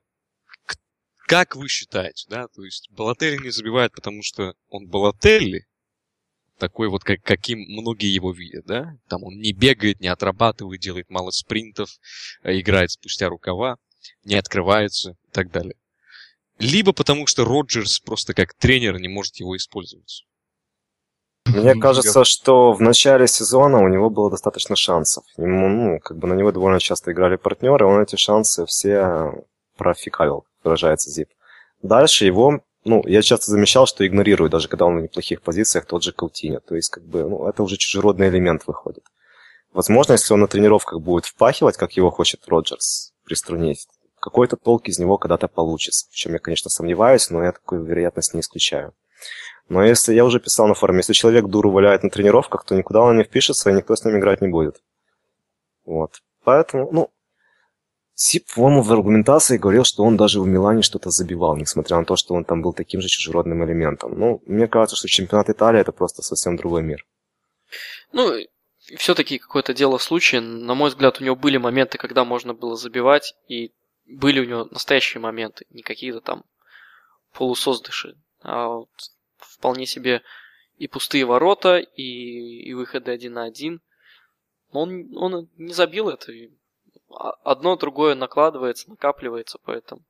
как 1.26 1.56
вы 1.56 1.68
считаете, 1.68 2.26
да, 2.28 2.48
то 2.48 2.64
есть 2.64 2.90
Балателли 2.90 3.42
не 3.42 3.50
забивает, 3.50 3.92
потому 3.92 4.22
что 4.22 4.54
он 4.68 4.86
Балателли, 4.86 5.66
такой 6.58 6.88
вот, 6.88 7.02
как, 7.02 7.22
каким 7.22 7.58
многие 7.58 8.14
его 8.14 8.32
видят, 8.32 8.66
да? 8.66 8.96
Там 9.08 9.24
он 9.24 9.34
не 9.38 9.52
бегает, 9.52 10.00
не 10.00 10.08
отрабатывает, 10.08 10.80
делает 10.80 11.10
мало 11.10 11.30
спринтов, 11.30 11.90
а 12.42 12.52
играет 12.52 12.92
спустя 12.92 13.28
рукава, 13.28 13.78
не 14.24 14.36
открывается 14.36 15.16
и 15.26 15.30
так 15.32 15.50
далее. 15.50 15.74
Либо 16.58 16.92
потому 16.92 17.26
что 17.26 17.44
Роджерс 17.44 17.98
просто 17.98 18.34
как 18.34 18.54
тренер 18.54 19.00
не 19.00 19.08
может 19.08 19.36
его 19.36 19.56
использовать. 19.56 20.24
Мне 21.46 21.74
кажется, 21.74 22.24
что 22.24 22.72
в 22.72 22.80
начале 22.80 23.26
сезона 23.26 23.78
у 23.78 23.88
него 23.88 24.10
было 24.10 24.30
достаточно 24.30 24.76
шансов. 24.76 25.24
Ему, 25.36 25.68
ну, 25.68 26.00
как 26.00 26.16
бы 26.18 26.28
на 26.28 26.34
него 26.34 26.52
довольно 26.52 26.78
часто 26.78 27.12
играли 27.12 27.36
партнеры, 27.36 27.84
он 27.84 28.00
эти 28.00 28.16
шансы 28.16 28.64
все 28.66 29.32
профикавил, 29.76 30.44
выражается 30.62 31.10
Зип. 31.10 31.28
Дальше 31.82 32.24
его, 32.24 32.60
ну, 32.84 33.02
я 33.06 33.22
часто 33.22 33.50
замечал, 33.50 33.86
что 33.86 34.06
игнорируют, 34.06 34.52
даже 34.52 34.68
когда 34.68 34.86
он 34.86 34.98
в 34.98 35.02
неплохих 35.02 35.42
позициях, 35.42 35.86
тот 35.86 36.04
же 36.04 36.12
Каутиня. 36.12 36.60
То 36.60 36.76
есть, 36.76 36.90
как 36.90 37.04
бы, 37.04 37.24
ну, 37.24 37.48
это 37.48 37.64
уже 37.64 37.76
чужеродный 37.76 38.28
элемент 38.28 38.66
выходит. 38.66 39.04
Возможно, 39.72 40.12
если 40.12 40.34
он 40.34 40.40
на 40.40 40.48
тренировках 40.48 41.00
будет 41.00 41.24
впахивать, 41.24 41.76
как 41.76 41.92
его 41.92 42.10
хочет 42.10 42.46
Роджерс, 42.46 43.14
приструнить, 43.24 43.88
какой-то 44.20 44.56
толк 44.56 44.86
из 44.88 44.98
него 44.98 45.18
когда-то 45.18 45.48
получится. 45.48 46.06
В 46.10 46.14
чем 46.14 46.34
я, 46.34 46.38
конечно, 46.38 46.70
сомневаюсь, 46.70 47.30
но 47.30 47.42
я 47.42 47.52
такую 47.52 47.82
вероятность 47.82 48.34
не 48.34 48.40
исключаю. 48.40 48.94
Но 49.68 49.82
если, 49.82 50.14
я 50.14 50.24
уже 50.24 50.40
писал 50.40 50.68
на 50.68 50.74
форуме, 50.74 50.98
если 50.98 51.12
человек 51.12 51.46
дуру 51.46 51.70
валяет 51.70 52.02
на 52.02 52.10
тренировках, 52.10 52.64
то 52.64 52.74
никуда 52.74 53.00
он 53.00 53.16
не 53.16 53.24
впишется, 53.24 53.70
и 53.70 53.74
никто 53.74 53.96
с 53.96 54.04
ним 54.04 54.18
играть 54.18 54.40
не 54.40 54.48
будет. 54.48 54.82
Вот. 55.84 56.22
Поэтому, 56.44 56.90
ну, 56.92 57.10
Сип, 58.14 58.52
по-моему, 58.54 58.82
в 58.82 58.92
аргументации 58.92 59.56
говорил, 59.56 59.84
что 59.84 60.04
он 60.04 60.16
даже 60.16 60.40
в 60.40 60.46
Милане 60.46 60.82
что-то 60.82 61.10
забивал, 61.10 61.56
несмотря 61.56 61.96
на 61.96 62.04
то, 62.04 62.16
что 62.16 62.34
он 62.34 62.44
там 62.44 62.60
был 62.60 62.72
таким 62.72 63.00
же 63.00 63.08
чужеродным 63.08 63.64
элементом. 63.64 64.18
Ну, 64.18 64.42
мне 64.46 64.68
кажется, 64.68 64.96
что 64.96 65.08
чемпионат 65.08 65.48
Италии 65.48 65.80
это 65.80 65.92
просто 65.92 66.22
совсем 66.22 66.56
другой 66.56 66.82
мир. 66.82 67.06
Ну, 68.12 68.32
все-таки 68.96 69.38
какое-то 69.38 69.72
дело 69.72 69.98
случая. 69.98 70.40
На 70.40 70.74
мой 70.74 70.90
взгляд, 70.90 71.20
у 71.20 71.24
него 71.24 71.36
были 71.36 71.56
моменты, 71.56 71.98
когда 71.98 72.24
можно 72.24 72.52
было 72.52 72.76
забивать, 72.76 73.34
и 73.48 73.72
были 74.06 74.40
у 74.40 74.44
него 74.44 74.68
настоящие 74.70 75.20
моменты, 75.20 75.64
не 75.70 75.82
какие-то 75.82 76.20
там 76.20 76.44
полусоздыши, 77.32 78.16
вот 78.42 78.90
вполне 79.38 79.86
себе 79.86 80.22
и 80.76 80.88
пустые 80.88 81.24
ворота, 81.24 81.78
и, 81.78 82.02
и 82.02 82.74
выходы 82.74 83.10
один 83.10 83.34
на 83.34 83.44
один. 83.44 83.80
Но 84.72 84.80
он, 84.80 85.16
он 85.16 85.48
не 85.56 85.72
забил 85.72 86.08
это, 86.08 86.32
одно 87.44 87.76
другое 87.76 88.14
накладывается, 88.14 88.90
накапливается, 88.90 89.58
поэтому. 89.62 90.02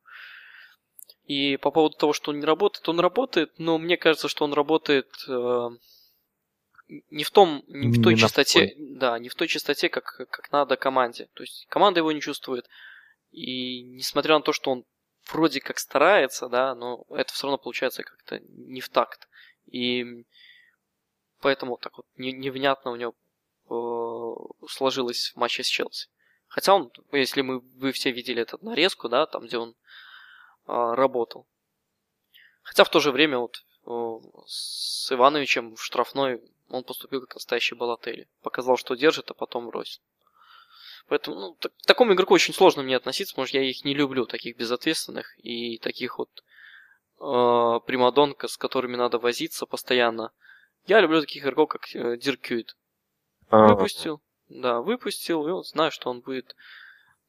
И 1.27 1.57
по 1.57 1.71
поводу 1.71 1.97
того, 1.97 2.13
что 2.13 2.31
он 2.31 2.41
не 2.41 2.47
работает, 2.47 2.89
он 2.89 3.01
работает, 3.01 3.53
но 3.59 3.79
мне 3.79 3.97
кажется, 3.97 4.29
что 4.29 4.45
он 4.45 4.53
работает 4.53 5.09
э, 5.29 5.69
не 7.11 7.25
в 7.25 7.31
том, 7.31 7.63
не 7.69 7.99
в 7.99 8.03
той 8.03 8.15
не 8.15 8.21
частоте, 8.21 8.75
да, 8.79 9.19
не 9.19 9.29
в 9.29 9.35
той 9.35 9.49
частоте, 9.49 9.89
как, 9.89 10.05
как 10.05 10.53
надо 10.53 10.77
команде. 10.77 11.29
То 11.35 11.43
есть 11.43 11.67
команда 11.69 12.01
его 12.01 12.13
не 12.13 12.21
чувствует. 12.21 12.69
И 13.31 13.83
несмотря 13.83 14.35
на 14.35 14.43
то, 14.43 14.53
что 14.53 14.71
он 14.71 14.85
вроде 15.31 15.61
как 15.61 15.79
старается, 15.79 16.49
да, 16.49 16.75
но 16.75 17.05
это 17.11 17.33
все 17.33 17.47
равно 17.47 17.59
получается 17.59 18.03
как-то 18.03 18.41
не 18.49 18.81
в 18.81 18.89
такт. 18.89 19.29
И 19.67 20.25
поэтому 21.41 21.77
так 21.77 21.97
вот 21.97 22.07
невнятно 22.17 22.91
у 22.91 22.97
него 22.97 23.15
э, 23.71 24.67
сложилось 24.69 25.33
в 25.35 25.37
матче 25.37 25.63
с 25.63 25.69
Челси. 25.69 26.09
Хотя 26.49 26.75
он, 26.75 26.93
если 27.13 27.41
мы, 27.41 27.61
вы 27.61 27.93
все 27.93 28.11
видели 28.11 28.43
этот 28.43 28.63
нарезку, 28.63 29.09
да, 29.09 29.27
там, 29.27 29.47
где 29.47 29.59
он 29.59 29.71
э, 29.71 29.75
работал. 30.67 31.47
Хотя 32.63 32.85
в 32.85 32.91
то 32.91 33.01
же 33.01 33.11
время 33.11 33.39
вот 33.39 33.65
э, 33.87 34.45
с 34.47 35.11
Ивановичем 35.13 35.75
в 35.75 35.83
штрафной 35.83 36.43
он 36.69 36.85
поступил 36.85 37.21
как 37.21 37.35
настоящий 37.35 37.75
Балатели. 37.75 38.29
Показал, 38.43 38.77
что 38.77 38.95
держит, 38.95 39.31
а 39.31 39.35
потом 39.35 39.69
бросил. 39.69 40.01
Поэтому 41.09 41.37
ну, 41.37 41.57
так, 41.59 41.73
к 41.77 41.87
такому 41.87 42.15
игроку 42.15 42.35
очень 42.35 42.55
сложно 42.55 42.83
мне 42.83 42.97
относиться, 42.97 43.35
потому 43.35 43.47
что 43.47 43.59
я 43.59 43.69
их 43.69 43.85
не 43.85 43.95
люблю, 43.95 44.27
таких 44.27 44.57
безответственных 44.57 45.35
и 45.39 45.79
таких 45.79 46.19
вот 46.19 46.31
э, 47.21 47.81
примадонка, 47.87 48.49
с 48.49 48.57
которыми 48.57 48.97
надо 48.97 49.19
возиться 49.19 49.67
постоянно. 49.67 50.33
Я 50.87 51.01
люблю 51.01 51.21
таких 51.21 51.43
игроков, 51.43 51.69
как 51.69 51.95
э, 51.95 52.17
Диркюит. 52.17 52.77
А. 53.49 53.69
Выпустил, 53.69 54.23
да, 54.49 54.81
выпустил, 54.81 55.47
и 55.47 55.51
он 55.51 55.63
знаю, 55.65 55.91
что 55.91 56.11
он 56.11 56.21
будет 56.21 56.57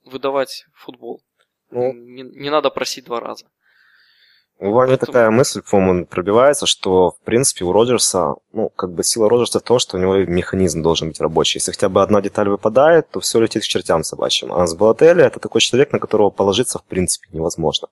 выдавать 0.03 0.65
футбол. 0.73 1.21
Ну, 1.69 1.93
не, 1.93 2.21
не 2.23 2.49
надо 2.49 2.69
просить 2.69 3.05
два 3.05 3.19
раза. 3.19 3.49
У 4.59 4.71
Вани 4.71 4.91
Поэтому... 4.91 5.07
такая 5.07 5.29
мысль, 5.31 5.61
по-моему, 5.61 6.05
пробивается, 6.05 6.65
что, 6.65 7.11
в 7.11 7.19
принципе, 7.25 7.65
у 7.65 7.73
Роджерса, 7.73 8.35
ну, 8.53 8.69
как 8.69 8.93
бы 8.93 9.03
сила 9.03 9.29
Роджерса 9.29 9.59
в 9.59 9.63
том, 9.63 9.79
что 9.79 9.97
у 9.97 9.99
него 9.99 10.15
механизм 10.17 10.81
должен 10.81 11.09
быть 11.09 11.19
рабочий. 11.19 11.57
Если 11.57 11.71
хотя 11.71 11.89
бы 11.89 12.01
одна 12.01 12.21
деталь 12.21 12.47
выпадает, 12.47 13.09
то 13.09 13.19
все 13.19 13.39
летит 13.39 13.63
к 13.63 13.65
чертям 13.65 14.03
собачьим. 14.03 14.53
А 14.53 14.65
с 14.65 14.75
Балателли 14.75 15.23
это 15.23 15.39
такой 15.39 15.59
человек, 15.59 15.91
на 15.91 15.99
которого 15.99 16.29
положиться, 16.29 16.79
в 16.79 16.83
принципе, 16.85 17.27
невозможно. 17.33 17.89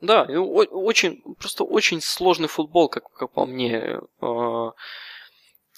Да, 0.00 0.22
очень, 0.22 1.22
просто 1.38 1.64
очень 1.64 2.00
сложный 2.00 2.48
футбол, 2.48 2.88
как, 2.88 3.10
как 3.12 3.32
по 3.32 3.44
мне, 3.46 4.00
э, 4.22 4.70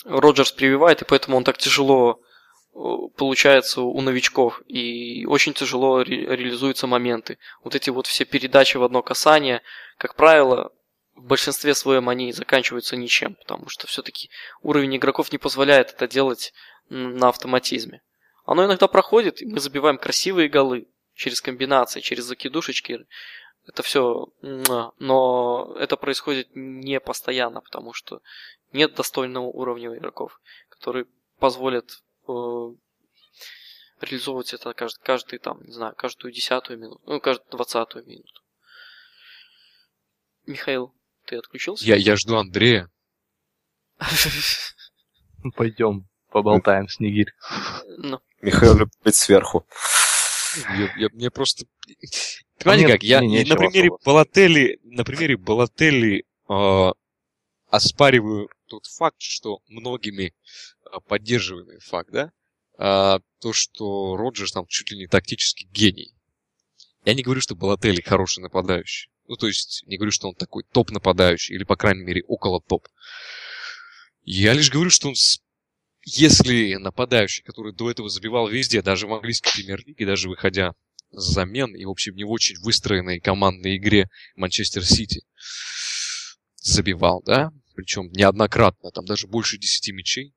Роджерс 0.04 0.52
прививает, 0.52 1.02
и 1.02 1.06
поэтому 1.06 1.38
он 1.38 1.44
так 1.44 1.56
тяжело 1.56 2.20
получается 2.72 3.82
у 3.82 4.00
новичков, 4.00 4.62
и 4.66 5.26
очень 5.26 5.54
тяжело 5.54 6.02
ре- 6.02 6.36
реализуются 6.36 6.86
моменты. 6.86 7.38
Вот 7.64 7.74
эти 7.74 7.90
вот 7.90 8.06
все 8.06 8.24
передачи 8.24 8.76
в 8.76 8.84
одно 8.84 9.02
касание, 9.02 9.62
как 9.98 10.14
правило, 10.14 10.72
в 11.14 11.24
большинстве 11.24 11.74
своем 11.74 12.08
они 12.08 12.32
заканчиваются 12.32 12.96
ничем, 12.96 13.34
потому 13.34 13.68
что 13.68 13.86
все-таки 13.86 14.30
уровень 14.62 14.96
игроков 14.96 15.32
не 15.32 15.38
позволяет 15.38 15.90
это 15.90 16.08
делать 16.08 16.52
на 16.88 17.28
автоматизме. 17.28 18.02
Оно 18.46 18.64
иногда 18.64 18.88
проходит, 18.88 19.42
и 19.42 19.46
мы 19.46 19.60
забиваем 19.60 19.98
красивые 19.98 20.48
голы 20.48 20.88
через 21.14 21.40
комбинации, 21.40 22.00
через 22.00 22.24
закидушечки. 22.24 23.06
Это 23.66 23.82
все, 23.82 24.28
но 24.40 25.76
это 25.78 25.96
происходит 25.96 26.48
не 26.54 26.98
постоянно, 27.00 27.60
потому 27.60 27.92
что 27.92 28.22
нет 28.72 28.94
достойного 28.94 29.44
уровня 29.44 29.94
игроков, 29.94 30.40
которые 30.70 31.06
позволят 31.38 32.00
Э, 32.00 32.09
реализовывать 34.00 34.54
это 34.54 34.72
каждый, 34.72 35.02
каждый 35.02 35.38
там, 35.38 35.62
не 35.64 35.72
знаю, 35.72 35.94
каждую 35.94 36.32
десятую 36.32 36.78
минуту, 36.78 37.02
ну, 37.06 37.20
каждую 37.20 37.50
двадцатую 37.50 38.06
минуту. 38.06 38.42
Михаил, 40.46 40.94
ты 41.26 41.36
отключился? 41.36 41.84
Я, 41.84 41.96
я 41.96 42.16
жду 42.16 42.36
Андрея. 42.36 42.90
Пойдем, 45.54 46.08
поболтаем, 46.30 46.88
Снегирь. 46.88 47.32
Ну. 47.98 48.20
Михаил 48.40 48.76
любит 48.76 48.94
быть 49.04 49.14
сверху. 49.14 49.66
Я, 50.76 50.92
я, 50.96 51.08
мне 51.12 51.30
просто... 51.30 51.66
Понимаете 52.58 52.92
как, 52.92 53.02
я 53.02 53.20
на 53.20 53.56
примере 53.56 53.90
Балотелли, 54.04 54.80
на 54.82 55.04
примере 55.04 55.36
Балотелли 55.36 56.24
э, 56.48 56.92
оспариваю 57.70 58.48
тот 58.66 58.86
факт, 58.86 59.20
что 59.20 59.60
многими 59.68 60.34
а, 60.84 61.00
поддерживаемый 61.00 61.78
факт, 61.80 62.10
да, 62.10 62.32
а, 62.78 63.20
то, 63.40 63.52
что 63.52 64.16
Роджерс 64.16 64.52
там 64.52 64.66
чуть 64.66 64.90
ли 64.90 64.98
не 64.98 65.06
тактический 65.06 65.68
гений. 65.70 66.14
Я 67.04 67.14
не 67.14 67.22
говорю, 67.22 67.40
что 67.40 67.54
Балотелли 67.54 68.00
хороший 68.00 68.40
нападающий. 68.40 69.10
Ну, 69.26 69.36
то 69.36 69.46
есть, 69.46 69.84
не 69.86 69.96
говорю, 69.96 70.10
что 70.10 70.28
он 70.28 70.34
такой 70.34 70.64
топ-нападающий, 70.72 71.54
или, 71.54 71.64
по 71.64 71.76
крайней 71.76 72.02
мере, 72.02 72.22
около 72.26 72.60
топ. 72.60 72.88
Я 74.22 74.52
лишь 74.52 74.70
говорю, 74.70 74.90
что 74.90 75.08
он, 75.08 75.14
если 76.04 76.74
нападающий, 76.74 77.44
который 77.44 77.72
до 77.72 77.90
этого 77.90 78.08
забивал 78.08 78.48
везде, 78.48 78.82
даже 78.82 79.06
в 79.06 79.14
английской 79.14 79.52
премьер-лиге, 79.54 80.04
даже 80.04 80.28
выходя 80.28 80.72
с 81.12 81.32
замен, 81.32 81.74
и, 81.74 81.84
в 81.84 81.90
общем, 81.90 82.16
не 82.16 82.24
в 82.24 82.30
очень 82.30 82.56
выстроенной 82.60 83.20
командной 83.20 83.76
игре 83.76 84.08
Манчестер 84.34 84.84
Сити, 84.84 85.22
забивал, 86.56 87.22
да, 87.24 87.50
причем 87.80 88.12
неоднократно, 88.12 88.90
там 88.90 89.06
даже 89.06 89.26
больше 89.26 89.56
10 89.56 89.94
мячей, 89.94 90.34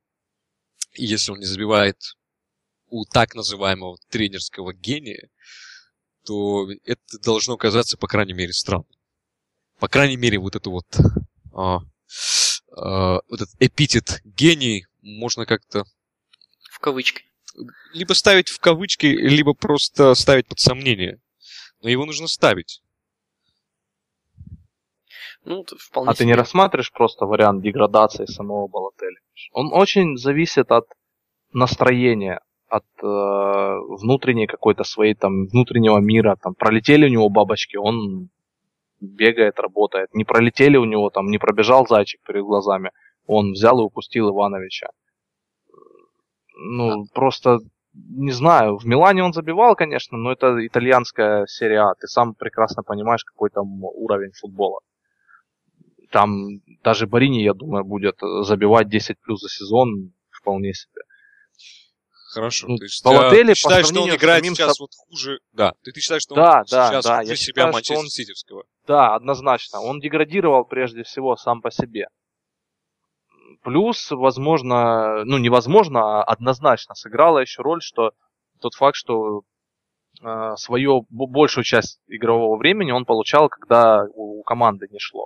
и 0.94 1.06
если 1.06 1.34
он 1.34 1.40
не 1.40 1.45
забивает 1.45 1.98
у 2.88 3.03
так 3.03 3.36
называемого 3.36 3.98
тренерского 4.10 4.74
гения, 4.74 5.30
то 6.26 6.72
это 6.86 7.20
должно 7.22 7.57
казаться, 7.57 7.98
по 7.98 8.07
крайней 8.07 8.32
мере, 8.32 8.53
странным. 8.53 8.88
По 9.80 9.90
крайней 9.90 10.15
мере, 10.15 10.40
вот 10.40 10.56
это 10.56 10.70
вот, 10.70 10.86
а, 11.53 11.80
а, 12.78 13.20
вот 13.28 13.41
этот 13.41 13.56
эпитет 13.60 14.22
гений 14.24 14.86
можно 15.02 15.45
как-то... 15.45 15.84
В 16.72 16.80
кавычки. 16.80 17.24
Либо 17.91 18.14
ставить 18.14 18.48
в 18.48 18.60
кавычки, 18.60 19.07
либо 19.07 19.53
просто 19.53 20.15
ставить 20.15 20.48
под 20.48 20.60
сомнение. 20.60 21.20
Но 21.82 21.90
его 21.90 22.06
нужно 22.06 22.28
ставить. 22.28 22.82
Ну, 25.45 25.65
вполне 25.78 26.11
а 26.11 26.14
себе. 26.14 26.24
ты 26.24 26.26
не 26.26 26.34
рассматриваешь 26.36 26.91
просто 26.91 27.26
вариант 27.26 27.61
деградации 27.61 28.26
самого 28.26 28.68
Балотели? 28.68 29.18
Он 29.52 29.74
очень 29.74 30.18
зависит 30.18 30.72
от 30.72 30.86
настроения, 31.52 32.40
от 32.70 32.86
э, 33.02 33.78
внутренней 33.99 34.48
какой-то 34.48 34.84
своей 34.84 35.15
там 35.15 35.45
внутреннего 35.48 35.99
мира. 35.99 36.38
Там 36.41 36.56
пролетели 36.56 37.06
у 37.06 37.10
него 37.10 37.30
бабочки, 37.30 37.76
он 37.78 38.30
бегает, 39.02 39.60
работает. 39.60 40.14
Не 40.14 40.24
пролетели 40.24 40.78
у 40.78 40.86
него 40.86 41.10
там, 41.10 41.28
не 41.28 41.38
пробежал 41.38 41.86
зайчик 41.88 42.22
перед 42.26 42.44
глазами, 42.44 42.91
он 43.28 43.52
взял 43.52 43.80
и 43.80 43.84
упустил 43.84 44.30
Ивановича. 44.30 44.88
Ну, 46.56 47.03
а. 47.03 47.06
просто 47.14 47.60
не 47.94 48.32
знаю, 48.32 48.78
в 48.78 48.86
Милане 48.86 49.24
он 49.24 49.34
забивал, 49.34 49.76
конечно, 49.76 50.18
но 50.18 50.32
это 50.32 50.65
итальянская 50.65 51.45
серия 51.45 51.82
А. 51.82 51.94
Ты 51.99 52.07
сам 52.07 52.34
прекрасно 52.34 52.82
понимаешь, 52.82 53.24
какой 53.24 53.49
там 53.49 53.84
уровень 53.84 54.32
футбола. 54.32 54.80
Там 56.14 56.61
даже 56.84 57.07
Барини, 57.07 57.41
я 57.41 57.56
думаю, 57.56 57.84
будет 57.84 58.19
забивать 58.44 58.88
10 58.88 59.19
плюс 59.19 59.41
за 59.41 59.49
сезон 59.49 60.14
вполне 60.30 60.72
себе. 60.76 61.02
Хорошо. 62.31 62.68
Ну, 62.68 62.77
то 62.77 62.84
есть, 62.84 63.03
Балотели, 63.03 63.53
ты 63.53 63.56
считаешь, 63.56 63.88
что 63.88 64.03
он 64.03 64.10
играет 64.10 64.44
самим... 64.44 64.56
сейчас 64.56 64.80
вот 64.80 64.91
хуже... 64.94 65.40
Да, 65.53 65.73
ты, 65.81 65.91
ты 65.91 66.02
считаешь, 66.02 66.22
что 66.22 66.35
да, 66.35 66.60
он 66.60 66.65
да, 66.69 66.88
сейчас 66.90 67.06
да, 67.06 67.18
хуже 67.18 67.30
я 67.31 67.35
себя 67.35 67.45
считаю, 67.45 67.73
Манчестер 67.73 67.98
он... 67.98 68.10
Ситевского? 68.10 68.64
Да, 68.85 69.15
однозначно. 69.15 69.81
Он 69.81 69.99
деградировал 69.99 70.65
прежде 70.65 71.02
всего 71.02 71.35
сам 71.35 71.61
по 71.61 71.72
себе. 71.72 72.06
Плюс, 73.64 74.11
возможно, 74.11 75.26
ну 75.26 75.40
невозможно, 75.40 76.19
а 76.19 76.23
однозначно 76.23 76.94
сыграла 76.94 77.40
еще 77.40 77.64
роль, 77.64 77.81
что 77.81 78.11
тот 78.61 78.76
факт, 78.76 78.98
что 78.98 79.41
э, 80.22 80.53
свою 80.57 81.07
большую 81.10 81.64
часть 81.64 82.02
игрового 82.06 82.56
времени 82.57 82.91
он 82.91 83.06
получал, 83.06 83.49
когда 83.49 84.06
у, 84.14 84.41
у 84.41 84.44
команды 84.44 84.88
не 84.91 84.99
шло. 84.99 85.26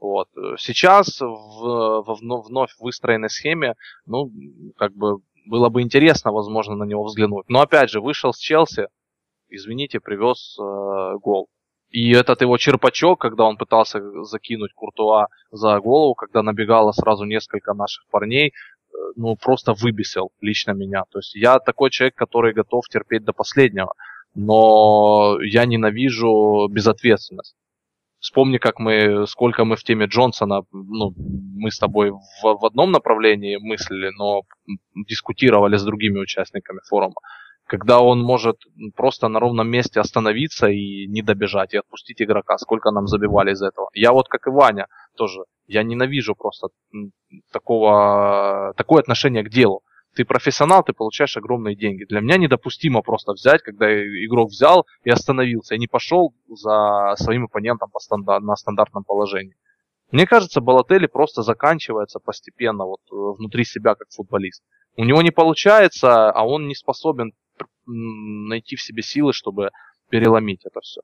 Вот. 0.00 0.28
Сейчас 0.58 1.20
в, 1.20 2.02
в 2.02 2.18
вновь 2.46 2.70
выстроенной 2.78 3.30
схеме, 3.30 3.74
ну, 4.06 4.30
как 4.76 4.94
бы 4.94 5.18
было 5.46 5.68
бы 5.70 5.82
интересно, 5.82 6.32
возможно, 6.32 6.76
на 6.76 6.84
него 6.84 7.04
взглянуть. 7.04 7.48
Но 7.48 7.60
опять 7.60 7.90
же, 7.90 8.00
вышел 8.00 8.32
с 8.32 8.38
Челси, 8.38 8.88
извините, 9.48 9.98
привез 10.00 10.56
э, 10.58 11.18
гол. 11.18 11.48
И 11.90 12.12
этот 12.12 12.42
его 12.42 12.58
черпачок, 12.58 13.20
когда 13.20 13.44
он 13.44 13.56
пытался 13.56 14.00
закинуть 14.24 14.74
Куртуа 14.74 15.28
за 15.50 15.80
голову, 15.80 16.14
когда 16.14 16.42
набегало 16.42 16.92
сразу 16.92 17.24
несколько 17.24 17.72
наших 17.72 18.06
парней, 18.10 18.48
э, 18.48 18.96
ну, 19.16 19.36
просто 19.36 19.72
выбесил 19.72 20.30
лично 20.40 20.72
меня. 20.72 21.04
То 21.10 21.18
есть 21.18 21.34
я 21.34 21.58
такой 21.58 21.90
человек, 21.90 22.14
который 22.14 22.52
готов 22.52 22.86
терпеть 22.88 23.24
до 23.24 23.32
последнего. 23.32 23.94
Но 24.34 25.38
я 25.42 25.64
ненавижу 25.64 26.68
безответственность. 26.70 27.56
Вспомни, 28.20 28.58
как 28.58 28.80
мы, 28.80 29.26
сколько 29.26 29.64
мы 29.64 29.76
в 29.76 29.84
теме 29.84 30.06
Джонсона, 30.06 30.62
ну, 30.72 31.14
мы 31.16 31.70
с 31.70 31.78
тобой 31.78 32.10
в, 32.10 32.42
в 32.42 32.64
одном 32.66 32.90
направлении 32.90 33.56
мыслили, 33.56 34.10
но 34.16 34.42
дискутировали 34.94 35.76
с 35.76 35.84
другими 35.84 36.18
участниками 36.18 36.80
форума. 36.88 37.14
когда 37.68 38.00
он 38.00 38.20
может 38.22 38.56
просто 38.96 39.28
на 39.28 39.38
ровном 39.38 39.68
месте 39.68 40.00
остановиться 40.00 40.68
и 40.68 41.06
не 41.06 41.22
добежать, 41.22 41.74
и 41.74 41.76
отпустить 41.76 42.20
игрока. 42.22 42.56
Сколько 42.58 42.90
нам 42.90 43.06
забивали 43.06 43.52
из 43.52 43.62
этого. 43.62 43.88
Я 43.92 44.12
вот, 44.12 44.28
как 44.28 44.46
и 44.46 44.50
Ваня, 44.50 44.86
тоже, 45.16 45.42
я 45.66 45.82
ненавижу 45.82 46.34
просто 46.34 46.68
такого, 47.52 48.72
такое 48.76 49.00
отношение 49.00 49.44
к 49.44 49.50
делу. 49.50 49.82
Ты 50.14 50.24
профессионал, 50.24 50.82
ты 50.82 50.92
получаешь 50.92 51.36
огромные 51.36 51.76
деньги. 51.76 52.04
Для 52.04 52.20
меня 52.20 52.38
недопустимо 52.38 53.02
просто 53.02 53.32
взять, 53.32 53.62
когда 53.62 53.86
игрок 53.90 54.50
взял 54.50 54.86
и 55.04 55.10
остановился, 55.10 55.74
и 55.74 55.78
не 55.78 55.86
пошел 55.86 56.34
за 56.48 57.14
своим 57.16 57.44
оппонентом 57.44 57.90
по 57.90 57.98
стандар- 57.98 58.40
на 58.40 58.56
стандартном 58.56 59.04
положении. 59.04 59.54
Мне 60.10 60.26
кажется, 60.26 60.60
Балотели 60.60 61.06
просто 61.06 61.42
заканчивается 61.42 62.18
постепенно 62.18 62.84
вот 62.86 63.00
э, 63.12 63.14
внутри 63.14 63.64
себя 63.64 63.94
как 63.94 64.08
футболист. 64.10 64.62
У 64.96 65.04
него 65.04 65.20
не 65.22 65.30
получается, 65.30 66.30
а 66.30 66.46
он 66.46 66.66
не 66.66 66.74
способен 66.74 67.32
найти 67.86 68.76
в 68.76 68.82
себе 68.82 69.02
силы, 69.02 69.32
чтобы 69.32 69.70
переломить 70.08 70.64
это 70.64 70.80
все. 70.80 71.02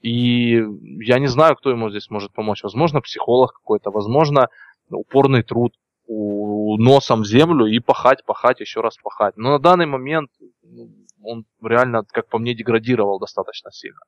И 0.00 0.62
я 1.00 1.18
не 1.18 1.28
знаю, 1.28 1.56
кто 1.56 1.70
ему 1.70 1.90
здесь 1.90 2.10
может 2.10 2.32
помочь. 2.32 2.62
Возможно, 2.62 3.00
психолог 3.00 3.52
какой-то, 3.52 3.90
возможно, 3.90 4.48
упорный 4.90 5.42
труд 5.42 5.74
у 6.06 6.76
носом 6.78 7.22
в 7.22 7.26
землю 7.26 7.66
и 7.66 7.78
пахать, 7.78 8.24
пахать, 8.24 8.60
еще 8.60 8.80
раз 8.80 8.96
пахать. 8.96 9.36
Но 9.36 9.52
на 9.52 9.58
данный 9.58 9.86
момент 9.86 10.30
ну, 10.62 10.90
он 11.22 11.46
реально, 11.62 12.04
как 12.04 12.28
по 12.28 12.38
мне, 12.38 12.54
деградировал 12.54 13.18
достаточно 13.18 13.70
сильно 13.72 14.00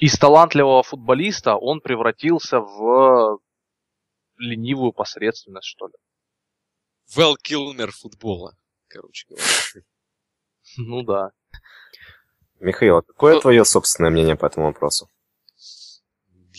из 0.00 0.16
талантливого 0.16 0.82
футболиста 0.82 1.56
он 1.56 1.80
превратился 1.80 2.60
в 2.60 3.40
ленивую 4.36 4.92
посредственность, 4.92 5.66
что 5.66 5.88
ли. 5.88 5.94
Вэл 7.14 7.36
Килмер 7.36 7.90
футбола, 7.92 8.56
короче 8.88 9.26
говоря. 9.28 9.44
Ну 10.76 11.02
да. 11.02 11.30
Михаил, 12.60 12.98
а 12.98 13.02
какое 13.02 13.40
твое 13.40 13.64
собственное 13.64 14.10
мнение 14.10 14.36
по 14.36 14.44
этому 14.44 14.66
вопросу? 14.66 15.08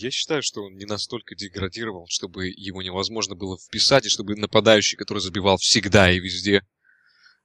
Я 0.00 0.10
считаю, 0.10 0.42
что 0.42 0.62
он 0.64 0.76
не 0.76 0.86
настолько 0.86 1.34
деградировал, 1.34 2.06
чтобы 2.08 2.48
его 2.48 2.82
невозможно 2.82 3.34
было 3.34 3.58
вписать, 3.58 4.06
и 4.06 4.08
чтобы 4.08 4.34
нападающий, 4.34 4.96
который 4.96 5.18
забивал 5.18 5.58
всегда 5.58 6.10
и 6.10 6.18
везде, 6.18 6.62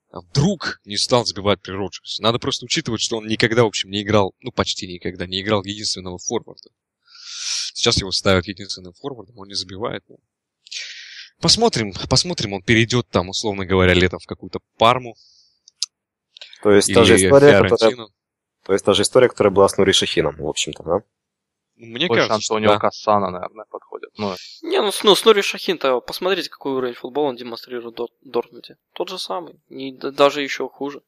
а 0.10 0.22
вдруг 0.22 0.80
не 0.86 0.96
стал 0.96 1.26
забивать 1.26 1.62
при 1.62 1.74
Роджерсе. 1.74 2.24
Надо 2.24 2.40
просто 2.40 2.64
учитывать, 2.64 3.02
что 3.02 3.18
он 3.18 3.28
никогда, 3.28 3.64
в 3.64 3.68
общем, 3.68 3.90
не 3.90 4.04
играл, 4.04 4.34
ну, 4.40 4.54
почти 4.54 4.88
никогда 4.88 5.28
не 5.28 5.42
играл 5.42 5.66
единственного 5.66 6.18
форварда. 6.18 6.70
Сейчас 7.74 7.98
его 7.98 8.12
ставят 8.12 8.48
единственным 8.48 8.94
форвардом, 8.94 9.38
он 9.38 9.50
не 9.50 9.56
забивает. 9.56 10.06
Но... 10.08 10.16
Посмотрим, 11.42 11.92
посмотрим, 12.10 12.54
он 12.54 12.64
перейдет 12.64 13.10
там, 13.10 13.28
условно 13.28 13.66
говоря, 13.66 13.94
летом 13.94 14.20
в 14.20 14.26
какую-то 14.26 14.60
Парму. 14.78 15.18
То 16.64 16.72
есть 16.72 16.94
та 16.94 17.04
же 17.04 17.18
история, 17.18 17.62
которая... 17.62 18.08
То 18.64 18.74
есть 18.74 18.86
та 18.86 18.94
же 18.94 19.02
история, 19.02 19.28
которая 19.28 19.54
была 19.54 19.68
с 19.68 19.78
Нури 19.78 19.92
Шахином, 19.92 20.38
в 20.38 20.48
общем-то, 20.48 20.84
да? 20.84 21.04
Мне 21.76 22.08
Больше 22.08 22.28
кажется, 22.28 22.42
что 22.42 22.56
у 22.56 22.60
него 22.60 22.74
да. 22.74 22.80
Кассана, 22.80 23.30
наверное, 23.32 23.66
подходит. 23.66 24.12
Ну, 24.18 24.34
не, 24.62 24.82
ну, 24.82 24.92
ну 25.04 25.16
с 25.16 25.26
Нури 25.26 25.42
Шахин-то, 25.42 26.00
посмотрите, 26.00 26.50
какой 26.50 26.74
уровень 26.74 26.94
футбола 26.94 27.30
он 27.30 27.36
демонстрирует 27.36 28.00
в 28.00 28.08
Дортмунде. 28.22 28.78
Тот 28.94 29.10
же 29.10 29.20
самый, 29.20 29.60
не, 29.68 29.92
даже 29.92 30.42
еще 30.42 30.70
хуже. 30.70 31.02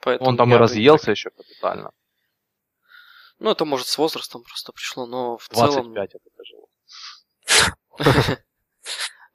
Поэтому 0.00 0.28
он 0.28 0.36
там 0.36 0.52
и 0.52 0.56
разъелся 0.56 1.10
еще 1.10 1.30
капитально. 1.30 1.92
Ну, 3.38 3.50
это 3.50 3.64
может 3.64 3.86
с 3.86 3.98
возрастом 3.98 4.42
просто 4.42 4.72
пришло, 4.72 5.06
но 5.06 5.38
в 5.38 5.48
25 5.48 5.70
целом... 5.72 5.96
это 5.96 6.18
тяжело. 6.36 6.68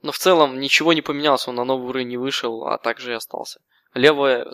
Но 0.02 0.10
в 0.10 0.18
целом 0.18 0.58
ничего 0.58 0.92
не 0.92 1.00
поменялось, 1.00 1.46
он 1.46 1.54
на 1.54 1.64
новый 1.64 1.88
уровень 1.88 2.08
не 2.08 2.16
вышел, 2.16 2.66
а 2.66 2.76
также 2.76 3.12
и 3.12 3.14
остался. 3.14 3.60
Левая, 3.94 4.50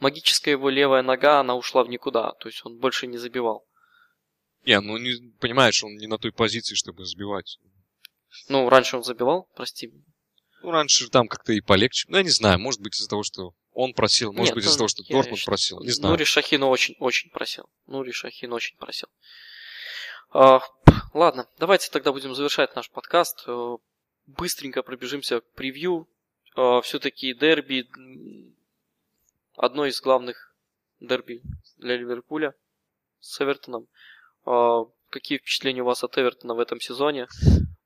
магическая 0.00 0.54
его 0.54 0.68
левая 0.68 1.02
нога, 1.02 1.38
она 1.38 1.54
ушла 1.54 1.84
в 1.84 1.88
никуда, 1.88 2.32
то 2.32 2.48
есть 2.48 2.66
он 2.66 2.78
больше 2.78 3.06
не 3.06 3.18
забивал. 3.18 3.64
Не, 4.64 4.80
ну 4.80 4.98
не 4.98 5.32
понимаешь, 5.40 5.82
он 5.82 5.96
не 5.96 6.06
на 6.06 6.18
той 6.18 6.32
позиции, 6.32 6.74
чтобы 6.74 7.04
сбивать. 7.06 7.58
Ну, 8.48 8.68
раньше 8.68 8.96
он 8.96 9.04
забивал, 9.04 9.48
прости. 9.54 9.92
Ну, 10.62 10.70
раньше 10.70 11.08
там 11.08 11.28
как-то 11.28 11.52
и 11.52 11.60
полегче. 11.60 12.06
Ну, 12.08 12.18
я 12.18 12.22
не 12.22 12.30
знаю, 12.30 12.58
может 12.58 12.80
быть 12.80 12.94
из-за 12.94 13.08
того, 13.08 13.22
что 13.22 13.54
он 13.72 13.94
просил, 13.94 14.32
может 14.32 14.50
Нет, 14.50 14.54
быть 14.56 14.64
из-за 14.64 14.74
ну, 14.74 14.78
того, 14.78 14.88
что 14.88 15.02
Дортмунд 15.08 15.44
просил, 15.44 15.80
не 15.80 15.90
знаю. 15.90 16.12
Нури 16.12 16.24
Шахин 16.24 16.62
очень-очень 16.62 17.30
просил. 17.30 17.68
Нури 17.86 18.12
Шахин 18.12 18.52
очень 18.52 18.76
просил. 18.76 19.08
А, 20.32 20.60
ладно, 21.14 21.48
давайте 21.58 21.90
тогда 21.90 22.12
будем 22.12 22.34
завершать 22.34 22.76
наш 22.76 22.90
подкаст. 22.90 23.44
Э, 23.46 23.76
быстренько 24.26 24.82
пробежимся 24.82 25.40
к 25.40 25.50
превью. 25.52 26.08
А, 26.56 26.82
Все-таки 26.82 27.34
дерби 27.34 27.88
одно 29.56 29.86
из 29.86 30.00
главных 30.00 30.54
дерби 31.00 31.42
для 31.78 31.96
Ливерпуля 31.96 32.54
с 33.20 33.40
Эвертоном. 33.40 33.88
А, 34.44 34.84
какие 35.10 35.38
впечатления 35.38 35.82
у 35.82 35.86
вас 35.86 36.04
от 36.04 36.16
Эвертона 36.18 36.54
в 36.54 36.60
этом 36.60 36.80
сезоне? 36.80 37.28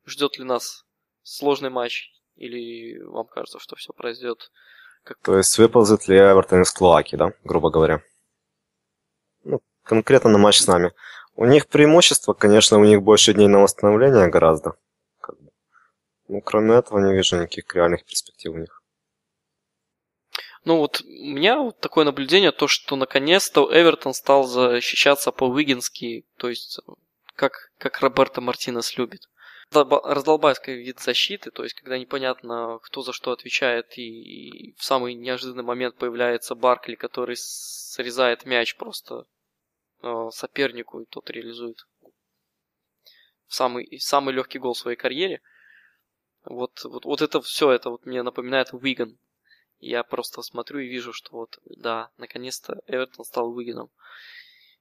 Ждет 0.07 0.39
ли 0.39 0.45
нас 0.45 0.85
сложный 1.23 1.71
матч? 1.71 2.11
Или 2.37 3.01
вам 3.03 3.27
кажется, 3.27 3.59
что 3.59 3.77
все 3.77 3.93
произойдет 3.93 4.51
как... 5.05 5.19
То 5.19 5.37
есть 5.37 5.57
выползет 5.59 6.09
ли 6.09 6.17
Эвертон 6.17 6.63
из 6.63 6.73
клоаки, 6.73 7.17
да, 7.17 7.33
грубо 7.45 7.71
говоря? 7.71 8.03
Ну, 9.45 9.61
конкретно 9.85 10.31
на 10.31 10.39
матч 10.39 10.61
с 10.61 10.67
нами. 10.67 10.93
У 11.37 11.45
них 11.45 11.69
преимущество, 11.69 12.33
конечно, 12.33 12.79
у 12.79 12.85
них 12.85 13.03
больше 13.03 13.35
дней 13.35 13.49
на 13.49 13.61
восстановление 13.61 14.29
гораздо. 14.29 14.77
Ну, 16.29 16.41
кроме 16.41 16.77
этого, 16.77 17.01
не 17.01 17.13
вижу 17.13 17.37
никаких 17.37 17.75
реальных 17.75 18.05
перспектив 18.05 18.55
у 18.55 18.59
них. 18.59 18.83
Ну 20.65 20.79
вот 20.79 21.03
у 21.03 21.27
меня 21.27 21.59
вот 21.59 21.79
такое 21.79 22.07
наблюдение, 22.07 22.51
то 22.51 22.69
что 22.69 22.97
наконец-то 22.97 23.69
Эвертон 23.71 24.15
стал 24.15 24.45
защищаться 24.45 25.31
по-вигински, 25.31 26.25
то 26.39 26.49
есть 26.49 26.81
как, 27.37 27.71
как 27.79 28.01
Роберто 28.01 28.41
Мартинес 28.41 28.97
любит. 28.97 29.29
Раздолбайский 29.71 30.75
вид 30.75 31.01
защиты, 31.01 31.51
то 31.51 31.65
есть 31.65 31.75
когда 31.75 31.99
непонятно, 31.99 32.79
кто 32.83 33.03
за 33.03 33.13
что 33.13 33.33
отвечает, 33.33 33.99
и 33.99 34.75
в 34.79 34.85
самый 34.85 35.15
неожиданный 35.15 35.65
момент 35.65 35.97
появляется 35.97 36.55
Баркли, 36.55 36.95
который 36.95 37.37
срезает 37.37 38.47
мяч 38.47 38.77
просто 38.77 39.27
э, 40.03 40.29
сопернику, 40.31 41.01
и 41.01 41.07
тот 41.07 41.29
реализует 41.31 41.87
самый, 43.49 43.99
самый 43.99 44.33
легкий 44.33 44.59
гол 44.59 44.75
в 44.75 44.79
своей 44.79 44.97
карьере. 44.97 45.43
Вот, 46.45 46.85
вот, 46.85 47.05
вот 47.05 47.21
это 47.21 47.41
все, 47.41 47.71
это 47.71 47.91
вот 47.91 48.07
мне 48.07 48.23
напоминает 48.23 48.73
Уиган 48.73 49.19
я 49.89 50.03
просто 50.03 50.43
смотрю 50.43 50.81
и 50.81 50.89
вижу, 50.89 51.13
что 51.13 51.33
вот, 51.33 51.59
да, 51.65 52.11
наконец-то 52.17 52.81
Эвертон 52.87 53.25
стал 53.25 53.53
выгодом. 53.53 53.91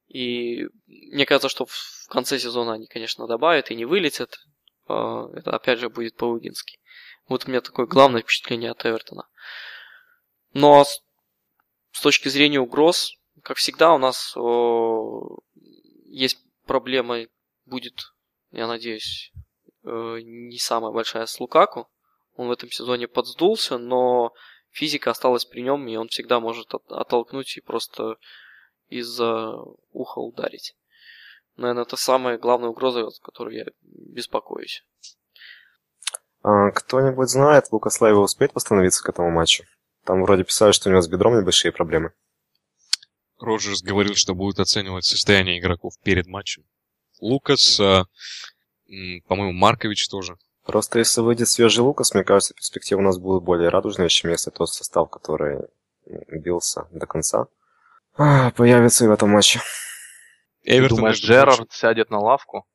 И 0.07 0.67
мне 0.85 1.25
кажется, 1.25 1.49
что 1.49 1.65
в 1.65 2.07
конце 2.09 2.39
сезона 2.39 2.73
они, 2.73 2.87
конечно, 2.87 3.27
добавят 3.27 3.71
и 3.71 3.75
не 3.75 3.85
вылетят. 3.85 4.37
А, 4.87 5.29
это 5.33 5.51
опять 5.51 5.79
же 5.79 5.89
будет 5.89 6.15
по-угински. 6.15 6.79
Вот 7.27 7.45
у 7.45 7.49
меня 7.49 7.61
такое 7.61 7.85
главное 7.85 8.21
впечатление 8.21 8.71
от 8.71 8.85
Эвертона. 8.85 9.27
Но 10.53 10.83
с 10.83 12.01
точки 12.01 12.29
зрения 12.29 12.59
угроз, 12.59 13.15
как 13.41 13.57
всегда, 13.57 13.93
у 13.93 13.97
нас 13.97 14.35
есть 16.05 16.37
проблема, 16.65 17.25
будет, 17.65 18.13
я 18.51 18.67
надеюсь, 18.67 19.31
э, 19.83 20.19
не 20.23 20.59
самая 20.59 20.91
большая 20.91 21.25
с 21.25 21.39
Лукаку. 21.39 21.89
Он 22.35 22.47
в 22.47 22.51
этом 22.51 22.69
сезоне 22.71 23.07
подсдулся, 23.07 23.77
но 23.77 24.33
физика 24.73 25.11
осталась 25.11 25.45
при 25.45 25.61
нем, 25.61 25.87
и 25.87 25.95
он 25.95 26.09
всегда 26.09 26.39
может 26.39 26.73
от, 26.73 26.91
оттолкнуть 26.91 27.55
и 27.55 27.61
просто 27.61 28.17
из-за 28.89 29.55
уха 29.91 30.19
ударить. 30.19 30.75
Наверное, 31.55 31.83
это 31.83 31.95
самая 31.95 32.37
главная 32.37 32.69
угроза, 32.69 33.09
с 33.09 33.19
которой 33.19 33.57
я 33.57 33.65
беспокоюсь. 33.81 34.83
А, 36.41 36.71
кто-нибудь 36.71 37.29
знает, 37.29 37.71
Лукас 37.71 38.01
Лайва 38.01 38.19
успеет 38.19 38.55
восстановиться 38.55 39.03
к 39.03 39.09
этому 39.09 39.29
матчу? 39.29 39.63
Там 40.03 40.23
вроде 40.23 40.43
писали, 40.43 40.71
что 40.71 40.89
у 40.89 40.91
него 40.91 41.01
с 41.01 41.07
бедром 41.07 41.39
небольшие 41.39 41.71
проблемы. 41.71 42.11
Роджерс 43.39 43.81
говорил, 43.81 44.15
что 44.15 44.33
будет 44.33 44.59
оценивать 44.59 45.05
состояние 45.05 45.59
игроков 45.59 45.93
перед 46.03 46.27
матчем. 46.27 46.65
Лукас, 47.21 47.79
а, 47.79 48.05
по-моему, 49.27 49.53
Маркович 49.53 50.09
тоже. 50.09 50.37
Просто 50.65 50.99
если 50.99 51.21
выйдет 51.21 51.49
свежий 51.49 51.81
Лукас, 51.81 52.13
мне 52.13 52.23
кажется, 52.23 52.53
перспективы 52.53 53.01
у 53.01 53.05
нас 53.05 53.17
будут 53.17 53.43
более 53.43 53.69
радужные, 53.69 54.09
чем 54.09 54.31
если 54.31 54.49
тот 54.49 54.69
состав, 54.69 55.09
который 55.09 55.67
бился 56.05 56.87
до 56.91 57.05
конца, 57.05 57.47
а, 58.15 58.51
появится 58.51 59.05
и 59.05 59.07
в 59.07 59.11
этом 59.11 59.29
матче. 59.29 59.59
Эвертон, 60.63 60.97
думаешь, 60.97 61.21
Джерард 61.21 61.71
сядет 61.71 62.09
на 62.09 62.19
лавку? 62.19 62.65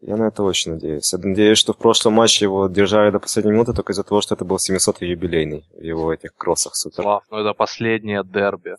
Я 0.00 0.16
на 0.16 0.28
это 0.28 0.42
очень 0.42 0.72
надеюсь. 0.72 1.12
Я 1.12 1.18
надеюсь, 1.18 1.58
что 1.58 1.72
в 1.72 1.78
прошлом 1.78 2.14
матче 2.14 2.44
его 2.44 2.68
держали 2.68 3.10
до 3.10 3.18
последней 3.18 3.52
минуты 3.52 3.72
только 3.72 3.92
из-за 3.92 4.04
того, 4.04 4.20
что 4.20 4.34
это 4.34 4.44
был 4.44 4.56
700-й 4.56 5.08
юбилейный 5.08 5.66
в 5.72 5.82
его 5.82 6.12
этих 6.12 6.34
кроссах 6.34 6.76
супер. 6.76 7.02
Слав, 7.02 7.24
ну 7.30 7.38
это 7.38 7.54
последнее 7.54 8.22
дерби 8.24 8.76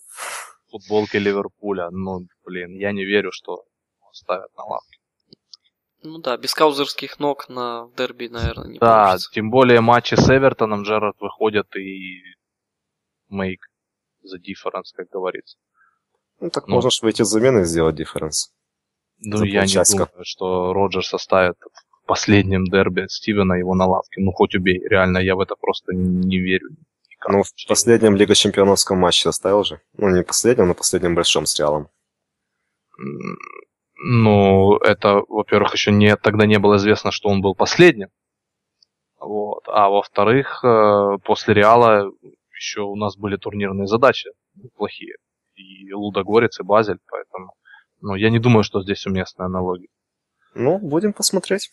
футболки 0.70 1.18
Ливерпуля. 1.18 1.90
Ну, 1.90 2.28
блин, 2.46 2.76
я 2.76 2.92
не 2.92 3.04
верю, 3.04 3.32
что 3.32 3.66
ставят 4.12 4.56
на 4.56 4.64
лавке. 4.64 4.97
Ну 6.04 6.20
да, 6.20 6.38
без 6.38 6.54
каузерских 6.54 7.20
ног 7.20 7.50
на 7.50 7.90
дерби, 7.98 8.28
наверное, 8.28 8.68
не 8.68 8.80
Да, 8.80 9.06
получится. 9.08 9.30
тем 9.34 9.50
более 9.50 9.82
матчи 9.82 10.16
с 10.16 10.30
Эвертоном 10.30 10.84
Джерард 10.84 11.20
выходит 11.20 11.76
и 11.76 12.22
make 13.32 13.60
the 14.24 14.38
difference, 14.40 14.92
как 14.96 15.10
говорится. 15.10 15.58
Ну, 16.40 16.50
так 16.52 16.68
Ну. 16.68 16.76
можно 16.76 16.92
же 16.92 17.00
выйти 17.02 17.24
с 17.24 17.28
замены 17.28 17.62
и 17.62 17.64
сделать 17.66 17.96
дифференс. 17.96 18.52
Ну, 19.20 19.38
За 19.38 19.46
я 19.46 19.66
не 19.66 19.74
думаю, 19.74 20.10
что 20.24 20.72
Роджерс 20.74 21.14
оставит 21.16 21.56
в 22.04 22.06
последнем 22.06 22.66
дерби 22.66 23.08
Стивена 23.10 23.58
его 23.58 23.74
на 23.74 23.88
лавке. 23.88 24.22
Ну, 24.22 24.32
хоть 24.32 24.54
убей. 24.54 24.80
Реально, 24.88 25.18
я 25.18 25.36
в 25.36 25.40
это 25.40 25.56
просто 25.56 25.94
не 25.94 26.38
верю. 26.38 26.70
никак. 27.10 27.32
Ну, 27.32 27.42
в 27.42 27.52
последнем 27.68 28.16
Лига 28.16 28.36
Чемпионовском 28.36 29.00
матче 29.00 29.30
оставил 29.30 29.64
же. 29.64 29.82
Ну, 29.94 30.10
не 30.10 30.24
последнем, 30.24 30.68
но 30.68 30.76
последнем 30.76 31.16
большом 31.16 31.48
с 31.48 31.58
Реалом. 31.58 31.90
Ну, 33.98 34.78
это, 34.78 35.24
во-первых, 35.28 35.74
еще 35.74 35.92
не, 35.92 36.16
тогда 36.16 36.46
не 36.46 36.60
было 36.60 36.78
известно, 36.78 37.12
что 37.12 37.30
он 37.30 37.42
был 37.42 37.56
последним. 37.56 38.10
Вот. 39.20 39.64
А 39.68 39.90
во-вторых, 39.90 40.64
э, 40.64 41.18
после 41.24 41.56
Реала 41.56 42.12
еще 42.56 42.82
у 42.82 42.96
нас 42.96 43.18
были 43.18 43.38
турнирные 43.38 43.88
задачи 43.88 44.30
плохие. 44.76 45.16
И 45.56 45.92
Лудогорец, 45.94 46.60
и 46.60 46.64
Базель, 46.64 47.00
поэтому 47.10 47.54
ну, 48.02 48.16
я 48.16 48.30
не 48.30 48.40
думаю, 48.40 48.64
что 48.64 48.84
здесь 48.84 49.06
уместная 49.08 49.48
аналогия. 49.48 49.90
Ну, 50.54 50.78
будем 50.78 51.14
посмотреть. 51.14 51.70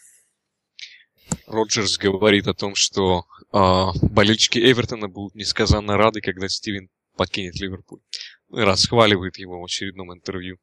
Роджерс 1.46 1.98
говорит 1.98 2.46
о 2.48 2.55
том, 2.55 2.74
что 2.74 3.24
а, 3.52 3.92
болельщики 4.02 4.59
Эвертона 4.59 5.09
будут 5.09 5.34
несказанно 5.34 5.96
рады, 5.96 6.20
когда 6.20 6.48
Стивен 6.48 6.88
покинет 7.16 7.56
Ливерпуль. 7.60 8.01
Ну 8.48 8.60
и 8.60 8.62
расхваливает 8.62 9.38
его 9.38 9.60
в 9.60 9.64
очередном 9.64 10.12
интервью. 10.12 10.59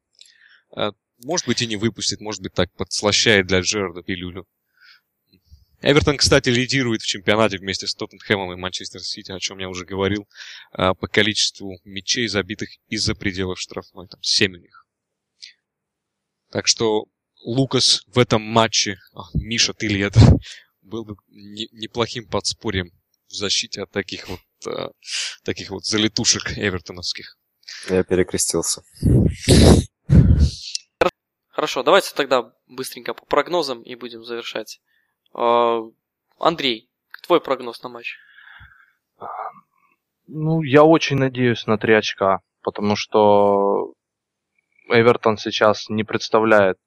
Может 1.23 1.47
быть 1.47 1.61
и 1.61 1.67
не 1.67 1.77
выпустит, 1.77 2.21
может 2.21 2.41
быть 2.41 2.53
так 2.53 2.71
подслащает 2.73 3.47
для 3.47 3.61
Джерарда 3.61 4.01
пилюлю. 4.01 4.47
Эвертон, 5.83 6.17
кстати, 6.17 6.49
лидирует 6.49 7.01
в 7.01 7.07
чемпионате 7.07 7.57
вместе 7.57 7.87
с 7.87 7.95
Тоттенхэмом 7.95 8.53
и 8.53 8.55
Манчестер 8.55 9.01
Сити, 9.01 9.31
о 9.31 9.39
чем 9.39 9.57
я 9.57 9.67
уже 9.67 9.83
говорил, 9.83 10.27
а, 10.71 10.93
по 10.93 11.07
количеству 11.07 11.79
мячей, 11.83 12.27
забитых 12.27 12.69
из-за 12.87 13.15
пределов 13.15 13.59
штрафной. 13.59 14.07
Там 14.07 14.21
7 14.21 14.53
у 14.53 14.57
них. 14.57 14.85
Так 16.51 16.67
что 16.67 17.05
Лукас 17.43 18.03
в 18.05 18.19
этом 18.19 18.43
матче, 18.43 18.99
а, 19.15 19.21
Миша, 19.33 19.73
ты 19.73 19.87
ли 19.87 19.99
это, 20.01 20.19
был 20.83 21.03
бы 21.03 21.15
не- 21.29 21.69
неплохим 21.71 22.27
подспорьем 22.27 22.91
в 23.27 23.33
защите 23.33 23.81
от 23.81 23.89
таких 23.89 24.29
вот, 24.29 24.39
а, 24.67 24.91
таких 25.43 25.71
вот 25.71 25.83
залетушек 25.85 26.57
эвертоновских. 26.59 27.39
Я 27.89 28.03
перекрестился. 28.03 28.83
Хорошо, 31.51 31.83
давайте 31.83 32.15
тогда 32.15 32.53
быстренько 32.67 33.13
по 33.13 33.25
прогнозам 33.25 33.81
и 33.81 33.95
будем 33.95 34.23
завершать. 34.23 34.81
А, 35.33 35.81
Андрей, 36.39 36.89
твой 37.23 37.41
прогноз 37.41 37.83
на 37.83 37.89
матч? 37.89 38.17
Ну, 40.27 40.61
я 40.61 40.83
очень 40.83 41.17
надеюсь 41.17 41.67
на 41.67 41.77
три 41.77 41.93
очка, 41.93 42.39
потому 42.61 42.95
что 42.95 43.93
Эвертон 44.87 45.37
сейчас 45.37 45.89
не 45.89 46.05
представляет 46.05 46.77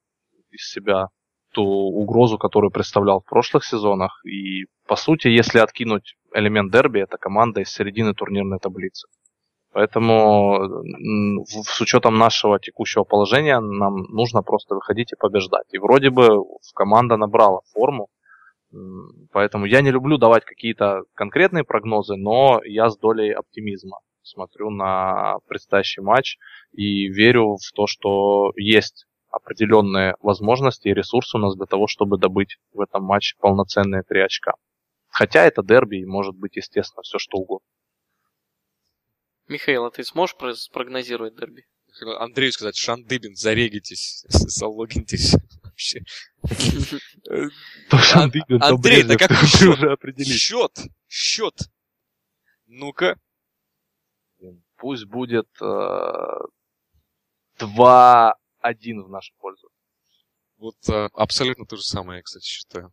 из 0.50 0.66
себя 0.70 1.08
ту 1.52 1.62
угрозу, 1.62 2.38
которую 2.38 2.70
представлял 2.70 3.20
в 3.20 3.26
прошлых 3.26 3.64
сезонах. 3.64 4.20
И, 4.24 4.64
по 4.86 4.96
сути, 4.96 5.28
если 5.28 5.58
откинуть 5.58 6.16
элемент 6.32 6.72
дерби, 6.72 7.00
это 7.00 7.18
команда 7.18 7.60
из 7.60 7.70
середины 7.70 8.14
турнирной 8.14 8.58
таблицы. 8.58 9.08
Поэтому 9.74 10.84
с 11.46 11.80
учетом 11.80 12.16
нашего 12.16 12.60
текущего 12.60 13.02
положения 13.02 13.58
нам 13.58 14.04
нужно 14.04 14.42
просто 14.42 14.76
выходить 14.76 15.12
и 15.12 15.16
побеждать. 15.16 15.66
И 15.72 15.78
вроде 15.78 16.10
бы 16.10 16.44
команда 16.74 17.16
набрала 17.16 17.60
форму, 17.72 18.08
Поэтому 19.32 19.66
я 19.66 19.82
не 19.82 19.90
люблю 19.90 20.18
давать 20.18 20.44
какие-то 20.44 21.02
конкретные 21.14 21.64
прогнозы, 21.64 22.16
но 22.16 22.60
я 22.64 22.88
с 22.88 22.98
долей 22.98 23.32
оптимизма 23.32 23.98
смотрю 24.22 24.70
на 24.70 25.38
предстоящий 25.46 26.00
матч 26.00 26.38
и 26.72 27.06
верю 27.06 27.56
в 27.56 27.72
то, 27.74 27.86
что 27.86 28.52
есть 28.56 29.06
определенные 29.30 30.16
возможности 30.20 30.88
и 30.88 30.94
ресурсы 30.94 31.36
у 31.36 31.40
нас 31.40 31.56
для 31.56 31.66
того, 31.66 31.86
чтобы 31.86 32.18
добыть 32.18 32.56
в 32.72 32.80
этом 32.80 33.04
матче 33.04 33.36
полноценные 33.38 34.02
три 34.02 34.20
очка. 34.20 34.54
Хотя 35.08 35.44
это 35.44 35.62
дерби, 35.62 35.98
и 35.98 36.06
может 36.06 36.34
быть, 36.34 36.56
естественно, 36.56 37.02
все 37.02 37.18
что 37.18 37.38
угодно. 37.38 37.66
Михаил, 39.48 39.84
а 39.84 39.90
ты 39.90 40.04
сможешь 40.04 40.36
про- 40.36 40.54
спрогнозировать 40.54 41.36
дерби? 41.36 41.66
Андрею 42.18 42.52
сказать, 42.52 42.76
Шандыбин, 42.76 43.36
зарегитесь, 43.36 44.24
залогиньтесь 44.28 45.34
вообще. 45.62 46.00
Э, 47.30 47.48
то 47.88 47.98
Андрей, 48.60 49.02
да 49.04 49.16
как 49.16 49.32
счет? 49.32 49.78
Счет, 50.26 50.72
счет. 51.08 51.54
Ну-ка, 52.66 53.16
Пусть 54.76 55.06
будет 55.06 55.48
э, 55.62 55.64
2-1 57.58 58.34
в 59.02 59.08
нашу 59.08 59.32
пользу. 59.38 59.68
вот 60.58 60.76
а, 60.90 61.08
абсолютно 61.14 61.64
то 61.64 61.76
же 61.76 61.82
самое, 61.82 62.18
я, 62.18 62.22
кстати, 62.22 62.44
считаю. 62.44 62.92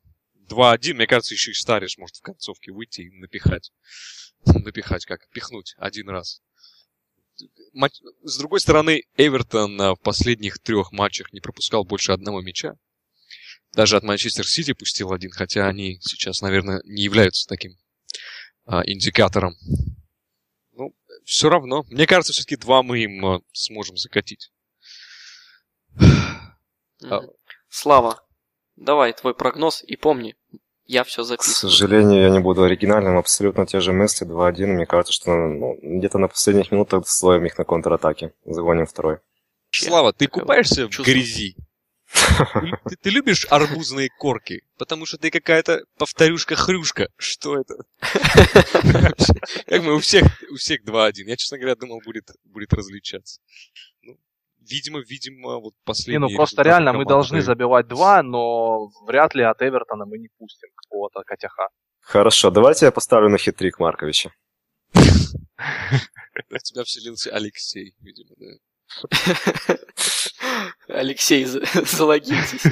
2-1, 0.52 0.94
мне 0.94 1.08
кажется, 1.08 1.34
еще 1.34 1.52
и 1.52 1.56
Стариш 1.56 1.98
может 1.98 2.18
в 2.18 2.22
концовке 2.22 2.72
выйти 2.72 3.02
и 3.02 3.12
напихать. 3.12 3.72
Напихать 4.46 5.06
как? 5.06 5.28
Пихнуть 5.30 5.76
один 5.78 6.10
раз. 6.10 6.42
С 8.24 8.38
другой 8.38 8.60
стороны, 8.60 9.04
Эвертон 9.16 9.82
а, 9.82 9.96
в 9.96 10.00
последних 10.02 10.60
трех 10.60 10.92
матчах 10.92 11.34
не 11.34 11.40
пропускал 11.40 11.84
больше 11.84 12.12
одного 12.12 12.42
мяча. 12.42 12.76
Даже 13.74 13.96
от 13.96 14.04
Манчестер 14.04 14.46
Сити 14.46 14.74
пустил 14.74 15.14
один, 15.14 15.32
хотя 15.32 15.68
они 15.68 16.00
сейчас, 16.02 16.42
наверное, 16.42 16.82
не 16.84 17.04
являются 17.04 17.48
таким 17.48 17.78
а, 18.66 18.82
индикатором. 18.86 19.56
Ну, 20.74 20.94
все 21.24 21.50
равно. 21.50 21.84
Мне 21.90 22.06
кажется, 22.06 22.34
все-таки 22.34 22.58
два 22.58 22.84
мы 22.84 23.04
им 23.04 23.26
а, 23.26 23.42
сможем 23.54 23.98
закатить. 23.98 24.52
А. 27.04 27.22
Слава, 27.70 28.24
давай 28.76 29.14
твой 29.14 29.34
прогноз 29.34 29.84
и 29.84 29.96
помни, 29.96 30.36
я 30.92 31.04
все 31.04 31.24
К 31.24 31.28
записываю. 31.28 31.72
сожалению, 31.72 32.22
я 32.24 32.30
не 32.30 32.40
буду 32.40 32.64
оригинальным. 32.64 33.18
Абсолютно 33.18 33.66
те 33.66 33.80
же 33.80 33.94
мысли. 33.94 34.28
2-1. 34.28 34.66
Мне 34.68 34.86
кажется, 34.86 35.14
что 35.14 35.32
ну, 35.32 35.78
где-то 35.82 36.18
на 36.18 36.28
последних 36.28 36.72
минутах 36.72 37.08
словим 37.08 37.46
их 37.46 37.58
на 37.58 37.64
контратаке. 37.64 38.34
Загоним 38.46 38.86
второй. 38.86 39.20
Слава, 39.72 40.12
ты 40.12 40.28
купаешься 40.28 40.88
в 40.88 41.00
грязи? 41.00 41.56
Ты, 42.14 42.72
ты- 42.90 42.96
ты 43.04 43.10
любишь 43.10 43.48
арбузные 43.50 44.10
корки? 44.20 44.64
Потому 44.78 45.06
что 45.06 45.18
ты 45.18 45.32
какая-то 45.32 45.86
повторюшка-хрюшка. 45.98 47.08
Что 47.18 47.58
это? 47.58 47.76
Как 49.68 49.82
мы 49.84 49.96
у 49.96 50.00
всех, 50.00 50.26
у 50.52 50.56
всех 50.58 50.84
2-1. 50.84 51.12
Я, 51.26 51.38
честно 51.38 51.58
говоря, 51.58 51.76
думал, 51.76 52.02
будет, 52.04 52.26
будет 52.44 52.74
различаться. 52.74 53.40
Ну, 54.02 54.18
видимо, 54.62 55.00
видимо, 55.00 55.60
вот 55.60 55.74
Не, 55.74 55.84
последний... 55.86 56.30
ну 56.30 56.36
просто 56.36 56.64
реально 56.64 56.94
мы 56.94 57.06
должны 57.06 57.42
забивать 57.42 57.88
два, 57.88 58.24
но 58.24 58.90
вряд 59.06 59.36
ли 59.36 59.44
от 59.44 59.62
Эвертона 59.62 60.06
мы 60.06 60.18
не 60.18 60.30
пустим 60.38 60.70
какого-то 60.76 61.24
котяха. 61.24 61.68
Хорошо, 62.02 62.50
давайте 62.52 62.86
я 62.86 62.92
поставлю 62.92 63.30
на 63.30 63.38
хитрик 63.38 63.80
Марковича. 63.80 64.32
В 64.94 66.60
тебя 66.64 66.84
вселился 66.84 67.32
Алексей, 67.32 67.96
видимо, 68.02 68.36
да. 68.38 68.48
Алексей, 70.88 71.46
за- 71.46 71.62
залогиньтесь. 71.86 72.64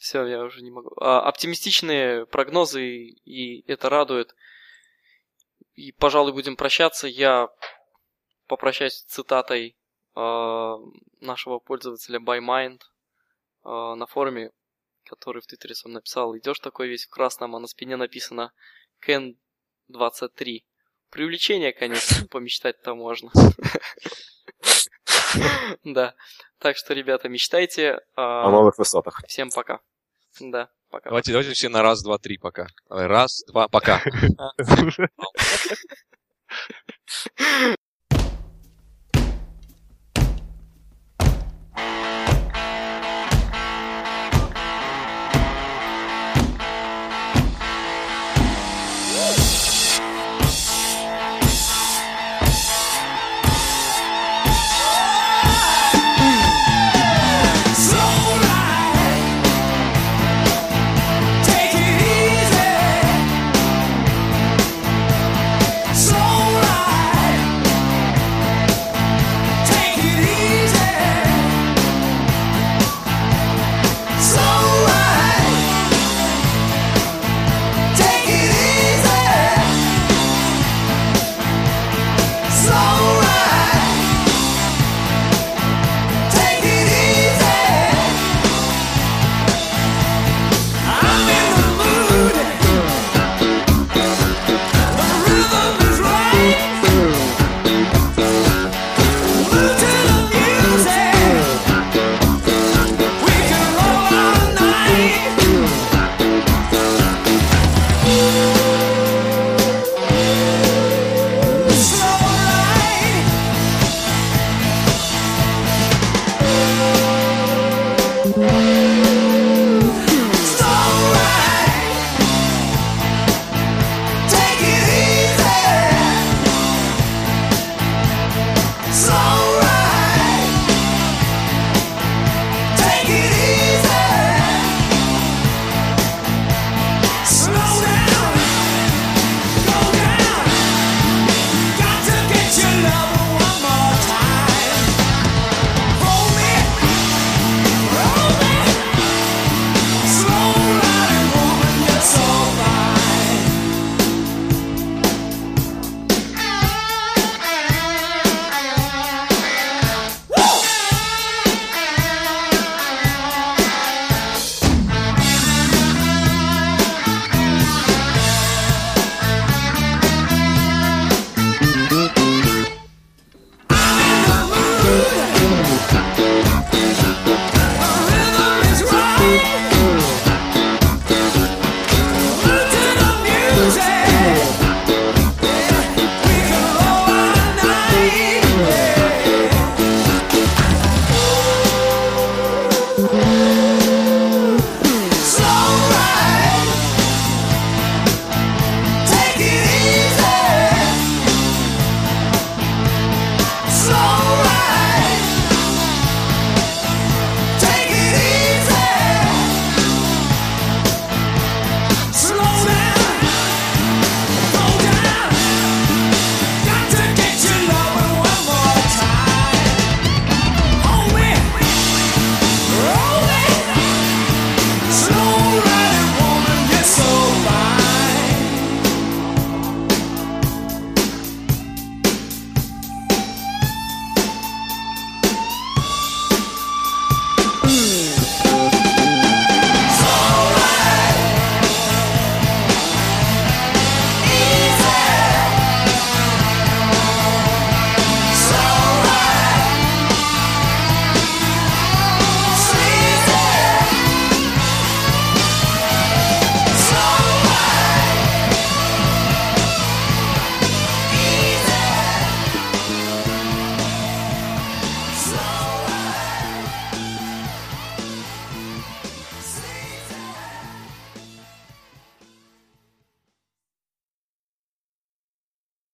Все, 0.00 0.26
я 0.26 0.42
уже 0.42 0.62
не 0.62 0.70
могу. 0.70 0.90
А, 1.00 1.20
Оптимистичные 1.20 2.26
прогнозы, 2.26 2.84
и 2.84 3.64
это 3.70 3.88
радует. 3.88 4.34
И, 5.74 5.92
пожалуй, 5.92 6.32
будем 6.32 6.56
прощаться. 6.56 7.06
Я 7.06 7.48
попрощаюсь 8.52 9.04
цитатой 9.08 9.74
а, 10.14 10.76
нашего 11.20 11.58
пользователя 11.58 12.20
BuyMind 12.20 12.80
а, 13.64 13.94
на 13.94 14.04
форуме, 14.04 14.50
который 15.06 15.40
в 15.40 15.46
Твиттере 15.46 15.74
сам 15.74 15.92
написал. 15.92 16.36
Идешь 16.36 16.58
такой 16.58 16.88
весь 16.88 17.06
в 17.06 17.08
красном, 17.08 17.56
а 17.56 17.60
на 17.60 17.66
спине 17.66 17.96
написано 17.96 18.52
Ken 19.02 19.36
23. 19.88 20.66
Привлечение, 21.08 21.72
конечно, 21.72 22.26
помечтать-то 22.30 22.94
можно. 22.94 23.30
Да. 25.82 26.14
Так 26.58 26.76
что, 26.76 26.92
ребята, 26.92 27.30
мечтайте. 27.30 28.00
О 28.16 28.48
А, 28.48 28.50
новых 28.50 28.76
высотах. 28.76 29.22
Всем 29.26 29.48
пока. 29.48 29.80
Да, 30.40 30.68
пока. 30.90 31.08
Давайте, 31.08 31.32
давайте 31.32 31.54
все 31.54 31.70
на 31.70 31.82
раз, 31.82 32.02
два, 32.02 32.18
три 32.18 32.36
пока. 32.36 32.66
Раз, 32.90 33.44
два, 33.46 33.68
пока. 33.68 34.02